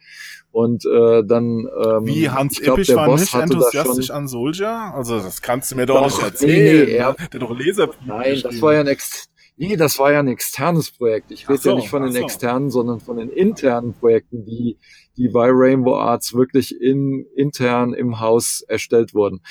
Und 0.51 0.86
äh, 0.86 1.23
dann 1.25 1.67
ähm, 1.84 2.05
Wie 2.05 2.29
Hans 2.29 2.59
glaub, 2.59 2.77
Ippich 2.77 2.88
der 2.88 2.97
war 2.97 3.05
Boss 3.07 3.21
nicht 3.21 3.34
enthusiastisch 3.34 4.11
an 4.11 4.27
Soldier? 4.27 4.93
Also 4.93 5.19
das 5.19 5.41
kannst 5.41 5.71
du 5.71 5.75
mir 5.75 5.86
doch, 5.88 5.95
Doch, 5.95 6.05
nicht 6.05 6.19
nee, 6.19 6.25
erzählen. 6.27 6.86
nee, 6.86 6.91
er- 6.93 7.15
Der 7.31 7.39
doch 7.39 7.57
Leser. 7.57 7.89
Nein, 8.05 8.39
das 8.43 8.61
war 8.61 8.73
ja 8.75 8.81
ein 8.81 8.88
ex 8.88 9.29
nee, 9.57 9.75
das 9.75 9.97
war 9.99 10.11
ja 10.11 10.19
ein 10.19 10.27
externes 10.27 10.91
Projekt. 10.91 11.31
Ich 11.31 11.49
rede 11.49 11.59
so, 11.59 11.69
ja 11.69 11.75
nicht 11.75 11.89
von 11.89 12.03
den 12.03 12.11
so. 12.11 12.19
externen, 12.19 12.69
sondern 12.69 12.99
von 12.99 13.17
den 13.17 13.29
internen 13.29 13.93
Projekten, 13.93 14.45
die 14.45 14.77
die 15.18 15.30
bei 15.30 15.49
Rainbow 15.51 15.95
Arts 15.95 16.34
wirklich 16.34 16.80
in 16.80 17.26
intern 17.36 17.93
im 17.93 18.20
Haus 18.20 18.64
erstellt 18.68 19.14
wurden. 19.14 19.41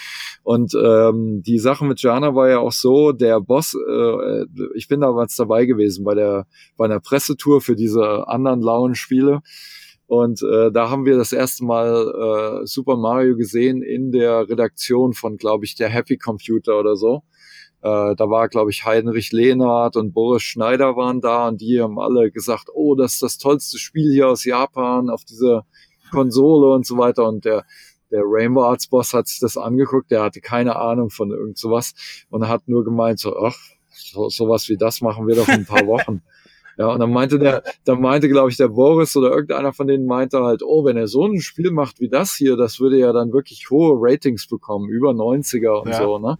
Und 0.42 0.74
ähm, 0.74 1.42
die 1.42 1.58
Sache 1.58 1.84
mit 1.84 2.02
Jana 2.02 2.34
war 2.34 2.48
ja 2.48 2.58
auch 2.58 2.72
so, 2.72 3.12
der 3.12 3.40
Boss, 3.40 3.74
äh, 3.74 4.44
ich 4.74 4.88
bin 4.88 5.00
damals 5.00 5.36
dabei 5.36 5.66
gewesen 5.66 6.04
bei 6.04 6.14
der 6.14 6.46
bei 6.76 6.84
einer 6.84 7.00
Pressetour 7.00 7.60
für 7.60 7.76
diese 7.76 8.26
anderen 8.28 8.60
lauen 8.60 8.94
Spiele. 8.94 9.40
Und 10.06 10.42
äh, 10.42 10.70
da 10.70 10.90
haben 10.90 11.06
wir 11.06 11.16
das 11.16 11.32
erste 11.32 11.64
Mal 11.64 12.60
äh, 12.62 12.66
Super 12.66 12.96
Mario 12.96 13.34
gesehen 13.34 13.82
in 13.82 14.12
der 14.12 14.46
Redaktion 14.48 15.14
von, 15.14 15.38
glaube 15.38 15.64
ich, 15.64 15.74
der 15.74 15.88
Happy 15.88 16.18
Computer 16.18 16.78
oder 16.78 16.96
so. 16.96 17.22
Äh, 17.82 18.14
da 18.14 18.30
war, 18.30 18.48
glaube 18.48 18.70
ich, 18.70 18.84
Heinrich 18.84 19.32
Lehnhardt 19.32 19.96
und 19.96 20.12
Boris 20.12 20.42
Schneider 20.42 20.96
waren 20.96 21.20
da 21.20 21.48
und 21.48 21.60
die 21.60 21.80
haben 21.80 21.98
alle 21.98 22.30
gesagt, 22.30 22.68
oh, 22.72 22.94
das 22.94 23.14
ist 23.14 23.22
das 23.22 23.38
tollste 23.38 23.78
Spiel 23.78 24.12
hier 24.12 24.28
aus 24.28 24.44
Japan 24.44 25.10
auf 25.10 25.24
dieser 25.24 25.66
Konsole 26.12 26.72
und 26.72 26.86
so 26.86 26.96
weiter. 26.96 27.26
Und 27.26 27.44
der, 27.44 27.64
der 28.12 28.22
Rainbow 28.24 28.62
Arts 28.62 28.86
Boss 28.86 29.12
hat 29.14 29.26
sich 29.26 29.40
das 29.40 29.56
angeguckt, 29.56 30.12
der 30.12 30.22
hatte 30.22 30.40
keine 30.40 30.76
Ahnung 30.76 31.10
von 31.10 31.32
irgend 31.32 31.58
sowas 31.58 31.94
und 32.30 32.46
hat 32.46 32.68
nur 32.68 32.84
gemeint, 32.84 33.18
so, 33.18 33.36
ach, 33.36 33.58
so, 33.88 34.28
sowas 34.28 34.68
wie 34.68 34.76
das 34.76 35.00
machen 35.00 35.26
wir 35.26 35.34
doch 35.34 35.48
in 35.48 35.54
ein 35.54 35.66
paar 35.66 35.86
Wochen. 35.86 36.22
Ja, 36.78 36.88
und 36.88 37.00
dann 37.00 37.12
meinte 37.12 37.38
der, 37.38 37.62
dann 37.84 38.00
meinte, 38.00 38.28
glaube 38.28 38.50
ich, 38.50 38.56
der 38.56 38.68
Boris 38.68 39.14
oder 39.16 39.30
irgendeiner 39.30 39.72
von 39.72 39.86
denen 39.86 40.06
meinte 40.06 40.40
halt, 40.42 40.62
oh, 40.62 40.84
wenn 40.84 40.96
er 40.96 41.06
so 41.06 41.26
ein 41.26 41.40
Spiel 41.40 41.70
macht 41.70 42.00
wie 42.00 42.08
das 42.08 42.34
hier, 42.34 42.56
das 42.56 42.80
würde 42.80 42.98
ja 42.98 43.12
dann 43.12 43.32
wirklich 43.32 43.68
hohe 43.70 43.94
Ratings 43.98 44.46
bekommen, 44.46 44.88
über 44.88 45.10
90er 45.10 45.82
und 45.82 45.90
Ja. 45.90 45.98
so, 45.98 46.18
ne? 46.18 46.38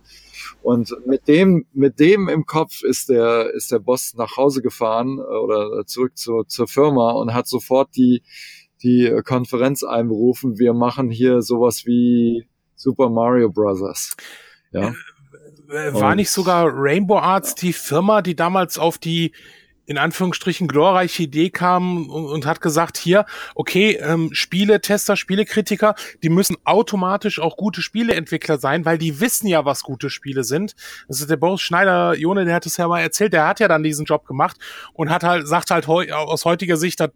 Und 0.62 0.97
mit 1.07 1.28
dem, 1.28 1.66
mit 1.72 2.01
dem 2.01 2.28
im 2.28 2.47
Kopf 2.47 2.83
ist 2.83 3.09
der, 3.09 3.51
ist 3.53 3.70
der 3.72 3.78
Boss 3.78 4.14
nach 4.16 4.37
Hause 4.37 4.62
gefahren 4.62 5.18
äh, 5.18 5.22
oder 5.22 5.85
zurück 5.87 6.16
zur, 6.16 6.47
zur 6.49 6.66
Firma 6.68 7.12
und 7.12 7.35
hat 7.35 7.47
sofort 7.47 7.91
die, 7.97 8.22
die 8.83 9.20
Konferenz 9.24 9.83
einberufen. 9.85 10.59
Wir 10.59 10.72
machen 10.72 11.11
hier 11.11 11.43
sowas 11.43 11.85
wie 11.87 12.47
Super 12.74 13.11
Mario 13.11 13.51
Brothers. 13.51 14.16
Ja. 14.72 14.93
Äh, 15.70 15.95
war 15.95 16.14
nicht 16.14 16.30
sogar 16.30 16.70
Rainbow 16.72 17.18
Arts 17.18 17.55
die 17.55 17.72
Firma, 17.72 18.22
die 18.22 18.35
damals 18.35 18.78
auf 18.78 18.99
die 18.99 19.33
in 19.93 19.99
Anführungsstrichen 19.99 20.68
glorreiche 20.68 21.24
Idee 21.24 21.51
kam 21.51 22.09
und, 22.09 22.24
und 22.24 22.47
hat 22.47 22.62
gesagt, 22.62 22.97
hier, 22.97 23.26
okay, 23.55 23.99
ähm, 24.01 24.30
Spieletester, 24.32 25.16
Spielekritiker, 25.16 25.95
die 26.22 26.30
müssen 26.30 26.57
automatisch 26.64 27.38
auch 27.38 27.59
gute 27.59 27.82
Spieleentwickler 27.82 28.57
sein, 28.57 28.86
weil 28.86 28.97
die 28.97 29.20
wissen 29.20 29.47
ja, 29.49 29.66
was 29.66 29.82
gute 29.82 30.09
Spiele 30.09 30.45
sind. 30.45 30.74
Das 31.09 31.20
ist 31.20 31.28
der 31.28 31.36
Boris 31.36 31.61
Schneider, 31.61 32.14
Jone, 32.16 32.47
der 32.47 32.55
hat 32.55 32.64
es 32.64 32.78
ja 32.78 32.88
mal 32.88 33.01
erzählt, 33.01 33.34
der 33.34 33.47
hat 33.47 33.61
ja 33.61 33.68
dann 33.68 33.82
diesen 33.82 34.07
Job 34.07 34.26
gemacht 34.26 34.57
und 34.95 35.11
hat 35.11 35.24
halt, 35.24 35.47
sagt 35.47 35.70
halt 35.70 35.86
heu, 35.86 36.11
aus 36.11 36.47
heutiger 36.47 36.78
Sicht, 36.78 36.99
das 36.99 37.11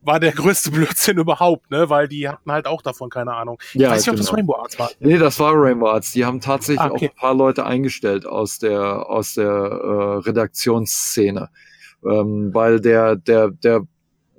war 0.00 0.18
der 0.18 0.32
größte 0.32 0.72
Blödsinn 0.72 1.18
überhaupt, 1.18 1.70
ne? 1.70 1.88
Weil 1.88 2.08
die 2.08 2.28
hatten 2.28 2.50
halt 2.50 2.66
auch 2.66 2.82
davon 2.82 3.10
keine 3.10 3.34
Ahnung. 3.34 3.58
Ich 3.74 3.80
ja, 3.80 3.90
weiß 3.90 3.98
nicht, 3.98 4.06
genau. 4.06 4.14
ob 4.14 4.18
das 4.18 4.26
genau. 4.26 4.36
Rainbow 4.36 4.56
Arts 4.56 4.78
war. 4.80 4.90
Nee, 4.98 5.18
das 5.18 5.38
war 5.38 5.52
Rainbow 5.54 5.88
Arts. 5.88 6.10
Die 6.10 6.24
haben 6.24 6.40
tatsächlich 6.40 6.80
ah, 6.80 6.90
okay. 6.90 7.10
auch 7.10 7.12
ein 7.12 7.16
paar 7.20 7.34
Leute 7.34 7.64
eingestellt 7.64 8.26
aus 8.26 8.58
der 8.58 9.08
aus 9.08 9.34
der 9.34 9.46
äh, 9.46 10.28
Redaktionsszene 10.28 11.50
ähm, 12.04 12.50
weil 12.52 12.80
der, 12.80 13.16
der, 13.16 13.50
der, 13.50 13.82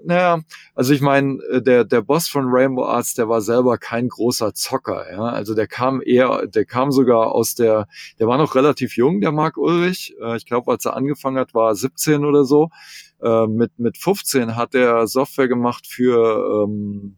naja, 0.05 0.41
also 0.75 0.93
ich 0.93 1.01
meine, 1.01 1.41
äh, 1.51 1.61
der, 1.61 1.85
der 1.85 2.01
Boss 2.01 2.27
von 2.27 2.45
Rainbow 2.47 2.85
Arts, 2.85 3.13
der 3.13 3.29
war 3.29 3.41
selber 3.41 3.77
kein 3.77 4.09
großer 4.09 4.53
Zocker, 4.53 5.11
ja. 5.11 5.23
Also 5.23 5.55
der 5.55 5.67
kam 5.67 6.01
eher, 6.01 6.47
der 6.47 6.65
kam 6.65 6.91
sogar 6.91 7.31
aus 7.31 7.55
der, 7.55 7.87
der 8.19 8.27
war 8.27 8.37
noch 8.37 8.55
relativ 8.55 8.97
jung, 8.97 9.21
der 9.21 9.31
Marc 9.31 9.57
Ulrich. 9.57 10.15
Äh, 10.21 10.37
ich 10.37 10.45
glaube, 10.45 10.71
als 10.71 10.85
er 10.85 10.95
angefangen 10.95 11.37
hat, 11.37 11.53
war 11.53 11.69
er 11.69 11.75
17 11.75 12.25
oder 12.25 12.43
so. 12.45 12.69
Äh, 13.21 13.47
mit, 13.47 13.79
mit 13.79 13.97
15 13.97 14.55
hat 14.55 14.75
er 14.75 15.07
Software 15.07 15.47
gemacht 15.47 15.87
für 15.87 16.65
ähm, 16.65 17.17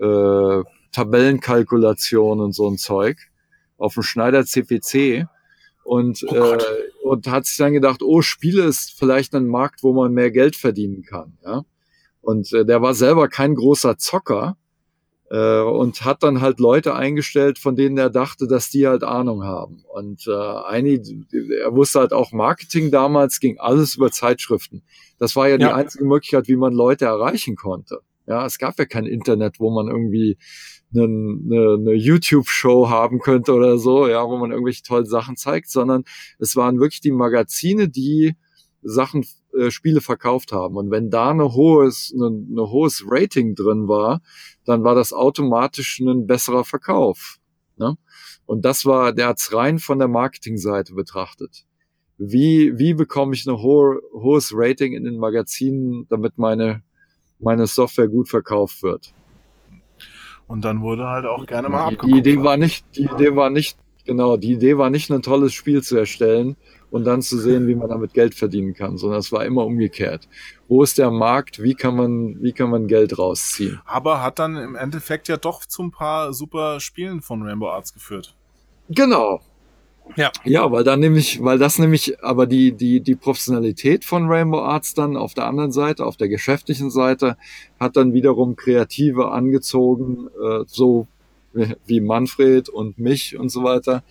äh, 0.00 0.62
Tabellenkalkulation 0.92 2.40
und 2.40 2.52
so 2.54 2.68
ein 2.68 2.78
Zeug 2.78 3.18
auf 3.78 3.94
dem 3.94 4.02
Schneider 4.02 4.44
CPC 4.44 5.26
und, 5.84 6.24
oh 6.28 6.34
äh, 6.34 6.58
und 7.02 7.26
hat 7.28 7.46
sich 7.46 7.58
dann 7.58 7.72
gedacht, 7.72 8.02
oh, 8.02 8.22
Spiele 8.22 8.64
ist 8.64 8.98
vielleicht 8.98 9.34
ein 9.34 9.46
Markt, 9.46 9.82
wo 9.82 9.92
man 9.92 10.12
mehr 10.12 10.30
Geld 10.30 10.56
verdienen 10.56 11.02
kann. 11.02 11.38
Ja? 11.44 11.64
Und 12.20 12.52
äh, 12.52 12.64
der 12.64 12.82
war 12.82 12.94
selber 12.94 13.28
kein 13.28 13.54
großer 13.54 13.98
Zocker 13.98 14.56
äh, 15.30 15.60
und 15.60 16.04
hat 16.04 16.22
dann 16.22 16.40
halt 16.40 16.58
Leute 16.58 16.94
eingestellt, 16.94 17.58
von 17.58 17.76
denen 17.76 17.98
er 17.98 18.10
dachte, 18.10 18.46
dass 18.46 18.70
die 18.70 18.86
halt 18.86 19.04
Ahnung 19.04 19.44
haben. 19.44 19.84
Und 19.92 20.26
äh, 20.26 20.32
einige, 20.32 21.24
er 21.62 21.74
wusste 21.74 22.00
halt 22.00 22.12
auch 22.12 22.32
Marketing 22.32 22.90
damals, 22.90 23.40
ging 23.40 23.58
alles 23.58 23.96
über 23.96 24.10
Zeitschriften. 24.10 24.82
Das 25.18 25.36
war 25.36 25.48
ja, 25.48 25.58
ja. 25.58 25.68
die 25.68 25.72
einzige 25.74 26.04
Möglichkeit, 26.04 26.48
wie 26.48 26.56
man 26.56 26.72
Leute 26.72 27.04
erreichen 27.04 27.56
konnte. 27.56 28.00
Ja, 28.26 28.46
es 28.46 28.58
gab 28.58 28.78
ja 28.78 28.86
kein 28.86 29.04
Internet, 29.04 29.60
wo 29.60 29.70
man 29.70 29.88
irgendwie 29.88 30.38
eine, 30.94 31.74
eine, 31.74 31.92
YouTube-Show 31.92 32.88
haben 32.88 33.18
könnte 33.18 33.52
oder 33.52 33.78
so, 33.78 34.08
ja, 34.08 34.26
wo 34.28 34.36
man 34.36 34.50
irgendwelche 34.50 34.82
tollen 34.82 35.06
Sachen 35.06 35.36
zeigt, 35.36 35.70
sondern 35.70 36.04
es 36.38 36.56
waren 36.56 36.78
wirklich 36.78 37.00
die 37.00 37.12
Magazine, 37.12 37.88
die 37.88 38.36
Sachen, 38.82 39.24
äh, 39.58 39.70
Spiele 39.70 40.00
verkauft 40.00 40.52
haben. 40.52 40.76
Und 40.76 40.90
wenn 40.90 41.10
da 41.10 41.30
eine 41.30 41.54
hohes, 41.54 42.12
eine, 42.14 42.26
eine 42.26 42.70
hohes 42.70 43.04
Rating 43.06 43.54
drin 43.54 43.88
war, 43.88 44.20
dann 44.64 44.84
war 44.84 44.94
das 44.94 45.12
automatisch 45.12 46.00
ein 46.00 46.26
besserer 46.26 46.64
Verkauf. 46.64 47.38
Ne? 47.76 47.96
Und 48.46 48.64
das 48.64 48.84
war, 48.84 49.12
der 49.12 49.28
hat's 49.28 49.52
rein 49.52 49.78
von 49.78 49.98
der 49.98 50.08
Marketingseite 50.08 50.94
betrachtet. 50.94 51.64
Wie, 52.18 52.78
wie 52.78 52.94
bekomme 52.94 53.34
ich 53.34 53.46
ein 53.46 53.56
hohe, 53.56 54.00
hohes 54.12 54.52
Rating 54.54 54.92
in 54.92 55.04
den 55.04 55.18
Magazinen, 55.18 56.06
damit 56.08 56.38
meine, 56.38 56.82
meine 57.38 57.66
Software 57.66 58.08
gut 58.08 58.28
verkauft 58.28 58.82
wird? 58.82 59.12
Und 60.46 60.64
dann 60.64 60.82
wurde 60.82 61.08
halt 61.08 61.26
auch 61.26 61.46
gerne 61.46 61.68
mal 61.68 61.84
abgeguckt. 61.84 62.12
Die 62.12 62.18
Idee 62.18 62.42
war 62.42 62.56
nicht, 62.56 62.84
die 62.96 63.04
Idee 63.04 63.34
war 63.34 63.50
nicht, 63.50 63.78
genau, 64.04 64.36
die 64.36 64.52
Idee 64.52 64.76
war 64.76 64.90
nicht 64.90 65.10
ein 65.10 65.22
tolles 65.22 65.52
Spiel 65.52 65.82
zu 65.82 65.96
erstellen 65.96 66.56
und 66.90 67.04
dann 67.04 67.22
zu 67.22 67.38
sehen, 67.38 67.66
wie 67.66 67.74
man 67.74 67.88
damit 67.88 68.14
Geld 68.14 68.34
verdienen 68.34 68.74
kann, 68.74 68.98
sondern 68.98 69.18
es 69.18 69.32
war 69.32 69.44
immer 69.44 69.64
umgekehrt. 69.64 70.28
Wo 70.68 70.82
ist 70.82 70.98
der 70.98 71.10
Markt? 71.10 71.62
Wie 71.62 71.74
kann 71.74 71.96
man, 71.96 72.42
wie 72.42 72.52
kann 72.52 72.70
man 72.70 72.86
Geld 72.86 73.18
rausziehen? 73.18 73.80
Aber 73.84 74.22
hat 74.22 74.38
dann 74.38 74.56
im 74.56 74.76
Endeffekt 74.76 75.28
ja 75.28 75.36
doch 75.36 75.64
zu 75.64 75.82
ein 75.82 75.90
paar 75.90 76.32
super 76.32 76.78
Spielen 76.78 77.20
von 77.20 77.42
Rainbow 77.42 77.68
Arts 77.68 77.92
geführt. 77.94 78.36
Genau, 78.90 79.40
ja. 80.16 80.30
Ja, 80.44 80.70
weil 80.70 80.84
dann 80.84 81.00
nämlich, 81.00 81.42
weil 81.42 81.58
das 81.58 81.78
nämlich, 81.78 82.22
aber 82.22 82.46
die, 82.46 82.72
die, 82.72 83.00
die 83.00 83.14
Professionalität 83.14 84.04
von 84.04 84.28
Rainbow 84.28 84.60
Arts 84.60 84.94
dann 84.94 85.16
auf 85.16 85.34
der 85.34 85.46
anderen 85.46 85.72
Seite, 85.72 86.04
auf 86.04 86.16
der 86.16 86.28
geschäftlichen 86.28 86.90
Seite, 86.90 87.36
hat 87.80 87.96
dann 87.96 88.12
wiederum 88.12 88.56
Kreative 88.56 89.30
angezogen, 89.30 90.28
äh, 90.42 90.64
so 90.66 91.06
wie 91.86 92.00
Manfred 92.00 92.68
und 92.68 92.98
mich 92.98 93.38
und 93.38 93.48
so 93.48 93.62
weiter, 93.62 94.02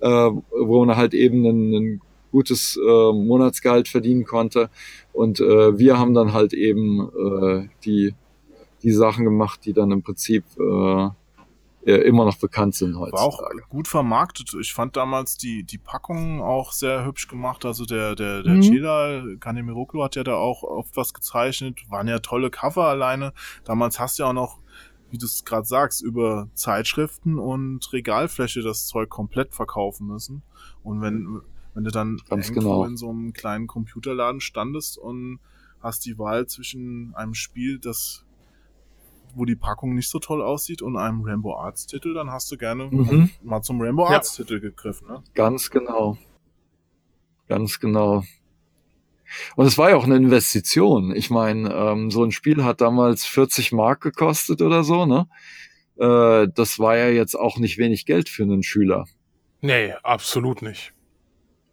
äh, 0.00 0.08
wo 0.08 0.84
man 0.84 0.96
halt 0.96 1.14
eben 1.14 1.44
ein, 1.44 1.74
ein 1.74 2.00
gutes 2.30 2.76
äh, 2.76 3.12
Monatsgehalt 3.12 3.88
verdienen 3.88 4.24
konnte. 4.24 4.70
Und 5.12 5.40
äh, 5.40 5.78
wir 5.78 5.98
haben 5.98 6.14
dann 6.14 6.32
halt 6.32 6.52
eben 6.52 7.08
äh, 7.08 7.68
die, 7.84 8.14
die 8.82 8.92
Sachen 8.92 9.24
gemacht, 9.24 9.60
die 9.64 9.72
dann 9.72 9.90
im 9.90 10.02
Prinzip 10.02 10.44
äh, 10.58 11.08
äh, 11.88 12.02
immer 12.02 12.26
noch 12.26 12.36
bekannt 12.36 12.74
sind 12.74 12.98
heutzutage. 12.98 13.38
War 13.38 13.62
auch 13.62 13.68
gut 13.70 13.88
vermarktet. 13.88 14.54
Ich 14.60 14.74
fand 14.74 14.94
damals 14.96 15.38
die, 15.38 15.64
die 15.64 15.78
Packungen 15.78 16.42
auch 16.42 16.72
sehr 16.72 17.06
hübsch 17.06 17.28
gemacht. 17.28 17.64
Also 17.64 17.86
der, 17.86 18.14
der, 18.14 18.42
der 18.42 18.54
mhm. 18.54 18.60
Chela, 18.60 19.22
Kanemiroklo 19.40 20.04
hat 20.04 20.14
ja 20.14 20.22
da 20.22 20.34
auch 20.34 20.62
oft 20.64 20.98
was 20.98 21.14
gezeichnet. 21.14 21.80
Waren 21.88 22.06
ja 22.06 22.18
tolle 22.18 22.50
Cover 22.50 22.84
alleine. 22.84 23.32
Damals 23.64 23.98
hast 23.98 24.18
du 24.18 24.24
ja 24.24 24.28
auch 24.28 24.34
noch, 24.34 24.58
wie 25.10 25.16
du 25.16 25.24
es 25.24 25.46
gerade 25.46 25.66
sagst, 25.66 26.02
über 26.02 26.48
Zeitschriften 26.52 27.38
und 27.38 27.90
Regalfläche 27.90 28.60
das 28.60 28.86
Zeug 28.86 29.08
komplett 29.08 29.54
verkaufen 29.54 30.08
müssen. 30.08 30.42
Und 30.82 31.00
wenn, 31.00 31.40
wenn 31.72 31.84
du 31.84 31.90
dann 31.90 32.20
Ganz 32.28 32.50
irgendwo 32.50 32.70
genau. 32.70 32.84
in 32.84 32.98
so 32.98 33.08
einem 33.08 33.32
kleinen 33.32 33.66
Computerladen 33.66 34.42
standest 34.42 34.98
und 34.98 35.40
hast 35.80 36.04
die 36.04 36.18
Wahl 36.18 36.46
zwischen 36.48 37.14
einem 37.14 37.32
Spiel, 37.32 37.78
das 37.78 38.26
wo 39.38 39.44
die 39.44 39.56
Packung 39.56 39.94
nicht 39.94 40.10
so 40.10 40.18
toll 40.18 40.42
aussieht 40.42 40.82
und 40.82 40.96
einem 40.96 41.22
Rainbow 41.22 41.54
Arts 41.54 41.86
Titel, 41.86 42.14
dann 42.14 42.30
hast 42.30 42.50
du 42.50 42.56
gerne 42.56 42.88
mhm. 42.90 43.30
mal 43.42 43.62
zum 43.62 43.80
Rainbow 43.80 44.06
Arts 44.06 44.36
ja. 44.36 44.44
Titel 44.44 44.60
gegriffen. 44.60 45.08
Ne? 45.08 45.22
Ganz 45.34 45.70
genau. 45.70 46.18
Ganz 47.48 47.80
genau. 47.80 48.24
Und 49.56 49.66
es 49.66 49.78
war 49.78 49.90
ja 49.90 49.96
auch 49.96 50.04
eine 50.04 50.16
Investition. 50.16 51.14
Ich 51.14 51.30
meine, 51.30 51.72
ähm, 51.72 52.10
so 52.10 52.24
ein 52.24 52.32
Spiel 52.32 52.64
hat 52.64 52.80
damals 52.80 53.24
40 53.24 53.72
Mark 53.72 54.00
gekostet 54.00 54.62
oder 54.62 54.84
so, 54.84 55.06
ne? 55.06 55.28
Äh, 55.98 56.48
das 56.54 56.78
war 56.78 56.96
ja 56.96 57.08
jetzt 57.08 57.34
auch 57.34 57.58
nicht 57.58 57.78
wenig 57.78 58.06
Geld 58.06 58.28
für 58.28 58.44
einen 58.44 58.62
Schüler. 58.62 59.06
Nee, 59.60 59.92
absolut 60.02 60.62
nicht. 60.62 60.94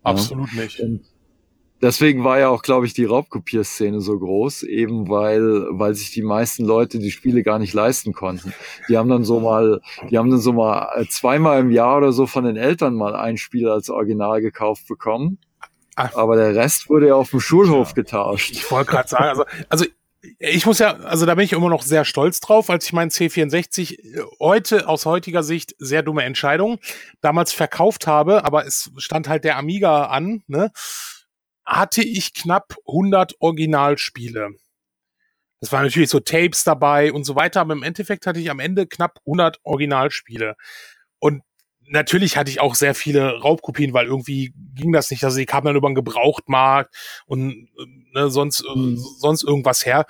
Absolut 0.04 0.52
ja. 0.54 0.64
nicht. 0.64 0.80
Und 0.80 1.02
Deswegen 1.82 2.24
war 2.24 2.40
ja 2.40 2.48
auch, 2.50 2.62
glaube 2.62 2.86
ich, 2.86 2.94
die 2.94 3.04
Raubkopierszene 3.06 4.00
so 4.00 4.18
groß, 4.18 4.64
eben 4.64 5.10
weil, 5.10 5.68
weil 5.72 5.94
sich 5.94 6.12
die 6.12 6.22
meisten 6.22 6.64
Leute 6.64 7.00
die 7.00 7.12
Spiele 7.12 7.44
gar 7.44 7.60
nicht 7.60 7.74
leisten 7.74 8.14
konnten. 8.14 8.54
Die 8.88 8.98
haben 8.98 9.10
dann 9.10 9.26
so 9.26 9.40
mal, 9.40 9.82
die 10.10 10.18
haben 10.18 10.32
dann 10.32 10.40
so 10.40 10.54
mal 10.54 10.90
äh, 10.96 11.06
zweimal 11.08 11.60
im 11.60 11.72
Jahr 11.72 11.98
oder 11.98 12.14
so 12.14 12.28
von 12.28 12.46
den 12.46 12.56
Eltern 12.56 12.96
mal 12.96 13.16
ein 13.16 13.38
Spiel 13.38 13.68
als 13.68 13.90
Original 13.90 14.42
gekauft 14.42 14.88
bekommen. 14.88 15.38
Ach. 15.96 16.16
Aber 16.16 16.38
der 16.38 16.56
Rest 16.56 16.90
wurde 16.90 17.08
ja 17.08 17.16
auf 17.16 17.32
dem 17.32 17.40
Schulhof 17.40 17.94
getauscht. 17.94 18.52
Ich 18.52 18.72
wollte 18.72 18.92
gerade 18.92 19.10
sagen, 19.10 19.26
also, 19.26 19.46
also 19.70 19.86
ich 20.40 20.66
muss 20.66 20.80
ja, 20.80 20.96
also 20.98 21.26
da 21.26 21.36
bin 21.36 21.46
ich 21.46 21.54
immer 21.54 21.70
noch 21.70 21.84
sehr 21.84 22.06
stolz 22.06 22.40
drauf, 22.40 22.70
als 22.70 22.86
ich 22.86 22.94
meinen 22.94 23.12
C64 23.12 24.24
heute 24.40 24.88
aus 24.88 25.06
heutiger 25.06 25.44
Sicht 25.44 25.76
sehr 25.78 26.04
dumme 26.04 26.24
Entscheidung 26.24 26.80
damals 27.22 27.54
verkauft 27.54 28.08
habe, 28.08 28.44
aber 28.44 28.66
es 28.66 28.92
stand 28.98 29.28
halt 29.28 29.44
der 29.44 29.58
Amiga 29.58 30.06
an, 30.06 30.44
ne? 30.48 30.72
Hatte 31.66 32.04
ich 32.04 32.34
knapp 32.34 32.76
100 32.88 33.36
Originalspiele. 33.40 34.52
Das 35.62 35.72
waren 35.72 35.84
natürlich 35.84 36.10
so 36.10 36.20
Tapes 36.20 36.64
dabei 36.64 37.12
und 37.12 37.24
so 37.24 37.36
weiter, 37.36 37.62
aber 37.62 37.74
im 37.74 37.84
Endeffekt 37.84 38.28
hatte 38.28 38.40
ich 38.40 38.52
am 38.52 38.60
Ende 38.60 38.88
knapp 38.88 39.20
100 39.26 39.60
Originalspiele. 39.64 40.56
Und 41.20 41.42
natürlich 41.88 42.38
hatte 42.38 42.52
ich 42.52 42.60
auch 42.60 42.76
sehr 42.76 42.94
viele 42.94 43.40
Raubkopien, 43.40 43.94
weil 43.94 44.06
irgendwie 44.06 44.54
ging 44.76 44.92
das 44.92 45.10
nicht. 45.10 45.24
Also 45.24 45.38
die 45.38 45.46
kamen 45.46 45.66
dann 45.66 45.76
über 45.76 45.90
den 45.90 45.96
Gebrauchtmarkt 45.96 46.96
und 47.26 47.70
ne, 48.14 48.30
sonst, 48.30 48.64
mhm. 48.64 48.98
sonst 48.98 49.44
irgendwas 49.44 49.86
her. 49.86 50.06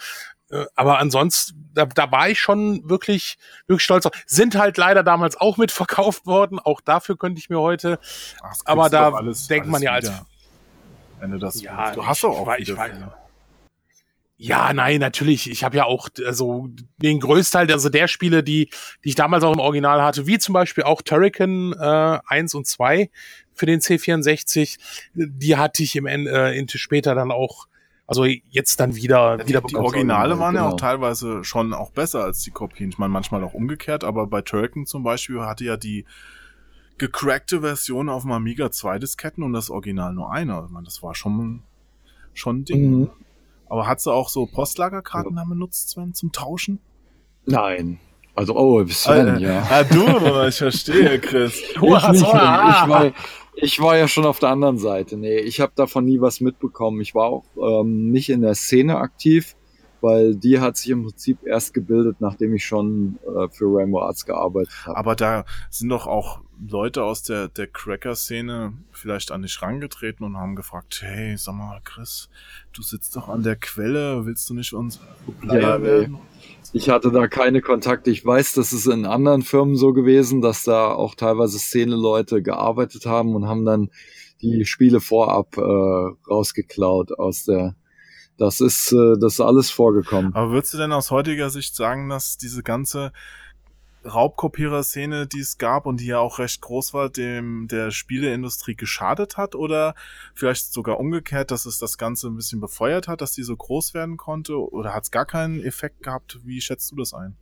Äh, 0.50 0.66
aber 0.76 1.00
ansonsten, 1.00 1.72
da, 1.74 1.86
da 1.86 2.12
war 2.12 2.30
ich 2.30 2.40
schon 2.40 2.88
wirklich, 2.90 3.38
wirklich 3.68 3.84
stolz. 3.84 4.08
Sind 4.26 4.56
halt 4.56 4.78
leider 4.78 5.04
damals 5.04 5.38
auch 5.38 5.58
mitverkauft 5.58 6.26
worden. 6.26 6.60
Auch 6.60 6.82
dafür 6.82 7.18
könnte 7.18 7.40
ich 7.40 7.50
mir 7.50 7.60
heute. 7.60 8.00
Ach, 8.42 8.56
aber 8.66 8.90
da 8.90 9.12
alles, 9.12 9.48
denkt 9.48 9.68
alles 9.68 9.72
man 9.72 9.82
ja 9.82 9.92
als 9.92 10.12
wenn 11.26 11.32
du 11.32 11.40
das 11.40 11.62
ja, 11.62 11.92
du 11.92 12.06
hast 12.06 12.24
doch 12.24 12.38
auch 12.38 12.56
ich 12.58 12.76
weiß, 12.76 12.92
ja, 14.38 14.74
nein, 14.74 15.00
natürlich. 15.00 15.50
Ich 15.50 15.64
habe 15.64 15.78
ja 15.78 15.86
auch 15.86 16.10
also 16.26 16.68
den 16.98 17.22
Größteil, 17.22 17.72
also 17.72 17.88
der 17.88 18.08
Spiele, 18.08 18.44
die, 18.44 18.70
die 19.04 19.10
ich 19.10 19.16
damals 19.16 19.44
auch 19.46 19.54
im 19.54 19.60
Original 19.60 20.02
hatte, 20.02 20.28
wie 20.28 20.38
zum 20.38 20.54
Beispiel 20.54 20.84
auch 20.84 21.02
Turrican 21.02 21.74
äh, 21.74 22.20
1 22.28 22.54
und 22.54 22.68
2 22.68 23.10
für 23.54 23.66
den 23.66 23.80
C64, 23.80 24.78
die 25.14 25.56
hatte 25.56 25.84
ich 25.84 25.96
im 25.96 26.06
Ende 26.06 26.54
äh, 26.54 26.68
später 26.68 27.16
dann 27.16 27.32
auch, 27.32 27.68
also 28.08 28.26
jetzt 28.26 28.82
dann 28.82 28.98
wieder 28.98 29.38
ja, 29.40 29.48
wieder 29.48 29.62
Die 29.62 29.78
Originale 29.78 30.38
waren 30.38 30.54
genau. 30.56 30.68
ja 30.68 30.74
auch 30.74 30.80
teilweise 30.80 31.46
schon 31.46 31.74
auch 31.74 31.92
besser 31.92 32.26
als 32.26 32.42
die 32.42 32.52
Kopien. 32.52 32.90
Ich 32.90 32.98
meine, 32.98 33.14
manchmal 33.14 33.42
auch 33.42 33.54
umgekehrt, 33.54 34.04
aber 34.04 34.28
bei 34.28 34.42
Turrican 34.42 34.86
zum 34.86 35.04
Beispiel 35.04 35.40
hatte 35.40 35.64
ja 35.64 35.78
die 35.78 36.04
gecrackte 36.98 37.62
Version 37.62 38.10
auf 38.10 38.24
dem 38.24 38.32
Amiga 38.32 38.72
zwei 38.72 39.00
Disketten 39.00 39.44
und 39.44 39.54
das 39.54 39.70
Original 39.70 40.14
nur 40.14 40.32
eine. 40.32 40.64
Ich 40.66 40.72
meine, 40.72 40.86
das 40.86 41.04
war 41.04 41.16
schon, 41.16 41.64
schon 42.34 42.60
ein 42.60 42.66
Ding. 42.66 43.00
Mhm. 43.00 43.10
Aber 43.68 43.88
hat 43.88 44.00
sie 44.00 44.14
auch 44.14 44.30
so 44.30 44.46
Postlagerkarten 44.46 45.36
ja. 45.36 45.44
benutzt, 45.44 45.90
Sven, 45.90 46.14
zum 46.14 46.32
Tauschen? 46.32 46.80
Nein. 47.46 48.00
Also, 48.36 48.56
oh, 48.56 48.86
Sven, 48.88 49.38
äh, 49.38 49.40
ja. 49.40 49.68
Ah, 49.70 49.84
du, 49.84 50.48
ich 50.48 50.58
verstehe, 50.58 51.20
Chris. 51.20 51.62
Du 51.74 51.96
ich, 51.96 52.08
nicht, 52.10 52.22
ich, 52.22 52.34
war, 52.34 53.12
ich 53.56 53.80
war 53.80 53.98
ja 53.98 54.08
schon 54.08 54.26
auf 54.26 54.40
der 54.40 54.50
anderen 54.50 54.78
Seite. 54.78 55.18
Nee, 55.18 55.40
ich 55.40 55.62
habe 55.62 55.72
davon 55.76 56.06
nie 56.06 56.20
was 56.20 56.42
mitbekommen. 56.42 57.02
Ich 57.02 57.16
war 57.16 57.28
auch 57.28 57.46
ähm, 57.58 58.12
nicht 58.12 58.30
in 58.30 58.42
der 58.42 58.56
Szene 58.56 58.98
aktiv 58.98 59.56
weil 60.06 60.36
die 60.36 60.60
hat 60.60 60.78
sich 60.78 60.92
im 60.92 61.02
Prinzip 61.02 61.40
erst 61.44 61.74
gebildet, 61.74 62.18
nachdem 62.20 62.54
ich 62.54 62.64
schon 62.64 63.18
äh, 63.26 63.50
für 63.50 63.66
Rainbow 63.66 64.02
Arts 64.02 64.24
gearbeitet 64.24 64.72
habe. 64.86 64.98
Aber 64.98 65.16
da 65.16 65.46
sind 65.72 65.90
doch 65.90 66.06
auch 66.06 66.42
Leute 66.70 67.04
aus 67.04 67.24
der, 67.24 67.48
der 67.48 67.66
Cracker-Szene 67.66 68.74
vielleicht 68.92 69.32
an 69.32 69.42
dich 69.42 69.60
rangetreten 69.64 70.24
und 70.24 70.38
haben 70.38 70.56
gefragt, 70.56 71.02
hey, 71.02 71.36
sag 71.38 71.56
mal, 71.56 71.82
Chris, 71.84 72.30
du 72.72 72.84
sitzt 72.84 73.16
doch 73.16 73.30
an 73.30 73.42
der 73.42 73.56
Quelle, 73.56 74.28
willst 74.28 74.48
du 74.48 74.54
nicht 74.54 74.74
uns 74.74 75.02
ja, 75.44 75.82
werden? 75.82 76.20
Ich 76.72 76.90
hatte 76.90 77.12
da 77.12 77.28
keine 77.28 77.62
Kontakte. 77.62 78.12
Ich 78.12 78.24
weiß, 78.24 78.54
dass 78.54 78.74
es 78.74 78.86
in 78.86 79.08
anderen 79.08 79.42
Firmen 79.42 79.76
so 79.76 79.92
gewesen, 79.92 80.42
dass 80.42 80.64
da 80.64 80.94
auch 80.94 81.16
teilweise 81.16 81.58
Szene-Leute 81.58 82.44
gearbeitet 82.44 83.08
haben 83.08 83.34
und 83.34 83.48
haben 83.48 83.66
dann 83.66 83.90
die 84.42 84.66
Spiele 84.66 85.00
vorab 85.00 85.58
äh, 85.58 85.62
rausgeklaut 86.30 87.18
aus 87.18 87.46
der 87.46 87.76
das 88.38 88.60
ist, 88.60 88.92
äh, 88.92 89.18
das 89.20 89.34
ist 89.34 89.42
alles 89.42 89.72
vorgekommen. 89.72 90.34
Aber 90.36 90.52
würdest 90.52 90.74
du 90.74 90.78
denn 90.78 90.92
aus 90.92 91.12
heutiger 91.12 91.50
Sicht 91.50 91.76
sagen, 91.76 92.10
dass 92.10 92.38
diese 92.38 92.64
ganze 92.64 93.12
Raubkopierer-Szene, 94.06 95.28
die 95.28 95.40
es 95.40 95.58
gab 95.58 95.86
und 95.86 96.00
die 96.00 96.06
ja 96.06 96.20
auch 96.20 96.40
recht 96.40 96.62
groß 96.62 96.94
war, 96.94 97.10
dem 97.10 97.68
der 97.68 97.92
Spieleindustrie 97.92 98.76
geschadet 98.76 99.38
hat 99.38 99.56
oder 99.56 99.96
vielleicht 100.36 100.74
sogar 100.74 101.00
umgekehrt, 101.00 101.52
dass 101.52 101.66
es 101.66 101.80
das 101.80 101.98
Ganze 101.98 102.28
ein 102.28 102.36
bisschen 102.36 102.62
befeuert 102.62 103.08
hat, 103.08 103.22
dass 103.22 103.34
die 103.34 103.44
so 103.44 103.56
groß 103.56 103.94
werden 103.94 104.18
konnte 104.18 104.58
oder 104.58 104.94
hat 104.94 105.04
es 105.04 105.12
gar 105.12 105.26
keinen 105.26 105.62
Effekt 105.62 106.04
gehabt? 106.04 106.40
Wie 106.44 106.62
schätzt 106.62 106.92
du 106.92 106.96
das 106.96 107.14
ein? 107.14 107.36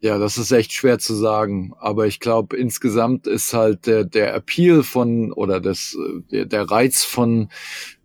Ja, 0.00 0.18
das 0.18 0.36
ist 0.36 0.52
echt 0.52 0.72
schwer 0.72 0.98
zu 0.98 1.14
sagen. 1.14 1.72
Aber 1.78 2.06
ich 2.06 2.20
glaube, 2.20 2.56
insgesamt 2.56 3.26
ist 3.26 3.54
halt 3.54 3.86
der, 3.86 4.04
der 4.04 4.34
Appeal 4.34 4.82
von 4.82 5.32
oder 5.32 5.60
das, 5.60 5.96
der, 6.30 6.44
der 6.44 6.70
Reiz 6.70 7.02
von 7.02 7.48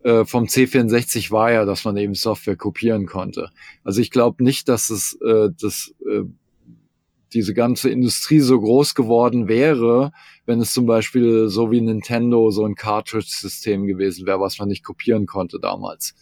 äh, 0.04 0.26
vom 0.26 0.46
C64 0.46 1.32
war 1.32 1.52
ja, 1.52 1.66
dass 1.66 1.84
man 1.84 1.98
eben 1.98 2.16
Software 2.16 2.56
kopieren 2.56 3.06
konnte. 3.06 3.50
Also 3.84 4.02
ich 4.02 4.10
glaube 4.10 4.44
nicht, 4.44 4.70
dass 4.70 4.90
es 4.90 5.18
äh, 5.22 5.50
das 5.60 5.94
äh, 6.10 6.24
diese 7.34 7.54
ganze 7.54 7.90
Industrie 7.90 8.40
so 8.40 8.60
groß 8.60 8.96
geworden 8.96 9.48
wäre, 9.48 10.12
wenn 10.46 10.60
es 10.60 10.74
zum 10.74 10.86
Beispiel 10.86 11.50
so 11.50 11.72
wie 11.72 11.82
Nintendo 11.82 12.50
so 12.52 12.66
ein 12.66 12.76
Cartridge-System 12.76 13.86
gewesen 13.86 14.26
wäre, 14.26 14.40
was 14.40 14.58
man 14.60 14.68
nicht 14.68 14.84
kopieren 14.84 15.26
konnte 15.26 15.60
damals. 15.60 16.16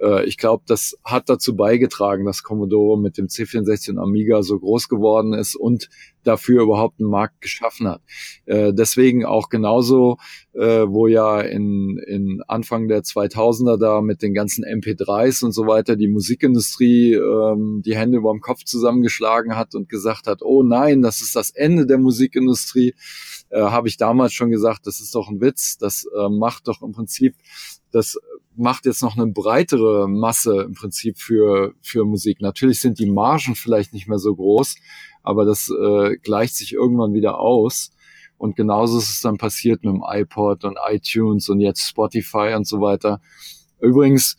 Äh, 0.00 0.24
ich 0.24 0.38
glaube, 0.38 0.64
das 0.66 0.96
hat 1.04 1.28
dazu 1.28 1.54
beigetragen, 1.54 2.24
dass 2.24 2.42
Commodore 2.42 2.98
mit 2.98 3.18
dem 3.18 3.26
C64 3.26 3.90
und 3.90 3.98
Amiga 3.98 4.42
so 4.42 4.58
groß 4.58 4.88
geworden 4.88 5.34
ist 5.34 5.54
und 5.54 5.88
dafür 6.24 6.62
überhaupt 6.62 7.00
einen 7.00 7.10
Markt 7.10 7.40
geschaffen 7.40 7.88
hat. 7.88 8.02
Äh, 8.46 8.72
deswegen 8.72 9.24
auch 9.24 9.48
genauso, 9.48 10.18
äh, 10.52 10.86
wo 10.86 11.06
ja 11.06 11.40
in, 11.40 11.98
in 12.06 12.42
Anfang 12.46 12.88
der 12.88 13.02
2000er 13.02 13.78
da 13.78 14.00
mit 14.00 14.22
den 14.22 14.34
ganzen 14.34 14.64
MP3s 14.64 15.44
und 15.44 15.52
so 15.52 15.66
weiter 15.66 15.96
die 15.96 16.08
Musikindustrie 16.08 17.14
ähm, 17.14 17.82
die 17.84 17.96
Hände 17.96 18.18
über 18.18 18.32
dem 18.32 18.40
Kopf 18.40 18.64
zusammengeschlagen 18.64 19.56
hat 19.56 19.74
und 19.74 19.88
gesagt 19.88 20.26
hat, 20.26 20.42
oh 20.42 20.62
nein, 20.62 21.02
das 21.02 21.20
ist 21.20 21.36
das 21.36 21.50
Ende 21.50 21.86
der 21.86 21.98
Musikindustrie 21.98 22.94
äh, 23.50 23.60
habe 23.60 23.88
ich 23.88 23.96
damals 23.96 24.32
schon 24.32 24.50
gesagt, 24.50 24.86
das 24.86 25.00
ist 25.00 25.14
doch 25.14 25.28
ein 25.28 25.40
Witz, 25.40 25.78
das 25.78 26.06
äh, 26.16 26.28
macht 26.28 26.68
doch 26.68 26.82
im 26.82 26.92
Prinzip, 26.92 27.34
das 27.90 28.18
macht 28.56 28.86
jetzt 28.86 29.02
noch 29.02 29.16
eine 29.16 29.30
breitere 29.30 30.08
Masse 30.08 30.62
im 30.62 30.74
Prinzip 30.74 31.18
für, 31.18 31.74
für 31.80 32.04
Musik. 32.04 32.40
Natürlich 32.40 32.80
sind 32.80 32.98
die 32.98 33.10
Margen 33.10 33.54
vielleicht 33.54 33.92
nicht 33.92 34.08
mehr 34.08 34.18
so 34.18 34.34
groß, 34.34 34.76
aber 35.22 35.44
das 35.44 35.70
äh, 35.70 36.16
gleicht 36.16 36.56
sich 36.56 36.72
irgendwann 36.72 37.14
wieder 37.14 37.38
aus. 37.38 37.92
Und 38.36 38.56
genauso 38.56 38.98
ist 38.98 39.10
es 39.10 39.20
dann 39.20 39.36
passiert 39.36 39.84
mit 39.84 39.94
dem 39.94 40.04
iPod 40.06 40.64
und 40.64 40.78
iTunes 40.88 41.48
und 41.48 41.60
jetzt 41.60 41.82
Spotify 41.82 42.54
und 42.56 42.66
so 42.66 42.80
weiter. 42.80 43.20
Übrigens, 43.80 44.36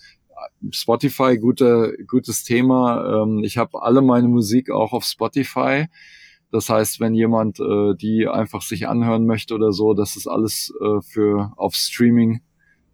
Spotify, 0.71 1.37
gute, 1.37 1.97
gutes 2.07 2.43
Thema. 2.43 3.23
Ähm, 3.23 3.43
ich 3.43 3.57
habe 3.57 3.81
alle 3.81 4.01
meine 4.01 4.27
Musik 4.27 4.69
auch 4.71 4.93
auf 4.93 5.03
Spotify. 5.03 5.87
Das 6.51 6.69
heißt, 6.69 6.99
wenn 6.99 7.13
jemand 7.13 7.59
äh, 7.59 7.95
die 7.95 8.27
einfach 8.27 8.61
sich 8.61 8.87
anhören 8.87 9.25
möchte 9.25 9.53
oder 9.53 9.71
so, 9.71 9.93
das 9.93 10.15
ist 10.15 10.27
alles 10.27 10.73
äh, 10.81 11.01
für 11.01 11.53
auf 11.57 11.75
Streaming 11.75 12.41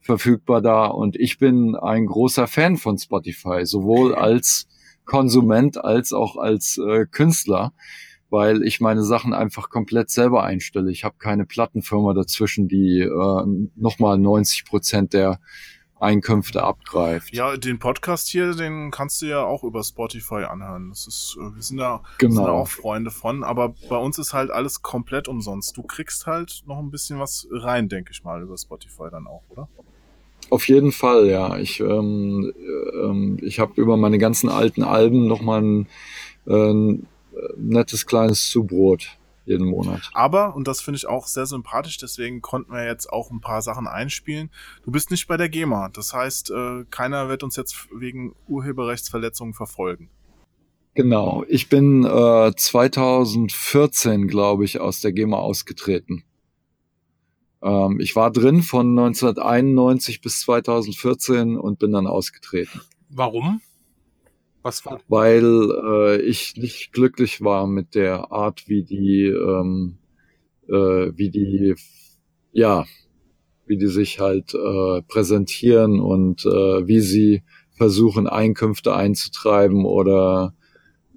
verfügbar 0.02 0.62
da. 0.62 0.86
Und 0.86 1.16
ich 1.16 1.40
bin 1.40 1.76
ein 1.76 2.06
großer 2.06 2.48
Fan 2.48 2.78
von 2.78 2.98
Spotify, 2.98 3.66
sowohl 3.66 4.14
als 4.14 4.68
Konsument 5.06 5.84
als 5.84 6.14
auch 6.14 6.36
als 6.36 6.78
äh, 6.78 7.06
Künstler, 7.06 7.74
weil 8.30 8.64
ich 8.64 8.82
meine 8.82 9.04
Sachen 9.04 9.34
einfach 9.34 9.70
komplett 9.70 10.10
selber 10.10 10.44
einstelle. 10.44 10.92
Ich 10.92 11.04
habe 11.04 11.16
keine 11.18 11.46
Plattenfirma 11.46 12.14
dazwischen, 12.14 12.68
die 12.68 13.00
äh, 13.02 13.68
nochmal 13.76 14.18
90 14.18 14.66
Prozent 14.66 15.14
der 15.14 15.40
Einkünfte 16.00 16.64
abgreift. 16.64 17.34
Ja, 17.34 17.56
den 17.56 17.80
Podcast 17.80 18.28
hier, 18.28 18.54
den 18.54 18.92
kannst 18.92 19.22
du 19.22 19.28
ja 19.28 19.44
auch 19.44 19.64
über 19.64 19.84
Spotify 19.84 20.44
anhören. 20.44 20.90
Das 20.90 21.08
ist, 21.08 21.38
äh, 21.40 21.56
wir 21.56 21.62
sind 21.62 21.78
da, 21.78 22.04
genau. 22.18 22.36
sind 22.36 22.46
da 22.46 22.52
auch 22.52 22.68
Freunde 22.68 23.12
von, 23.12 23.44
aber 23.44 23.76
bei 23.90 23.98
uns 23.98 24.18
ist 24.18 24.34
halt 24.34 24.52
alles 24.52 24.82
komplett 24.82 25.28
umsonst. 25.28 25.76
Du 25.78 25.84
kriegst 25.84 26.28
halt 26.28 26.64
noch 26.66 26.80
ein 26.80 26.92
bisschen 26.92 27.20
was 27.20 27.48
rein, 27.52 27.88
denke 27.88 28.12
ich 28.12 28.24
mal, 28.24 28.42
über 28.42 28.58
Spotify 28.58 29.10
dann 29.10 29.28
auch, 29.28 29.44
oder? 29.50 29.70
Auf 30.50 30.68
jeden 30.68 30.92
Fall, 30.92 31.28
ja. 31.28 31.58
Ich, 31.58 31.80
ähm, 31.80 32.54
ähm, 32.94 33.40
ich 33.42 33.60
habe 33.60 33.80
über 33.82 33.98
meine 33.98 34.18
ganzen 34.18 34.50
alten 34.50 34.84
Alben 34.84 35.28
nochmal 35.28 35.62
ein, 35.62 35.88
äh, 36.46 36.72
ein 36.72 37.08
nettes 37.58 38.06
kleines 38.06 38.50
Zubrot 38.50 39.18
jeden 39.46 39.68
Monat. 39.68 40.10
Aber, 40.14 40.56
und 40.56 40.68
das 40.68 40.82
finde 40.82 40.98
ich 40.98 41.08
auch 41.08 41.28
sehr 41.28 41.46
sympathisch, 41.46 41.98
deswegen 41.98 42.42
konnten 42.42 42.72
wir 42.74 42.86
jetzt 42.86 43.12
auch 43.12 43.32
ein 43.32 43.42
paar 43.42 43.62
Sachen 43.62 43.88
einspielen. 43.88 44.50
Du 44.84 44.92
bist 44.92 45.12
nicht 45.12 45.28
bei 45.28 45.38
der 45.38 45.50
GEMA. 45.50 45.90
Das 45.90 46.14
heißt, 46.14 46.52
äh, 46.52 46.86
keiner 46.90 47.30
wird 47.30 47.44
uns 47.44 47.56
jetzt 47.56 47.88
wegen 47.94 48.36
Urheberrechtsverletzungen 48.48 49.54
verfolgen. 49.54 50.10
Genau. 50.96 51.44
Ich 51.48 51.70
bin 51.70 52.06
äh, 52.06 52.54
2014, 52.56 54.28
glaube 54.28 54.66
ich, 54.66 54.80
aus 54.80 55.02
der 55.02 55.12
GEMA 55.12 55.38
ausgetreten. 55.38 56.24
Ähm, 57.62 58.00
ich 58.00 58.16
war 58.16 58.32
drin 58.32 58.62
von 58.62 58.98
1991 58.98 60.22
bis 60.22 60.40
2014 60.42 61.58
und 61.58 61.80
bin 61.80 61.92
dann 61.92 62.08
ausgetreten. 62.08 62.82
Warum? 63.10 63.62
Was 64.66 64.84
war? 64.84 65.00
Weil 65.08 65.70
äh, 65.86 66.22
ich 66.22 66.58
nicht 66.58 66.92
glücklich 66.92 67.44
war 67.44 67.68
mit 67.68 67.94
der 67.94 68.32
Art, 68.32 68.68
wie 68.68 68.84
die, 68.84 69.26
ähm, 69.26 70.00
äh, 70.68 71.12
wie 71.16 71.30
die, 71.30 71.76
ja, 72.52 72.86
wie 73.68 73.78
die 73.78 73.86
sich 73.86 74.20
halt 74.20 74.56
äh, 74.56 75.04
präsentieren 75.04 76.00
und 76.00 76.48
äh, 76.48 76.88
wie 76.88 77.00
sie 77.00 77.44
versuchen, 77.78 78.26
Einkünfte 78.26 78.96
einzutreiben 78.96 79.86
oder 79.86 80.56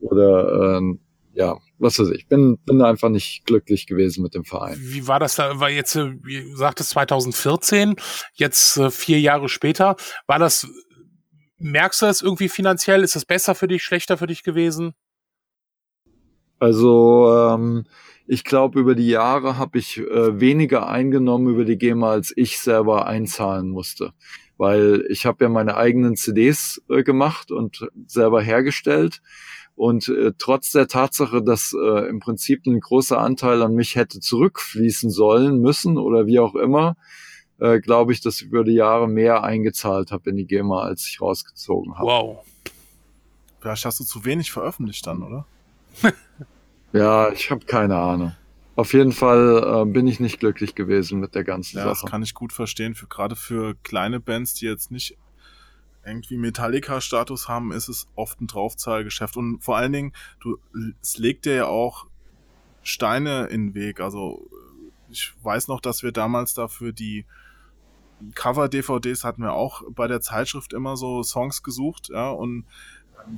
oder 0.02 0.80
äh, 0.80 0.98
ja, 1.32 1.56
was 1.78 1.98
weiß 1.98 2.10
ich. 2.10 2.26
Bin 2.26 2.58
bin 2.66 2.82
einfach 2.82 3.08
nicht 3.08 3.46
glücklich 3.46 3.86
gewesen 3.86 4.22
mit 4.22 4.34
dem 4.34 4.44
Verein. 4.44 4.76
Wie 4.78 5.08
war 5.08 5.20
das 5.20 5.36
da? 5.36 5.58
War 5.58 5.70
jetzt, 5.70 5.96
äh, 5.96 6.12
wie 6.22 6.52
sagtest 6.54 6.90
2014, 6.90 7.96
jetzt 8.34 8.76
äh, 8.76 8.90
vier 8.90 9.20
Jahre 9.20 9.48
später, 9.48 9.96
war 10.26 10.38
das 10.38 10.68
merkst 11.58 12.02
du 12.02 12.06
das 12.06 12.22
irgendwie 12.22 12.48
finanziell? 12.48 13.02
Ist 13.02 13.16
das 13.16 13.24
besser 13.24 13.54
für 13.54 13.68
dich, 13.68 13.82
schlechter 13.82 14.16
für 14.16 14.26
dich 14.26 14.42
gewesen? 14.42 14.94
Also 16.58 17.32
ähm, 17.32 17.84
ich 18.26 18.44
glaube, 18.44 18.80
über 18.80 18.94
die 18.94 19.08
Jahre 19.08 19.58
habe 19.58 19.78
ich 19.78 19.98
äh, 19.98 20.40
weniger 20.40 20.88
eingenommen 20.88 21.48
über 21.48 21.64
die 21.64 21.78
GEMA, 21.78 22.10
als 22.10 22.32
ich 22.36 22.58
selber 22.58 23.06
einzahlen 23.06 23.68
musste. 23.68 24.12
Weil 24.56 25.04
ich 25.08 25.24
habe 25.24 25.44
ja 25.44 25.48
meine 25.48 25.76
eigenen 25.76 26.16
CDs 26.16 26.82
äh, 26.88 27.02
gemacht 27.04 27.52
und 27.52 27.88
selber 28.06 28.42
hergestellt. 28.42 29.22
Und 29.76 30.08
äh, 30.08 30.32
trotz 30.36 30.72
der 30.72 30.88
Tatsache, 30.88 31.42
dass 31.42 31.72
äh, 31.72 32.08
im 32.08 32.18
Prinzip 32.18 32.66
ein 32.66 32.80
großer 32.80 33.18
Anteil 33.18 33.62
an 33.62 33.74
mich 33.74 33.94
hätte 33.94 34.18
zurückfließen 34.18 35.08
sollen, 35.10 35.60
müssen 35.60 35.96
oder 35.96 36.26
wie 36.26 36.40
auch 36.40 36.56
immer, 36.56 36.96
äh, 37.58 37.80
glaube 37.80 38.12
ich, 38.12 38.20
dass 38.20 38.40
ich 38.40 38.48
über 38.48 38.64
die 38.64 38.74
Jahre 38.74 39.08
mehr 39.08 39.42
eingezahlt 39.42 40.12
habe 40.12 40.30
in 40.30 40.36
die 40.36 40.46
GEMA, 40.46 40.82
als 40.82 41.06
ich 41.06 41.20
rausgezogen 41.20 41.94
habe. 41.94 42.06
Wow. 42.06 42.46
Vielleicht 43.60 43.84
hast 43.84 44.00
du 44.00 44.04
zu 44.04 44.24
wenig 44.24 44.52
veröffentlicht 44.52 45.06
dann, 45.06 45.22
oder? 45.22 45.46
ja, 46.92 47.30
ich 47.32 47.50
habe 47.50 47.64
keine 47.66 47.96
Ahnung. 47.96 48.32
Auf 48.76 48.92
jeden 48.92 49.10
Fall 49.10 49.82
äh, 49.82 49.90
bin 49.90 50.06
ich 50.06 50.20
nicht 50.20 50.38
glücklich 50.38 50.76
gewesen 50.76 51.18
mit 51.18 51.34
der 51.34 51.42
ganzen 51.42 51.78
ja, 51.78 51.84
Sache. 51.84 52.02
Das 52.02 52.10
kann 52.10 52.22
ich 52.22 52.34
gut 52.34 52.52
verstehen. 52.52 52.94
Für 52.94 53.08
gerade 53.08 53.34
für 53.34 53.74
kleine 53.82 54.20
Bands, 54.20 54.54
die 54.54 54.66
jetzt 54.66 54.92
nicht 54.92 55.16
irgendwie 56.06 56.36
Metallica-Status 56.36 57.48
haben, 57.48 57.72
ist 57.72 57.88
es 57.88 58.06
oft 58.14 58.40
ein 58.40 58.46
Draufzahlgeschäft. 58.46 59.36
Und 59.36 59.64
vor 59.64 59.76
allen 59.76 59.92
Dingen, 59.92 60.12
du, 60.40 60.58
es 61.02 61.18
legt 61.18 61.44
dir 61.44 61.54
ja 61.54 61.66
auch 61.66 62.06
Steine 62.84 63.46
in 63.46 63.68
den 63.68 63.74
Weg. 63.74 63.98
Also 63.98 64.48
ich 65.10 65.32
weiß 65.42 65.66
noch, 65.66 65.80
dass 65.80 66.04
wir 66.04 66.12
damals 66.12 66.54
dafür 66.54 66.92
die 66.92 67.26
Cover-DVDs 68.34 69.24
hatten 69.24 69.42
wir 69.42 69.52
auch 69.52 69.82
bei 69.90 70.06
der 70.08 70.20
Zeitschrift 70.20 70.72
immer 70.72 70.96
so 70.96 71.22
Songs 71.22 71.62
gesucht, 71.62 72.08
ja, 72.08 72.30
und 72.30 72.64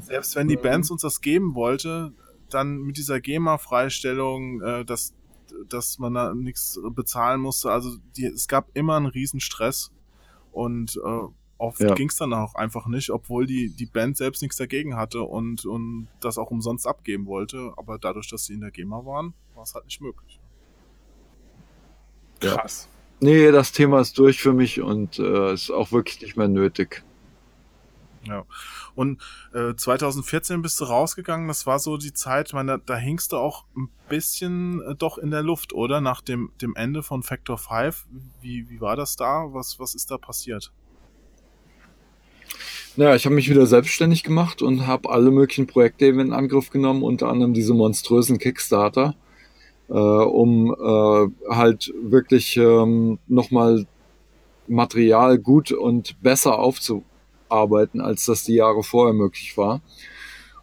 selbst 0.00 0.36
wenn 0.36 0.48
die 0.48 0.56
mhm. 0.56 0.62
Bands 0.62 0.90
uns 0.90 1.02
das 1.02 1.20
geben 1.20 1.54
wollte, 1.54 2.12
dann 2.48 2.78
mit 2.78 2.96
dieser 2.96 3.20
GEMA-Freistellung, 3.20 4.60
äh, 4.62 4.84
dass, 4.84 5.14
dass 5.68 5.98
man 5.98 6.14
da 6.14 6.34
nichts 6.34 6.80
bezahlen 6.90 7.40
musste, 7.40 7.70
also 7.70 7.96
die, 8.16 8.26
es 8.26 8.48
gab 8.48 8.68
immer 8.74 8.96
einen 8.96 9.06
riesen 9.06 9.40
Stress 9.40 9.92
und 10.52 10.96
äh, 10.96 11.32
oft 11.58 11.80
ja. 11.80 11.94
ging 11.94 12.08
es 12.08 12.16
dann 12.16 12.32
auch 12.32 12.54
einfach 12.54 12.86
nicht, 12.86 13.10
obwohl 13.10 13.46
die, 13.46 13.70
die 13.70 13.86
Band 13.86 14.16
selbst 14.16 14.42
nichts 14.42 14.56
dagegen 14.56 14.96
hatte 14.96 15.22
und, 15.22 15.66
und 15.66 16.08
das 16.20 16.38
auch 16.38 16.50
umsonst 16.50 16.86
abgeben 16.86 17.26
wollte, 17.26 17.72
aber 17.76 17.98
dadurch, 17.98 18.28
dass 18.28 18.46
sie 18.46 18.54
in 18.54 18.60
der 18.60 18.70
GEMA 18.70 19.04
waren, 19.04 19.34
war 19.54 19.62
es 19.62 19.74
halt 19.74 19.84
nicht 19.84 20.00
möglich. 20.00 20.40
Krass. 22.40 22.88
Nee, 23.20 23.50
das 23.52 23.72
Thema 23.72 24.00
ist 24.00 24.18
durch 24.18 24.40
für 24.40 24.54
mich 24.54 24.80
und 24.80 25.18
äh, 25.18 25.52
ist 25.52 25.70
auch 25.70 25.92
wirklich 25.92 26.22
nicht 26.22 26.36
mehr 26.36 26.48
nötig. 26.48 27.02
Ja. 28.26 28.44
Und 28.94 29.20
äh, 29.54 29.74
2014 29.74 30.62
bist 30.62 30.80
du 30.80 30.84
rausgegangen, 30.84 31.48
das 31.48 31.66
war 31.66 31.78
so 31.78 31.96
die 31.96 32.12
Zeit, 32.12 32.52
meine, 32.52 32.80
da 32.84 32.96
hingst 32.96 33.32
du 33.32 33.36
auch 33.36 33.64
ein 33.76 33.88
bisschen 34.08 34.82
äh, 34.82 34.94
doch 34.94 35.18
in 35.18 35.30
der 35.30 35.42
Luft, 35.42 35.72
oder? 35.72 36.00
Nach 36.00 36.20
dem, 36.20 36.50
dem 36.60 36.74
Ende 36.76 37.02
von 37.02 37.22
Factor 37.22 37.58
5. 37.58 38.06
Wie, 38.40 38.68
wie 38.68 38.80
war 38.80 38.96
das 38.96 39.16
da? 39.16 39.48
Was, 39.52 39.78
was 39.78 39.94
ist 39.94 40.10
da 40.10 40.18
passiert? 40.18 40.72
Naja, 42.96 43.14
ich 43.14 43.24
habe 43.24 43.34
mich 43.34 43.48
wieder 43.48 43.66
selbstständig 43.66 44.24
gemacht 44.24 44.62
und 44.62 44.86
habe 44.86 45.10
alle 45.10 45.30
möglichen 45.30 45.66
Projekte 45.66 46.06
eben 46.06 46.20
in 46.20 46.32
Angriff 46.32 46.70
genommen, 46.70 47.02
unter 47.02 47.28
anderem 47.28 47.54
diese 47.54 47.72
monströsen 47.72 48.38
Kickstarter 48.38 49.14
äh, 49.90 49.92
um 49.92 50.72
äh, 50.72 51.52
halt 51.54 51.92
wirklich 52.00 52.56
ähm, 52.56 53.18
nochmal 53.26 53.86
Material 54.68 55.38
gut 55.38 55.72
und 55.72 56.22
besser 56.22 56.58
aufzuarbeiten, 56.58 58.00
als 58.00 58.24
das 58.24 58.44
die 58.44 58.54
Jahre 58.54 58.82
vorher 58.84 59.14
möglich 59.14 59.56
war. 59.56 59.80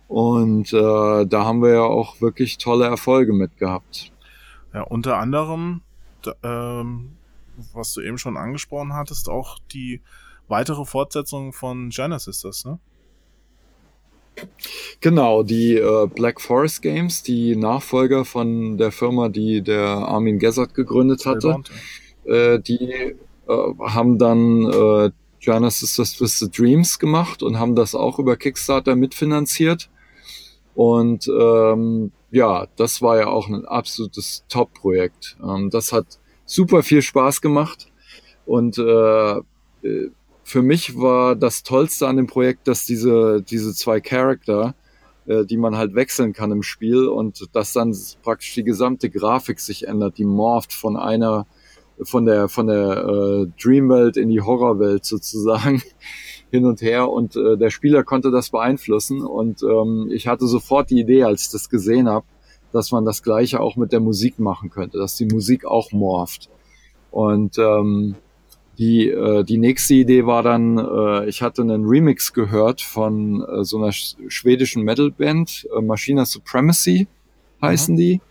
Und 0.07 0.71
äh, 0.71 1.25
da 1.25 1.45
haben 1.45 1.61
wir 1.61 1.73
ja 1.73 1.83
auch 1.83 2.21
wirklich 2.21 2.57
tolle 2.57 2.85
Erfolge 2.85 3.33
mit 3.33 3.57
gehabt. 3.57 4.13
Ja, 4.73 4.83
unter 4.83 5.17
anderem, 5.17 5.81
ähm, 6.43 7.17
was 7.73 7.93
du 7.93 8.01
eben 8.01 8.17
schon 8.17 8.37
angesprochen 8.37 8.93
hattest, 8.93 9.27
auch 9.27 9.59
die 9.73 10.01
weitere 10.47 10.85
Fortsetzung 10.85 11.51
von 11.51 11.89
Genesis, 11.89 12.41
das, 12.41 12.63
ne? 12.63 12.79
Genau, 15.01 15.43
die 15.43 15.75
äh, 15.75 16.07
Black 16.07 16.41
Forest 16.41 16.81
Games, 16.81 17.23
die 17.23 17.55
Nachfolger 17.55 18.25
von 18.25 18.77
der 18.77 18.91
Firma, 18.91 19.29
die 19.29 19.61
der 19.61 19.81
Armin 19.81 20.39
Gessert 20.39 20.73
gegründet 20.73 21.25
hatte, 21.25 21.57
äh, 22.25 22.59
die 22.59 23.15
äh, 23.47 23.73
haben 23.79 24.17
dann 24.17 24.65
äh, 24.65 25.11
Genesis 25.39 26.19
with 26.19 26.39
the 26.39 26.49
Dreams 26.49 26.99
gemacht 26.99 27.41
und 27.43 27.59
haben 27.59 27.75
das 27.75 27.95
auch 27.95 28.19
über 28.19 28.35
Kickstarter 28.37 28.95
mitfinanziert. 28.95 29.89
Und 30.75 31.27
ähm, 31.27 32.11
ja, 32.31 32.67
das 32.75 33.01
war 33.01 33.17
ja 33.17 33.27
auch 33.27 33.47
ein 33.47 33.65
absolutes 33.65 34.43
Top-Projekt. 34.49 35.37
Ähm, 35.43 35.69
das 35.69 35.91
hat 35.93 36.19
super 36.45 36.83
viel 36.83 37.01
Spaß 37.01 37.41
gemacht 37.41 37.87
und 38.45 38.77
äh, 38.77 39.37
äh 39.83 40.11
für 40.47 40.61
mich 40.61 40.97
war 40.97 41.35
das 41.35 41.61
Tollste 41.63 42.07
an 42.07 42.15
dem 42.15 42.25
Projekt, 42.27 42.69
dass 42.69 42.85
diese, 42.85 43.41
diese 43.41 43.73
zwei 43.73 43.99
Charakter, 43.99 44.75
äh, 45.25 45.43
die 45.43 45.57
man 45.57 45.75
halt 45.75 45.93
wechseln 45.93 46.31
kann 46.31 46.53
im 46.53 46.63
Spiel 46.63 47.09
und 47.09 47.49
dass 47.53 47.73
dann 47.73 47.93
praktisch 48.23 48.53
die 48.53 48.63
gesamte 48.63 49.09
Grafik 49.09 49.59
sich 49.59 49.89
ändert, 49.89 50.17
die 50.17 50.23
morpht 50.23 50.71
von 50.71 50.95
einer, 50.95 51.47
von 52.01 52.25
der, 52.25 52.47
von 52.47 52.67
der 52.67 52.91
äh, 52.97 53.61
Dreamwelt 53.61 54.15
in 54.15 54.29
die 54.29 54.39
Horrorwelt 54.39 55.03
sozusagen 55.03 55.81
hin 56.49 56.63
und 56.63 56.81
her 56.81 57.09
und 57.09 57.35
äh, 57.35 57.57
der 57.57 57.69
Spieler 57.69 58.05
konnte 58.05 58.31
das 58.31 58.49
beeinflussen 58.49 59.23
und 59.23 59.63
ähm, 59.63 60.07
ich 60.13 60.29
hatte 60.29 60.47
sofort 60.47 60.89
die 60.91 61.01
Idee, 61.01 61.25
als 61.25 61.47
ich 61.47 61.51
das 61.51 61.69
gesehen 61.69 62.07
habe, 62.07 62.25
dass 62.71 62.93
man 62.93 63.03
das 63.03 63.21
gleiche 63.21 63.59
auch 63.59 63.75
mit 63.75 63.91
der 63.91 63.99
Musik 63.99 64.39
machen 64.39 64.69
könnte, 64.69 64.97
dass 64.97 65.17
die 65.17 65.25
Musik 65.25 65.65
auch 65.65 65.91
morpht. 65.91 66.47
Und 67.11 67.57
ähm, 67.57 68.15
die, 68.77 69.09
äh, 69.09 69.43
die 69.43 69.57
nächste 69.57 69.95
Idee 69.95 70.25
war 70.25 70.43
dann, 70.43 70.77
äh, 70.77 71.27
ich 71.27 71.41
hatte 71.41 71.61
einen 71.61 71.85
Remix 71.85 72.33
gehört 72.33 72.81
von 72.81 73.41
äh, 73.41 73.63
so 73.63 73.77
einer 73.77 73.91
schwedischen 73.91 74.83
Metalband, 74.83 75.67
äh, 75.75 75.81
Machina 75.81 76.25
Supremacy 76.25 77.07
heißen 77.61 77.95
mhm. 77.95 77.97
die. 77.97 78.21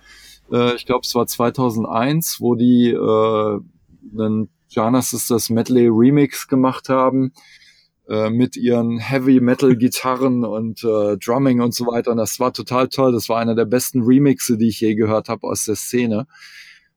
Äh, 0.53 0.77
ich 0.77 0.87
glaube, 0.87 1.03
es 1.05 1.15
war 1.15 1.27
2001, 1.27 2.41
wo 2.41 2.55
die 2.55 2.91
äh, 2.91 3.61
einen 4.19 4.49
Jana 4.69 5.03
Sisters 5.03 5.51
Medley 5.51 5.89
Remix 5.89 6.47
gemacht 6.47 6.89
haben 6.89 7.33
äh, 8.09 8.31
mit 8.31 8.57
ihren 8.57 8.99
Heavy 8.99 9.41
Metal 9.41 9.77
Gitarren 9.77 10.45
und 10.45 10.85
äh, 10.85 11.17
Drumming 11.17 11.61
und 11.61 11.75
so 11.75 11.87
weiter. 11.87 12.13
Und 12.13 12.19
das 12.19 12.39
war 12.39 12.53
total 12.53 12.89
toll. 12.89 13.13
Das 13.13 13.29
war 13.29 13.39
einer 13.39 13.55
der 13.55 13.65
besten 13.65 14.03
Remixe, 14.03 14.57
die 14.57 14.69
ich 14.69 14.81
je 14.81 14.95
gehört 14.95 15.29
habe 15.29 15.47
aus 15.47 15.65
der 15.65 15.77
Szene. 15.77 16.27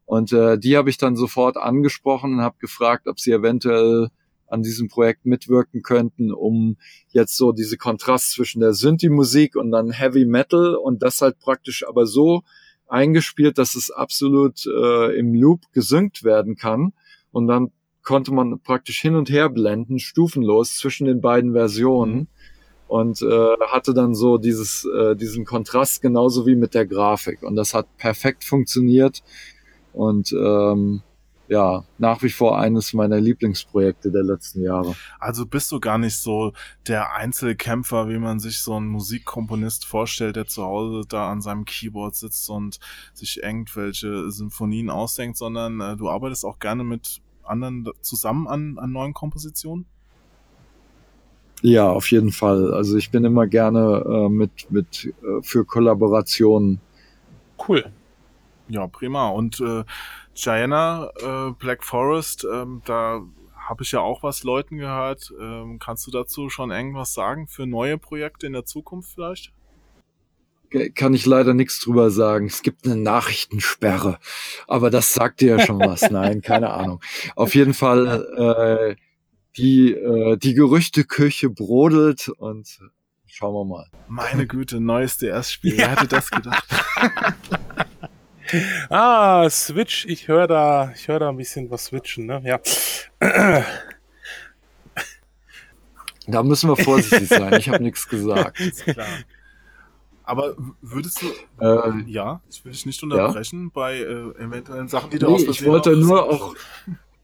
Und 0.10 0.34
äh, 0.34 0.58
die 0.58 0.76
habe 0.76 0.90
ich 0.90 0.98
dann 0.98 1.16
sofort 1.16 1.56
angesprochen 1.56 2.34
und 2.34 2.42
habe 2.42 2.58
gefragt, 2.58 3.08
ob 3.08 3.20
sie 3.20 3.32
eventuell 3.32 4.08
an 4.48 4.64
diesem 4.64 4.88
Projekt 4.88 5.28
mitwirken 5.28 5.84
könnten, 5.84 6.34
um 6.34 6.78
jetzt 7.10 7.38
so 7.38 7.52
diese 7.52 7.78
Kontrast 7.78 8.32
zwischen 8.32 8.60
der 8.60 8.74
Synthi-Musik 8.74 9.56
und 9.56 9.70
dann 9.70 9.92
Heavy 9.92 10.26
Metal 10.26 10.74
und 10.74 11.04
das 11.04 11.22
halt 11.22 11.38
praktisch 11.38 11.88
aber 11.88 12.08
so 12.08 12.42
eingespielt, 12.88 13.60
dass 13.60 13.76
es 13.76 13.92
absolut 13.92 14.66
äh, 14.66 15.16
im 15.16 15.36
Loop 15.36 15.72
gesynkt 15.74 16.24
werden 16.24 16.56
kann. 16.56 16.94
Und 17.30 17.46
dann 17.46 17.70
konnte 18.02 18.34
man 18.34 18.60
praktisch 18.62 19.00
hin 19.00 19.14
und 19.14 19.30
her 19.30 19.48
blenden, 19.48 20.00
stufenlos 20.00 20.76
zwischen 20.76 21.06
den 21.06 21.22
beiden 21.22 21.54
Versionen. 21.54 22.16
Mhm. 22.16 22.28
Und 22.88 23.22
äh, 23.22 23.58
hatte 23.68 23.94
dann 23.94 24.16
so 24.16 24.40
dieses, 24.40 24.86
äh, 24.86 25.16
diesen 25.16 25.46
Kontrast 25.46 26.02
genauso 26.02 26.48
wie 26.48 26.56
mit 26.56 26.74
der 26.74 26.88
Grafik. 26.88 27.44
Und 27.44 27.56
das 27.56 27.76
hat 27.76 27.96
perfekt 27.98 28.44
funktioniert. 28.44 29.22
Und 29.94 30.32
ähm, 30.34 31.02
ja, 31.50 31.84
nach 31.98 32.22
wie 32.22 32.30
vor 32.30 32.60
eines 32.60 32.94
meiner 32.94 33.20
Lieblingsprojekte 33.20 34.12
der 34.12 34.24
letzten 34.24 34.62
Jahre. 34.62 34.96
Also 35.20 35.48
bist 35.48 35.72
du 35.72 35.80
gar 35.80 35.98
nicht 35.98 36.16
so 36.18 36.54
der 36.88 37.16
Einzelkämpfer, 37.16 38.08
wie 38.08 38.20
man 38.20 38.40
sich 38.40 38.62
so 38.62 38.76
einen 38.76 38.88
Musikkomponist 38.88 39.86
vorstellt, 39.86 40.36
der 40.36 40.46
zu 40.46 40.64
Hause 40.64 41.08
da 41.10 41.32
an 41.32 41.42
seinem 41.42 41.66
Keyboard 41.66 42.16
sitzt 42.16 42.48
und 42.52 42.80
sich 43.16 43.42
irgendwelche 43.42 44.30
Symphonien 44.30 44.92
ausdenkt, 44.92 45.38
sondern 45.38 45.82
äh, 45.82 45.98
du 45.98 46.08
arbeitest 46.10 46.46
auch 46.46 46.60
gerne 46.60 46.84
mit 46.84 47.20
anderen 47.44 47.90
zusammen 48.02 48.48
an, 48.48 48.78
an 48.78 48.92
neuen 48.92 49.16
Kompositionen? 49.16 49.88
Ja, 51.62 51.90
auf 51.90 52.10
jeden 52.12 52.32
Fall. 52.32 52.74
Also 52.74 52.96
ich 52.96 53.10
bin 53.10 53.26
immer 53.26 53.48
gerne 53.48 54.06
äh, 54.08 54.30
mit, 54.30 54.70
mit 54.70 55.12
äh, 55.24 55.42
für 55.42 55.66
Kollaborationen. 55.66 56.80
Cool. 57.68 57.92
Ja, 58.70 58.88
prima. 58.88 59.30
Und 59.30 59.60
äh, 59.60 59.84
Diana, 60.36 61.10
äh, 61.20 61.52
Black 61.58 61.84
Forest, 61.84 62.46
ähm, 62.52 62.82
da 62.86 63.22
habe 63.58 63.84
ich 63.84 63.92
ja 63.92 64.00
auch 64.00 64.24
was 64.24 64.44
Leuten 64.44 64.78
gehört. 64.78 65.34
Ähm, 65.40 65.80
kannst 65.80 66.08
du 66.08 66.12
dazu 66.12 66.50
schon 66.50 66.72
irgendwas 66.72 67.14
sagen 67.14 67.48
für 67.48 67.66
neue 67.66 67.98
Projekte 67.98 68.48
in 68.48 68.54
der 68.54 68.66
Zukunft 68.66 69.12
vielleicht? 69.14 69.52
Kann 70.94 71.16
ich 71.16 71.26
leider 71.26 71.56
nichts 71.56 71.80
drüber 71.80 72.12
sagen. 72.12 72.46
Es 72.46 72.62
gibt 72.62 72.86
eine 72.86 72.96
Nachrichtensperre. 72.96 74.20
Aber 74.68 74.92
das 74.92 75.14
sagt 75.14 75.42
dir 75.42 75.58
ja 75.58 75.66
schon 75.66 75.80
was. 75.80 76.02
Nein, 76.12 76.42
keine 76.42 76.72
Ahnung. 76.72 77.02
Auf 77.36 77.56
jeden 77.56 77.74
Fall, 77.74 78.96
äh, 78.96 78.96
die, 79.58 79.94
äh, 79.94 80.38
die 80.38 80.54
Gerüchteküche 80.54 81.50
brodelt 81.50 82.30
und 82.30 82.80
schauen 83.26 83.54
wir 83.54 83.66
mal. 83.66 83.88
Meine 84.08 84.46
Güte, 84.46 84.80
neues 84.80 85.18
DS-Spiel. 85.18 85.74
Wer 85.78 85.92
hätte 85.92 86.08
das 86.08 86.30
gedacht? 86.30 86.68
ah, 88.90 89.50
Switch, 89.50 90.06
ich 90.06 90.28
höre 90.28 90.48
da, 90.48 90.92
ich 90.96 91.08
höre 91.08 91.20
da 91.20 91.30
ein 91.30 91.38
bisschen 91.38 91.70
was 91.70 91.86
switchen, 91.86 92.26
ne? 92.26 92.42
Ja. 92.44 92.60
Da 96.28 96.44
müssen 96.44 96.70
wir 96.70 96.78
vorsichtig 96.78 97.28
sein. 97.28 97.54
Ich 97.54 97.70
habe 97.70 97.84
nichts 97.84 98.08
gesagt. 98.08 98.60
Ist 98.60 98.84
klar. 98.84 99.08
Aber 100.24 100.56
würdest 100.82 101.24
du, 101.24 101.28
äh, 101.60 102.04
ja, 102.06 102.42
ich 102.52 102.64
will 102.64 102.72
dich 102.72 102.86
nicht 102.86 103.02
unterbrechen 103.02 103.64
ja? 103.64 103.70
bei 103.74 103.98
äh, 103.98 104.44
eventuellen 104.44 104.88
Sachen, 104.88 105.10
die 105.10 105.18
du 105.18 105.26
nee, 105.26 105.34
aus 105.34 105.42
Ich 105.42 105.66
wollte 105.66 105.98
nur 105.98 106.24
auch, 106.24 106.56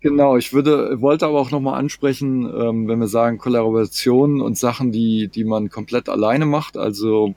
genau, 0.02 0.38
ich 0.38 0.54
würde, 0.54 1.00
wollte 1.02 1.28
aber 1.28 1.40
auch 1.40 1.52
nochmal 1.52 1.78
ansprechen, 1.78 2.46
ähm, 2.46 2.88
wenn 2.88 2.98
wir 2.98 3.08
sagen 3.08 3.38
Kollaborationen 3.38 4.42
und 4.42 4.58
Sachen, 4.58 4.92
die, 4.92 5.28
die 5.28 5.44
man 5.44 5.70
komplett 5.70 6.10
alleine 6.10 6.48
macht. 6.48 6.78
Also, 6.78 7.36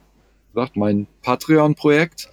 sagt 0.55 0.75
mein 0.75 1.05
Patreon-Projekt 1.21 2.31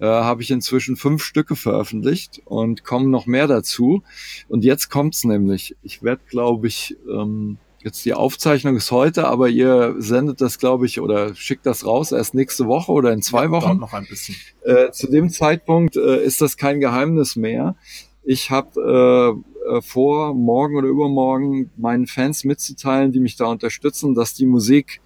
äh, 0.00 0.06
habe 0.06 0.42
ich 0.42 0.50
inzwischen 0.50 0.96
fünf 0.96 1.22
Stücke 1.22 1.56
veröffentlicht 1.56 2.42
und 2.44 2.84
kommen 2.84 3.10
noch 3.10 3.26
mehr 3.26 3.46
dazu. 3.46 4.02
Und 4.48 4.64
jetzt 4.64 4.90
kommt's 4.90 5.24
nämlich. 5.24 5.76
Ich 5.82 6.02
werde, 6.02 6.22
glaube 6.28 6.66
ich, 6.68 6.96
ähm, 7.10 7.58
jetzt 7.82 8.04
die 8.04 8.14
Aufzeichnung 8.14 8.76
ist 8.76 8.90
heute, 8.90 9.26
aber 9.28 9.48
ihr 9.48 9.94
sendet 9.98 10.40
das, 10.40 10.58
glaube 10.58 10.86
ich, 10.86 11.00
oder 11.00 11.34
schickt 11.34 11.66
das 11.66 11.86
raus 11.86 12.12
erst 12.12 12.34
nächste 12.34 12.66
Woche 12.66 12.92
oder 12.92 13.12
in 13.12 13.22
zwei 13.22 13.44
ja, 13.44 13.50
Wochen. 13.50 13.78
Noch 13.78 13.92
ein 13.92 14.06
bisschen. 14.06 14.36
Äh, 14.62 14.90
zu 14.90 15.10
dem 15.10 15.30
Zeitpunkt 15.30 15.96
äh, 15.96 16.22
ist 16.22 16.40
das 16.40 16.56
kein 16.56 16.80
Geheimnis 16.80 17.36
mehr. 17.36 17.76
Ich 18.22 18.50
habe 18.50 19.42
äh, 19.66 19.76
äh, 19.76 19.82
vor, 19.82 20.34
morgen 20.34 20.76
oder 20.76 20.88
übermorgen 20.88 21.70
meinen 21.76 22.06
Fans 22.06 22.44
mitzuteilen, 22.44 23.12
die 23.12 23.20
mich 23.20 23.36
da 23.36 23.46
unterstützen, 23.46 24.14
dass 24.14 24.34
die 24.34 24.46
Musik 24.46 25.00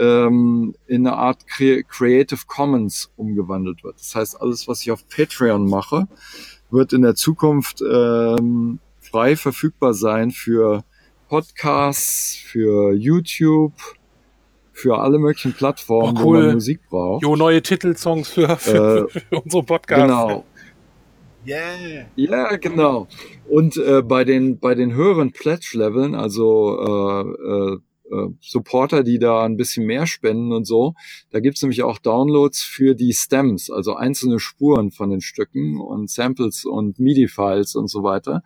ähm, 0.00 0.74
in 0.86 1.06
eine 1.06 1.16
Art 1.16 1.46
Creative 1.46 2.40
Commons 2.46 3.12
umgewandelt 3.16 3.84
wird. 3.84 3.98
Das 3.98 4.14
heißt, 4.14 4.40
alles, 4.40 4.66
was 4.66 4.82
ich 4.82 4.90
auf 4.90 5.06
Patreon 5.08 5.68
mache, 5.68 6.08
wird 6.70 6.92
in 6.92 7.02
der 7.02 7.14
Zukunft 7.14 7.82
ähm, 7.82 8.78
frei 9.00 9.36
verfügbar 9.36 9.94
sein 9.94 10.30
für 10.30 10.84
Podcasts, 11.28 12.36
für 12.36 12.92
YouTube, 12.94 13.74
für 14.72 14.98
alle 14.98 15.18
möglichen 15.18 15.52
Plattformen, 15.52 16.16
oh, 16.18 16.24
cool. 16.24 16.38
wo 16.38 16.42
man 16.42 16.54
Musik 16.54 16.80
braucht. 16.88 17.22
Jo, 17.22 17.36
neue 17.36 17.62
Titelsongs 17.62 18.30
für, 18.30 18.56
für, 18.56 19.08
äh, 19.14 19.20
für 19.20 19.40
unsere 19.40 19.62
Podcasts. 19.62 20.02
Genau. 20.02 20.44
Yeah. 21.46 22.06
Ja, 22.16 22.56
genau. 22.56 23.08
Und 23.48 23.76
äh, 23.78 24.02
bei 24.02 24.24
den 24.24 24.58
bei 24.58 24.74
den 24.74 24.92
höheren 24.94 25.32
Pledge-Leveln, 25.32 26.14
also 26.14 26.78
äh, 26.78 27.74
äh, 27.74 27.78
äh, 28.10 28.28
Supporter, 28.40 29.02
die 29.02 29.18
da 29.18 29.44
ein 29.44 29.56
bisschen 29.56 29.86
mehr 29.86 30.06
spenden 30.06 30.52
und 30.52 30.66
so. 30.66 30.94
Da 31.30 31.40
gibt's 31.40 31.62
nämlich 31.62 31.82
auch 31.82 31.98
Downloads 31.98 32.62
für 32.62 32.94
die 32.94 33.12
Stems, 33.12 33.70
also 33.70 33.94
einzelne 33.94 34.38
Spuren 34.38 34.90
von 34.90 35.10
den 35.10 35.20
Stücken 35.20 35.80
und 35.80 36.10
Samples 36.10 36.64
und 36.64 36.98
MIDI-Files 36.98 37.74
und 37.76 37.88
so 37.88 38.02
weiter. 38.02 38.42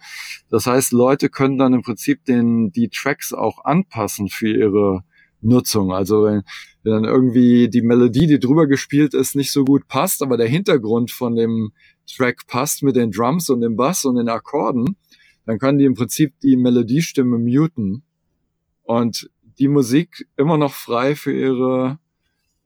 Das 0.50 0.66
heißt, 0.66 0.92
Leute 0.92 1.28
können 1.28 1.58
dann 1.58 1.74
im 1.74 1.82
Prinzip 1.82 2.24
den, 2.24 2.72
die 2.72 2.88
Tracks 2.88 3.32
auch 3.32 3.64
anpassen 3.64 4.28
für 4.28 4.50
ihre 4.50 5.04
Nutzung. 5.44 5.92
Also 5.92 6.24
wenn, 6.24 6.42
wenn 6.82 6.92
dann 6.92 7.04
irgendwie 7.04 7.68
die 7.68 7.82
Melodie, 7.82 8.26
die 8.26 8.38
drüber 8.38 8.66
gespielt 8.66 9.14
ist, 9.14 9.36
nicht 9.36 9.52
so 9.52 9.64
gut 9.64 9.86
passt, 9.88 10.22
aber 10.22 10.36
der 10.36 10.48
Hintergrund 10.48 11.10
von 11.10 11.36
dem 11.36 11.72
Track 12.06 12.46
passt 12.46 12.82
mit 12.82 12.96
den 12.96 13.10
Drums 13.10 13.50
und 13.50 13.60
dem 13.60 13.76
Bass 13.76 14.04
und 14.04 14.16
den 14.16 14.28
Akkorden, 14.28 14.96
dann 15.46 15.58
können 15.58 15.78
die 15.78 15.84
im 15.84 15.94
Prinzip 15.94 16.32
die 16.40 16.56
Melodiestimme 16.56 17.38
muten 17.38 18.02
und 18.82 19.30
die 19.58 19.68
Musik 19.68 20.28
immer 20.36 20.56
noch 20.56 20.72
frei 20.72 21.14
für 21.16 21.32
ihre 21.32 21.98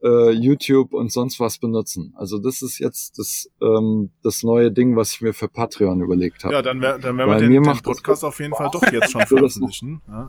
äh, 0.03 0.31
YouTube 0.31 0.93
und 0.93 1.13
sonst 1.13 1.41
was 1.41 1.59
benutzen. 1.59 2.15
Also 2.17 2.39
das 2.39 2.63
ist 2.63 2.79
jetzt 2.79 3.19
das, 3.19 3.51
ähm, 3.61 4.11
das 4.23 4.43
neue 4.43 4.71
Ding, 4.71 4.97
was 4.97 5.13
ich 5.13 5.21
mir 5.21 5.35
für 5.35 5.49
Patreon 5.49 6.01
überlegt 6.01 6.45
habe. 6.45 6.55
Ja, 6.55 6.63
dann, 6.63 6.81
wär, 6.81 6.99
dann 6.99 7.17
werden 7.17 7.31
wir 7.31 7.39
den, 7.39 7.63
den 7.63 7.83
Podcast 7.83 8.25
auf 8.25 8.39
jeden 8.41 8.55
Fall 8.55 8.71
doch 8.73 8.83
jetzt 8.93 9.11
schon 9.11 9.21
veröffentlichen. 9.27 10.03
Ja. 10.07 10.29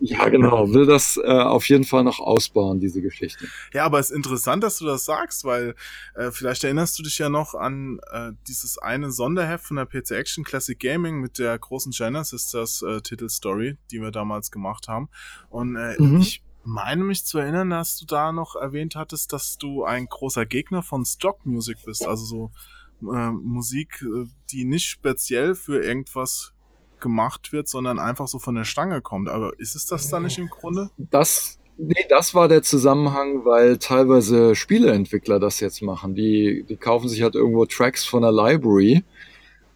Ja, 0.00 0.28
genau. 0.28 0.72
Will 0.72 0.86
das 0.86 1.18
äh, 1.22 1.28
auf 1.28 1.68
jeden 1.68 1.84
Fall 1.84 2.04
noch 2.04 2.20
ausbauen, 2.20 2.80
diese 2.80 3.02
Geschichte. 3.02 3.46
Ja, 3.72 3.84
aber 3.84 3.98
es 3.98 4.10
ist 4.10 4.16
interessant, 4.16 4.62
dass 4.62 4.78
du 4.78 4.86
das 4.86 5.04
sagst, 5.04 5.44
weil 5.44 5.74
äh, 6.14 6.30
vielleicht 6.30 6.64
erinnerst 6.64 6.98
du 6.98 7.02
dich 7.02 7.18
ja 7.18 7.28
noch 7.28 7.54
an 7.54 8.00
äh, 8.10 8.32
dieses 8.46 8.78
eine 8.78 9.10
Sonderheft 9.10 9.66
von 9.66 9.76
der 9.76 9.86
PC 9.86 10.12
Action 10.12 10.44
Classic 10.44 10.78
Gaming 10.78 11.20
mit 11.20 11.38
der 11.38 11.58
großen 11.58 11.92
China 11.92 12.24
Sisters 12.24 12.82
äh, 12.82 13.00
Titelstory, 13.00 13.76
die 13.90 14.00
wir 14.00 14.10
damals 14.10 14.50
gemacht 14.50 14.88
haben. 14.88 15.08
Und 15.50 15.76
äh, 15.76 16.00
mhm. 16.00 16.20
ich 16.20 16.42
meine 16.64 17.04
mich 17.04 17.24
zu 17.24 17.38
erinnern, 17.38 17.70
dass 17.70 17.98
du 17.98 18.06
da 18.06 18.32
noch 18.32 18.56
erwähnt 18.56 18.94
hattest, 18.94 19.32
dass 19.32 19.58
du 19.58 19.84
ein 19.84 20.06
großer 20.06 20.46
Gegner 20.46 20.82
von 20.82 21.04
Stock 21.04 21.44
Music 21.44 21.78
bist, 21.84 22.06
also 22.06 22.24
so 22.24 22.50
äh, 23.12 23.30
Musik, 23.30 24.02
äh, 24.02 24.26
die 24.50 24.64
nicht 24.64 24.86
speziell 24.86 25.54
für 25.54 25.82
irgendwas 25.82 26.52
gemacht 27.00 27.52
wird, 27.52 27.68
sondern 27.68 27.98
einfach 27.98 28.28
so 28.28 28.38
von 28.38 28.54
der 28.54 28.64
Stange 28.64 29.00
kommt. 29.00 29.28
Aber 29.28 29.52
ist 29.58 29.74
es 29.74 29.86
das 29.86 30.08
dann 30.08 30.24
nicht 30.24 30.38
im 30.38 30.48
Grunde? 30.48 30.90
Das, 30.96 31.58
nee, 31.76 32.04
das 32.08 32.34
war 32.34 32.48
der 32.48 32.62
Zusammenhang, 32.62 33.44
weil 33.44 33.78
teilweise 33.78 34.54
Spieleentwickler 34.54 35.38
das 35.40 35.60
jetzt 35.60 35.82
machen. 35.82 36.14
Die, 36.14 36.64
die 36.68 36.76
kaufen 36.76 37.08
sich 37.08 37.22
halt 37.22 37.34
irgendwo 37.34 37.64
Tracks 37.66 38.04
von 38.04 38.22
der 38.22 38.32
Library 38.32 39.04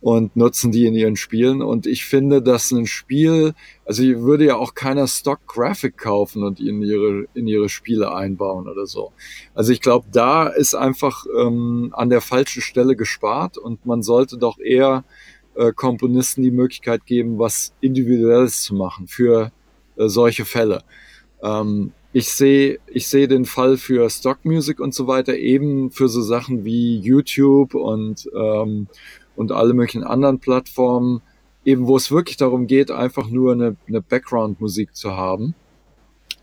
und 0.03 0.35
nutzen 0.35 0.73
die 0.73 0.85
in 0.87 0.97
ihren 0.97 1.15
Spielen. 1.15 1.63
Und 1.63 1.87
ich 1.87 2.05
finde, 2.05 2.43
dass 2.43 2.73
ein 2.73 2.87
Spiel, 2.87 3.55
also 3.87 4.03
würde 4.03 4.45
ja 4.45 4.57
auch 4.57 4.75
keiner 4.75 5.07
Stock 5.07 5.47
Graphic 5.47 5.97
kaufen 5.97 6.43
und 6.43 6.59
in 6.59 6.83
ihre, 6.83 7.27
in 7.35 7.47
ihre 7.47 7.69
Spiele 7.69 8.13
einbauen 8.13 8.69
oder 8.69 8.87
so. 8.87 9.13
Also 9.55 9.73
ich 9.73 9.81
glaube, 9.81 10.07
da 10.11 10.49
ist 10.49 10.75
einfach 10.75 11.25
ähm, 11.39 11.95
an 11.97 12.11
der 12.11 12.21
falschen 12.21 12.63
Stelle 12.63 12.97
gespart 12.97 13.57
und 13.57 13.87
man 13.87 14.03
sollte 14.03 14.39
doch 14.39 14.59
eher 14.59 15.05
äh, 15.55 15.73
Komponisten 15.73 16.43
die 16.43 16.51
Möglichkeit 16.51 17.07
geben, 17.07 17.39
was 17.39 17.73
Individuelles 17.81 18.63
zu 18.63 18.75
machen 18.75 19.07
für 19.07 19.53
äh, 19.97 20.09
solche 20.09 20.45
Fälle. 20.45 20.83
Ähm, 21.43 21.93
ich 22.13 22.29
sehe 22.29 22.79
ich 22.87 23.09
sehe 23.09 23.29
den 23.29 23.47
Fall 23.47 23.77
für 23.77 24.09
Stock 24.11 24.45
Music 24.45 24.81
und 24.81 24.95
so 24.95 25.07
weiter 25.07 25.37
eben 25.37 25.91
für 25.91 26.09
so 26.09 26.21
Sachen 26.23 26.65
wie 26.65 26.99
YouTube 26.99 27.75
und 27.75 28.29
ähm, 28.35 28.89
und 29.35 29.53
alle 29.53 29.73
möglichen 29.75 30.05
anderen 30.05 30.39
Plattformen 30.39 31.23
eben 31.65 31.87
wo 31.87 31.97
es 31.97 32.11
wirklich 32.11 32.37
darum 32.37 32.67
geht 32.67 32.91
einfach 32.91 33.29
nur 33.29 33.53
eine, 33.53 33.77
eine 33.89 34.03
Background 34.03 34.61
Musik 34.61 34.95
zu 34.95 35.17
haben 35.17 35.55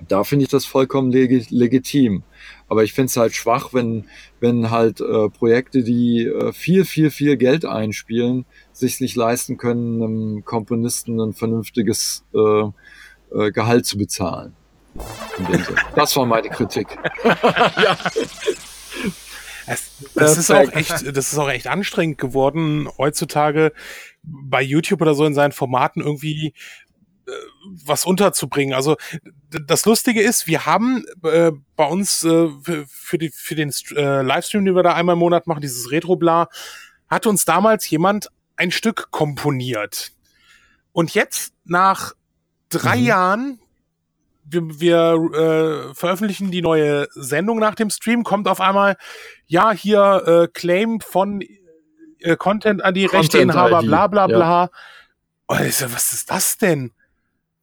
da 0.07 0.23
finde 0.23 0.43
ich 0.43 0.49
das 0.49 0.65
vollkommen 0.65 1.11
leg 1.11 1.49
legitim. 1.49 2.23
Aber 2.67 2.83
ich 2.83 2.93
finde 2.93 3.07
es 3.07 3.17
halt 3.17 3.33
schwach, 3.33 3.73
wenn, 3.73 4.05
wenn 4.39 4.69
halt 4.71 5.01
äh, 5.01 5.29
Projekte, 5.29 5.83
die 5.83 6.25
äh, 6.25 6.53
viel, 6.53 6.85
viel, 6.85 7.11
viel 7.11 7.37
Geld 7.37 7.65
einspielen, 7.65 8.45
sich 8.79 8.99
nicht 9.01 9.15
leisten 9.15 9.57
können, 9.57 10.01
einem 10.01 10.45
Komponisten 10.45 11.19
ein 11.19 11.33
vernünftiges 11.33 12.23
äh, 12.33 12.63
äh, 13.31 13.51
Gehalt 13.51 13.85
zu 13.85 13.97
bezahlen. 13.97 14.53
Das 15.95 16.15
war 16.15 16.25
meine 16.25 16.49
Kritik. 16.49 16.87
ja. 17.23 17.97
Das, 19.67 19.91
das 20.15 20.37
ist 20.37 20.51
auch 20.51 20.71
echt, 20.73 21.15
das 21.15 21.31
ist 21.31 21.37
auch 21.37 21.49
echt 21.49 21.67
anstrengend 21.67 22.17
geworden, 22.17 22.89
heutzutage 22.97 23.71
bei 24.23 24.61
YouTube 24.61 25.01
oder 25.01 25.13
so 25.13 25.25
in 25.25 25.35
seinen 25.35 25.51
Formaten 25.51 26.01
irgendwie 26.01 26.53
äh, 27.27 27.31
was 27.85 28.05
unterzubringen. 28.05 28.73
Also 28.73 28.97
das 29.51 29.85
Lustige 29.85 30.21
ist, 30.21 30.47
wir 30.47 30.65
haben 30.65 31.05
äh, 31.23 31.51
bei 31.75 31.85
uns 31.85 32.23
äh, 32.23 32.49
für, 32.87 33.17
die, 33.19 33.29
für 33.29 33.55
den 33.55 33.71
äh, 33.95 34.23
Livestream, 34.23 34.65
den 34.65 34.75
wir 34.75 34.83
da 34.83 34.93
einmal 34.93 35.13
im 35.13 35.19
Monat 35.19 35.45
machen, 35.45 35.61
dieses 35.61 35.91
Retro-Bla, 35.91 36.49
hat 37.07 37.27
uns 37.27 37.45
damals 37.45 37.87
jemand 37.89 38.29
ein 38.59 38.71
Stück 38.71 39.09
komponiert. 39.11 40.11
Und 40.91 41.13
jetzt, 41.13 41.53
nach 41.65 42.13
drei 42.69 42.97
mhm. 42.97 43.05
Jahren, 43.05 43.59
wir, 44.43 44.79
wir 44.79 45.89
äh, 45.91 45.93
veröffentlichen 45.95 46.51
die 46.51 46.61
neue 46.61 47.07
Sendung 47.11 47.59
nach 47.59 47.75
dem 47.75 47.89
Stream, 47.89 48.23
kommt 48.23 48.47
auf 48.47 48.61
einmal, 48.61 48.97
ja, 49.47 49.71
hier 49.71 50.23
äh, 50.25 50.47
Claim 50.47 50.99
von 50.99 51.41
äh, 52.19 52.35
Content 52.35 52.83
an 52.83 52.93
die 52.93 53.05
Content 53.05 53.33
Rechteinhaber, 53.33 53.81
bla 53.81 54.07
bla 54.07 54.27
bla. 54.27 54.69
Ja. 55.51 55.71
So, 55.71 55.91
was 55.93 56.13
ist 56.13 56.29
das 56.29 56.57
denn? 56.57 56.91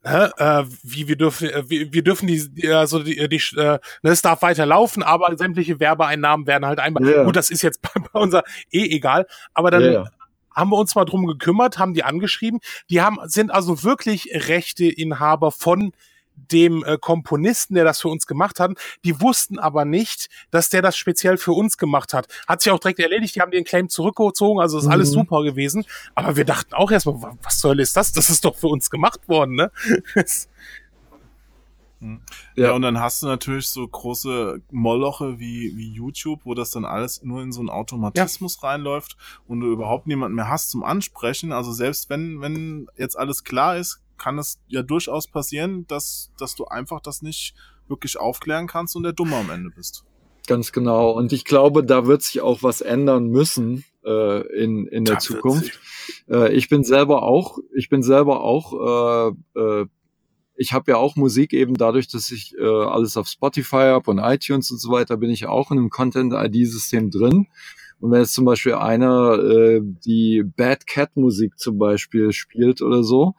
äh, 0.06 0.64
wie 0.82 1.08
wir 1.08 1.16
dürfen, 1.16 1.50
äh, 1.50 1.68
wir, 1.68 1.92
wir 1.92 2.02
dürfen 2.02 2.28
die, 2.28 2.68
also 2.68 3.02
die, 3.02 3.28
die 3.28 3.42
äh, 3.56 3.78
ne, 4.02 4.10
es 4.10 4.22
darf 4.22 4.42
weiter 4.42 4.64
laufen, 4.64 5.02
aber 5.02 5.36
sämtliche 5.36 5.80
Werbeeinnahmen 5.80 6.46
werden 6.46 6.64
halt 6.64 6.78
einmal. 6.78 7.04
Yeah. 7.04 7.24
Gut, 7.24 7.36
das 7.36 7.50
ist 7.50 7.62
jetzt 7.62 7.82
bei, 7.94 8.00
bei 8.00 8.20
unser 8.20 8.44
eh 8.70 8.84
egal, 8.84 9.26
aber 9.52 9.70
dann 9.70 9.82
yeah. 9.82 10.10
Haben 10.56 10.70
wir 10.70 10.78
uns 10.78 10.94
mal 10.94 11.04
drum 11.04 11.26
gekümmert, 11.26 11.78
haben 11.78 11.94
die 11.94 12.02
angeschrieben. 12.02 12.60
Die 12.90 13.00
haben 13.00 13.18
sind 13.26 13.50
also 13.50 13.84
wirklich 13.84 14.30
Rechteinhaber 14.32 15.52
von 15.52 15.92
dem 16.36 16.84
äh, 16.84 16.98
Komponisten, 16.98 17.74
der 17.74 17.84
das 17.84 18.00
für 18.00 18.08
uns 18.08 18.26
gemacht 18.26 18.60
hat. 18.60 18.72
Die 19.04 19.20
wussten 19.20 19.58
aber 19.58 19.84
nicht, 19.84 20.28
dass 20.50 20.68
der 20.68 20.82
das 20.82 20.96
speziell 20.96 21.38
für 21.38 21.52
uns 21.52 21.78
gemacht 21.78 22.12
hat. 22.12 22.26
Hat 22.46 22.62
sich 22.62 22.72
auch 22.72 22.78
direkt 22.78 23.00
erledigt, 23.00 23.34
die 23.34 23.40
haben 23.40 23.50
den 23.50 23.64
Claim 23.64 23.88
zurückgezogen, 23.88 24.60
also 24.60 24.78
ist 24.78 24.84
mhm. 24.84 24.92
alles 24.92 25.10
super 25.10 25.42
gewesen. 25.42 25.84
Aber 26.14 26.36
wir 26.36 26.44
dachten 26.44 26.74
auch 26.74 26.90
erstmal, 26.90 27.36
was 27.42 27.60
soll 27.60 27.80
ist 27.80 27.96
das? 27.96 28.12
Das 28.12 28.30
ist 28.30 28.44
doch 28.44 28.56
für 28.56 28.68
uns 28.68 28.90
gemacht 28.90 29.28
worden, 29.28 29.54
ne? 29.54 29.70
Hm. 32.06 32.20
Ja. 32.54 32.66
ja, 32.66 32.72
und 32.72 32.82
dann 32.82 33.00
hast 33.00 33.22
du 33.22 33.26
natürlich 33.26 33.68
so 33.68 33.86
große 33.86 34.62
Moloche 34.70 35.38
wie, 35.38 35.76
wie 35.76 35.92
YouTube, 35.92 36.40
wo 36.44 36.54
das 36.54 36.70
dann 36.70 36.84
alles 36.84 37.22
nur 37.22 37.42
in 37.42 37.52
so 37.52 37.60
einen 37.60 37.70
Automatismus 37.70 38.58
ja. 38.62 38.68
reinläuft 38.68 39.16
und 39.46 39.60
du 39.60 39.72
überhaupt 39.72 40.06
niemanden 40.06 40.36
mehr 40.36 40.48
hast 40.48 40.70
zum 40.70 40.84
Ansprechen. 40.84 41.52
Also 41.52 41.72
selbst 41.72 42.08
wenn, 42.08 42.40
wenn 42.40 42.86
jetzt 42.96 43.18
alles 43.18 43.44
klar 43.44 43.76
ist, 43.76 44.02
kann 44.18 44.38
es 44.38 44.60
ja 44.68 44.82
durchaus 44.82 45.26
passieren, 45.26 45.86
dass, 45.88 46.30
dass 46.38 46.54
du 46.54 46.66
einfach 46.66 47.00
das 47.00 47.22
nicht 47.22 47.54
wirklich 47.88 48.18
aufklären 48.18 48.66
kannst 48.66 48.96
und 48.96 49.02
der 49.02 49.12
Dumme 49.12 49.36
am 49.36 49.50
Ende 49.50 49.70
bist. 49.70 50.04
Ganz 50.46 50.72
genau. 50.72 51.10
Und 51.10 51.32
ich 51.32 51.44
glaube, 51.44 51.84
da 51.84 52.06
wird 52.06 52.22
sich 52.22 52.40
auch 52.40 52.62
was 52.62 52.80
ändern 52.80 53.26
müssen 53.28 53.84
äh, 54.04 54.46
in, 54.56 54.86
in 54.86 55.04
der 55.04 55.18
Zukunft. 55.18 55.78
Äh, 56.28 56.52
ich 56.54 56.68
bin 56.68 56.84
selber 56.84 57.22
auch, 57.22 57.58
ich 57.74 57.88
bin 57.88 58.02
selber 58.02 58.40
auch, 58.40 59.32
äh, 59.54 59.60
äh, 59.60 59.86
ich 60.56 60.72
habe 60.72 60.90
ja 60.90 60.96
auch 60.96 61.16
Musik 61.16 61.52
eben 61.52 61.74
dadurch, 61.74 62.08
dass 62.08 62.30
ich 62.30 62.54
äh, 62.58 62.64
alles 62.64 63.16
auf 63.16 63.28
Spotify 63.28 63.88
habe 63.92 64.10
und 64.10 64.18
iTunes 64.18 64.70
und 64.70 64.80
so 64.80 64.90
weiter, 64.90 65.16
bin 65.16 65.30
ich 65.30 65.46
auch 65.46 65.70
in 65.70 65.78
einem 65.78 65.90
Content-ID-System 65.90 67.10
drin. 67.10 67.46
Und 68.00 68.10
wenn 68.10 68.20
jetzt 68.20 68.34
zum 68.34 68.44
Beispiel 68.44 68.74
einer 68.74 69.38
äh, 69.38 69.80
die 69.82 70.42
Bad 70.44 70.86
Cat 70.86 71.16
Musik 71.16 71.58
zum 71.58 71.78
Beispiel 71.78 72.32
spielt 72.32 72.82
oder 72.82 73.02
so, 73.02 73.34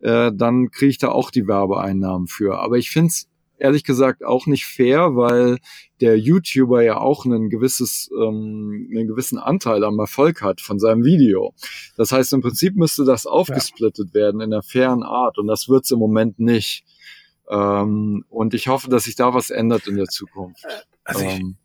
äh, 0.00 0.30
dann 0.34 0.70
kriege 0.70 0.90
ich 0.90 0.98
da 0.98 1.08
auch 1.08 1.30
die 1.30 1.46
Werbeeinnahmen 1.46 2.26
für. 2.26 2.58
Aber 2.58 2.76
ich 2.76 2.90
finde 2.90 3.08
es 3.08 3.28
ehrlich 3.64 3.82
gesagt 3.82 4.22
auch 4.22 4.46
nicht 4.46 4.66
fair, 4.66 5.16
weil 5.16 5.56
der 6.02 6.18
YouTuber 6.18 6.82
ja 6.82 6.98
auch 6.98 7.24
ein 7.24 7.48
gewisses, 7.48 8.10
ähm, 8.12 8.90
einen 8.94 9.08
gewissen 9.08 9.38
Anteil 9.38 9.84
am 9.84 9.98
Erfolg 9.98 10.42
hat 10.42 10.60
von 10.60 10.78
seinem 10.78 11.02
Video. 11.02 11.54
Das 11.96 12.12
heißt, 12.12 12.34
im 12.34 12.42
Prinzip 12.42 12.76
müsste 12.76 13.06
das 13.06 13.24
aufgesplittet 13.24 14.08
ja. 14.08 14.20
werden 14.20 14.42
in 14.42 14.52
einer 14.52 14.62
fairen 14.62 15.02
Art 15.02 15.38
und 15.38 15.46
das 15.46 15.68
wird 15.70 15.84
es 15.84 15.90
im 15.90 15.98
Moment 15.98 16.38
nicht. 16.38 16.84
Ähm, 17.48 18.26
und 18.28 18.52
ich 18.52 18.68
hoffe, 18.68 18.90
dass 18.90 19.04
sich 19.04 19.16
da 19.16 19.32
was 19.32 19.48
ändert 19.48 19.86
in 19.86 19.96
der 19.96 20.08
Zukunft. 20.08 20.62
Also 21.02 21.24
ähm, 21.24 21.56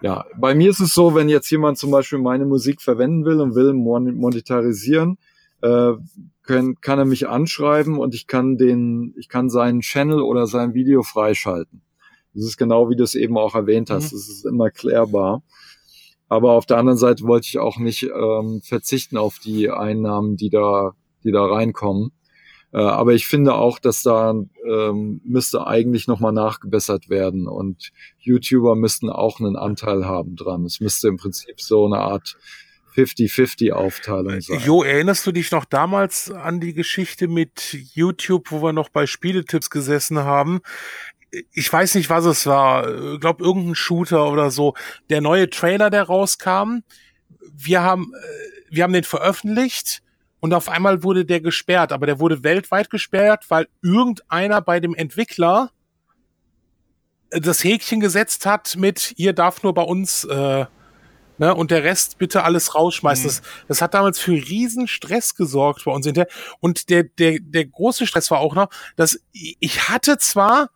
ja, 0.00 0.24
bei 0.38 0.54
mir 0.54 0.70
ist 0.70 0.80
es 0.80 0.94
so, 0.94 1.14
wenn 1.14 1.28
jetzt 1.28 1.50
jemand 1.50 1.76
zum 1.76 1.90
Beispiel 1.90 2.18
meine 2.18 2.46
Musik 2.46 2.80
verwenden 2.80 3.26
will 3.26 3.40
und 3.40 3.54
will 3.54 3.74
monetarisieren, 3.74 5.18
äh, 5.60 5.92
können, 6.44 6.80
kann 6.80 6.98
er 6.98 7.04
mich 7.04 7.28
anschreiben 7.28 7.98
und 7.98 8.14
ich 8.14 8.26
kann 8.26 8.56
den, 8.56 9.14
ich 9.18 9.28
kann 9.28 9.50
seinen 9.50 9.80
Channel 9.80 10.20
oder 10.20 10.46
sein 10.46 10.74
Video 10.74 11.02
freischalten. 11.02 11.82
Das 12.34 12.44
ist 12.44 12.56
genau 12.56 12.90
wie 12.90 12.96
du 12.96 13.04
es 13.04 13.14
eben 13.14 13.38
auch 13.38 13.54
erwähnt 13.54 13.90
hast. 13.90 14.12
Mhm. 14.12 14.16
Das 14.16 14.28
ist 14.28 14.44
immer 14.44 14.70
klärbar. 14.70 15.42
Aber 16.28 16.52
auf 16.52 16.66
der 16.66 16.78
anderen 16.78 16.98
Seite 16.98 17.24
wollte 17.24 17.46
ich 17.48 17.58
auch 17.58 17.78
nicht 17.78 18.04
ähm, 18.04 18.60
verzichten 18.62 19.16
auf 19.16 19.38
die 19.38 19.70
Einnahmen, 19.70 20.36
die 20.36 20.50
da, 20.50 20.92
die 21.22 21.32
da 21.32 21.44
reinkommen. 21.44 22.12
Äh, 22.72 22.78
aber 22.78 23.14
ich 23.14 23.26
finde 23.26 23.54
auch, 23.54 23.78
dass 23.78 24.02
da 24.02 24.34
ähm, 24.68 25.20
müsste 25.24 25.66
eigentlich 25.66 26.08
nochmal 26.08 26.32
nachgebessert 26.32 27.08
werden 27.08 27.46
und 27.46 27.92
YouTuber 28.18 28.74
müssten 28.74 29.10
auch 29.10 29.38
einen 29.38 29.56
Anteil 29.56 30.06
haben 30.06 30.34
dran. 30.34 30.64
Es 30.64 30.80
müsste 30.80 31.08
im 31.08 31.18
Prinzip 31.18 31.60
so 31.60 31.86
eine 31.86 31.98
Art 31.98 32.36
50-50-Aufteilung 32.94 34.40
sein. 34.40 34.60
Jo, 34.60 34.82
erinnerst 34.82 35.26
du 35.26 35.32
dich 35.32 35.50
noch 35.50 35.64
damals 35.64 36.30
an 36.30 36.60
die 36.60 36.74
Geschichte 36.74 37.28
mit 37.28 37.76
YouTube, 37.94 38.50
wo 38.50 38.62
wir 38.62 38.72
noch 38.72 38.88
bei 38.88 39.06
Spieletipps 39.06 39.70
gesessen 39.70 40.18
haben? 40.18 40.60
Ich 41.52 41.72
weiß 41.72 41.96
nicht, 41.96 42.10
was 42.10 42.24
es 42.24 42.46
war. 42.46 43.14
Ich 43.14 43.20
glaube, 43.20 43.44
irgendein 43.44 43.74
Shooter 43.74 44.30
oder 44.30 44.50
so. 44.50 44.74
Der 45.10 45.20
neue 45.20 45.50
Trailer, 45.50 45.90
der 45.90 46.04
rauskam. 46.04 46.82
Wir 47.52 47.82
haben, 47.82 48.12
äh, 48.14 48.74
wir 48.74 48.84
haben 48.84 48.92
den 48.92 49.04
veröffentlicht 49.04 50.02
und 50.40 50.54
auf 50.54 50.68
einmal 50.68 51.02
wurde 51.02 51.24
der 51.24 51.40
gesperrt. 51.40 51.90
Aber 51.90 52.06
der 52.06 52.20
wurde 52.20 52.44
weltweit 52.44 52.90
gesperrt, 52.90 53.46
weil 53.48 53.66
irgendeiner 53.82 54.60
bei 54.60 54.78
dem 54.78 54.94
Entwickler 54.94 55.70
das 57.30 57.64
Häkchen 57.64 57.98
gesetzt 57.98 58.46
hat 58.46 58.76
mit, 58.76 59.14
ihr 59.16 59.32
darf 59.32 59.62
nur 59.62 59.74
bei 59.74 59.82
uns 59.82 60.24
äh, 60.24 60.66
Ne, 61.36 61.52
und 61.52 61.72
der 61.72 61.82
Rest 61.82 62.18
bitte 62.18 62.44
alles 62.44 62.76
rausschmeißen. 62.76 63.24
Mhm. 63.24 63.28
Das, 63.28 63.42
das 63.66 63.82
hat 63.82 63.94
damals 63.94 64.20
für 64.20 64.32
riesen 64.32 64.86
Stress 64.86 65.34
gesorgt 65.34 65.84
bei 65.84 65.90
uns 65.90 66.06
hinterher. 66.06 66.30
Und 66.60 66.90
der, 66.90 67.02
der, 67.02 67.38
der 67.40 67.64
große 67.64 68.06
Stress 68.06 68.30
war 68.30 68.38
auch 68.38 68.54
noch, 68.54 68.68
dass 68.94 69.20
ich 69.32 69.88
hatte 69.88 70.18
zwar 70.18 70.70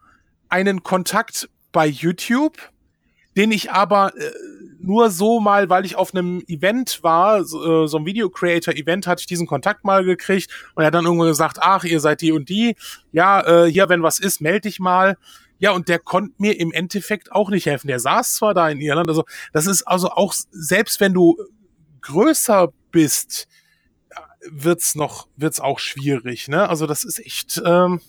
einen 0.49 0.83
Kontakt 0.83 1.49
bei 1.71 1.87
YouTube, 1.87 2.59
den 3.37 3.53
ich 3.53 3.71
aber 3.71 4.13
äh, 4.17 4.33
nur 4.81 5.11
so 5.11 5.39
mal, 5.39 5.69
weil 5.69 5.85
ich 5.85 5.95
auf 5.95 6.13
einem 6.13 6.43
Event 6.49 7.03
war, 7.03 7.45
so, 7.45 7.85
äh, 7.85 7.89
so 7.89 7.99
ein 7.99 8.07
Video 8.07 8.29
Creator 8.29 8.75
Event, 8.75 9.07
hatte 9.07 9.21
ich 9.21 9.27
diesen 9.27 9.47
Kontakt 9.47 9.85
mal 9.85 10.05
gekriegt 10.05 10.51
und 10.75 10.83
er 10.83 10.89
hat 10.89 10.95
dann 10.95 11.05
irgendwann 11.05 11.29
gesagt, 11.29 11.59
ach, 11.61 11.85
ihr 11.85 12.01
seid 12.01 12.21
die 12.21 12.33
und 12.33 12.49
die, 12.49 12.75
ja, 13.13 13.65
äh, 13.65 13.71
hier, 13.71 13.89
wenn 13.89 14.03
was 14.03 14.19
ist, 14.19 14.41
melde 14.41 14.63
dich 14.63 14.81
mal. 14.81 15.17
Ja, 15.59 15.73
und 15.73 15.89
der 15.89 15.99
konnte 15.99 16.35
mir 16.39 16.59
im 16.59 16.73
Endeffekt 16.73 17.33
auch 17.33 17.51
nicht 17.51 17.67
helfen. 17.67 17.89
Der 17.89 18.01
saß 18.01 18.35
zwar 18.35 18.55
da 18.55 18.69
in 18.69 18.81
Irland, 18.81 19.09
also 19.09 19.25
das 19.53 19.67
ist 19.67 19.83
also 19.83 20.11
auch, 20.11 20.35
selbst 20.51 21.01
wenn 21.01 21.15
du 21.15 21.37
größer 22.01 22.73
bist, 22.91 23.49
wird's 24.51 24.95
noch, 24.95 25.29
wird's 25.37 25.61
auch 25.61 25.79
schwierig, 25.79 26.49
ne? 26.49 26.69
Also 26.69 26.87
das 26.87 27.05
ist 27.05 27.19
echt, 27.19 27.61
ähm, 27.65 28.01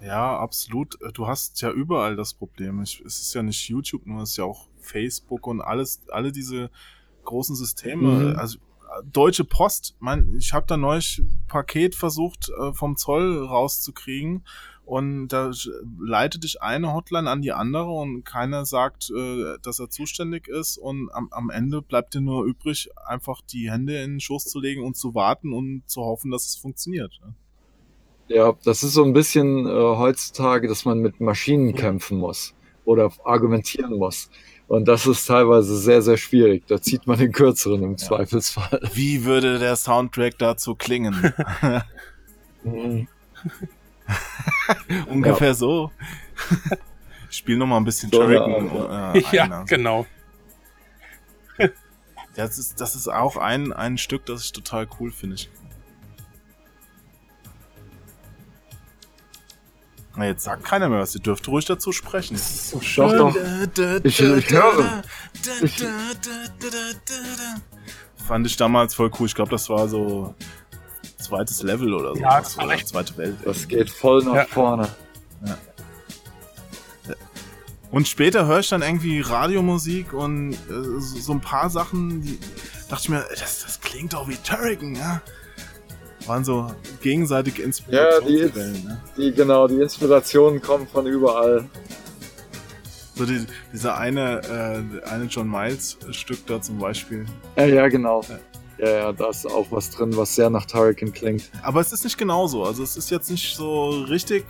ja, 0.00 0.38
absolut. 0.38 0.96
Du 1.14 1.26
hast 1.26 1.60
ja 1.60 1.70
überall 1.70 2.16
das 2.16 2.34
Problem. 2.34 2.80
Es 2.80 3.00
ist 3.00 3.34
ja 3.34 3.42
nicht 3.42 3.68
YouTube, 3.68 4.06
nur 4.06 4.22
es 4.22 4.30
ist 4.30 4.36
ja 4.38 4.44
auch 4.44 4.68
Facebook 4.80 5.46
und 5.46 5.60
alles, 5.60 6.00
alle 6.08 6.32
diese 6.32 6.70
großen 7.24 7.54
Systeme. 7.54 8.32
Mhm. 8.32 8.36
Also 8.36 8.58
Deutsche 9.04 9.44
Post, 9.44 9.94
mein, 10.00 10.34
ich 10.36 10.52
habe 10.52 10.66
da 10.66 10.76
neulich 10.76 11.22
Paket 11.46 11.94
versucht 11.94 12.50
äh, 12.50 12.72
vom 12.72 12.96
Zoll 12.96 13.44
rauszukriegen 13.44 14.44
und 14.90 15.28
da 15.28 15.52
leitet 16.00 16.42
dich 16.42 16.62
eine 16.62 16.92
Hotline 16.92 17.30
an 17.30 17.42
die 17.42 17.52
andere 17.52 17.92
und 17.92 18.24
keiner 18.24 18.66
sagt, 18.66 19.08
äh, 19.16 19.56
dass 19.62 19.78
er 19.78 19.88
zuständig 19.88 20.48
ist 20.48 20.78
und 20.78 21.10
am, 21.12 21.28
am 21.30 21.48
Ende 21.48 21.80
bleibt 21.80 22.14
dir 22.14 22.20
nur 22.20 22.44
übrig, 22.44 22.90
einfach 23.06 23.40
die 23.40 23.70
Hände 23.70 24.02
in 24.02 24.14
den 24.14 24.20
Schoß 24.20 24.46
zu 24.46 24.58
legen 24.58 24.82
und 24.82 24.96
zu 24.96 25.14
warten 25.14 25.52
und 25.52 25.84
zu 25.86 26.00
hoffen, 26.00 26.32
dass 26.32 26.44
es 26.44 26.56
funktioniert. 26.56 27.20
Ja, 28.26 28.54
das 28.64 28.82
ist 28.82 28.94
so 28.94 29.04
ein 29.04 29.12
bisschen 29.12 29.64
äh, 29.64 29.70
heutzutage, 29.70 30.66
dass 30.66 30.84
man 30.84 30.98
mit 30.98 31.20
Maschinen 31.20 31.76
kämpfen 31.76 32.18
muss 32.18 32.52
oder 32.84 33.12
argumentieren 33.22 33.96
muss. 33.96 34.28
Und 34.66 34.88
das 34.88 35.06
ist 35.06 35.24
teilweise 35.24 35.76
sehr, 35.76 36.02
sehr 36.02 36.16
schwierig. 36.16 36.66
Da 36.66 36.82
zieht 36.82 37.06
man 37.06 37.16
den 37.16 37.30
kürzeren 37.30 37.84
im 37.84 37.92
ja. 37.92 37.96
Zweifelsfall. 37.96 38.80
Wie 38.94 39.24
würde 39.24 39.60
der 39.60 39.76
Soundtrack 39.76 40.36
dazu 40.38 40.74
klingen? 40.74 41.32
Mhm. 44.88 45.04
Ungefähr 45.06 45.48
ja. 45.48 45.54
so. 45.54 45.90
Ich 47.30 47.36
spiele 47.38 47.58
noch 47.58 47.66
mal 47.66 47.76
ein 47.76 47.84
bisschen 47.84 48.10
so, 48.10 48.18
Turrican. 48.18 49.14
Äh, 49.14 49.22
ja, 49.32 49.44
also. 49.44 49.64
genau. 49.66 50.06
Das 52.36 52.58
ist, 52.58 52.80
das 52.80 52.94
ist 52.94 53.08
auch 53.08 53.36
ein, 53.36 53.72
ein 53.72 53.98
Stück, 53.98 54.24
das 54.26 54.44
ich 54.44 54.52
total 54.52 54.88
cool 54.98 55.10
finde. 55.10 55.36
Na, 60.16 60.26
jetzt 60.26 60.44
sagt 60.44 60.64
keiner 60.64 60.88
mehr 60.88 61.00
was. 61.00 61.14
Ihr 61.14 61.20
dürft 61.20 61.46
ruhig 61.48 61.64
dazu 61.64 61.92
sprechen. 61.92 62.38
Doch, 62.96 63.12
doch. 63.12 63.36
Ich, 64.04 64.20
ich 64.20 64.50
höre. 64.50 65.02
Ich 65.62 65.84
Fand 68.26 68.46
ich 68.46 68.56
damals 68.56 68.94
voll 68.94 69.10
cool. 69.18 69.26
Ich 69.26 69.34
glaube, 69.34 69.50
das 69.50 69.68
war 69.68 69.88
so 69.88 70.34
zweites 71.20 71.62
Level 71.62 71.94
oder 71.94 72.14
so. 72.14 72.20
Ja, 72.20 72.40
das 72.40 72.56
war 72.56 72.70
echt. 72.70 72.88
Zweite 72.88 73.16
Welt. 73.16 73.36
Das 73.44 73.68
geht 73.68 73.90
voll 73.90 74.24
nach 74.24 74.34
ja. 74.34 74.44
vorne. 74.46 74.88
Ja. 75.46 75.56
Und 77.90 78.06
später 78.06 78.46
höre 78.46 78.60
ich 78.60 78.68
dann 78.68 78.82
irgendwie 78.82 79.20
Radiomusik 79.20 80.12
und 80.12 80.52
äh, 80.52 81.00
so 81.00 81.32
ein 81.32 81.40
paar 81.40 81.70
Sachen, 81.70 82.22
die 82.22 82.38
dachte 82.88 83.02
ich 83.04 83.08
mir, 83.08 83.24
das, 83.30 83.62
das 83.64 83.80
klingt 83.80 84.12
doch 84.12 84.28
wie 84.28 84.36
Turrican, 84.36 84.94
ja. 84.94 85.20
Waren 86.26 86.44
so 86.44 86.70
gegenseitig 87.02 87.58
Inspirationsquellen. 87.58 88.74
Ja, 88.74 88.80
die, 88.80 88.86
ne? 88.86 89.00
die, 89.16 89.32
genau, 89.32 89.66
die 89.66 89.80
Inspirationen 89.80 90.60
kommen 90.60 90.86
von 90.86 91.06
überall. 91.06 91.64
So 93.16 93.26
die, 93.26 93.46
dieser 93.72 93.98
eine, 93.98 94.40
äh, 95.04 95.08
eine 95.08 95.24
John 95.24 95.50
Miles 95.50 95.98
Stück 96.12 96.46
da 96.46 96.62
zum 96.62 96.78
Beispiel. 96.78 97.26
Ja, 97.56 97.64
ja, 97.64 97.88
genau. 97.88 98.22
Ja. 98.28 98.38
Ja, 98.80 98.90
ja, 98.90 99.12
da 99.12 99.28
ist 99.28 99.44
auch 99.46 99.66
was 99.70 99.90
drin, 99.90 100.16
was 100.16 100.34
sehr 100.34 100.48
nach 100.48 100.64
Turrican 100.64 101.12
klingt. 101.12 101.50
Aber 101.62 101.80
es 101.80 101.92
ist 101.92 102.02
nicht 102.02 102.16
genauso. 102.16 102.64
Also 102.64 102.82
es 102.82 102.96
ist 102.96 103.10
jetzt 103.10 103.30
nicht 103.30 103.54
so 103.54 103.90
richtig, 103.90 104.44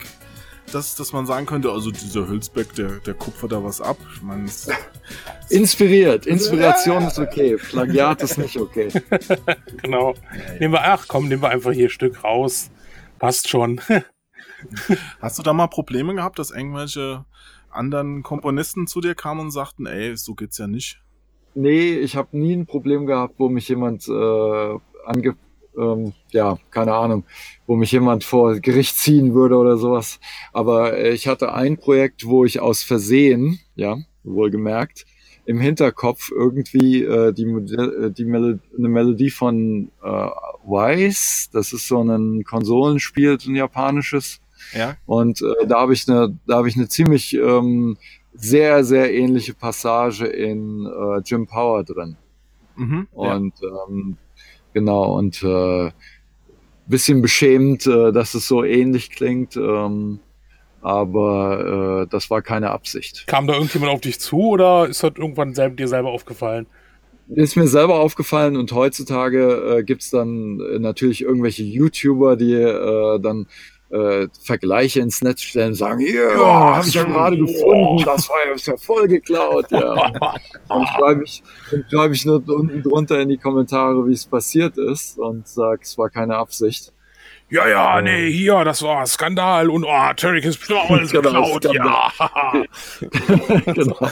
dass, 0.72 0.94
dass 0.94 1.12
man 1.12 1.26
sagen 1.26 1.46
könnte, 1.46 1.72
also 1.72 1.90
dieser 1.90 2.28
Hülsbeck, 2.28 2.72
der, 2.74 3.00
der 3.00 3.14
kupfert 3.14 3.50
da 3.50 3.64
was 3.64 3.80
ab. 3.80 3.96
Ich 4.14 4.22
meine, 4.22 4.44
es, 4.44 4.68
Inspiriert. 5.50 6.26
Inspiration 6.26 7.02
ist 7.08 7.18
okay. 7.18 7.56
Plagiat 7.56 8.22
ist 8.22 8.38
nicht 8.38 8.56
okay. 8.56 8.88
genau. 9.82 10.14
Nehmen 10.60 10.74
wir, 10.74 10.84
ach 10.84 11.06
komm, 11.08 11.26
nehmen 11.26 11.42
wir 11.42 11.48
einfach 11.48 11.72
hier 11.72 11.88
ein 11.88 11.90
Stück 11.90 12.22
raus. 12.22 12.70
Passt 13.18 13.48
schon. 13.48 13.80
Hast 15.20 15.38
du 15.40 15.42
da 15.42 15.52
mal 15.52 15.66
Probleme 15.66 16.14
gehabt, 16.14 16.38
dass 16.38 16.52
irgendwelche 16.52 17.24
anderen 17.70 18.22
Komponisten 18.22 18.86
zu 18.86 19.00
dir 19.00 19.16
kamen 19.16 19.40
und 19.40 19.50
sagten, 19.50 19.86
ey, 19.86 20.16
so 20.16 20.34
geht's 20.34 20.58
ja 20.58 20.68
nicht? 20.68 21.00
Nee, 21.54 21.94
ich 21.98 22.16
habe 22.16 22.36
nie 22.38 22.54
ein 22.54 22.66
Problem 22.66 23.06
gehabt, 23.06 23.34
wo 23.38 23.48
mich 23.48 23.68
jemand 23.68 24.08
äh, 24.08 24.78
ange 25.04 25.36
ähm, 25.76 26.12
ja, 26.30 26.58
keine 26.70 26.94
Ahnung, 26.94 27.24
wo 27.66 27.76
mich 27.76 27.92
jemand 27.92 28.24
vor 28.24 28.58
Gericht 28.60 28.96
ziehen 28.96 29.34
würde 29.34 29.56
oder 29.56 29.76
sowas. 29.76 30.20
Aber 30.52 30.96
äh, 30.96 31.12
ich 31.12 31.28
hatte 31.28 31.52
ein 31.52 31.76
Projekt, 31.76 32.26
wo 32.26 32.44
ich 32.44 32.60
aus 32.60 32.82
Versehen, 32.82 33.60
ja, 33.76 33.98
wohlgemerkt, 34.24 35.06
im 35.46 35.60
Hinterkopf 35.60 36.30
irgendwie 36.30 37.02
äh, 37.02 37.32
die, 37.32 37.44
äh, 37.44 38.10
die 38.10 38.24
Melo 38.24 38.58
eine 38.76 38.88
Melodie 38.88 39.30
von 39.30 39.90
äh, 40.02 40.28
Wise, 40.64 41.48
das 41.52 41.72
ist 41.72 41.88
so 41.88 42.02
ein 42.02 42.44
Konsolenspiel, 42.44 43.38
ein 43.46 43.56
japanisches. 43.56 44.40
Ja. 44.74 44.96
Und 45.06 45.42
äh, 45.42 45.66
da 45.66 45.80
habe 45.80 45.94
ich 45.94 46.08
eine, 46.08 46.38
da 46.46 46.56
habe 46.56 46.68
ich 46.68 46.76
eine 46.76 46.88
ziemlich 46.88 47.34
ähm, 47.34 47.96
sehr, 48.40 48.84
sehr 48.84 49.12
ähnliche 49.12 49.54
Passage 49.54 50.26
in 50.26 50.86
äh, 50.86 51.20
Jim 51.24 51.46
Power 51.46 51.84
drin. 51.84 52.16
Mhm, 52.76 53.08
und 53.12 53.54
ja. 53.60 53.68
ähm, 53.88 54.16
genau, 54.72 55.18
und 55.18 55.42
äh, 55.42 55.90
bisschen 56.86 57.22
beschämt, 57.22 57.86
äh, 57.86 58.12
dass 58.12 58.34
es 58.34 58.48
so 58.48 58.64
ähnlich 58.64 59.10
klingt. 59.10 59.56
Ähm, 59.56 60.20
aber 60.82 62.02
äh, 62.02 62.06
das 62.10 62.30
war 62.30 62.42
keine 62.42 62.70
Absicht. 62.70 63.26
Kam 63.26 63.46
da 63.46 63.54
irgendjemand 63.54 63.92
auf 63.92 64.00
dich 64.00 64.18
zu 64.18 64.38
oder 64.38 64.88
ist 64.88 65.02
das 65.02 65.12
irgendwann 65.16 65.54
selb, 65.54 65.76
dir 65.76 65.88
selber 65.88 66.10
aufgefallen? 66.10 66.66
ist 67.32 67.56
mir 67.56 67.68
selber 67.68 68.00
aufgefallen 68.00 68.56
und 68.56 68.72
heutzutage 68.72 69.78
äh, 69.78 69.82
gibt's 69.84 70.10
dann 70.10 70.60
äh, 70.60 70.78
natürlich 70.78 71.22
irgendwelche 71.22 71.62
YouTuber, 71.62 72.36
die 72.36 72.54
äh, 72.54 73.20
dann 73.20 73.46
äh, 73.90 74.28
Vergleiche 74.42 75.00
ins 75.00 75.22
Netz 75.22 75.42
stellen 75.42 75.68
und 75.68 75.74
sagen, 75.74 76.00
ja, 76.00 76.76
habe 76.76 76.86
ich 76.86 76.94
ja 76.94 77.04
gerade 77.04 77.36
gefunden, 77.36 78.04
das 78.04 78.28
war 78.28 78.36
ja 78.46 78.76
voll 78.76 79.08
geklaut. 79.08 79.70
Ja. 79.70 80.12
und 80.68 80.88
schreibe 80.88 81.24
ich, 81.24 81.42
schreib 81.90 82.12
ich 82.12 82.24
nur 82.24 82.42
unten 82.48 82.82
drunter 82.82 83.20
in 83.20 83.28
die 83.28 83.38
Kommentare, 83.38 84.06
wie 84.06 84.12
es 84.12 84.26
passiert 84.26 84.78
ist 84.78 85.18
und 85.18 85.46
sage, 85.48 85.80
es 85.82 85.98
war 85.98 86.08
keine 86.08 86.36
Absicht. 86.36 86.92
Ja, 87.50 87.66
ja, 87.66 88.00
nee, 88.00 88.30
hier, 88.30 88.62
das 88.64 88.80
war 88.82 89.04
Skandal 89.06 89.70
und 89.70 89.84
oh, 89.84 90.12
Turek 90.14 90.44
ist 90.44 90.58
bestimmt 90.58 90.78
auch 90.80 90.90
alles 90.90 91.10
geklaut, 91.10 91.64
ja. 91.74 92.12
genau. 93.74 94.08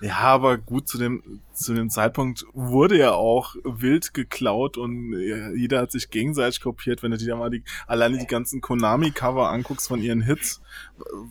Ja, 0.00 0.18
aber 0.18 0.56
gut, 0.56 0.86
zu 0.86 0.96
dem, 0.96 1.40
zu 1.60 1.74
dem 1.74 1.90
Zeitpunkt 1.90 2.44
wurde 2.52 2.98
ja 2.98 3.12
auch 3.12 3.54
wild 3.64 4.14
geklaut 4.14 4.76
und 4.76 5.12
jeder 5.54 5.80
hat 5.80 5.92
sich 5.92 6.10
gegenseitig 6.10 6.60
kopiert, 6.60 7.02
wenn 7.02 7.10
du 7.10 7.18
dir 7.18 7.36
mal 7.36 7.50
die, 7.50 7.62
alleine 7.86 8.18
die 8.18 8.26
ganzen 8.26 8.60
Konami-Cover 8.60 9.50
anguckst 9.50 9.88
von 9.88 10.00
ihren 10.00 10.22
Hits, 10.22 10.60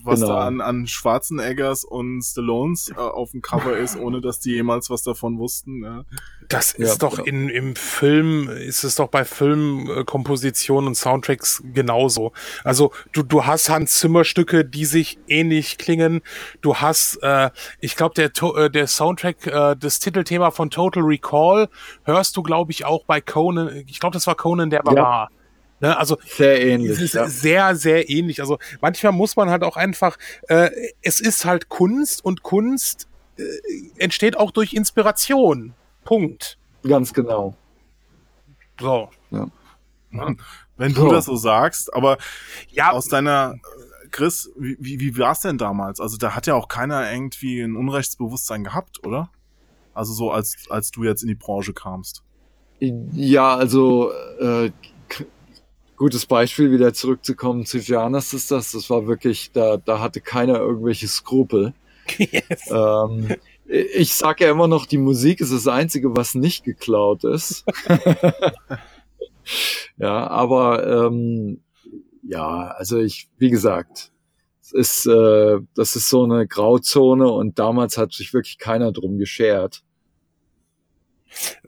was 0.04 0.22
genau. 0.22 0.34
da 0.34 0.48
an, 0.48 0.62
an 0.62 0.88
Schwarzeneggers 0.88 1.84
und 1.84 2.22
Stallones 2.22 2.90
äh, 2.90 2.96
auf 2.96 3.32
dem 3.32 3.42
Cover 3.42 3.78
ist, 3.78 3.98
ohne 3.98 4.22
dass 4.22 4.40
die 4.40 4.52
jemals 4.52 4.90
was 4.90 5.04
davon 5.04 5.38
wussten. 5.38 5.84
Ja. 5.84 6.06
Das 6.48 6.74
ist 6.74 6.90
ja, 6.90 6.96
doch 6.96 7.20
ja. 7.20 7.26
in, 7.26 7.50
im 7.50 7.76
Film, 7.76 8.50
ist 8.50 8.84
es 8.84 8.96
doch 8.96 9.08
bei 9.08 9.24
Filmkompositionen 9.24 10.88
und 10.88 10.96
Soundtracks 10.96 11.62
genauso. 11.74 12.34
Also 12.64 12.92
du, 13.14 13.24
du 13.24 13.46
hast 13.46 13.70
Hans 13.70 14.00
Zimmer 14.00 14.24
Stücke, 14.24 14.66
die 14.66 14.86
sich 14.86 15.20
ähnlich 15.28 15.78
klingen. 15.78 16.22
Du 16.62 16.76
hast, 16.78 17.18
äh, 17.22 17.52
ich 17.80 17.96
glaube, 17.96 18.16
der, 18.16 18.32
äh, 18.56 18.70
der 18.70 18.88
Soundtrack, 18.88 19.48
äh, 19.48 19.76
das 19.76 20.00
Titelthema 20.24 20.52
von 20.52 20.70
Total 20.70 21.04
Recall 21.04 21.70
hörst 22.04 22.36
du, 22.38 22.44
glaube 22.44 22.72
ich, 22.72 22.86
auch 22.86 23.06
bei 23.06 23.22
Conan. 23.22 23.84
Ich 23.88 24.00
glaube, 24.00 24.14
das 24.14 24.28
war 24.28 24.36
Conan 24.36 24.70
der 24.70 24.84
Barbar. 24.84 25.30
Ja. 25.32 25.36
Ne, 25.82 25.98
also 25.98 26.18
sehr 26.26 26.62
ähnlich. 26.62 26.92
Es 26.92 27.02
ist 27.02 27.14
ja. 27.14 27.28
sehr, 27.28 27.76
sehr 27.76 28.10
ähnlich. 28.10 28.42
Also 28.42 28.60
manchmal 28.82 29.14
muss 29.14 29.38
man 29.38 29.50
halt 29.50 29.64
auch 29.64 29.78
einfach, 29.78 30.18
äh, 30.50 30.70
es 31.02 31.22
ist 31.22 31.46
halt 31.46 31.70
Kunst 31.70 32.24
und 32.24 32.44
Kunst 32.44 33.08
äh, 33.38 33.44
entsteht 33.98 34.38
auch 34.38 34.52
durch 34.52 34.74
Inspiration. 34.74 35.74
Punkt. 36.04 36.58
Ganz 36.84 37.14
genau. 37.14 37.56
So. 38.80 39.10
Ja. 39.32 39.48
Wenn 40.76 40.94
du 40.94 41.02
so. 41.02 41.12
das 41.12 41.26
so 41.26 41.36
sagst, 41.38 41.94
aber 41.94 42.18
ja, 42.70 42.92
aus 42.92 43.08
deiner 43.08 43.56
Chris, 44.12 44.52
wie, 44.58 44.76
wie, 44.80 45.00
wie 45.00 45.18
war 45.18 45.32
es 45.32 45.42
denn 45.42 45.58
damals? 45.58 46.02
Also 46.02 46.18
da 46.18 46.36
hat 46.36 46.48
ja 46.48 46.56
auch 46.56 46.68
keiner 46.68 47.10
irgendwie 47.10 47.62
ein 47.62 47.78
Unrechtsbewusstsein 47.78 48.64
gehabt, 48.64 49.06
oder? 49.06 49.30
Also 50.00 50.14
so 50.14 50.32
als, 50.32 50.56
als 50.70 50.92
du 50.92 51.04
jetzt 51.04 51.24
in 51.24 51.28
die 51.28 51.36
Branche 51.36 51.74
kamst. 51.74 52.24
Ja, 52.80 53.58
also 53.58 54.14
äh, 54.40 54.72
gutes 55.98 56.26
Beispiel, 56.26 56.72
wieder 56.72 56.94
zurückzukommen 56.94 57.66
zu 57.66 57.80
Giannis 57.80 58.32
ist 58.32 58.50
das. 58.50 58.72
Das 58.72 58.90
war 58.90 59.08
wirklich, 59.08 59.52
da, 59.52 59.76
da 59.76 60.00
hatte 60.00 60.22
keiner 60.22 60.58
irgendwelche 60.58 61.08
Skrupel. 61.08 61.74
Yes. 62.18 62.72
Ähm, 62.72 63.36
ich 63.68 64.16
sage 64.16 64.46
ja 64.46 64.50
immer 64.50 64.68
noch, 64.68 64.88
die 64.88 64.98
Musik 64.98 65.42
ist 65.42 65.54
das 65.54 65.68
Einzige, 65.68 66.16
was 66.16 66.34
nicht 66.34 66.64
geklaut 66.64 67.24
ist. 67.24 67.66
ja, 69.98 70.28
aber 70.28 71.08
ähm, 71.08 71.62
ja, 72.24 72.70
also 72.70 72.98
ich, 72.98 73.30
wie 73.38 73.52
gesagt, 73.52 74.12
es 74.60 74.72
ist, 74.72 75.06
äh, 75.06 75.60
das 75.76 75.96
ist 75.96 76.10
so 76.10 76.24
eine 76.24 76.48
Grauzone 76.48 77.30
und 77.30 77.60
damals 77.60 77.98
hat 77.98 78.14
sich 78.14 78.34
wirklich 78.34 78.58
keiner 78.58 78.92
drum 78.92 79.20
geschert. 79.20 79.84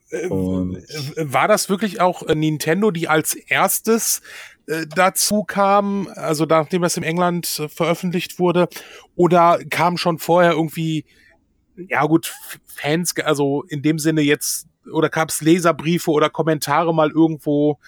Äh, 0.09 0.27
und 0.27 0.77
War 1.17 1.47
das 1.47 1.69
wirklich 1.69 2.01
auch 2.01 2.23
äh, 2.23 2.35
Nintendo, 2.35 2.91
die 2.91 3.07
als 3.07 3.33
erstes 3.35 4.21
äh, 4.67 4.85
dazu 4.87 5.43
kam, 5.43 6.07
also 6.15 6.45
nachdem 6.45 6.81
das 6.81 6.97
in 6.97 7.03
England 7.03 7.59
äh, 7.59 7.69
veröffentlicht 7.69 8.39
wurde, 8.39 8.67
oder 9.15 9.59
kam 9.69 9.97
schon 9.97 10.19
vorher 10.19 10.51
irgendwie 10.51 11.05
ja 11.89 12.05
gut, 12.05 12.33
Fans, 12.65 13.15
also 13.23 13.63
in 13.67 13.81
dem 13.81 13.99
Sinne 13.99 14.21
jetzt, 14.21 14.67
oder 14.91 15.09
gab 15.09 15.29
es 15.29 15.41
Leserbriefe 15.41 16.11
oder 16.11 16.29
Kommentare 16.29 16.93
mal 16.93 17.09
irgendwo 17.09 17.79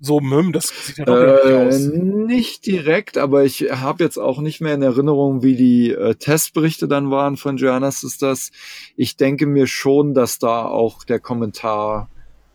so, 0.00 0.20
müm, 0.20 0.52
das 0.52 0.68
sieht 0.68 0.98
ja 0.98 1.04
doch 1.04 1.14
äh, 1.14 1.68
aus. 1.68 1.88
Nicht 1.88 2.66
direkt, 2.66 3.18
aber 3.18 3.44
ich 3.44 3.70
habe 3.70 4.04
jetzt 4.04 4.18
auch 4.18 4.40
nicht 4.40 4.60
mehr 4.60 4.74
in 4.74 4.82
Erinnerung, 4.82 5.42
wie 5.42 5.56
die 5.56 5.90
äh, 5.90 6.14
Testberichte 6.14 6.86
dann 6.86 7.10
waren 7.10 7.36
von 7.36 7.56
Joannas 7.56 8.04
ist 8.04 8.22
das. 8.22 8.50
Ich 8.96 9.16
denke 9.16 9.46
mir 9.46 9.66
schon, 9.66 10.14
dass 10.14 10.38
da 10.38 10.66
auch 10.66 11.04
der 11.04 11.18
Kommentar 11.18 12.08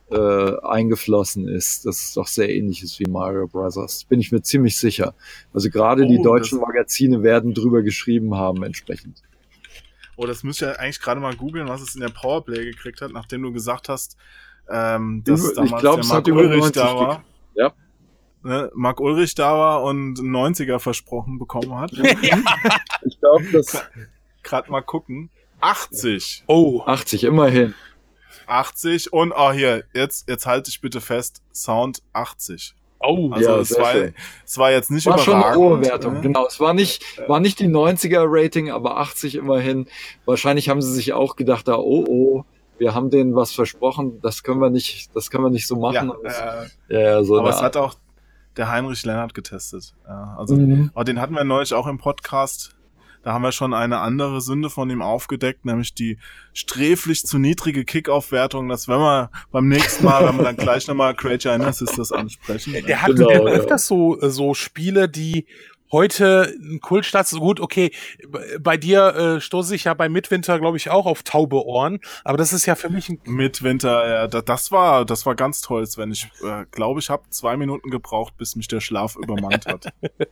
äh, 0.09 0.61
eingeflossen 0.61 1.47
ist, 1.47 1.85
das 1.85 2.01
ist 2.01 2.17
doch 2.17 2.27
sehr 2.27 2.49
ähnlich 2.49 2.83
ist 2.83 2.99
wie 2.99 3.09
Mario 3.09 3.47
Brothers. 3.47 4.05
Bin 4.05 4.19
ich 4.19 4.31
mir 4.31 4.41
ziemlich 4.41 4.77
sicher. 4.77 5.13
Also 5.53 5.69
gerade 5.69 6.03
oh, 6.03 6.07
die 6.07 6.21
deutschen 6.21 6.59
Magazine 6.59 7.23
werden 7.23 7.53
drüber 7.53 7.81
geschrieben 7.81 8.35
haben 8.35 8.63
entsprechend. 8.63 9.21
Oh, 10.15 10.27
das 10.27 10.43
müsst 10.43 10.61
ihr 10.61 10.79
eigentlich 10.79 11.01
gerade 11.01 11.19
mal 11.19 11.35
googeln, 11.35 11.67
was 11.67 11.81
es 11.81 11.95
in 11.95 12.01
der 12.01 12.09
Powerplay 12.09 12.63
gekriegt 12.65 13.01
hat, 13.01 13.11
nachdem 13.11 13.41
du 13.41 13.51
gesagt 13.51 13.89
hast, 13.89 14.15
ähm, 14.69 15.23
dass 15.25 15.49
ich 15.49 15.55
damals 15.55 15.81
glaub, 15.81 16.01
der 16.01 16.05
Marc 16.09 16.27
Ulrich 16.27 16.71
da 16.71 16.95
war. 16.95 17.23
Ja. 17.55 17.73
Ne, 18.43 18.71
Marc 18.75 18.99
Ulrich 18.99 19.35
da 19.35 19.57
war 19.57 19.83
und 19.83 20.17
90er 20.19 20.79
versprochen 20.79 21.39
bekommen 21.39 21.75
hat. 21.75 21.91
ja. 22.21 22.37
Ich 23.05 23.19
glaube, 23.19 23.45
das. 23.51 23.81
Gerade 24.43 24.69
mal 24.69 24.81
gucken. 24.81 25.29
80. 25.61 26.43
Oh. 26.47 26.81
80, 26.85 27.23
immerhin. 27.23 27.73
80 28.47 29.13
und, 29.13 29.31
oh 29.31 29.51
hier, 29.53 29.85
jetzt, 29.93 30.27
jetzt 30.27 30.45
halte 30.45 30.69
ich 30.69 30.81
bitte 30.81 30.99
fest, 30.99 31.41
Sound 31.53 32.03
80. 32.11 32.75
Oh, 32.99 33.31
also 33.31 33.49
ja, 33.49 33.59
es, 33.59 33.77
war, 33.77 33.95
es 34.45 34.57
war 34.57 34.71
jetzt 34.71 34.89
nicht 34.89 35.05
war 35.05 35.17
schon 35.17 35.41
eine 35.41 35.55
hohe 35.55 35.81
Wertung, 35.81 36.15
ne? 36.15 36.21
genau. 36.21 36.47
Es 36.47 36.59
war 36.59 36.73
nicht, 36.73 37.03
war 37.27 37.41
nicht 37.41 37.59
die 37.59 37.67
90er 37.67 38.23
Rating, 38.25 38.71
aber 38.71 38.97
80 38.97 39.35
immerhin. 39.35 39.87
Wahrscheinlich 40.25 40.69
haben 40.69 40.81
sie 40.81 40.93
sich 40.93 41.11
auch 41.11 41.35
gedacht, 41.35 41.67
da, 41.67 41.75
oh, 41.75 42.05
oh, 42.07 42.45
wir 42.77 42.93
haben 42.93 43.09
denen 43.09 43.35
was 43.35 43.53
versprochen, 43.53 44.19
das 44.21 44.43
können 44.43 44.59
wir 44.59 44.69
nicht, 44.69 45.15
das 45.15 45.29
können 45.29 45.43
wir 45.43 45.51
nicht 45.51 45.67
so 45.67 45.77
machen. 45.77 46.11
Ja, 46.23 46.63
äh, 46.89 47.03
ja, 47.03 47.23
so 47.23 47.39
aber 47.39 47.49
es 47.49 47.61
hat 47.61 47.77
auch 47.77 47.95
der 48.57 48.69
Heinrich 48.69 49.03
Lennart 49.05 49.33
getestet. 49.33 49.95
Ja, 50.07 50.35
also, 50.37 50.55
mhm. 50.55 50.91
aber 50.93 51.03
den 51.03 51.19
hatten 51.19 51.33
wir 51.33 51.43
neulich 51.43 51.73
auch 51.73 51.87
im 51.87 51.97
Podcast 51.97 52.75
da 53.23 53.31
haben 53.31 53.41
wir 53.41 53.53
schon 53.53 53.73
eine 53.73 53.99
andere 53.99 54.41
Sünde 54.41 54.69
von 54.69 54.89
ihm 54.89 55.01
aufgedeckt, 55.01 55.63
nämlich 55.63 55.93
die 55.93 56.17
sträflich 56.51 57.25
zu 57.25 57.39
niedrige 57.39 57.85
Kickoff-Wertung. 57.85 58.67
Das 58.67 58.89
werden 58.89 59.01
wir 59.01 59.31
beim 59.49 59.69
nächsten 59.69 60.03
Mal, 60.03 60.27
wenn 60.27 60.35
wir 60.35 60.43
dann 60.43 60.57
gleich 60.57 60.87
nochmal 60.89 61.15
Creature 61.15 61.55
Assist 61.65 62.13
ansprechen. 62.13 62.73
Der 62.85 63.01
hat 63.01 63.15
genau, 63.15 63.29
ja. 63.29 63.39
öfters 63.39 63.87
so, 63.87 64.17
so 64.19 64.53
Spiele, 64.53 65.07
die 65.07 65.47
heute 65.91 66.53
ein 66.59 66.79
Kultstatus, 66.79 67.39
gut, 67.39 67.59
okay, 67.59 67.91
bei 68.59 68.77
dir 68.77 69.15
äh, 69.15 69.41
stoße 69.41 69.75
ich 69.75 69.83
ja 69.83 69.93
bei 69.93 70.09
Midwinter, 70.09 70.59
glaube 70.59 70.77
ich, 70.77 70.89
auch 70.89 71.05
auf 71.05 71.23
taube 71.23 71.65
Ohren, 71.65 71.99
aber 72.23 72.37
das 72.37 72.53
ist 72.53 72.65
ja 72.65 72.75
für 72.75 72.89
mich 72.89 73.09
ein 73.09 73.19
Midwinter, 73.25 74.07
ja, 74.07 74.27
das 74.27 74.71
war, 74.71 75.05
das 75.05 75.25
war 75.25 75.35
ganz 75.35 75.61
toll, 75.61 75.85
Sven. 75.85 76.11
Ich 76.11 76.29
äh, 76.43 76.65
glaube, 76.71 76.99
ich 76.99 77.09
habe 77.09 77.29
zwei 77.29 77.57
Minuten 77.57 77.89
gebraucht, 77.89 78.35
bis 78.37 78.55
mich 78.55 78.67
der 78.67 78.81
Schlaf 78.81 79.15
übermannt 79.15 79.65
hat. 79.65 79.87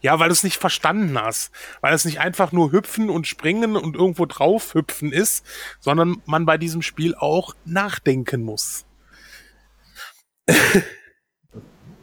Ja, 0.00 0.18
weil 0.18 0.28
du 0.28 0.32
es 0.32 0.44
nicht 0.44 0.58
verstanden 0.58 1.18
hast. 1.18 1.52
Weil 1.80 1.94
es 1.94 2.04
nicht 2.04 2.20
einfach 2.20 2.52
nur 2.52 2.72
hüpfen 2.72 3.08
und 3.08 3.26
springen 3.26 3.76
und 3.76 3.94
irgendwo 3.94 4.26
drauf 4.26 4.74
hüpfen 4.74 5.12
ist, 5.12 5.46
sondern 5.78 6.22
man 6.26 6.44
bei 6.44 6.58
diesem 6.58 6.82
Spiel 6.82 7.14
auch 7.14 7.54
nachdenken 7.64 8.42
muss. 8.42 8.84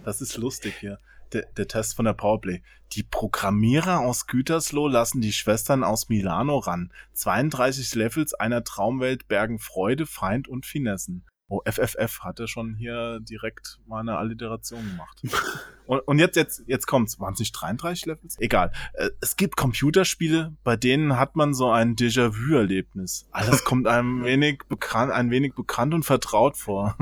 Das 0.03 0.21
ist 0.21 0.37
lustig 0.37 0.75
hier. 0.79 0.99
Der, 1.33 1.43
der 1.57 1.67
Test 1.67 1.95
von 1.95 2.05
der 2.05 2.13
Powerplay. 2.13 2.61
Die 2.93 3.03
Programmierer 3.03 3.99
aus 3.99 4.27
Gütersloh 4.27 4.87
lassen 4.87 5.21
die 5.21 5.33
Schwestern 5.33 5.83
aus 5.83 6.09
Milano 6.09 6.57
ran. 6.57 6.91
32 7.13 7.95
Levels 7.95 8.33
einer 8.33 8.63
Traumwelt 8.63 9.27
bergen 9.27 9.59
Freude, 9.59 10.05
Feind 10.05 10.47
und 10.47 10.65
Finessen. 10.65 11.25
Oh, 11.49 11.61
FFF 11.65 12.21
hat 12.21 12.39
er 12.39 12.47
schon 12.47 12.75
hier 12.75 13.19
direkt 13.21 13.79
mal 13.85 14.01
eine 14.01 14.17
Alliteration 14.17 14.85
gemacht. 14.85 15.21
und, 15.87 15.99
und 15.99 16.19
jetzt, 16.19 16.35
jetzt, 16.35 16.63
jetzt 16.67 16.85
kommt's. 16.85 17.19
Waren 17.19 17.33
es 17.33 17.39
nicht 17.39 17.53
33 17.53 18.05
Levels? 18.05 18.35
Egal. 18.39 18.71
Äh, 18.93 19.09
es 19.21 19.35
gibt 19.35 19.57
Computerspiele, 19.57 20.53
bei 20.63 20.75
denen 20.75 21.17
hat 21.17 21.35
man 21.35 21.53
so 21.53 21.69
ein 21.69 21.95
Déjà-vu-Erlebnis. 21.95 23.27
Alles 23.31 23.63
kommt 23.63 23.87
einem 23.87 24.23
wenig 24.23 24.59
bekannt, 24.69 25.11
ein 25.11 25.31
wenig 25.31 25.53
bekannt 25.55 25.93
und 25.93 26.03
vertraut 26.03 26.57
vor. 26.57 26.95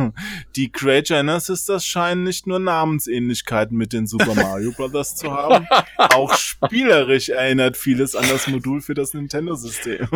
Die 0.56 0.72
Creature 0.72 1.20
Inner 1.20 1.40
Sisters 1.40 1.86
scheinen 1.86 2.24
nicht 2.24 2.48
nur 2.48 2.60
Namensähnlichkeiten 2.60 3.78
mit 3.78 3.94
den 3.94 4.08
Super 4.08 4.36
Mario 4.36 4.72
Brothers 4.72 5.16
zu 5.16 5.32
haben, 5.32 5.68
auch 5.98 6.34
spielerisch 6.36 7.30
erinnert 7.30 7.78
vieles 7.78 8.16
an 8.16 8.26
das 8.30 8.48
Modul 8.48 8.82
für 8.82 8.94
das 8.94 9.14
Nintendo-System. 9.14 10.08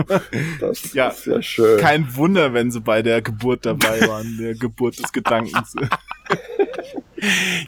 Das 0.60 0.94
ja, 0.94 1.10
ist 1.10 1.26
ja 1.26 1.41
schön. 1.41 1.80
Kein 1.80 2.16
Wunder, 2.16 2.54
wenn 2.54 2.72
sie 2.72 2.82
bei 2.82 3.02
der 3.02 3.22
Geburt 3.22 3.66
dabei 3.66 4.08
waren 4.08 4.38
der 4.38 4.56
Geburt 4.56 5.00
des 5.00 5.12
Gedankens. 5.12 5.76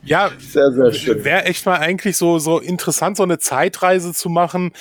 ja, 0.04 0.32
sehr, 0.40 0.72
sehr 0.72 0.94
schön. 0.94 1.24
Wäre 1.24 1.46
echt 1.46 1.66
mal 1.66 1.78
eigentlich 1.78 2.18
so, 2.18 2.40
so 2.40 2.60
interessant, 2.60 3.18
so 3.18 3.24
eine 3.24 3.40
Zeitreise 3.40 4.14
zu 4.14 4.30
machen, 4.30 4.72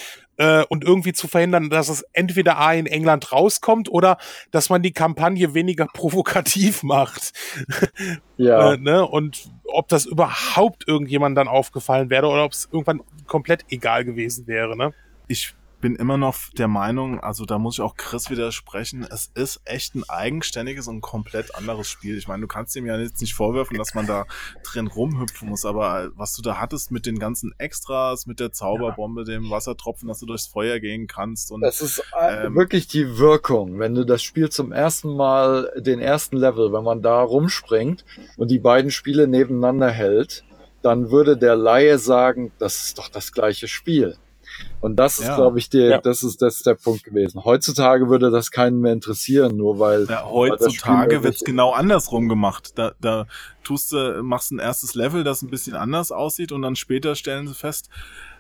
äh, 0.41 0.65
und 0.71 0.85
irgendwie 0.85 1.13
zu 1.13 1.29
verhindern, 1.29 1.69
dass 1.69 1.91
es 1.91 2.03
entweder 2.15 2.59
A 2.59 2.73
in 2.73 2.87
England 2.87 3.31
rauskommt 3.31 3.91
oder 3.91 4.17
dass 4.51 4.71
man 4.71 4.83
die 4.83 4.93
Kampagne 4.93 5.53
weniger 5.53 5.87
provokativ 5.93 6.83
macht. 6.83 7.33
Ja. 8.39 8.73
äh, 8.73 8.77
ne? 8.79 9.07
Und 9.07 9.51
ob 9.67 9.89
das 9.89 10.07
überhaupt 10.07 10.89
irgendjemand 10.89 11.37
dann 11.37 11.47
aufgefallen 11.47 12.09
wäre 12.09 12.27
oder 12.27 12.45
ob 12.45 12.53
es 12.53 12.69
irgendwann 12.73 13.03
komplett 13.27 13.67
egal 13.69 14.07
gewesen 14.07 14.47
wäre. 14.47 14.79
Ne? 14.79 14.95
Ich 15.29 15.55
bin 15.81 15.97
immer 15.97 16.17
noch 16.17 16.37
der 16.57 16.69
Meinung, 16.69 17.21
also 17.21 17.45
da 17.45 17.59
muss 17.59 17.75
ich 17.75 17.81
auch 17.81 17.97
Chris 17.97 18.31
widersprechen, 18.31 19.07
es 19.11 19.31
ist 19.35 19.61
echt 19.65 19.95
ein 19.95 20.09
eigenständiges 20.09 20.89
und 20.89 21.01
komplett 21.01 21.55
anderes 21.55 21.89
Spiel. 21.89 22.19
Ich 22.19 22.29
meine, 22.29 22.43
du 22.43 22.47
kannst 22.47 22.77
ihm 22.77 22.87
ja 22.87 22.99
jetzt 22.99 23.21
nicht 23.21 23.35
vorwerfen, 23.35 23.79
dass 23.79 23.95
man 23.95 24.07
da 24.07 24.27
drin 24.63 24.87
rumhüpfen 24.87 25.49
muss, 25.49 25.65
aber 25.65 26.11
was 26.15 26.35
du 26.35 26.43
da 26.43 26.59
hattest 26.59 26.91
mit 26.91 27.07
den 27.07 27.19
ganzen 27.19 27.55
Extras, 27.59 28.27
mit 28.27 28.41
der 28.41 28.53
Zauberbombe, 28.53 29.25
dem 29.25 29.51
Wassertropfen, 29.51 30.09
dass 30.09 30.21
du 30.21 30.27
durchs 30.27 30.47
Feuer 30.47 30.79
gehen 30.81 31.07
kannst 31.07 31.51
und 31.51 31.63
das 31.63 31.81
ist 31.81 32.03
äh, 32.21 32.47
ähm, 32.47 32.55
wirklich 32.55 32.87
die 32.87 33.19
Wirkung, 33.19 33.79
wenn 33.79 33.95
du 33.95 34.05
das 34.05 34.23
Spiel 34.23 34.51
zum 34.51 34.73
ersten 34.73 35.17
Mal 35.17 35.73
den 35.77 36.01
ersten 36.01 36.37
Level, 36.37 36.73
wenn 36.73 36.85
man 36.85 37.03
da 37.03 37.23
rumspringt 37.23 38.05
und 38.37 38.51
die 38.51 38.59
beiden 38.59 38.91
Spiele 38.91 39.27
nebeneinander 39.27 39.91
hält, 39.91 40.45
dann 40.83 41.11
würde 41.11 41.37
der 41.37 41.57
Laie 41.57 41.99
sagen, 41.99 42.53
das 42.59 42.85
ist 42.85 42.99
doch 42.99 43.09
das 43.09 43.33
gleiche 43.33 43.69
Spiel. 43.69 44.17
Und 44.81 44.97
das 44.97 45.19
ist, 45.19 45.27
ja. 45.27 45.37
glaube 45.37 45.59
ich, 45.59 45.69
der, 45.69 45.89
ja. 45.89 45.99
das 46.01 46.23
ist, 46.23 46.41
das 46.41 46.57
ist 46.57 46.67
der 46.67 46.75
Punkt 46.75 47.05
gewesen. 47.05 47.45
Heutzutage 47.45 48.09
würde 48.09 48.31
das 48.31 48.51
keinen 48.51 48.81
mehr 48.81 48.93
interessieren, 48.93 49.57
nur 49.57 49.79
weil. 49.79 50.07
Ja, 50.09 50.25
heutzutage 50.25 51.23
wird's 51.23 51.45
genau 51.45 51.73
andersrum 51.73 52.29
gemacht. 52.29 52.73
Da, 52.77 52.93
da 53.01 53.27
tust 53.63 53.93
du, 53.93 54.23
machst 54.23 54.53
ein 54.53 54.59
erstes 54.59 54.95
Level, 54.95 55.23
das 55.23 55.43
ein 55.43 55.51
bisschen 55.51 55.75
anders 55.75 56.13
aussieht 56.13 56.53
und 56.53 56.63
dann 56.63 56.77
später 56.77 57.15
stellen 57.15 57.47
sie 57.47 57.55
fest, 57.55 57.91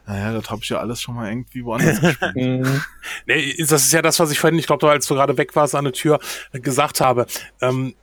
naja, 0.07 0.33
das 0.33 0.51
habe 0.51 0.61
ich 0.63 0.69
ja 0.71 0.79
alles 0.79 1.01
schon 1.01 1.15
mal 1.15 1.29
irgendwie 1.29 1.65
woanders 1.65 2.01
gespielt. 2.01 2.35
Mhm. 2.35 2.83
nee, 3.27 3.55
das 3.59 3.85
ist 3.85 3.93
ja 3.93 4.03
das, 4.03 4.19
was 4.19 4.31
ich 4.31 4.39
vorhin, 4.39 4.59
ich 4.59 4.67
glaube, 4.67 4.91
als 4.91 5.07
du 5.07 5.15
gerade 5.15 5.37
weg 5.37 5.55
warst 5.55 5.75
an 5.75 5.85
der 5.85 5.93
Tür, 5.93 6.19
gesagt 6.53 7.01
habe. 7.01 7.27
Ähm, 7.61 7.95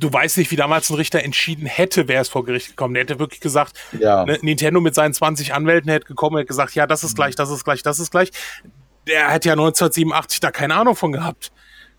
du 0.00 0.12
weißt 0.12 0.38
nicht, 0.38 0.50
wie 0.50 0.56
damals 0.56 0.90
ein 0.90 0.96
Richter 0.96 1.22
entschieden 1.22 1.66
hätte, 1.66 2.08
wer 2.08 2.20
es 2.20 2.28
vor 2.28 2.44
Gericht 2.44 2.68
gekommen. 2.68 2.94
Der 2.94 3.02
hätte 3.02 3.18
wirklich 3.18 3.40
gesagt, 3.40 3.78
ja. 3.98 4.24
ne, 4.24 4.38
Nintendo 4.42 4.80
mit 4.80 4.94
seinen 4.94 5.14
20 5.14 5.54
Anwälten 5.54 5.90
hätte 5.90 6.06
gekommen, 6.06 6.38
hätte 6.38 6.48
gesagt, 6.48 6.74
ja, 6.74 6.86
das 6.86 7.04
ist 7.04 7.14
gleich, 7.14 7.36
das 7.36 7.50
ist 7.50 7.64
gleich, 7.64 7.82
das 7.82 8.00
ist 8.00 8.10
gleich. 8.10 8.30
Der 9.06 9.30
hätte 9.30 9.48
ja 9.48 9.52
1987 9.52 10.40
da 10.40 10.50
keine 10.50 10.74
Ahnung 10.74 10.96
von 10.96 11.12
gehabt. 11.12 11.52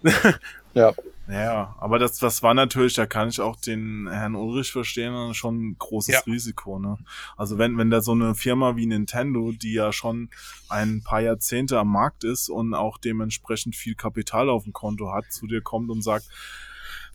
ja. 0.73 0.93
Ja, 1.29 1.75
aber 1.79 1.97
das, 1.97 2.17
das 2.17 2.43
war 2.43 2.53
natürlich, 2.53 2.95
da 2.95 3.05
kann 3.05 3.29
ich 3.29 3.39
auch 3.39 3.55
den 3.55 4.09
Herrn 4.11 4.35
Ulrich 4.35 4.71
verstehen, 4.71 5.33
schon 5.33 5.61
ein 5.61 5.75
großes 5.77 6.13
ja. 6.13 6.19
Risiko. 6.21 6.77
Ne? 6.77 6.97
Also 7.37 7.57
wenn, 7.57 7.77
wenn 7.77 7.89
da 7.89 8.01
so 8.01 8.11
eine 8.11 8.35
Firma 8.35 8.75
wie 8.75 8.85
Nintendo, 8.85 9.53
die 9.53 9.73
ja 9.73 9.93
schon 9.93 10.29
ein 10.67 11.03
paar 11.03 11.21
Jahrzehnte 11.21 11.79
am 11.79 11.89
Markt 11.89 12.25
ist 12.25 12.49
und 12.49 12.73
auch 12.73 12.97
dementsprechend 12.97 13.77
viel 13.77 13.95
Kapital 13.95 14.49
auf 14.49 14.63
dem 14.63 14.73
Konto 14.73 15.13
hat, 15.13 15.31
zu 15.31 15.47
dir 15.47 15.61
kommt 15.61 15.89
und 15.89 16.01
sagt, 16.01 16.27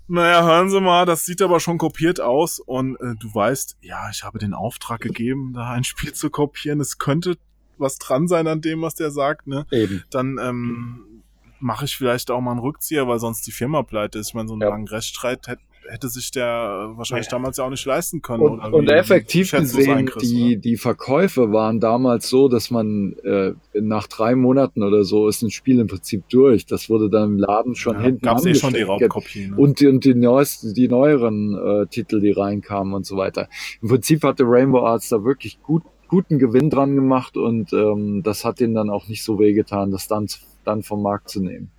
naja, 0.08 0.44
hören 0.44 0.70
Sie 0.70 0.80
mal, 0.80 1.04
das 1.04 1.24
sieht 1.24 1.42
aber 1.42 1.60
schon 1.60 1.78
kopiert 1.78 2.20
aus 2.20 2.60
und 2.60 2.96
äh, 3.00 3.14
du 3.18 3.34
weißt, 3.34 3.78
ja, 3.80 4.08
ich 4.10 4.22
habe 4.24 4.38
den 4.38 4.54
Auftrag 4.54 5.00
gegeben, 5.00 5.52
da 5.54 5.70
ein 5.70 5.84
Spiel 5.84 6.12
zu 6.12 6.30
kopieren. 6.30 6.80
Es 6.80 6.98
könnte 6.98 7.36
was 7.78 7.98
dran 7.98 8.28
sein 8.28 8.46
an 8.46 8.60
dem, 8.60 8.82
was 8.82 8.94
der 8.94 9.10
sagt, 9.10 9.46
ne? 9.46 9.66
Eben. 9.70 10.04
Dann 10.10 10.38
ähm, 10.40 11.22
mache 11.60 11.84
ich 11.84 11.96
vielleicht 11.96 12.30
auch 12.30 12.40
mal 12.40 12.52
einen 12.52 12.60
Rückzieher, 12.60 13.08
weil 13.08 13.18
sonst 13.18 13.46
die 13.46 13.52
Firma 13.52 13.82
pleite 13.82 14.18
ist. 14.18 14.28
Ich 14.28 14.34
meine, 14.34 14.48
so 14.48 14.54
einen 14.54 14.62
ja. 14.62 14.68
langen 14.68 14.88
Rechtsstreit 14.88 15.46
hätte 15.46 15.62
hätte 15.88 16.08
sich 16.08 16.30
der 16.30 16.92
wahrscheinlich 16.96 17.26
ja. 17.26 17.32
damals 17.32 17.56
ja 17.56 17.64
auch 17.64 17.70
nicht 17.70 17.84
leisten 17.84 18.22
können. 18.22 18.42
Und, 18.42 18.60
und 18.60 18.88
effektiv 18.88 19.50
gesehen, 19.52 20.10
die, 20.20 20.56
die 20.56 20.76
Verkäufe 20.76 21.52
waren 21.52 21.80
damals 21.80 22.28
so, 22.28 22.48
dass 22.48 22.70
man 22.70 23.14
äh, 23.24 23.52
nach 23.74 24.06
drei 24.06 24.34
Monaten 24.34 24.82
oder 24.82 25.04
so 25.04 25.28
ist 25.28 25.42
ein 25.42 25.50
Spiel 25.50 25.80
im 25.80 25.86
Prinzip 25.86 26.28
durch. 26.28 26.66
Das 26.66 26.88
wurde 26.90 27.10
dann 27.10 27.30
im 27.30 27.38
Laden 27.38 27.74
schon 27.74 27.96
ja, 27.96 28.02
hinten 28.02 28.24
Gab 28.24 28.38
es 28.38 28.46
eh 28.46 28.54
schon 28.54 28.74
die 28.74 28.82
Raubkopien. 28.82 29.50
Ne? 29.50 29.56
Und, 29.56 29.80
die, 29.80 29.86
und 29.86 30.04
die, 30.04 30.14
neuesten, 30.14 30.74
die 30.74 30.88
neueren 30.88 31.54
äh, 31.54 31.86
Titel, 31.86 32.20
die 32.20 32.32
reinkamen 32.32 32.94
und 32.94 33.06
so 33.06 33.16
weiter. 33.16 33.48
Im 33.82 33.88
Prinzip 33.88 34.22
hatte 34.24 34.44
Rainbow 34.46 34.84
Arts 34.84 35.08
da 35.08 35.24
wirklich 35.24 35.60
gut 35.62 35.82
guten 36.08 36.38
Gewinn 36.38 36.70
dran 36.70 36.94
gemacht 36.94 37.36
und 37.36 37.72
ähm, 37.72 38.22
das 38.22 38.44
hat 38.44 38.60
ihnen 38.60 38.74
dann 38.74 38.90
auch 38.90 39.08
nicht 39.08 39.24
so 39.24 39.38
wehgetan, 39.38 39.90
das 39.90 40.06
dann, 40.08 40.26
dann 40.64 40.82
vom 40.82 41.02
Markt 41.02 41.28
zu 41.28 41.42
nehmen. 41.42 41.70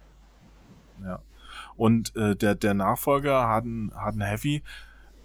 Und 1.77 2.15
äh, 2.15 2.35
der, 2.35 2.55
der 2.55 2.73
Nachfolger, 2.73 3.33
Harden, 3.33 3.91
Harden 3.95 4.21
Heavy, 4.21 4.63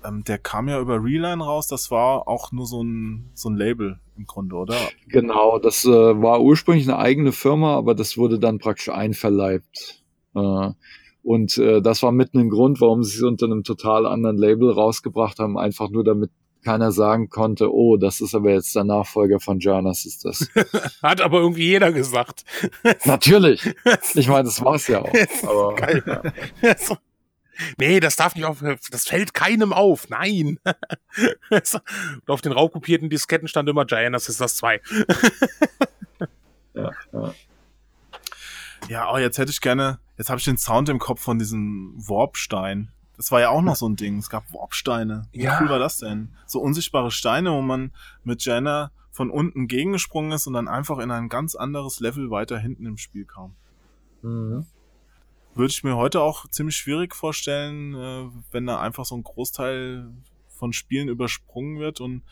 ähm, 0.05 0.23
der 0.24 0.39
kam 0.39 0.69
ja 0.69 0.81
über 0.81 1.03
Reline 1.03 1.43
raus, 1.43 1.66
das 1.66 1.91
war 1.91 2.29
auch 2.29 2.53
nur 2.53 2.66
so 2.66 2.83
ein, 2.83 3.31
so 3.35 3.49
ein 3.49 3.57
Label 3.57 3.99
im 4.16 4.27
Grunde, 4.27 4.57
oder? 4.57 4.77
Genau, 5.09 5.59
das 5.59 5.85
äh, 5.85 5.91
war 5.91 6.43
ursprünglich 6.43 6.89
eine 6.89 6.99
eigene 6.99 7.33
Firma, 7.33 7.77
aber 7.77 7.95
das 7.95 8.16
wurde 8.19 8.39
dann 8.39 8.59
praktisch 8.59 8.91
einverleibt. 8.91 10.03
Äh, 10.35 10.70
und 11.23 11.57
äh, 11.59 11.81
das 11.81 12.03
war 12.03 12.12
mitten 12.12 12.39
ein 12.39 12.51
Grund, 12.51 12.81
warum 12.81 13.03
sie 13.03 13.16
es 13.16 13.23
unter 13.23 13.47
einem 13.47 13.65
total 13.65 14.07
anderen 14.07 14.37
Label 14.37 14.70
rausgebracht 14.70 15.39
haben, 15.39 15.57
einfach 15.57 15.89
nur 15.91 16.05
damit 16.05 16.31
keiner 16.62 16.93
sagen 16.93 17.28
konnte, 17.28 17.72
oh, 17.72 17.97
das 17.97 18.20
ist 18.20 18.34
aber 18.34 18.51
jetzt 18.51 18.74
der 18.74 18.84
Nachfolger 18.84 19.40
von 19.40 19.59
Jonas, 19.59 20.05
ist 20.05 20.24
das. 20.24 20.48
Hat 21.02 21.20
aber 21.20 21.40
irgendwie 21.40 21.66
jeder 21.66 21.93
gesagt. 21.93 22.44
Natürlich. 23.05 23.62
Ich 24.14 24.28
meine, 24.28 24.44
das 24.44 24.62
war's 24.62 24.89
ja 24.89 25.01
auch. 25.01 25.12
Aber, 25.43 25.74
Geil. 25.74 26.02
Ja. 26.62 26.74
Nee, 27.78 28.01
das 28.01 28.16
darf 28.16 28.34
nicht 28.34 28.44
auf, 28.44 28.62
das 28.90 29.06
fällt 29.06 29.34
keinem 29.34 29.72
auf. 29.72 30.09
Nein. 30.09 30.59
Und 31.51 32.30
auf 32.30 32.40
den 32.40 32.52
raubkopierten 32.52 33.10
Disketten 33.10 33.48
stand 33.48 33.68
immer 33.68 33.84
Giannis 33.84 34.28
ist 34.28 34.40
das 34.40 34.56
2. 34.56 34.80
ja, 36.74 36.90
ja. 37.12 37.34
Ja, 38.89 39.12
oh, 39.12 39.18
jetzt 39.18 39.39
hätte 39.39 39.51
ich 39.51 39.60
gerne, 39.60 40.01
jetzt 40.18 40.28
habe 40.28 40.39
ich 40.39 40.44
den 40.44 40.59
Sound 40.59 40.89
im 40.89 40.98
Kopf 40.98 41.22
von 41.22 41.39
diesem 41.39 41.94
Warpstein. 41.97 42.90
Das 43.16 43.30
war 43.30 43.40
ja 43.40 43.51
auch 43.51 43.62
noch 43.62 43.76
so 43.76 43.89
ein 43.89 43.97
Ding. 43.97 44.18
Es 44.18 44.30
gab 44.30 44.52
Warpsteine. 44.52 45.28
Wie 45.32 45.43
ja. 45.43 45.60
cool 45.60 45.68
war 45.68 45.78
das 45.78 45.98
denn? 45.98 46.30
So 46.47 46.60
unsichtbare 46.60 47.10
Steine, 47.10 47.52
wo 47.52 47.60
man 47.60 47.93
mit 48.24 48.44
Jenna 48.44 48.90
von 49.10 49.30
unten 49.30 49.68
gegengesprungen 49.68 50.32
ist 50.32 50.47
und 50.47 50.55
dann 50.55 50.68
einfach 50.68 50.98
in 50.98 51.10
ein 51.10 51.28
ganz 51.28 51.55
anderes 51.55 52.01
Level 52.01 52.30
weiter 52.30 52.59
hinten 52.59 52.86
im 52.86 52.97
Spiel 52.97 53.26
kam. 53.26 53.55
Mhm. 54.22 54.66
Würde 55.55 55.70
ich 55.70 55.84
mir 55.84 55.97
heute 55.97 56.22
auch 56.22 56.48
ziemlich 56.48 56.76
schwierig 56.76 57.14
vorstellen, 57.14 57.94
äh, 57.94 58.30
wenn 58.51 58.66
da 58.66 58.80
einfach 58.80 59.05
so 59.05 59.14
ein 59.14 59.22
Großteil 59.22 60.09
von 60.48 60.72
Spielen 60.72 61.09
übersprungen 61.09 61.78
wird 61.78 62.01
und 62.01 62.22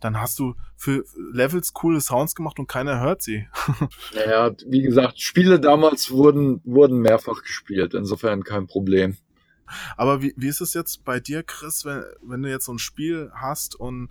dann 0.00 0.20
hast 0.20 0.38
du 0.38 0.54
für 0.76 1.04
Levels 1.32 1.72
coole 1.72 2.00
Sounds 2.00 2.34
gemacht 2.34 2.58
und 2.58 2.68
keiner 2.68 3.00
hört 3.00 3.22
sie. 3.22 3.48
naja, 4.14 4.54
wie 4.66 4.82
gesagt, 4.82 5.20
Spiele 5.20 5.58
damals 5.58 6.10
wurden, 6.10 6.60
wurden 6.64 6.98
mehrfach 6.98 7.42
gespielt, 7.42 7.94
insofern 7.94 8.44
kein 8.44 8.66
Problem. 8.66 9.16
Aber 9.96 10.22
wie, 10.22 10.34
wie 10.36 10.48
ist 10.48 10.60
es 10.60 10.74
jetzt 10.74 11.04
bei 11.04 11.20
dir, 11.20 11.42
Chris, 11.42 11.84
wenn, 11.84 12.04
wenn 12.22 12.42
du 12.42 12.50
jetzt 12.50 12.66
so 12.66 12.72
ein 12.72 12.78
Spiel 12.78 13.30
hast 13.34 13.74
und 13.74 14.10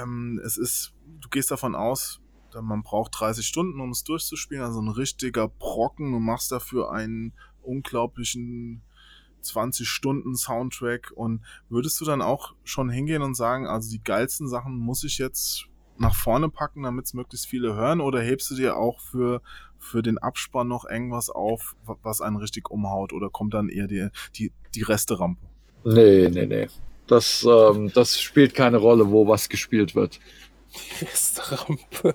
ähm, 0.00 0.40
es 0.44 0.56
ist, 0.56 0.92
du 1.20 1.28
gehst 1.28 1.50
davon 1.50 1.74
aus, 1.74 2.20
man 2.60 2.82
braucht 2.82 3.18
30 3.18 3.46
Stunden, 3.46 3.80
um 3.80 3.90
es 3.90 4.04
durchzuspielen, 4.04 4.62
also 4.62 4.80
ein 4.80 4.88
richtiger 4.88 5.48
Brocken, 5.48 6.12
du 6.12 6.18
machst 6.18 6.52
dafür 6.52 6.92
einen 6.92 7.32
unglaublichen 7.62 8.82
20 9.40 9.88
Stunden 9.88 10.36
Soundtrack 10.36 11.12
und 11.14 11.42
würdest 11.68 12.00
du 12.00 12.04
dann 12.04 12.22
auch 12.22 12.54
schon 12.64 12.90
hingehen 12.90 13.22
und 13.22 13.34
sagen, 13.34 13.66
also 13.66 13.90
die 13.90 14.02
geilsten 14.02 14.48
Sachen 14.48 14.76
muss 14.76 15.04
ich 15.04 15.18
jetzt 15.18 15.66
nach 15.98 16.14
vorne 16.14 16.48
packen, 16.48 16.82
damit 16.82 17.06
es 17.06 17.14
möglichst 17.14 17.46
viele 17.46 17.74
hören? 17.74 18.00
Oder 18.00 18.20
hebst 18.20 18.50
du 18.50 18.54
dir 18.54 18.76
auch 18.76 19.00
für, 19.00 19.42
für 19.82 20.02
den 20.02 20.18
Abspann 20.18 20.68
noch 20.68 20.84
irgendwas 20.84 21.28
auf, 21.28 21.74
was 22.02 22.20
einen 22.20 22.36
richtig 22.36 22.70
umhaut? 22.70 23.12
Oder 23.12 23.30
kommt 23.30 23.54
dann 23.54 23.68
eher 23.68 23.86
die, 23.86 24.08
die, 24.36 24.52
die 24.74 24.82
Resterampe? 24.82 25.40
Nee, 25.84 26.28
nee, 26.30 26.46
nee. 26.46 26.68
Das, 27.06 27.44
ähm, 27.48 27.90
das 27.92 28.20
spielt 28.20 28.54
keine 28.54 28.78
Rolle, 28.78 29.10
wo 29.10 29.26
was 29.26 29.48
gespielt 29.48 29.94
wird. 29.94 30.20
Die 30.72 31.04
Resterampe. 31.04 32.14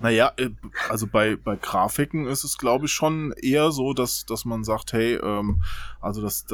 Naja, 0.00 0.32
äh, 0.36 0.50
also 0.88 1.06
bei, 1.06 1.36
bei 1.36 1.56
Grafiken 1.56 2.26
ist 2.26 2.42
es, 2.42 2.58
glaube 2.58 2.86
ich, 2.86 2.92
schon 2.92 3.32
eher 3.40 3.70
so, 3.70 3.92
dass, 3.92 4.26
dass 4.26 4.44
man 4.44 4.64
sagt, 4.64 4.92
hey, 4.92 5.14
ähm, 5.14 5.62
also 6.00 6.22
das, 6.22 6.44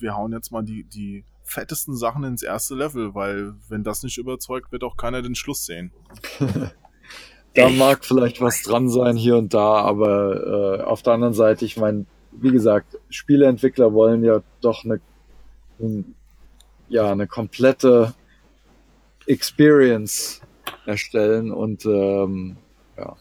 wir 0.00 0.14
hauen 0.14 0.32
jetzt 0.32 0.50
mal 0.50 0.62
die, 0.62 0.84
die 0.84 1.24
fettesten 1.44 1.96
Sachen 1.96 2.24
ins 2.24 2.42
erste 2.42 2.74
Level, 2.74 3.14
weil 3.14 3.54
wenn 3.68 3.84
das 3.84 4.02
nicht 4.02 4.18
überzeugt, 4.18 4.72
wird 4.72 4.84
auch 4.84 4.96
keiner 4.96 5.22
den 5.22 5.34
Schluss 5.34 5.64
sehen. 5.64 5.92
da 7.54 7.68
mag 7.70 8.04
vielleicht 8.04 8.40
was 8.40 8.62
dran 8.62 8.88
sein 8.88 9.16
hier 9.16 9.36
und 9.36 9.54
da, 9.54 9.76
aber 9.76 10.80
äh, 10.80 10.82
auf 10.82 11.02
der 11.02 11.14
anderen 11.14 11.34
Seite, 11.34 11.64
ich 11.64 11.76
meine, 11.76 12.06
wie 12.32 12.50
gesagt, 12.50 12.98
Spieleentwickler 13.10 13.92
wollen 13.92 14.24
ja 14.24 14.42
doch 14.60 14.84
eine, 14.84 15.00
ja, 16.88 17.10
eine 17.10 17.26
komplette 17.26 18.14
Experience 19.26 20.40
erstellen 20.84 21.52
und 21.52 21.86
ähm, 21.86 22.56
ja, 22.96 23.16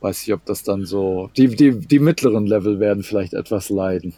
weiß 0.00 0.22
ich, 0.26 0.32
ob 0.32 0.44
das 0.46 0.62
dann 0.62 0.86
so, 0.86 1.30
die, 1.36 1.48
die, 1.48 1.78
die 1.78 1.98
mittleren 1.98 2.46
Level 2.46 2.80
werden 2.80 3.02
vielleicht 3.02 3.34
etwas 3.34 3.68
leiden. 3.68 4.14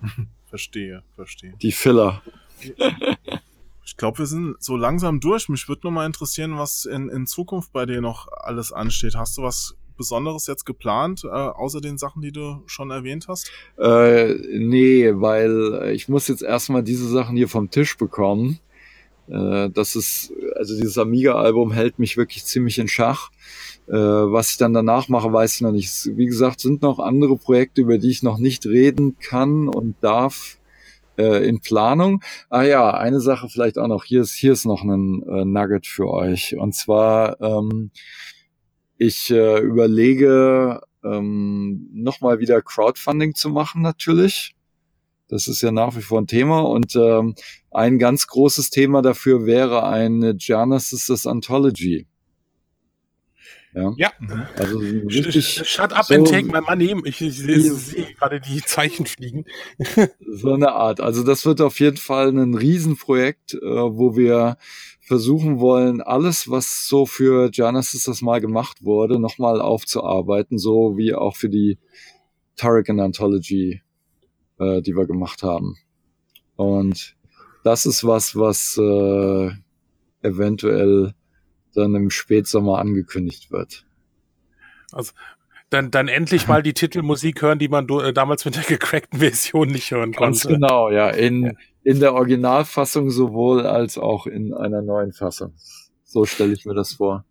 Verstehe, 0.46 1.02
verstehe. 1.14 1.52
Die 1.60 1.72
Filler. 1.72 2.22
ich 3.88 3.96
glaube, 3.96 4.18
wir 4.18 4.26
sind 4.26 4.56
so 4.62 4.76
langsam 4.76 5.18
durch. 5.18 5.48
Mich 5.48 5.66
würde 5.66 5.80
nur 5.84 5.92
mal 5.92 6.04
interessieren, 6.04 6.58
was 6.58 6.84
in, 6.84 7.08
in 7.08 7.26
Zukunft 7.26 7.72
bei 7.72 7.86
dir 7.86 8.02
noch 8.02 8.28
alles 8.30 8.70
ansteht. 8.70 9.14
Hast 9.14 9.38
du 9.38 9.42
was 9.42 9.76
Besonderes 9.96 10.46
jetzt 10.46 10.66
geplant, 10.66 11.24
äh, 11.24 11.28
außer 11.28 11.80
den 11.80 11.96
Sachen, 11.96 12.20
die 12.20 12.30
du 12.30 12.62
schon 12.66 12.90
erwähnt 12.90 13.28
hast? 13.28 13.50
Äh, 13.78 14.34
nee, 14.58 15.10
weil 15.14 15.90
ich 15.94 16.06
muss 16.06 16.28
jetzt 16.28 16.42
erstmal 16.42 16.82
diese 16.82 17.08
Sachen 17.08 17.34
hier 17.34 17.48
vom 17.48 17.70
Tisch 17.70 17.96
bekommen. 17.96 18.60
Äh, 19.26 19.70
das 19.70 19.96
ist, 19.96 20.34
also 20.54 20.76
dieses 20.76 20.98
Amiga-Album 20.98 21.72
hält 21.72 21.98
mich 21.98 22.18
wirklich 22.18 22.44
ziemlich 22.44 22.78
in 22.78 22.88
Schach. 22.88 23.30
Äh, 23.86 23.94
was 23.94 24.50
ich 24.50 24.58
dann 24.58 24.74
danach 24.74 25.08
mache, 25.08 25.32
weiß 25.32 25.54
ich 25.54 25.60
noch 25.62 25.72
nicht. 25.72 25.90
Wie 26.14 26.26
gesagt, 26.26 26.60
sind 26.60 26.82
noch 26.82 26.98
andere 26.98 27.38
Projekte, 27.38 27.80
über 27.80 27.96
die 27.96 28.10
ich 28.10 28.22
noch 28.22 28.36
nicht 28.36 28.66
reden 28.66 29.16
kann 29.18 29.66
und 29.66 29.96
darf 30.02 30.57
äh, 31.18 31.46
in 31.46 31.60
Planung. 31.60 32.22
Ah 32.48 32.62
ja, 32.62 32.90
eine 32.90 33.20
Sache 33.20 33.48
vielleicht 33.48 33.78
auch 33.78 33.88
noch. 33.88 34.04
Hier 34.04 34.22
ist, 34.22 34.32
hier 34.32 34.52
ist 34.52 34.64
noch 34.64 34.82
ein 34.82 35.22
äh, 35.28 35.44
Nugget 35.44 35.86
für 35.86 36.08
euch. 36.08 36.56
Und 36.56 36.74
zwar, 36.74 37.40
ähm, 37.40 37.90
ich 38.96 39.30
äh, 39.30 39.58
überlege, 39.58 40.80
ähm, 41.04 41.88
nochmal 41.92 42.38
wieder 42.38 42.62
Crowdfunding 42.62 43.34
zu 43.34 43.50
machen 43.50 43.82
natürlich. 43.82 44.54
Das 45.28 45.46
ist 45.46 45.60
ja 45.60 45.70
nach 45.70 45.94
wie 45.96 46.02
vor 46.02 46.20
ein 46.20 46.26
Thema. 46.26 46.60
Und 46.60 46.96
ähm, 46.96 47.34
ein 47.70 47.98
ganz 47.98 48.26
großes 48.26 48.70
Thema 48.70 49.02
dafür 49.02 49.44
wäre 49.44 49.86
eine 49.86 50.34
Genesis 50.34 51.26
Anthology. 51.26 52.06
Ja. 53.74 53.92
ja. 53.96 54.12
Also 54.56 54.78
richtig 54.78 55.46
Shut 55.68 55.92
up 55.92 56.04
so, 56.04 56.14
and 56.14 56.26
take 56.26 56.46
my 56.46 56.60
money. 56.60 56.94
Ich, 57.04 57.20
ich, 57.20 57.36
sehe 57.38 58.14
gerade 58.14 58.40
die 58.40 58.62
Zeichen 58.62 59.06
fliegen. 59.06 59.44
so 60.26 60.54
eine 60.54 60.72
Art. 60.72 61.00
Also 61.00 61.22
das 61.22 61.44
wird 61.44 61.60
auf 61.60 61.78
jeden 61.80 61.98
Fall 61.98 62.28
ein 62.28 62.54
Riesenprojekt, 62.54 63.54
äh, 63.54 63.60
wo 63.60 64.16
wir 64.16 64.56
versuchen 65.00 65.58
wollen, 65.60 66.02
alles, 66.02 66.50
was 66.50 66.86
so 66.86 67.06
für 67.06 67.50
Genesis 67.50 68.04
das 68.04 68.20
mal 68.20 68.40
gemacht 68.40 68.84
wurde, 68.84 69.18
nochmal 69.18 69.60
aufzuarbeiten, 69.60 70.58
so 70.58 70.96
wie 70.96 71.14
auch 71.14 71.36
für 71.36 71.48
die 71.48 71.78
Turrican 72.56 73.00
Anthology 73.00 73.82
äh, 74.58 74.82
die 74.82 74.96
wir 74.96 75.06
gemacht 75.06 75.42
haben. 75.42 75.76
Und 76.56 77.16
das 77.64 77.86
ist 77.86 78.04
was, 78.04 78.36
was 78.36 78.76
äh, 78.76 79.50
eventuell 80.22 81.14
dann 81.74 81.94
im 81.94 82.10
Spätsommer 82.10 82.78
angekündigt 82.78 83.50
wird. 83.50 83.84
Also 84.92 85.12
dann, 85.70 85.90
dann 85.90 86.08
endlich 86.08 86.48
mal 86.48 86.62
die 86.62 86.72
Titelmusik 86.72 87.42
hören, 87.42 87.58
die 87.58 87.68
man 87.68 87.86
äh, 87.88 88.12
damals 88.12 88.44
mit 88.44 88.56
der 88.56 88.62
gecrackten 88.62 89.20
Version 89.20 89.68
nicht 89.68 89.90
hören 89.90 90.14
konnte. 90.14 90.38
Ganz 90.38 90.46
genau, 90.46 90.90
ja. 90.90 91.10
In, 91.10 91.58
in 91.84 92.00
der 92.00 92.14
Originalfassung 92.14 93.10
sowohl 93.10 93.66
als 93.66 93.98
auch 93.98 94.26
in 94.26 94.54
einer 94.54 94.80
neuen 94.80 95.12
Fassung. 95.12 95.52
So 96.04 96.24
stelle 96.24 96.54
ich 96.54 96.64
mir 96.64 96.74
das 96.74 96.94
vor. 96.94 97.24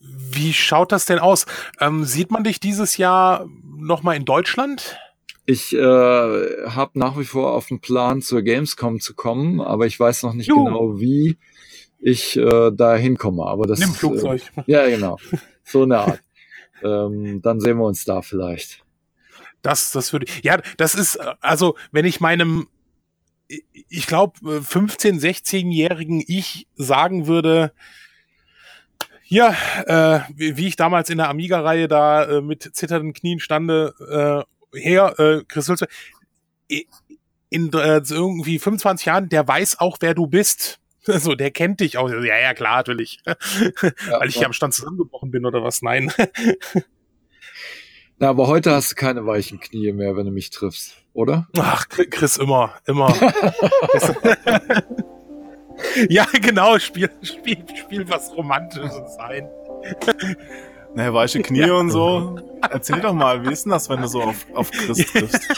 Wie 0.00 0.52
schaut 0.52 0.92
das 0.92 1.04
denn 1.04 1.18
aus? 1.18 1.46
Ähm, 1.80 2.04
sieht 2.04 2.30
man 2.30 2.44
dich 2.44 2.58
dieses 2.58 2.96
Jahr 2.96 3.46
nochmal 3.76 4.16
in 4.16 4.24
Deutschland? 4.24 4.98
Ich 5.46 5.74
äh, 5.74 5.78
habe 5.78 6.98
nach 6.98 7.18
wie 7.18 7.24
vor 7.24 7.52
auf 7.52 7.66
dem 7.66 7.80
Plan, 7.80 8.22
zur 8.22 8.40
Gamescom 8.40 9.00
zu 9.00 9.14
kommen, 9.14 9.60
aber 9.60 9.84
ich 9.84 10.00
weiß 10.00 10.22
noch 10.22 10.32
nicht 10.32 10.46
Juhu. 10.46 10.64
genau, 10.64 11.00
wie 11.00 11.36
ich 12.04 12.36
äh, 12.36 12.70
da 12.70 12.96
hinkomme. 12.96 13.44
Aber 13.46 13.66
das 13.66 13.78
Nimm 13.78 13.94
Flugzeug. 13.94 14.42
Äh, 14.56 14.62
ja, 14.66 14.86
genau. 14.86 15.18
So 15.64 15.84
eine 15.84 15.98
Art. 15.98 16.22
ähm, 16.82 17.40
dann 17.40 17.60
sehen 17.60 17.78
wir 17.78 17.86
uns 17.86 18.04
da 18.04 18.20
vielleicht. 18.20 18.84
Das, 19.62 19.90
das 19.92 20.12
würde, 20.12 20.26
ja, 20.42 20.60
das 20.76 20.94
ist, 20.94 21.18
also, 21.40 21.76
wenn 21.90 22.04
ich 22.04 22.20
meinem, 22.20 22.68
ich 23.48 24.06
glaube, 24.06 24.62
15, 24.62 25.18
16-jährigen 25.18 26.22
Ich 26.26 26.66
sagen 26.76 27.26
würde, 27.26 27.72
ja, 29.24 29.56
äh, 29.86 30.20
wie 30.36 30.66
ich 30.66 30.76
damals 30.76 31.08
in 31.08 31.16
der 31.16 31.30
Amiga-Reihe 31.30 31.88
da 31.88 32.24
äh, 32.24 32.40
mit 32.42 32.62
zitternden 32.76 33.14
Knien 33.14 33.40
stande 33.40 34.44
äh, 34.74 34.78
her, 34.78 35.18
äh, 35.18 35.42
Chris 35.48 35.68
Hülze, 35.68 35.88
in 37.48 37.72
äh, 37.72 38.02
irgendwie 38.10 38.58
25 38.58 39.06
Jahren, 39.06 39.28
der 39.30 39.48
weiß 39.48 39.78
auch, 39.78 39.96
wer 40.00 40.12
du 40.12 40.26
bist. 40.26 40.80
So, 41.18 41.34
der 41.34 41.50
kennt 41.50 41.80
dich 41.80 41.98
auch. 41.98 42.08
Ja, 42.08 42.38
ja, 42.38 42.54
klar, 42.54 42.76
natürlich. 42.78 43.18
Ja, 43.26 44.20
Weil 44.20 44.28
ich 44.28 44.36
ja. 44.36 44.46
am 44.46 44.52
Stand 44.52 44.74
zusammengebrochen 44.74 45.30
bin 45.30 45.44
oder 45.46 45.62
was? 45.62 45.82
Nein. 45.82 46.12
Na, 48.18 48.28
aber 48.30 48.46
heute 48.46 48.70
hast 48.70 48.92
du 48.92 48.94
keine 48.94 49.26
weichen 49.26 49.60
Knie 49.60 49.92
mehr, 49.92 50.16
wenn 50.16 50.26
du 50.26 50.32
mich 50.32 50.50
triffst, 50.50 50.96
oder? 51.12 51.48
Ach, 51.58 51.88
Chris, 51.88 52.36
immer, 52.36 52.74
immer. 52.86 53.14
ja, 56.08 56.26
genau, 56.40 56.78
spiel, 56.78 57.10
spiel, 57.22 57.64
spiel 57.76 58.08
was 58.08 58.32
Romantisches 58.34 59.18
ein. 59.18 59.48
Naja, 60.94 61.12
weiche 61.12 61.42
Knie 61.42 61.70
und 61.70 61.90
so. 61.90 62.38
Erzähl 62.62 63.00
doch 63.00 63.14
mal, 63.14 63.44
wie 63.44 63.52
ist 63.52 63.64
denn 63.64 63.72
das, 63.72 63.88
wenn 63.88 64.00
du 64.00 64.06
so 64.06 64.22
auf, 64.22 64.46
auf 64.54 64.70
Chris 64.70 65.04
triffst? 65.10 65.48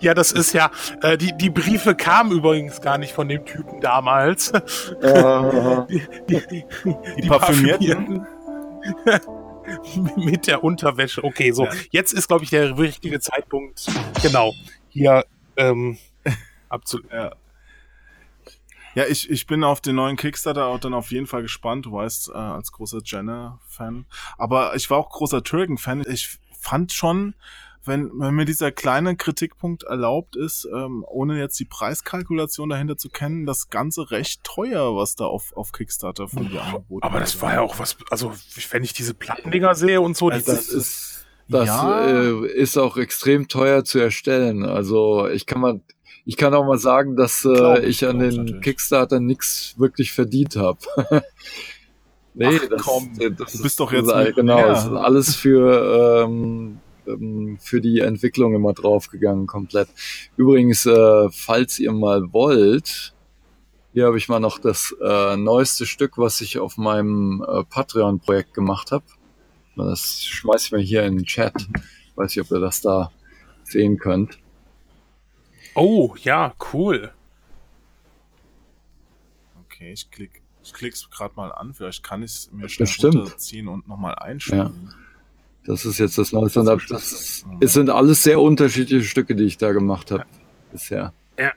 Ja, 0.00 0.14
das 0.14 0.32
ist 0.32 0.52
ja, 0.52 0.70
äh, 1.02 1.16
die, 1.16 1.32
die 1.36 1.50
Briefe 1.50 1.94
kamen 1.94 2.32
übrigens 2.32 2.80
gar 2.80 2.98
nicht 2.98 3.12
von 3.12 3.28
dem 3.28 3.44
Typen 3.44 3.80
damals. 3.80 4.52
Uh, 5.02 5.86
die, 5.88 6.02
die, 6.28 6.42
die, 6.50 6.64
die, 7.16 7.28
parfümierten. 7.28 8.26
mit 10.16 10.46
der 10.46 10.62
Unterwäsche. 10.62 11.24
Okay, 11.24 11.52
so. 11.52 11.64
Ja. 11.64 11.72
Jetzt 11.90 12.12
ist, 12.12 12.28
glaube 12.28 12.44
ich, 12.44 12.50
der 12.50 12.78
richtige 12.78 13.20
Zeitpunkt, 13.20 13.86
genau, 14.22 14.54
hier 14.88 15.24
ähm, 15.56 15.98
absolut. 16.68 17.10
Ja. 17.12 17.32
Ja, 18.94 19.06
ich, 19.06 19.30
ich 19.30 19.46
bin 19.46 19.64
auf 19.64 19.80
den 19.80 19.96
neuen 19.96 20.16
Kickstarter 20.16 20.66
auch 20.66 20.78
dann 20.78 20.92
auf 20.92 21.12
jeden 21.12 21.26
Fall 21.26 21.40
gespannt. 21.40 21.86
Du 21.86 21.92
weißt, 21.92 22.28
äh, 22.28 22.36
als 22.36 22.72
großer 22.72 23.00
Jenner-Fan. 23.02 24.04
Aber 24.36 24.76
ich 24.76 24.90
war 24.90 24.98
auch 24.98 25.08
großer 25.08 25.42
Turrican-Fan. 25.42 26.04
Ich 26.08 26.38
fand 26.60 26.92
schon, 26.92 27.34
wenn, 27.84 28.10
wenn 28.14 28.34
mir 28.34 28.44
dieser 28.44 28.70
kleine 28.70 29.16
Kritikpunkt 29.16 29.82
erlaubt 29.82 30.36
ist, 30.36 30.68
ähm, 30.72 31.04
ohne 31.08 31.38
jetzt 31.38 31.58
die 31.58 31.64
Preiskalkulation 31.64 32.68
dahinter 32.68 32.96
zu 32.96 33.08
kennen, 33.08 33.44
das 33.44 33.70
Ganze 33.70 34.10
recht 34.10 34.44
teuer, 34.44 34.94
was 34.94 35.16
da 35.16 35.24
auf, 35.24 35.52
auf 35.56 35.72
Kickstarter 35.72 36.28
von 36.28 36.48
dir 36.48 36.62
angeboten 36.62 37.04
Aber 37.04 37.20
das 37.20 37.40
war 37.42 37.54
ja 37.54 37.60
auch 37.60 37.78
was, 37.78 37.96
also 38.10 38.32
wenn 38.70 38.84
ich 38.84 38.92
diese 38.92 39.14
Plattendinger 39.14 39.74
sehe 39.74 40.00
und 40.00 40.16
so, 40.16 40.28
also 40.28 40.52
das, 40.52 40.66
das 40.66 40.68
ist, 40.68 41.26
das 41.48 41.66
ja. 41.66 42.06
äh, 42.06 42.46
ist 42.46 42.78
auch 42.78 42.96
extrem 42.96 43.48
teuer 43.48 43.84
zu 43.84 43.98
erstellen. 43.98 44.64
Also 44.64 45.28
ich 45.28 45.46
kann 45.46 45.60
mal, 45.60 45.80
ich 46.24 46.36
kann 46.36 46.54
auch 46.54 46.64
mal 46.64 46.78
sagen, 46.78 47.16
dass 47.16 47.44
äh, 47.44 47.84
ich, 47.84 48.06
an 48.06 48.20
den 48.20 48.36
natürlich. 48.36 48.62
Kickstarter 48.62 49.18
nichts 49.18 49.74
wirklich 49.76 50.12
verdient 50.12 50.54
habe. 50.54 50.78
nee, 52.34 52.46
Ach, 52.46 52.68
das, 52.68 52.82
komm, 52.82 53.10
das 53.36 53.52
du 53.54 53.62
bist 53.62 53.80
doch 53.80 53.92
jetzt 53.92 54.10
ist, 54.10 54.36
genau, 54.36 54.58
ja. 54.58 54.72
ist 54.72 54.86
alles 54.86 55.34
für 55.34 56.24
ähm, 56.24 56.78
ähm, 57.06 57.58
für 57.60 57.80
die 57.80 58.00
Entwicklung 58.00 58.54
immer 58.54 58.72
draufgegangen 58.72 59.46
komplett. 59.46 59.88
Übrigens, 60.36 60.86
äh, 60.86 61.28
falls 61.30 61.78
ihr 61.78 61.92
mal 61.92 62.32
wollt, 62.32 63.14
hier 63.92 64.06
habe 64.06 64.16
ich 64.16 64.28
mal 64.28 64.40
noch 64.40 64.58
das 64.58 64.94
äh, 65.02 65.36
neueste 65.36 65.84
Stück, 65.84 66.16
was 66.16 66.40
ich 66.40 66.58
auf 66.58 66.78
meinem 66.78 67.44
äh, 67.46 67.62
Patreon-Projekt 67.64 68.54
gemacht 68.54 68.90
habe. 68.90 69.04
Das 69.76 70.24
schmeiß 70.24 70.66
ich 70.66 70.72
mir 70.72 70.80
hier 70.80 71.04
in 71.04 71.18
den 71.18 71.26
Chat. 71.26 71.54
Ich 72.06 72.16
weiß 72.16 72.34
nicht, 72.36 72.44
ob 72.44 72.50
ihr 72.56 72.60
das 72.60 72.80
da 72.80 73.10
sehen 73.64 73.98
könnt. 73.98 74.38
Oh, 75.74 76.14
ja, 76.22 76.54
cool. 76.72 77.12
Okay, 79.64 79.92
ich 79.92 80.10
klick, 80.10 80.42
ich 80.62 80.72
klick's 80.72 81.08
gerade 81.10 81.34
mal 81.36 81.50
an. 81.52 81.72
Vielleicht 81.72 82.02
kann 82.02 82.22
ich 82.22 82.32
es 82.32 82.52
mir 82.52 82.68
schnell 82.68 83.10
runterziehen 83.10 83.68
und 83.68 83.88
nochmal 83.88 84.14
einspielen. 84.16 84.90
Ja. 84.90 85.01
Das 85.64 85.84
ist 85.84 85.98
jetzt 85.98 86.18
das 86.18 86.32
Neueste. 86.32 86.64
Das, 86.64 86.82
das, 86.88 87.44
es 87.60 87.72
sind 87.72 87.90
alles 87.90 88.22
sehr 88.22 88.40
unterschiedliche 88.40 89.04
Stücke, 89.04 89.34
die 89.34 89.44
ich 89.44 89.58
da 89.58 89.72
gemacht 89.72 90.10
habe 90.10 90.24
bisher. 90.72 91.12
Ja. 91.38 91.52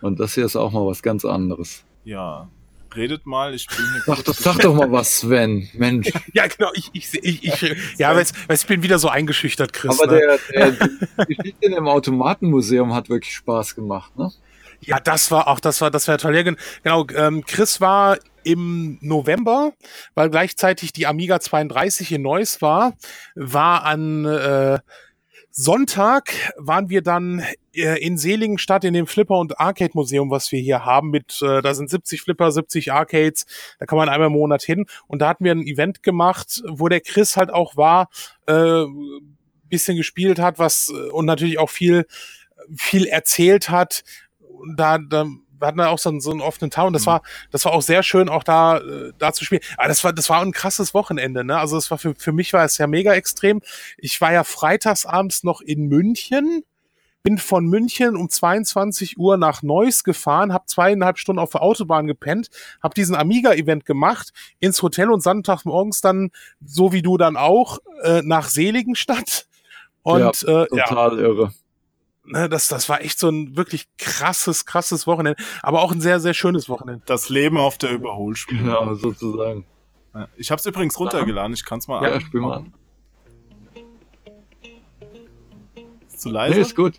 Und 0.00 0.20
das 0.20 0.34
hier 0.34 0.44
ist 0.44 0.56
auch 0.56 0.72
mal 0.72 0.86
was 0.86 1.02
ganz 1.02 1.24
anderes. 1.24 1.84
Ja, 2.04 2.48
redet 2.94 3.26
mal, 3.26 3.54
ich 3.54 3.66
bin 3.66 3.78
hier 3.92 4.02
Sag, 4.02 4.24
doch, 4.24 4.34
sag 4.34 4.58
doch 4.58 4.74
mal 4.74 4.90
was, 4.92 5.20
Sven, 5.20 5.68
Mensch. 5.74 6.12
ja, 6.32 6.46
genau, 6.46 6.70
ich, 6.74 6.90
ich, 6.92 7.12
ich, 7.22 7.44
ich 7.44 7.76
ja, 7.98 8.14
weiß, 8.14 8.32
ich 8.50 8.66
bin 8.66 8.82
wieder 8.82 8.98
so 8.98 9.08
eingeschüchtert, 9.08 9.72
Chris. 9.72 9.98
Aber 9.98 10.12
ne? 10.12 10.38
der, 10.52 10.70
der 10.70 10.88
die 11.26 11.34
Geschichte 11.34 11.66
im 11.66 11.88
Automatenmuseum 11.88 12.94
hat 12.94 13.08
wirklich 13.08 13.34
Spaß 13.34 13.74
gemacht, 13.74 14.16
ne? 14.16 14.30
Ja, 14.80 15.00
das 15.00 15.30
war 15.30 15.48
auch, 15.48 15.60
das 15.60 15.80
war, 15.80 15.90
das 15.90 16.08
war 16.08 16.18
toll. 16.18 16.36
Ja, 16.36 16.42
genau, 16.42 17.06
ähm, 17.14 17.44
Chris 17.46 17.80
war 17.80 18.18
im 18.44 18.98
November, 19.00 19.72
weil 20.14 20.30
gleichzeitig 20.30 20.92
die 20.92 21.06
Amiga 21.06 21.40
32 21.40 22.12
in 22.12 22.22
Neuss 22.22 22.62
war, 22.62 22.94
war 23.34 23.84
an 23.84 24.24
äh, 24.24 24.78
Sonntag 25.56 26.32
waren 26.56 26.88
wir 26.90 27.00
dann 27.00 27.44
äh, 27.74 28.04
in 28.04 28.18
Seligenstadt 28.18 28.82
in 28.82 28.92
dem 28.92 29.06
Flipper 29.06 29.38
und 29.38 29.60
Arcade 29.60 29.92
Museum, 29.94 30.28
was 30.28 30.50
wir 30.50 30.60
hier 30.60 30.84
haben, 30.84 31.10
mit 31.10 31.40
äh, 31.42 31.62
da 31.62 31.74
sind 31.74 31.88
70 31.88 32.22
Flipper, 32.22 32.50
70 32.50 32.92
Arcades, 32.92 33.46
da 33.78 33.86
kann 33.86 33.96
man 33.96 34.08
einmal 34.08 34.26
im 34.26 34.32
Monat 34.32 34.62
hin 34.64 34.86
und 35.06 35.22
da 35.22 35.28
hatten 35.28 35.44
wir 35.44 35.52
ein 35.52 35.62
Event 35.62 36.02
gemacht, 36.02 36.60
wo 36.68 36.88
der 36.88 37.00
Chris 37.00 37.36
halt 37.36 37.50
auch 37.50 37.76
war, 37.76 38.08
äh, 38.46 38.84
bisschen 39.68 39.96
gespielt 39.96 40.40
hat, 40.40 40.58
was 40.58 40.88
äh, 40.88 41.10
und 41.10 41.24
natürlich 41.24 41.58
auch 41.60 41.70
viel 41.70 42.04
viel 42.74 43.06
erzählt 43.06 43.70
hat. 43.70 44.02
Da, 44.76 44.98
da 44.98 45.26
hatten 45.66 45.78
da 45.78 45.88
auch 45.88 45.98
so 45.98 46.10
einen, 46.10 46.20
so 46.20 46.30
einen 46.30 46.40
offenen 46.40 46.70
Town. 46.70 46.92
Das 46.92 47.02
mhm. 47.02 47.06
war, 47.06 47.22
das 47.50 47.64
war 47.64 47.72
auch 47.72 47.82
sehr 47.82 48.02
schön, 48.02 48.28
auch 48.28 48.44
da, 48.44 48.78
äh, 48.78 49.12
da 49.18 49.32
zu 49.32 49.44
spielen. 49.44 49.62
Aber 49.76 49.88
das 49.88 50.04
war, 50.04 50.12
das 50.12 50.28
war 50.30 50.40
ein 50.40 50.52
krasses 50.52 50.94
Wochenende, 50.94 51.44
ne? 51.44 51.58
Also 51.58 51.76
das 51.76 51.90
war 51.90 51.98
für, 51.98 52.14
für 52.14 52.32
mich 52.32 52.52
war 52.52 52.64
es 52.64 52.78
ja 52.78 52.86
mega 52.86 53.14
extrem. 53.14 53.60
Ich 53.98 54.20
war 54.20 54.32
ja 54.32 54.44
freitagsabends 54.44 55.44
noch 55.44 55.60
in 55.60 55.86
München 55.86 56.64
bin 57.24 57.38
von 57.38 57.64
München 57.64 58.16
um 58.16 58.28
22 58.28 59.18
Uhr 59.18 59.38
nach 59.38 59.62
Neuss 59.62 60.04
gefahren, 60.04 60.52
habe 60.52 60.66
zweieinhalb 60.66 61.18
Stunden 61.18 61.40
auf 61.40 61.52
der 61.52 61.62
Autobahn 61.62 62.06
gepennt, 62.06 62.50
habe 62.82 62.94
diesen 62.94 63.16
Amiga-Event 63.16 63.86
gemacht, 63.86 64.32
ins 64.60 64.82
Hotel 64.82 65.10
und 65.10 65.22
sonntagsmorgens 65.22 66.02
dann, 66.02 66.30
so 66.62 66.92
wie 66.92 67.00
du 67.00 67.16
dann 67.16 67.38
auch, 67.38 67.78
äh, 68.02 68.20
nach 68.22 68.50
Seligenstadt. 68.50 69.46
Und 70.02 70.42
ja, 70.42 70.64
äh, 70.64 70.66
total 70.66 71.16
ja, 71.16 71.22
irre. 71.22 71.54
Ne, 72.26 72.48
das, 72.48 72.68
das 72.68 72.88
war 72.88 73.02
echt 73.02 73.18
so 73.18 73.28
ein 73.28 73.54
wirklich 73.56 73.86
krasses, 73.98 74.64
krasses 74.64 75.06
Wochenende, 75.06 75.42
aber 75.62 75.82
auch 75.82 75.92
ein 75.92 76.00
sehr, 76.00 76.20
sehr 76.20 76.32
schönes 76.32 76.70
Wochenende. 76.70 77.02
Das 77.04 77.28
Leben 77.28 77.58
auf 77.58 77.76
der 77.76 77.90
Überholspur. 77.90 78.56
Ja, 78.58 78.94
sozusagen. 78.94 79.66
Ich 80.36 80.50
habe 80.50 80.58
es 80.58 80.66
übrigens 80.66 80.98
runtergeladen, 80.98 81.52
ich 81.52 81.64
kann 81.64 81.80
es 81.80 81.88
mal 81.88 82.02
Ja, 82.02 82.20
spiel 82.20 82.40
mal 82.40 82.58
an. 82.58 82.74
Ist 86.06 86.20
zu 86.20 86.30
leise? 86.30 86.54
Nee, 86.54 86.60
ist 86.62 86.76
gut. 86.76 86.98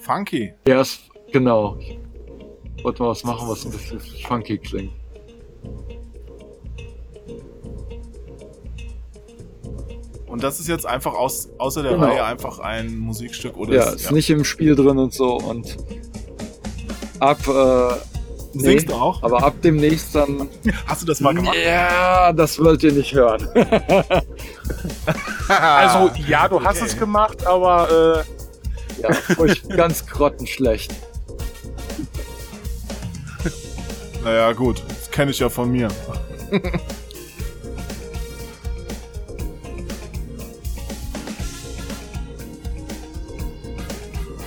Funky. 0.00 0.54
Ja, 0.66 0.80
ist, 0.80 1.10
genau. 1.32 1.76
Ich 1.78 2.84
wollte 2.84 3.02
mal 3.02 3.08
was 3.08 3.24
machen, 3.24 3.48
was 3.48 3.64
ein 3.64 3.72
bisschen 3.72 4.00
funky 4.26 4.58
klingt. 4.58 4.92
Und 10.28 10.42
das 10.42 10.60
ist 10.60 10.68
jetzt 10.68 10.84
einfach 10.86 11.14
aus, 11.14 11.48
außer 11.58 11.82
der 11.82 11.92
Genau. 11.92 12.06
Reihe 12.06 12.24
einfach 12.24 12.58
ein 12.58 12.98
Musikstück 12.98 13.56
oder 13.56 13.74
Ja, 13.74 13.90
ist 13.90 14.10
nicht 14.12 14.28
im 14.30 14.44
Spiel 14.44 14.74
drin 14.76 14.98
und 14.98 15.12
so 15.14 15.36
und 15.38 15.76
ab, 17.18 17.38
äh, 17.48 17.94
nee, 18.52 18.62
Singst 18.62 18.88
du 18.90 18.94
auch? 18.94 19.22
aber 19.22 19.42
ab 19.42 19.54
demnächst 19.62 20.14
dann, 20.14 20.48
Hast 20.86 21.02
du 21.02 21.06
das 21.06 21.20
mal 21.20 21.34
gemacht? 21.34 21.56
ja, 21.64 22.32
das 22.32 22.58
wollt 22.62 22.82
ihr 22.82 22.92
nicht 22.92 23.12
hören. 23.14 23.48
Also 25.48 26.10
ja, 26.28 26.46
du 26.46 26.62
hast 26.62 26.76
Okay. 26.82 26.86
es 26.90 26.96
gemacht, 26.98 27.46
aber 27.46 28.24
äh, 28.98 29.02
Ja, 29.02 29.12
furcht, 29.34 29.68
ganz 29.70 30.06
grottenschlecht. 30.06 30.92
Naja, 34.22 34.52
gut. 34.52 34.82
Das 34.88 35.10
kenne 35.10 35.30
ich 35.30 35.38
ja 35.38 35.48
von 35.48 35.70
mir. 35.72 35.88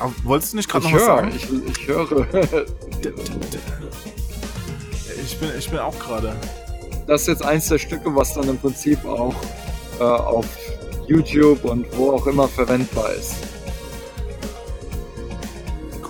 Aber 0.02 0.14
wolltest 0.24 0.54
du 0.54 0.58
nicht 0.58 0.70
gerade 0.70 0.86
Ich 0.86 0.92
noch 0.92 1.00
was 1.00 1.08
höre, 1.08 1.16
sagen? 1.18 1.32
ich, 1.36 1.78
ich 1.78 1.88
höre. 1.88 2.28
Ich 5.24 5.38
bin, 5.40 5.50
ich 5.58 5.70
bin 5.70 5.80
auch 5.80 5.98
gerade. 6.00 6.36
Das 7.08 7.22
ist 7.22 7.28
jetzt 7.28 7.46
eins 7.46 7.68
der 7.68 7.78
Stücke, 7.78 8.16
was 8.16 8.34
dann 8.34 8.48
im 8.50 8.58
Prinzip 8.58 9.04
auch 9.06 9.36
äh, 10.00 10.04
auf 10.04 10.46
YouTube 11.08 11.64
und 11.66 11.86
wo 11.98 12.12
auch 12.12 12.26
immer 12.28 12.48
verwendbar 12.48 13.12
ist. 13.14 13.36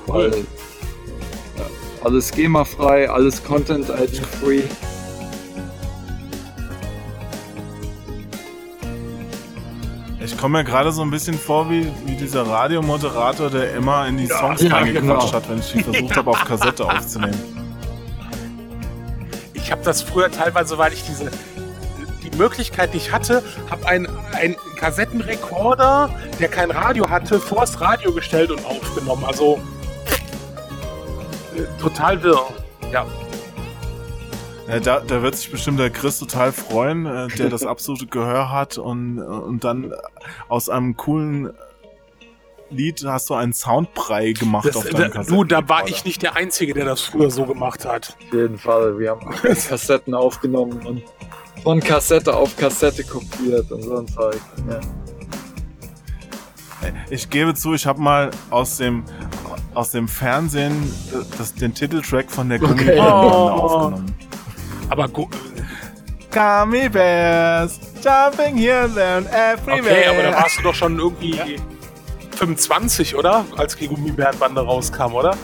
Weil, 0.08 0.32
ja, 0.32 1.66
alles 2.04 2.32
GEMA-frei, 2.32 3.10
alles 3.10 3.44
Content-ID-free. 3.44 4.64
Komme 10.42 10.58
mir 10.58 10.64
gerade 10.64 10.92
so 10.92 11.04
ein 11.04 11.12
bisschen 11.12 11.38
vor 11.38 11.70
wie, 11.70 11.88
wie 12.06 12.16
dieser 12.16 12.48
Radiomoderator, 12.48 13.52
der 13.52 13.76
immer 13.76 14.08
in 14.08 14.18
die 14.18 14.26
Songs 14.26 14.64
ja, 14.64 14.74
reingequatscht 14.74 15.28
genau. 15.28 15.34
hat, 15.34 15.50
wenn 15.50 15.60
ich 15.60 15.72
die 15.72 15.84
versucht 15.84 16.18
habe, 16.18 16.32
auf 16.32 16.44
Kassette 16.46 16.84
aufzunehmen. 16.84 17.40
ich 19.54 19.72
habe 19.72 19.84
das 19.84 20.02
früher 20.02 20.32
teilweise, 20.32 20.80
weil 20.80 20.94
ich 20.94 21.04
diese 21.04 21.30
die 22.24 22.36
Möglichkeit 22.38 22.94
nicht 22.96 23.12
hatte, 23.12 23.44
habe 23.70 23.86
einen 23.88 24.08
ein 24.34 24.56
Kassettenrekorder, 24.78 26.10
der 26.40 26.48
kein 26.48 26.72
Radio 26.72 27.08
hatte, 27.08 27.40
vors 27.40 27.80
Radio 27.80 28.12
gestellt 28.12 28.50
und 28.50 28.66
aufgenommen. 28.66 29.24
Also 29.26 29.60
äh, 31.56 31.80
total 31.80 32.24
wirr. 32.24 32.48
Ja. 32.92 33.06
Ja, 34.68 34.80
da, 34.80 35.00
da 35.00 35.22
wird 35.22 35.36
sich 35.36 35.52
bestimmt 35.52 35.80
der 35.80 35.90
Chris 35.90 36.20
total 36.20 36.52
freuen, 36.52 37.06
äh, 37.06 37.28
der 37.30 37.50
das 37.50 37.66
absolute 37.66 38.08
Gehör 38.08 38.52
hat 38.52 38.78
und, 38.78 39.18
äh, 39.18 39.22
und 39.22 39.64
dann 39.64 39.94
aus 40.48 40.70
einem 40.70 40.96
coolen 40.96 41.52
Lied 42.70 43.04
hast 43.06 43.30
du 43.30 43.34
einen 43.34 43.52
Soundbrei 43.54 44.32
gemacht 44.32 44.66
Das, 44.68 44.78
auf 44.78 44.88
da, 44.90 45.10
deinem 45.10 45.26
du, 45.28 45.44
da 45.44 45.68
war 45.68 45.88
ich 45.90 46.06
nicht 46.06 46.22
der 46.22 46.36
Einzige, 46.38 46.74
der 46.74 46.86
das 46.86 47.02
früher 47.02 47.30
so 47.30 47.46
gemacht 47.46 47.84
hat. 47.86 48.16
Auf 48.28 48.34
jeden 48.34 48.58
Fall. 48.58 48.98
Wir 48.98 49.12
haben 49.12 49.30
Kassetten 49.42 50.14
aufgenommen 50.14 50.80
und 50.86 51.04
von 51.64 51.82
Kassette 51.82 52.34
auf 52.34 52.56
Kassette 52.56 53.04
kopiert 53.04 53.70
und 53.72 53.82
so 53.84 53.98
ein 53.98 54.08
Zeug. 54.08 54.40
Ja. 54.70 54.80
Ich 57.10 57.30
gebe 57.30 57.54
zu, 57.54 57.74
ich 57.74 57.86
habe 57.86 58.02
mal 58.02 58.32
aus 58.50 58.78
dem 58.78 59.04
aus 59.74 59.92
dem 59.92 60.08
Fernsehen 60.08 60.74
äh, 61.14 61.18
das, 61.38 61.54
den 61.54 61.74
Titeltrack 61.74 62.30
von 62.32 62.50
der 62.50 62.58
Okay. 62.62 62.68
Gummibärenbande 62.70 63.26
Oh. 63.34 63.50
aufgenommen. 63.50 64.16
Aber 64.92 65.08
gu- 65.08 65.30
Gummy 66.32 66.90
Bears, 66.90 67.80
jumping 68.04 68.58
here 68.58 68.84
and 68.84 68.94
there 68.96 69.18
and 69.18 69.28
everywhere. 69.28 69.80
okay, 69.82 70.08
aber 70.08 70.24
da 70.24 70.34
warst 70.44 70.58
du 70.60 70.64
doch 70.64 70.76
schon 70.76 71.00
irgendwie 71.00 71.40
25, 72.36 73.16
oder? 73.16 73.46
Als 73.56 73.78
die 73.78 73.88
Gummibärenbande 73.88 74.62
rauskam, 74.62 75.14
oder? 75.14 75.36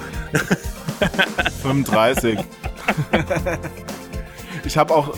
35. 1.62 2.40
ich 4.66 4.78
habe 4.78 4.94
auch, 4.94 5.14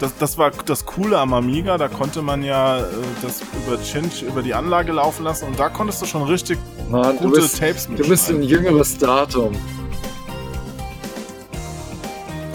das, 0.00 0.16
das 0.18 0.38
war 0.38 0.50
das 0.66 0.84
Coole 0.84 1.18
am 1.18 1.32
Amiga, 1.32 1.78
da 1.78 1.86
konnte 1.88 2.20
man 2.22 2.42
ja 2.42 2.78
äh, 2.80 2.82
das 3.22 3.42
über 3.64 3.80
Cinch 3.80 4.22
über 4.22 4.42
die 4.42 4.54
Anlage 4.54 4.90
laufen 4.90 5.22
lassen 5.24 5.46
und 5.46 5.58
da 5.60 5.68
konntest 5.68 6.02
du 6.02 6.06
schon 6.06 6.22
richtig 6.24 6.58
Mann, 6.88 7.16
du 7.18 7.28
gute 7.28 7.42
bist, 7.42 7.60
Tapes 7.60 7.86
du 7.86 8.08
bist 8.08 8.28
ein 8.28 8.42
jüngeres 8.42 8.98
Datum. 8.98 9.52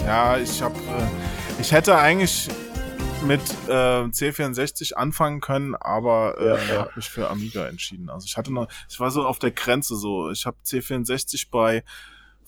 Ja, 0.08 0.38
ich 0.38 0.62
habe, 0.62 0.74
äh, 0.74 1.60
ich 1.60 1.70
hätte 1.70 1.94
eigentlich 1.98 2.48
mit 3.26 3.42
äh, 3.68 3.72
C64 4.08 4.94
anfangen 4.94 5.42
können, 5.42 5.74
aber 5.74 6.34
äh, 6.38 6.46
Ja, 6.46 6.54
ja, 6.56 6.62
ja. 6.62 6.80
habe 6.80 6.92
mich 6.96 7.10
für 7.10 7.28
Amiga 7.28 7.66
entschieden. 7.66 8.08
Also 8.08 8.24
ich 8.24 8.38
hatte 8.38 8.50
noch, 8.50 8.68
ich 8.88 8.98
war 8.98 9.10
so 9.10 9.26
auf 9.26 9.38
der 9.38 9.50
Grenze 9.50 9.96
so. 9.96 10.30
Ich 10.30 10.46
habe 10.46 10.56
C64 10.64 11.48
bei 11.50 11.84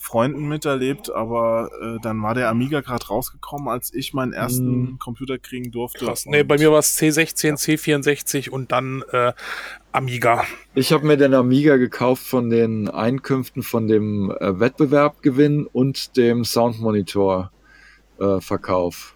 Freunden 0.03 0.49
miterlebt, 0.49 1.13
aber 1.13 1.69
äh, 1.83 1.99
dann 2.01 2.23
war 2.23 2.35
der 2.35 2.49
Amiga 2.49 2.81
gerade 2.81 3.07
rausgekommen, 3.07 3.69
als 3.69 3.93
ich 3.93 4.15
meinen 4.15 4.33
ersten 4.33 4.81
Mhm. 4.93 4.99
Computer 4.99 5.37
kriegen 5.37 5.71
durfte. 5.73 6.07
Krass. 6.07 6.25
Nee, 6.25 6.43
bei 6.43 6.57
mir 6.57 6.73
war 6.73 6.79
es 6.79 6.99
C16, 6.99 7.59
C64 7.59 8.49
und 8.49 8.73
dann 8.73 9.05
äh, 9.13 9.35
Amiga. 9.93 10.45
Ich 10.75 10.95
habe 10.95 11.07
mir 11.07 11.19
den 11.19 11.35
Amiga 11.35 11.77
gekauft 11.77 12.27
von 12.27 12.49
den 12.49 12.89
Einkünften 12.89 13.63
von 13.63 13.89
dem 13.89 14.31
äh, 14.41 14.59
Wettbewerbgewinn 14.59 15.67
und 15.67 16.17
dem 16.17 16.47
Soundmonitor 16.47 17.53
äh, 18.19 18.41
Verkauf. 18.41 19.15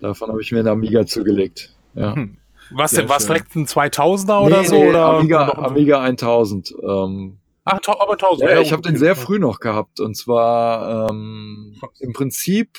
Davon 0.00 0.28
habe 0.28 0.42
ich 0.42 0.50
mir 0.50 0.58
einen 0.58 0.68
Amiga 0.68 1.06
zugelegt. 1.06 1.72
Ja. 1.94 2.16
Hm. 2.16 2.36
Was 2.72 2.90
Sehr 2.90 3.02
denn? 3.02 3.08
War 3.10 3.18
direkt 3.18 3.54
ein 3.54 3.66
2000er 3.66 4.40
oder 4.40 4.64
so? 4.64 4.74
nee, 4.74 4.88
oder 4.88 5.04
Amiga, 5.06 5.48
Amiga 5.52 6.00
1000. 6.02 6.74
Ähm, 6.82 7.36
Ach, 7.68 7.80
aber 7.98 8.12
1000. 8.12 8.48
ja, 8.48 8.60
ich 8.60 8.72
habe 8.72 8.82
den 8.82 8.96
sehr 8.96 9.16
früh 9.16 9.40
noch 9.40 9.58
gehabt 9.58 9.98
und 9.98 10.16
zwar 10.16 11.10
ähm, 11.10 11.74
im 11.98 12.12
Prinzip 12.12 12.78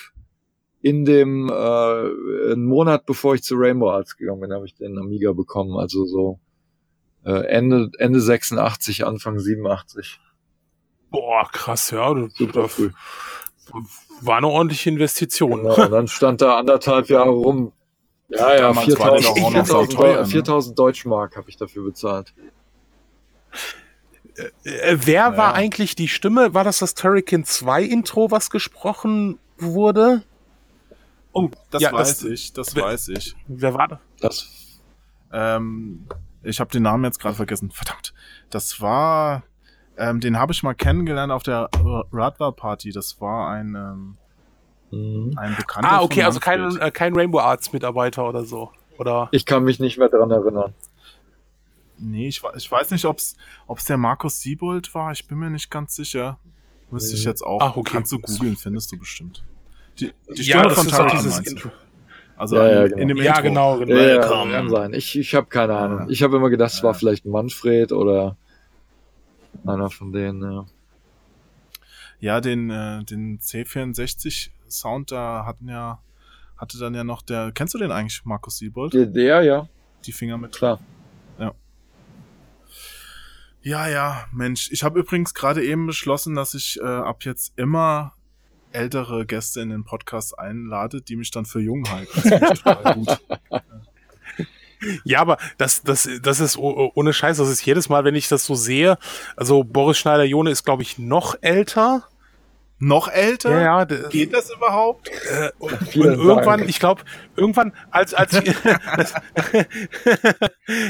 in 0.81 1.03
dem 1.03 1.49
äh, 1.49 1.51
einen 1.53 2.65
Monat 2.65 3.05
bevor 3.05 3.35
ich 3.35 3.43
zu 3.43 3.55
Rainbow 3.57 3.91
Arts 3.91 4.15
gegangen 4.15 4.39
bin, 4.39 4.53
habe 4.53 4.65
ich 4.65 4.76
den 4.76 4.97
Amiga 4.97 5.34
bekommen. 5.34 5.77
Also 5.77 6.05
so 6.05 6.39
äh, 7.26 7.47
Ende 7.47 7.91
Ende 7.97 8.22
86, 8.22 9.05
Anfang 9.05 9.39
87. 9.39 10.22
Boah, 11.09 11.49
krass, 11.51 11.91
ja. 11.91 12.14
Du, 12.14 12.30
Super 12.30 12.69
früh. 12.69 12.91
war 14.22 14.38
eine 14.38 14.47
ordentliche 14.47 14.89
Investition. 14.89 15.64
Genau, 15.64 15.84
und 15.84 15.91
dann 15.91 16.07
stand 16.07 16.41
da 16.41 16.57
anderthalb 16.57 17.09
Jahre 17.09 17.31
rum. 17.31 17.73
Ja, 18.30 18.55
ja, 18.55 18.61
Damals 18.61 18.97
war 18.97 19.11
der 19.11 19.22
4000, 19.22 19.26
doch 19.26 19.43
auch 19.43 19.51
noch 19.51 19.65
4000, 19.65 19.68
sau 19.68 19.85
teuer, 19.85 20.22
ne? 20.22 20.27
4000 20.27 20.80
Deutschmark 20.80 21.35
habe 21.35 21.49
ich 21.49 21.57
dafür 21.57 21.84
bezahlt. 21.84 22.34
Äh, 24.64 24.97
wer 25.01 25.30
Naja. 25.30 25.38
war 25.38 25.53
eigentlich 25.55 25.95
die 25.95 26.07
Stimme? 26.07 26.53
War 26.53 26.64
das 26.64 26.80
das 26.80 26.93
Turrican 26.93 27.43
2 27.43 27.84
Intro, 27.84 28.30
was 28.31 28.49
gesprochen 28.49 29.39
wurde? 29.57 30.23
Oh, 31.34 31.49
Das 31.72 31.81
ja, 31.81 31.91
weiß 31.91 32.19
das, 32.19 32.23
ich, 32.30 32.53
das 32.53 32.76
wer- 32.76 32.84
weiß 32.84 33.09
ich. 33.09 33.35
Wer 33.47 33.73
war 33.73 33.88
das? 33.88 33.99
Das 34.22 34.47
Ähm, 35.34 36.07
ich 36.43 36.59
habe 36.59 36.72
den 36.72 36.84
Namen 36.84 37.03
jetzt 37.03 37.19
gerade 37.19 37.35
vergessen. 37.35 37.69
Verdammt. 37.72 38.14
Das 38.49 38.80
war, 38.80 39.43
ähm, 39.97 40.19
den 40.22 40.39
habe 40.39 40.53
ich 40.53 40.64
mal 40.64 40.73
kennengelernt 40.73 41.31
auf 41.34 41.43
der 41.43 41.69
Radler 42.14 42.51
Party. 42.53 42.91
Das 42.91 43.19
war 43.19 43.49
ein, 43.49 43.76
ähm, 43.76 44.18
Mhm. 44.91 45.38
ein 45.38 45.55
Bekannter. 45.57 45.91
Ah, 45.91 46.01
okay, 46.01 46.22
von 46.22 46.26
also 46.26 46.39
kein, 46.39 46.77
äh, 46.80 46.91
kein 46.91 47.14
Rainbow 47.14 47.39
Arts 47.39 47.73
Mitarbeiter 47.73 48.27
oder 48.27 48.45
so. 48.45 48.72
Oder 48.97 49.27
Ich 49.31 49.45
kann 49.45 49.64
mich 49.65 49.80
nicht 49.80 49.97
mehr 49.97 50.07
dran 50.09 50.31
erinnern. 50.31 50.73
Nee, 51.99 52.28
ich, 52.28 52.41
ich 52.56 52.72
weiß 52.72 52.91
nicht, 52.91 53.06
ob 53.06 53.18
es 53.19 53.36
der 53.88 53.98
Markus 53.98 54.41
Siebold 54.41 54.94
war. 54.94 55.11
Ich 55.11 55.28
bin 55.28 55.38
mir 55.38 55.49
nicht 55.49 55.69
ganz 55.69 55.95
sicher. 55.95 56.40
Wüsste 56.90 57.15
ich 57.15 57.24
jetzt 57.24 57.41
auch. 57.41 57.60
Ach, 57.61 57.76
okay. 57.76 57.91
Kannst 57.94 58.11
du 58.11 58.19
googeln, 58.19 58.56
findest 58.56 58.91
du 58.91 58.98
bestimmt. 58.98 59.44
Die, 59.99 60.14
die 60.36 60.44
Stimme 60.44 60.64
ja, 60.64 60.69
von 60.69 60.88
Taran 60.88 61.18
dieses 61.18 61.40
Intro. 61.40 61.72
Also 62.38 62.56
ja, 62.57 62.68
ja, 62.69 62.88
genau. 62.88 62.98
in 63.02 63.07
dem 63.07 63.18
ja, 63.18 63.41
genau, 63.41 63.80
genau. 63.80 63.95
Ja, 63.95 64.07
ja, 64.07 64.22
kann 64.22 64.69
sein. 64.69 64.94
Ich, 64.94 65.18
ich 65.18 65.34
habe 65.34 65.48
keine 65.48 65.76
Ahnung. 65.76 66.10
Ich 66.10 66.22
habe 66.22 66.38
immer 66.38 66.52
gedacht, 66.52 66.72
es 66.72 66.84
war 66.84 66.94
vielleicht 66.94 67.26
Manfred 67.26 67.91
oder 67.91 68.38
einer 69.65 69.90
von 69.90 70.11
denen, 70.11 70.44
ja. 70.44 70.65
Ja, 72.19 72.41
den, 72.41 72.69
äh, 72.69 73.03
den 73.03 73.40
C64 73.40 74.49
Sound 74.69 75.11
da 75.11 75.45
hatten 75.45 75.68
ja, 75.68 75.99
hatte 76.57 76.78
dann 76.78 76.94
ja 76.94 77.03
noch 77.03 77.22
der, 77.22 77.52
kennst 77.52 77.74
du 77.74 77.80
den 77.80 77.91
eigentlich, 77.91 78.24
Markus 78.24 78.57
Siebold? 78.57 78.94
Der, 78.94 79.06
der 79.06 79.44
ja. 79.44 79.68
Die 80.06 80.11
Finger 80.11 80.38
mit. 80.38 80.56
Klar. 80.56 80.80
Ja. 83.68 83.85
Ja, 83.85 84.27
Mensch. 84.31 84.69
Ich 84.72 84.84
habe 84.84 84.98
übrigens 84.99 85.34
gerade 85.34 85.61
eben 85.61 85.88
beschlossen, 85.88 86.35
dass 86.35 86.53
ich 86.53 86.80
äh, 86.80 86.85
ab 86.85 87.26
jetzt 87.26 87.52
immer 87.57 88.14
ältere 88.72 89.26
Gäste 89.26 89.60
in 89.60 89.69
den 89.72 89.84
Podcast 89.84 90.39
einlade, 90.39 91.02
die 91.02 91.18
mich 91.18 91.31
dann 91.31 91.45
für 91.45 91.60
jung 91.60 91.85
halten. 91.89 92.30
Das. 92.30 93.19
Ja, 95.03 95.22
aber 95.22 95.39
das, 95.57 95.81
das, 95.81 96.07
das 96.22 96.39
ist 96.39 96.56
ohne 96.56 97.11
Scheiß, 97.11 97.38
das 97.38 97.49
ist 97.49 97.65
jedes 97.65 97.89
Mal, 97.89 98.03
wenn 98.03 98.14
ich 98.14 98.27
das 98.27 98.45
so 98.45 98.53
sehe. 98.53 98.99
Also 99.35 99.64
Boris 99.64 99.98
Schneider-Jone 99.98 100.52
ist, 100.52 100.65
glaube 100.65 100.84
ich, 100.84 100.99
noch 100.99 101.35
älter. 101.41 102.07
Noch 102.80 103.08
älter? 103.08 103.60
Ja, 103.60 103.84
ja. 103.84 103.86
Geht 103.86 104.34
das 104.34 104.52
überhaupt? 104.52 105.10
Äh, 105.10 105.52
und, 105.58 105.74
und 105.74 105.95
irgendwann, 105.95 106.60
Dank. 106.60 106.70
ich 106.70 106.80
glaube, 106.80 107.02
irgendwann, 107.36 107.74
als, 107.90 108.14
als, 108.14 108.34
ich, 108.34 108.56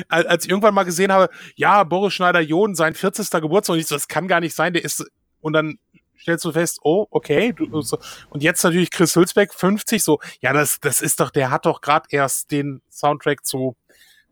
als, 0.10 0.26
als 0.26 0.44
ich 0.44 0.50
irgendwann 0.50 0.74
mal 0.74 0.84
gesehen 0.84 1.14
habe, 1.14 1.30
ja, 1.56 1.86
Boris 1.86 2.14
Schneider-John, 2.14 2.76
sein 2.76 2.94
40. 2.94 3.30
Geburtstag, 3.32 3.74
und 3.74 3.80
ich 3.80 3.88
so, 3.88 3.96
das 3.96 4.10
kann 4.10 4.28
gar 4.28 4.42
nicht 4.42 4.54
sein, 4.54 4.74
der 4.74 4.84
ist, 4.84 5.06
und 5.40 5.54
dann 5.54 5.80
stellst 6.20 6.44
du 6.44 6.52
fest, 6.52 6.80
oh, 6.84 7.08
okay. 7.10 7.54
Du, 7.54 7.82
so. 7.82 7.98
Und 8.30 8.44
jetzt 8.44 8.62
natürlich 8.64 8.92
Chris 8.92 9.16
Hülsbeck, 9.16 9.54
50, 9.54 10.04
so, 10.04 10.20
ja, 10.42 10.52
das, 10.52 10.82
das 10.82 11.00
ist 11.00 11.22
doch, 11.22 11.30
der 11.30 11.52
hat 11.52 11.66
doch 11.66 11.80
gerade 11.80 12.08
erst 12.10 12.52
den 12.52 12.82
Soundtrack 12.90 13.46
zu, 13.46 13.78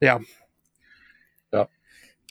ja. 0.01 0.19
Ja. 1.53 1.69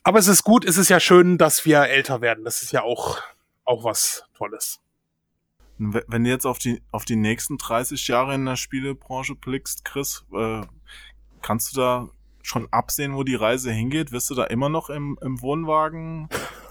Aber 0.02 0.18
es 0.18 0.28
ist 0.28 0.44
gut, 0.44 0.66
es 0.66 0.76
ist 0.76 0.90
ja 0.90 1.00
schön, 1.00 1.38
dass 1.38 1.64
wir 1.64 1.80
älter 1.84 2.20
werden. 2.20 2.44
Das 2.44 2.60
ist 2.60 2.72
ja 2.72 2.82
auch, 2.82 3.20
auch 3.64 3.84
was 3.84 4.26
Tolles. 4.34 4.80
Wenn 5.78 6.24
du 6.24 6.30
jetzt 6.30 6.46
auf 6.46 6.58
die, 6.58 6.82
auf 6.92 7.04
die 7.04 7.16
nächsten 7.16 7.58
30 7.58 8.06
Jahre 8.08 8.34
in 8.34 8.44
der 8.46 8.56
Spielebranche 8.56 9.34
blickst, 9.34 9.84
Chris, 9.84 10.24
äh, 10.32 10.62
kannst 11.42 11.72
du 11.72 11.80
da 11.80 12.08
schon 12.42 12.68
absehen, 12.70 13.16
wo 13.16 13.24
die 13.24 13.34
Reise 13.34 13.72
hingeht? 13.72 14.12
Wirst 14.12 14.30
du 14.30 14.34
da 14.34 14.44
immer 14.44 14.68
noch 14.68 14.90
im, 14.90 15.18
im 15.20 15.40
Wohnwagen 15.42 16.28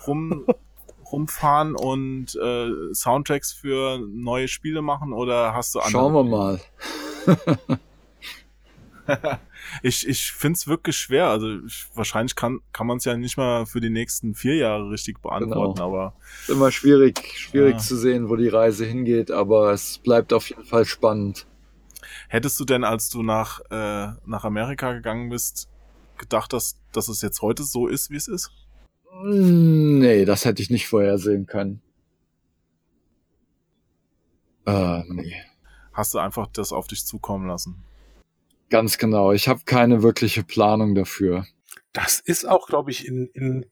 rum 0.07 0.45
rumfahren 1.11 1.75
und 1.75 2.35
äh, 2.35 2.93
Soundtracks 2.93 3.53
für 3.53 3.99
neue 3.99 4.47
Spiele 4.47 4.81
machen 4.81 5.13
oder 5.13 5.53
hast 5.53 5.75
du 5.75 5.79
andere? 5.79 5.91
Schauen 5.91 6.13
wir 6.13 6.23
mal. 6.23 6.59
ich 9.81 10.07
ich 10.07 10.31
finde 10.31 10.57
es 10.57 10.67
wirklich 10.67 10.97
schwer. 10.97 11.27
Also 11.27 11.47
ich, 11.65 11.87
wahrscheinlich 11.95 12.35
kann, 12.35 12.59
kann 12.71 12.87
man 12.87 12.97
es 12.97 13.05
ja 13.05 13.15
nicht 13.17 13.37
mal 13.37 13.65
für 13.65 13.81
die 13.81 13.89
nächsten 13.89 14.35
vier 14.35 14.55
Jahre 14.55 14.89
richtig 14.89 15.21
beantworten, 15.21 15.75
genau. 15.75 15.87
aber. 15.87 16.15
Ist 16.41 16.49
immer 16.49 16.71
schwierig, 16.71 17.19
schwierig 17.37 17.73
ja. 17.73 17.79
zu 17.79 17.97
sehen, 17.97 18.29
wo 18.29 18.35
die 18.35 18.49
Reise 18.49 18.85
hingeht, 18.85 19.31
aber 19.31 19.71
es 19.71 19.97
bleibt 19.97 20.33
auf 20.33 20.49
jeden 20.49 20.65
Fall 20.65 20.85
spannend. 20.85 21.47
Hättest 22.27 22.59
du 22.59 22.65
denn, 22.65 22.83
als 22.83 23.09
du 23.09 23.23
nach, 23.23 23.59
äh, 23.71 24.13
nach 24.25 24.43
Amerika 24.43 24.93
gegangen 24.93 25.29
bist, 25.29 25.69
gedacht, 26.17 26.53
dass, 26.53 26.79
dass 26.91 27.07
es 27.07 27.21
jetzt 27.21 27.41
heute 27.41 27.63
so 27.63 27.87
ist, 27.87 28.09
wie 28.09 28.15
es 28.15 28.27
ist? 28.27 28.51
Nee, 29.23 30.25
das 30.25 30.45
hätte 30.45 30.61
ich 30.61 30.69
nicht 30.69 30.87
vorhersehen 30.87 31.45
können. 31.45 31.81
Äh, 34.65 35.03
nee. 35.09 35.35
Hast 35.93 36.13
du 36.13 36.19
einfach 36.19 36.47
das 36.47 36.73
auf 36.73 36.87
dich 36.87 37.05
zukommen 37.05 37.47
lassen? 37.47 37.83
Ganz 38.69 38.97
genau. 38.97 39.31
Ich 39.31 39.47
habe 39.47 39.61
keine 39.65 40.03
wirkliche 40.03 40.43
Planung 40.43 40.95
dafür. 40.95 41.45
Das 41.91 42.19
ist 42.19 42.47
auch, 42.47 42.67
glaube 42.67 42.91
ich, 42.91 43.07
in, 43.07 43.27
in, 43.33 43.65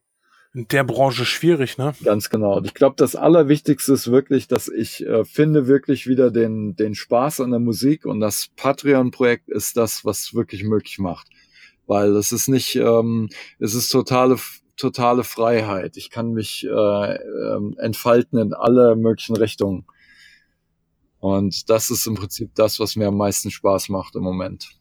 in 0.54 0.68
der 0.68 0.84
Branche 0.84 1.26
schwierig, 1.26 1.78
ne? 1.78 1.94
Ganz 2.04 2.30
genau. 2.30 2.62
Ich 2.62 2.74
glaube, 2.74 2.96
das 2.98 3.16
Allerwichtigste 3.16 3.94
ist 3.94 4.12
wirklich, 4.12 4.48
dass 4.48 4.68
ich 4.68 5.06
äh, 5.06 5.26
finde 5.26 5.66
wirklich 5.68 6.08
wieder 6.08 6.30
den, 6.30 6.76
den 6.76 6.94
Spaß 6.94 7.40
an 7.40 7.52
der 7.52 7.60
Musik 7.60 8.06
und 8.06 8.20
das 8.20 8.50
Patreon-Projekt 8.56 9.50
ist 9.50 9.78
das, 9.78 10.06
was 10.06 10.34
wirklich 10.34 10.64
möglich 10.64 11.00
macht. 11.00 11.28
Weil 11.88 12.16
es 12.16 12.32
ist 12.32 12.48
nicht, 12.48 12.76
ähm, 12.76 13.30
es 13.60 13.74
ist 13.74 13.90
totale 13.90 14.38
totale 14.82 15.24
Freiheit. 15.24 15.96
Ich 15.96 16.10
kann 16.10 16.34
mich 16.34 16.66
äh, 16.66 16.70
äh, 17.16 17.76
entfalten 17.78 18.40
in 18.40 18.54
alle 18.54 18.96
möglichen 18.96 19.36
Richtungen. 19.36 19.86
Und 21.20 21.70
das 21.70 21.92
ist 21.92 22.08
im 22.08 22.16
Prinzip 22.16 22.56
das, 22.56 22.80
was 22.80 22.96
mir 22.96 23.08
am 23.08 23.18
meisten 23.18 23.52
Spaß 23.52 23.90
macht 23.90 24.16
im 24.16 24.24
Moment. 24.24 24.81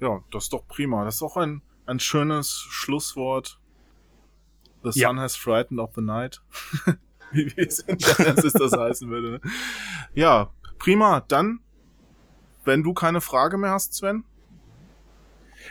Ja, 0.00 0.22
das 0.30 0.44
ist 0.44 0.52
doch 0.52 0.66
prima. 0.66 1.04
Das 1.04 1.16
ist 1.16 1.22
auch 1.22 1.36
ein, 1.36 1.62
ein 1.86 2.00
schönes 2.00 2.66
Schlusswort. 2.68 3.60
The 4.82 4.98
ja. 4.98 5.08
sun 5.08 5.20
has 5.20 5.36
frightened 5.36 5.80
of 5.80 5.90
the 5.94 6.02
night. 6.02 6.42
wie, 7.32 7.56
wie 7.56 7.62
es 7.62 7.80
in 7.80 7.98
das 7.98 8.72
heißen 8.72 9.08
würde. 9.10 9.30
Ne? 9.32 9.40
Ja, 10.14 10.50
prima. 10.78 11.20
Dann, 11.20 11.60
wenn 12.64 12.82
du 12.82 12.92
keine 12.92 13.20
Frage 13.20 13.58
mehr 13.58 13.70
hast, 13.70 13.94
Sven, 13.94 14.24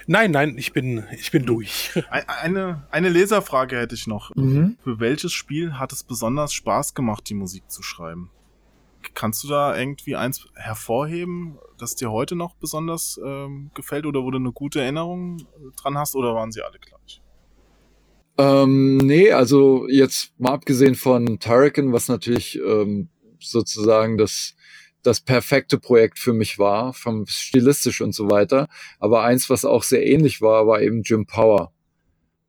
Nein, 0.08 0.32
nein, 0.32 0.58
ich 0.58 0.74
bin, 0.74 1.04
ich 1.12 1.32
bin 1.32 1.46
durch. 1.46 1.92
Eine, 2.10 2.88
eine 2.92 3.10
Leserfrage 3.10 3.78
hätte 3.78 3.96
ich 3.96 4.08
noch. 4.08 4.36
Mhm. 4.36 4.78
Für 4.84 5.00
welches 5.00 5.32
Spiel 5.34 5.78
hat 5.78 5.92
es 5.92 6.04
besonders 6.04 6.54
Spaß 6.54 6.94
gemacht, 6.94 7.30
die 7.30 7.36
Musik 7.36 7.70
zu 7.70 7.84
schreiben? 7.84 8.30
Kannst 9.14 9.44
du 9.44 9.48
da 9.48 9.78
irgendwie 9.78 10.16
eins 10.16 10.48
hervorheben, 10.56 11.58
das 11.78 11.96
dir 11.96 12.12
heute 12.12 12.36
noch 12.36 12.56
besonders 12.56 13.20
ähm, 13.24 13.72
gefällt 13.74 14.06
oder 14.06 14.24
wo 14.24 14.32
du 14.32 14.38
eine 14.38 14.52
gute 14.52 14.82
Erinnerung 14.82 15.40
äh, 15.40 15.72
dran 15.82 15.98
hast 15.98 16.16
oder 16.16 16.34
waren 16.36 16.52
sie 16.52 16.62
alle 16.62 16.80
gleich? 16.80 17.22
Ähm, 18.38 18.98
nee, 18.98 19.32
also 19.32 19.88
jetzt 19.88 20.34
mal 20.40 20.54
abgesehen 20.54 20.96
von 20.96 21.40
Turrican, 21.40 21.94
was 21.94 22.08
natürlich 22.08 22.60
ähm, 22.60 23.10
sozusagen 23.40 24.18
das 24.18 24.56
das 25.04 25.20
perfekte 25.20 25.78
Projekt 25.78 26.18
für 26.18 26.34
mich 26.34 26.58
war, 26.58 26.94
vom 26.94 27.26
stilistisch 27.28 28.02
und 28.02 28.16
so 28.16 28.32
weiter. 28.32 28.68
Aber 29.00 29.24
eins, 29.24 29.50
was 29.50 29.66
auch 29.66 29.84
sehr 29.84 30.06
ähnlich 30.06 30.42
war, 30.42 30.66
war 30.66 30.82
eben 30.82 31.04
Jim 31.04 31.26
Power. 31.26 31.74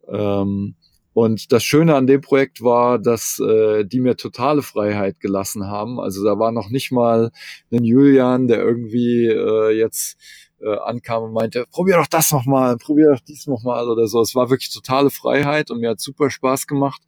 Ähm, 0.09 0.77
und 1.15 1.53
das 1.53 1.63
Schöne 1.63 1.95
an 1.95 2.09
dem 2.09 2.21
Projekt 2.21 2.61
war, 2.61 2.99
dass 2.99 3.39
äh, 3.39 3.85
die 3.85 4.01
mir 4.01 4.17
totale 4.17 4.63
Freiheit 4.63 5.21
gelassen 5.21 5.69
haben. 5.69 6.01
Also 6.01 6.25
da 6.25 6.41
war 6.41 6.51
noch 6.51 6.71
nicht 6.71 6.91
mal 6.91 7.31
ein 7.73 7.85
Julian, 7.85 8.49
der 8.49 8.59
irgendwie 8.59 9.29
äh, 9.29 9.71
jetzt 9.71 10.19
äh, 10.61 10.77
ankam 10.77 11.23
und 11.23 11.33
meinte, 11.33 11.67
probier 11.71 11.99
doch 11.99 12.09
das 12.09 12.33
nochmal, 12.33 12.77
probier 12.79 13.13
doch 13.13 13.21
dies 13.21 13.47
nochmal 13.47 13.89
oder 13.89 14.09
so. 14.09 14.21
Es 14.21 14.35
war 14.35 14.51
wirklich 14.51 14.75
totale 14.75 15.09
Freiheit 15.09 15.71
und 15.71 15.79
mir 15.79 15.91
hat 15.91 16.01
super 16.01 16.31
Spaß 16.31 16.67
gemacht. 16.67 17.01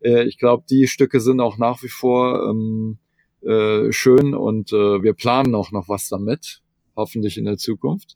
Äh, 0.00 0.24
ich 0.24 0.38
glaube, 0.38 0.64
die 0.70 0.86
Stücke 0.86 1.20
sind 1.20 1.40
auch 1.40 1.58
nach 1.58 1.82
wie 1.82 1.88
vor 1.88 2.48
ähm, 2.48 2.98
äh, 3.42 3.92
schön 3.92 4.34
und 4.34 4.72
äh, 4.72 5.02
wir 5.02 5.12
planen 5.12 5.54
auch 5.54 5.72
noch 5.72 5.90
was 5.90 6.08
damit, 6.08 6.62
hoffentlich 6.96 7.36
in 7.36 7.44
der 7.44 7.58
Zukunft. 7.58 8.14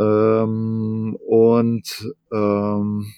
Ähm, 0.00 1.16
und 1.24 2.12
ähm, 2.32 3.14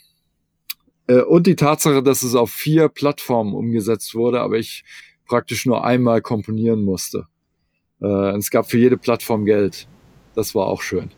äh, 1.07 1.23
und 1.23 1.47
die 1.47 1.57
Tatsache, 1.57 2.03
dass 2.03 2.23
es 2.23 2.35
auf 2.35 2.51
vier 2.51 2.89
Plattformen 2.89 3.55
umgesetzt 3.55 4.15
wurde, 4.15 4.41
aber 4.41 4.57
ich 4.57 4.85
praktisch 5.27 5.67
nur 5.67 5.85
einmal 5.85 6.23
komponieren 6.23 6.85
musste. 6.85 7.27
Äh, 8.01 8.37
es 8.37 8.51
gab 8.51 8.71
für 8.71 8.79
jede 8.79 8.97
Plattform 8.97 9.45
Geld. 9.45 9.89
Das 10.35 10.55
war 10.55 10.67
auch 10.67 10.83
schön. 10.83 11.11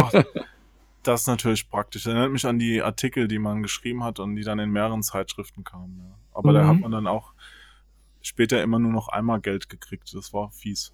Ach, 0.00 0.12
das 1.02 1.22
ist 1.22 1.26
natürlich 1.26 1.68
praktisch. 1.70 2.06
Erinnert 2.06 2.32
mich 2.32 2.46
an 2.46 2.58
die 2.58 2.82
Artikel, 2.82 3.28
die 3.28 3.38
man 3.38 3.62
geschrieben 3.62 4.04
hat 4.04 4.18
und 4.20 4.36
die 4.36 4.44
dann 4.44 4.58
in 4.58 4.70
mehreren 4.70 5.02
Zeitschriften 5.02 5.64
kamen. 5.64 5.98
Ja. 5.98 6.18
Aber 6.32 6.50
mhm. 6.50 6.54
da 6.54 6.66
hat 6.66 6.80
man 6.80 6.90
dann 6.90 7.06
auch 7.06 7.32
später 8.20 8.62
immer 8.62 8.78
nur 8.78 8.92
noch 8.92 9.08
einmal 9.08 9.40
Geld 9.40 9.68
gekriegt. 9.68 10.14
Das 10.14 10.32
war 10.32 10.50
fies. 10.50 10.92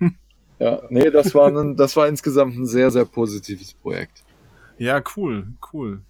ja, 0.58 0.82
nee, 0.88 1.10
das 1.10 1.34
war, 1.34 1.48
ein, 1.48 1.76
das 1.76 1.96
war 1.96 2.08
insgesamt 2.08 2.56
ein 2.56 2.66
sehr, 2.66 2.90
sehr 2.90 3.04
positives 3.04 3.74
Projekt. 3.74 4.24
Ja, 4.78 5.02
cool, 5.16 5.54
cool. 5.72 6.02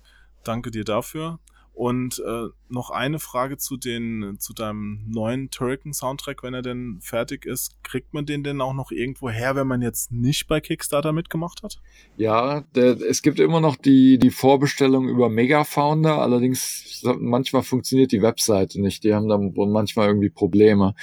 Danke 0.46 0.70
dir 0.70 0.84
dafür. 0.84 1.38
Und 1.76 2.22
äh, 2.26 2.46
noch 2.70 2.88
eine 2.88 3.18
Frage 3.18 3.58
zu 3.58 3.76
den 3.76 4.36
zu 4.38 4.54
deinem 4.54 5.04
neuen 5.08 5.50
Turrican 5.50 5.92
Soundtrack, 5.92 6.42
wenn 6.42 6.54
er 6.54 6.62
denn 6.62 7.00
fertig 7.02 7.44
ist, 7.44 7.76
kriegt 7.82 8.14
man 8.14 8.24
den 8.24 8.42
denn 8.42 8.62
auch 8.62 8.72
noch 8.72 8.90
irgendwo 8.90 9.28
her, 9.28 9.56
wenn 9.56 9.66
man 9.66 9.82
jetzt 9.82 10.10
nicht 10.10 10.46
bei 10.48 10.60
Kickstarter 10.60 11.12
mitgemacht 11.12 11.62
hat? 11.62 11.82
Ja, 12.16 12.62
der, 12.74 12.98
es 13.02 13.20
gibt 13.20 13.38
immer 13.38 13.60
noch 13.60 13.76
die 13.76 14.18
die 14.18 14.30
Vorbestellung 14.30 15.06
über 15.06 15.28
Megafounder, 15.28 16.22
allerdings 16.22 17.04
manchmal 17.18 17.62
funktioniert 17.62 18.10
die 18.10 18.22
Webseite 18.22 18.80
nicht, 18.80 19.04
die 19.04 19.12
haben 19.12 19.28
dann 19.28 19.52
manchmal 19.54 20.08
irgendwie 20.08 20.30
Probleme. 20.30 20.94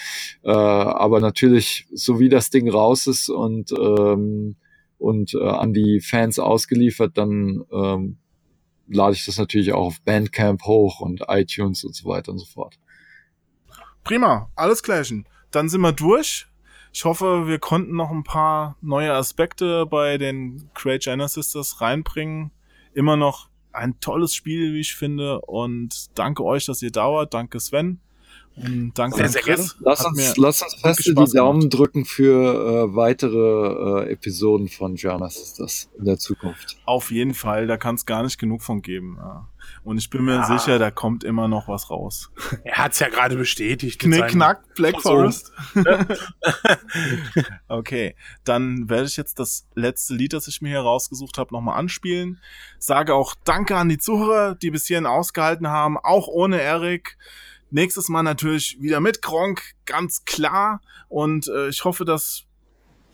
Äh, 0.42 0.50
aber 0.50 1.20
natürlich, 1.20 1.86
so 1.94 2.20
wie 2.20 2.30
das 2.30 2.50
Ding 2.50 2.68
raus 2.68 3.06
ist 3.06 3.30
und 3.30 3.72
ähm, 3.74 4.56
und 4.98 5.36
äh, 5.36 5.44
an 5.44 5.74
die 5.74 6.00
Fans 6.00 6.40
ausgeliefert, 6.40 7.16
dann 7.16 7.64
ähm, 7.72 8.18
lade 8.88 9.16
ich 9.16 9.26
das 9.26 9.38
natürlich 9.38 9.74
auch 9.74 9.86
auf 9.86 10.02
Bandcamp 10.02 10.64
hoch 10.64 11.00
und 11.00 11.24
iTunes 11.28 11.84
und 11.84 11.96
so 11.96 12.10
weiter 12.10 12.32
und 12.32 12.40
so 12.40 12.46
fort. 12.46 12.78
Prima, 14.04 14.50
alles 14.56 14.84
klärchen. 14.84 15.28
Dann 15.52 15.70
sind 15.70 15.82
wir 15.82 15.94
durch. 15.94 16.48
Ich 16.92 17.06
hoffe, 17.06 17.48
wir 17.48 17.60
konnten 17.60 17.96
noch 17.96 18.12
ein 18.12 18.24
paar 18.24 18.78
neue 18.82 19.14
Aspekte 19.14 19.86
bei 19.86 20.18
den 20.18 20.70
Create 20.74 21.04
Genesis 21.04 21.82
reinbringen. 21.82 22.52
Immer 22.94 23.16
noch 23.16 23.50
ein 23.72 24.00
tolles 24.00 24.36
Spiel, 24.36 24.74
wie 24.74 24.82
ich 24.82 24.96
finde. 24.96 25.42
Und 25.42 26.18
danke 26.18 26.44
euch, 26.44 26.66
dass 26.66 26.82
ihr 26.82 26.92
dauert. 26.92 27.34
Danke 27.34 27.60
Sven. 27.60 28.00
Und 28.56 28.94
danke 28.94 29.18
sehr, 29.18 29.30
sehr 29.30 29.42
Chris. 29.42 29.76
Lass 29.80 30.06
uns, 30.06 30.38
lass 30.38 30.62
uns 30.62 30.76
fest 30.76 31.06
die 31.06 31.14
Daumen 31.14 31.62
gemacht. 31.62 31.74
drücken 31.74 32.06
für 32.06 32.88
äh, 32.92 32.96
weitere 32.96 34.06
äh, 34.06 34.12
Episoden 34.12 34.70
von 34.70 34.96
Jonas 34.96 35.56
das 35.56 35.90
in 35.98 36.06
der 36.06 36.20
Zukunft. 36.20 36.78
Auf 36.86 37.12
jeden 37.12 37.34
Fall, 37.34 37.66
da 37.66 37.78
kann 37.78 37.96
es 37.96 38.06
gar 38.06 38.22
nicht 38.22 38.38
genug 38.38 38.62
von 38.62 38.82
geben. 38.82 39.18
Ja. 39.20 39.48
Und 39.84 39.98
ich 39.98 40.10
bin 40.10 40.24
mir 40.24 40.36
ja. 40.36 40.58
sicher, 40.58 40.78
da 40.78 40.92
kommt 40.92 41.24
immer 41.24 41.48
noch 41.48 41.68
was 41.68 41.90
raus. 41.90 42.32
Er 42.64 42.78
hat 42.78 42.94
es 42.94 43.00
ja 43.00 43.10
gerade 43.10 43.36
bestätigt. 43.36 44.00
Knick, 44.00 44.28
knack, 44.28 44.74
Black 44.76 45.02
Forest. 45.02 45.52
okay, 47.68 48.16
dann 48.44 48.90
werde 48.90 49.06
ich 49.06 49.18
jetzt 49.18 49.40
das 49.40 49.68
letzte 49.76 50.14
Lied, 50.14 50.34
das 50.34 50.48
ich 50.48 50.62
mir 50.62 50.70
hier 50.70 50.82
rausgesucht 50.82 51.38
habe, 51.38 51.54
nochmal 51.54 51.78
anspielen. 51.78 52.40
Sage 52.80 53.14
auch 53.14 53.36
Danke 53.44 53.76
an 53.76 53.90
die 53.90 53.98
Zuhörer, 53.98 54.56
die 54.56 54.72
bis 54.72 54.86
hierhin 54.88 55.06
ausgehalten 55.06 55.68
haben, 55.68 55.98
auch 55.98 56.28
ohne 56.28 56.62
Erik. 56.62 57.18
Nächstes 57.74 58.08
Mal 58.08 58.22
natürlich 58.22 58.78
wieder 58.80 59.00
mit 59.00 59.24
Gronk, 59.24 59.74
ganz 59.86 60.26
klar. 60.26 60.80
Und 61.10 61.48
äh, 61.48 61.70
ich 61.70 61.86
hoffe, 61.86 62.06
dass 62.06 62.44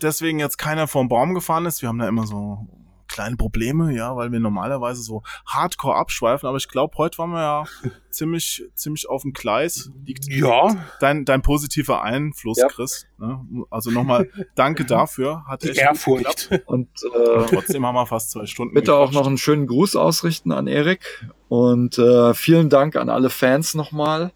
deswegen 0.01 0.37
jetzt 0.37 0.57
keiner 0.57 0.87
vom 0.87 1.07
Baum 1.07 1.33
gefahren 1.33 1.65
ist. 1.65 1.81
Wir 1.81 1.87
haben 1.87 1.97
da 1.97 2.09
immer 2.09 2.27
so 2.27 2.67
kleine 3.07 3.37
Probleme, 3.37 3.95
ja, 3.95 4.17
weil 4.17 4.33
wir 4.33 4.41
normalerweise 4.41 5.01
so 5.01 5.23
hardcore 5.45 5.95
abschweifen, 5.95 6.47
aber 6.47 6.57
ich 6.57 6.67
glaube, 6.67 6.97
heute 6.97 7.17
waren 7.19 7.31
wir 7.31 7.39
ja 7.39 7.63
ziemlich, 8.09 8.65
ziemlich 8.75 9.09
auf 9.09 9.21
dem 9.21 9.31
Gleis. 9.31 9.91
Liegt 10.05 10.27
ja. 10.27 10.75
Dein, 10.99 11.23
dein 11.23 11.41
positiver 11.41 12.03
Einfluss, 12.03 12.57
ja. 12.57 12.67
Chris. 12.67 13.07
Ne? 13.17 13.39
Also 13.69 13.91
nochmal 13.91 14.29
danke 14.55 14.83
dafür. 14.85 15.45
Hat 15.47 15.63
Die 15.63 15.69
Ehrfurcht. 15.69 16.49
Und, 16.65 16.89
äh, 17.03 17.45
trotzdem 17.47 17.85
haben 17.85 17.95
wir 17.95 18.05
fast 18.07 18.31
zwei 18.31 18.45
Stunden. 18.45 18.73
Bitte 18.73 18.91
gequatscht. 18.91 19.15
auch 19.15 19.21
noch 19.21 19.25
einen 19.25 19.37
schönen 19.37 19.67
Gruß 19.67 19.95
ausrichten 19.95 20.51
an 20.51 20.67
Erik. 20.67 21.01
Und 21.47 21.97
äh, 21.97 22.33
vielen 22.33 22.69
Dank 22.69 22.97
an 22.97 23.09
alle 23.09 23.29
Fans 23.29 23.73
nochmal 23.73 24.33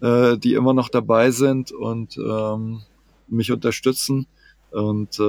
äh, 0.00 0.36
die 0.38 0.54
immer 0.54 0.74
noch 0.74 0.88
dabei 0.88 1.30
sind 1.30 1.72
und 1.72 2.16
ähm, 2.18 2.82
mich 3.28 3.52
unterstützen. 3.52 4.26
Und 4.70 5.18
äh, 5.18 5.22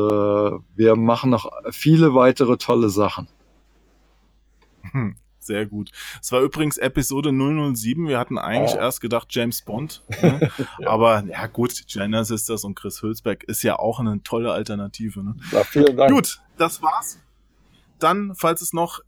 wir 0.76 0.96
machen 0.96 1.32
noch 1.32 1.52
viele 1.72 2.14
weitere 2.14 2.58
tolle 2.58 2.90
Sachen. 2.90 3.28
Hm, 4.92 5.16
sehr 5.40 5.66
gut. 5.66 5.90
Es 6.22 6.32
war 6.32 6.42
übrigens 6.42 6.78
Episode 6.78 7.32
007. 7.32 8.08
Wir 8.08 8.20
hatten 8.20 8.38
eigentlich 8.38 8.76
oh. 8.76 8.80
erst 8.80 9.02
gedacht 9.02 9.28
James 9.32 9.62
Bond. 9.64 10.04
Ne? 10.22 10.52
ja. 10.80 10.90
Aber 10.90 11.24
ja 11.26 11.48
gut, 11.48 11.84
Jenna 11.88 12.24
Sisters 12.24 12.64
und 12.64 12.76
Chris 12.76 13.02
Hülsbeck 13.02 13.44
ist 13.46 13.64
ja 13.64 13.80
auch 13.80 14.00
eine 14.00 14.22
tolle 14.22 14.52
Alternative. 14.52 15.24
Ne? 15.24 15.36
Ja, 15.52 15.64
vielen 15.64 15.98
Dank. 15.98 16.12
Gut, 16.12 16.42
das 16.58 16.84
war's. 16.84 17.20
Dann, 17.98 18.34
falls 18.36 18.62
es 18.62 18.74
noch 18.74 19.00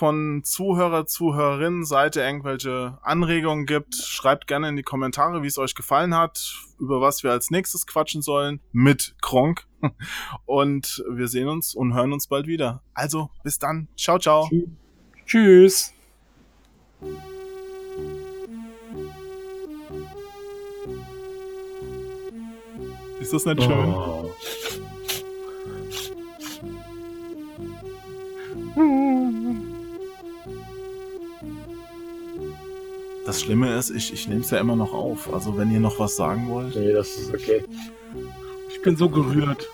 von 0.00 0.42
Zuhörer, 0.44 1.04
Zuhörerinnen 1.04 1.84
Seite 1.84 2.22
irgendwelche 2.22 2.96
Anregungen 3.02 3.66
gibt, 3.66 3.94
schreibt 3.96 4.46
gerne 4.46 4.70
in 4.70 4.76
die 4.76 4.82
Kommentare, 4.82 5.42
wie 5.42 5.46
es 5.46 5.58
euch 5.58 5.74
gefallen 5.74 6.14
hat, 6.14 6.54
über 6.78 7.02
was 7.02 7.22
wir 7.22 7.32
als 7.32 7.50
nächstes 7.50 7.86
quatschen 7.86 8.22
sollen 8.22 8.60
mit 8.72 9.14
Kronk. 9.20 9.66
Und 10.46 11.04
wir 11.10 11.28
sehen 11.28 11.48
uns 11.48 11.74
und 11.74 11.92
hören 11.92 12.14
uns 12.14 12.28
bald 12.28 12.46
wieder. 12.46 12.82
Also, 12.94 13.28
bis 13.44 13.58
dann. 13.58 13.88
Ciao, 13.94 14.18
ciao. 14.18 14.48
Tschüss. 15.26 15.92
Ist 23.20 23.34
das 23.34 23.44
nicht 23.44 23.62
schön? 23.62 23.94
Oh. 23.94 24.30
Das 33.30 33.42
Schlimme 33.42 33.76
ist, 33.76 33.90
ich, 33.90 34.12
ich 34.12 34.26
nehme 34.26 34.40
es 34.40 34.50
ja 34.50 34.58
immer 34.58 34.74
noch 34.74 34.92
auf. 34.92 35.32
Also 35.32 35.56
wenn 35.56 35.70
ihr 35.70 35.78
noch 35.78 36.00
was 36.00 36.16
sagen 36.16 36.48
wollt. 36.48 36.74
Nee, 36.74 36.92
das 36.92 37.10
ist 37.10 37.32
okay. 37.32 37.62
Ich 38.70 38.82
bin 38.82 38.96
so 38.96 39.08
gerührt. 39.08 39.68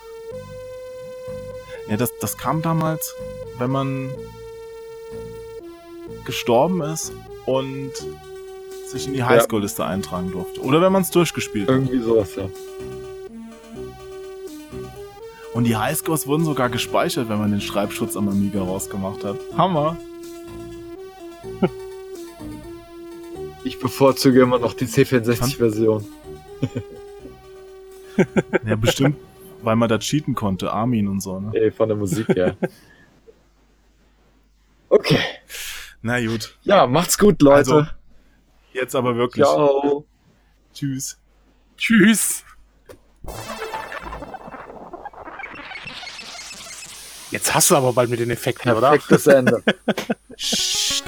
Ja, 1.88 1.96
das, 1.96 2.12
das 2.20 2.36
kam 2.36 2.60
damals, 2.60 3.14
wenn 3.56 3.70
man 3.70 4.10
gestorben 6.26 6.82
ist 6.82 7.14
und 7.46 7.92
sich 8.88 9.06
in 9.06 9.14
die 9.14 9.24
Highschool-Liste 9.24 9.80
ja. 9.80 9.88
eintragen 9.88 10.32
durfte. 10.32 10.60
Oder 10.60 10.82
wenn 10.82 10.92
man 10.92 11.00
es 11.00 11.10
durchgespielt 11.10 11.66
hat. 11.66 11.76
Irgendwie 11.76 12.00
sowas, 12.00 12.36
ja. 12.36 12.50
Und 15.54 15.64
die 15.64 15.78
Highscores 15.78 16.26
wurden 16.26 16.44
sogar 16.44 16.68
gespeichert, 16.68 17.30
wenn 17.30 17.38
man 17.38 17.52
den 17.52 17.62
Schreibschutz 17.62 18.18
am 18.18 18.28
Amiga 18.28 18.60
rausgemacht 18.60 19.24
hat. 19.24 19.38
Hammer! 19.56 19.96
Ich 23.66 23.80
bevorzuge 23.80 24.43
immer 24.43 24.60
noch 24.60 24.74
die 24.74 24.86
C64-Version. 24.86 26.06
ja, 28.64 28.76
bestimmt, 28.76 29.16
weil 29.60 29.74
man 29.74 29.88
da 29.88 29.98
cheaten 29.98 30.36
konnte, 30.36 30.72
Armin 30.72 31.09
und 31.09 31.18
so, 31.18 31.40
ne? 31.40 31.51
Ey, 31.52 31.72
von 31.72 31.88
der 31.88 31.97
Musik 31.97 32.28
her. 32.28 32.56
Okay. 34.88 35.18
Na 36.01 36.24
gut. 36.24 36.56
Ja, 36.62 36.86
macht's 36.86 37.18
gut, 37.18 37.43
Leute. 37.43 37.56
Also, 37.56 37.86
jetzt 38.72 38.94
aber 38.94 39.16
wirklich. 39.16 39.44
Ciao. 39.44 40.06
Tschüss. 40.72 41.18
Tschüss. 41.76 42.44
Jetzt 47.32 47.52
hast 47.52 47.70
du 47.72 47.74
aber 47.74 47.93
bald 47.93 48.10
mit 48.10 48.20
den 48.20 48.30
Effekten, 48.30 48.72
Perfektes 48.72 49.26
oder? 49.26 49.38
Ende. 49.38 49.62
Psst. 50.36 51.02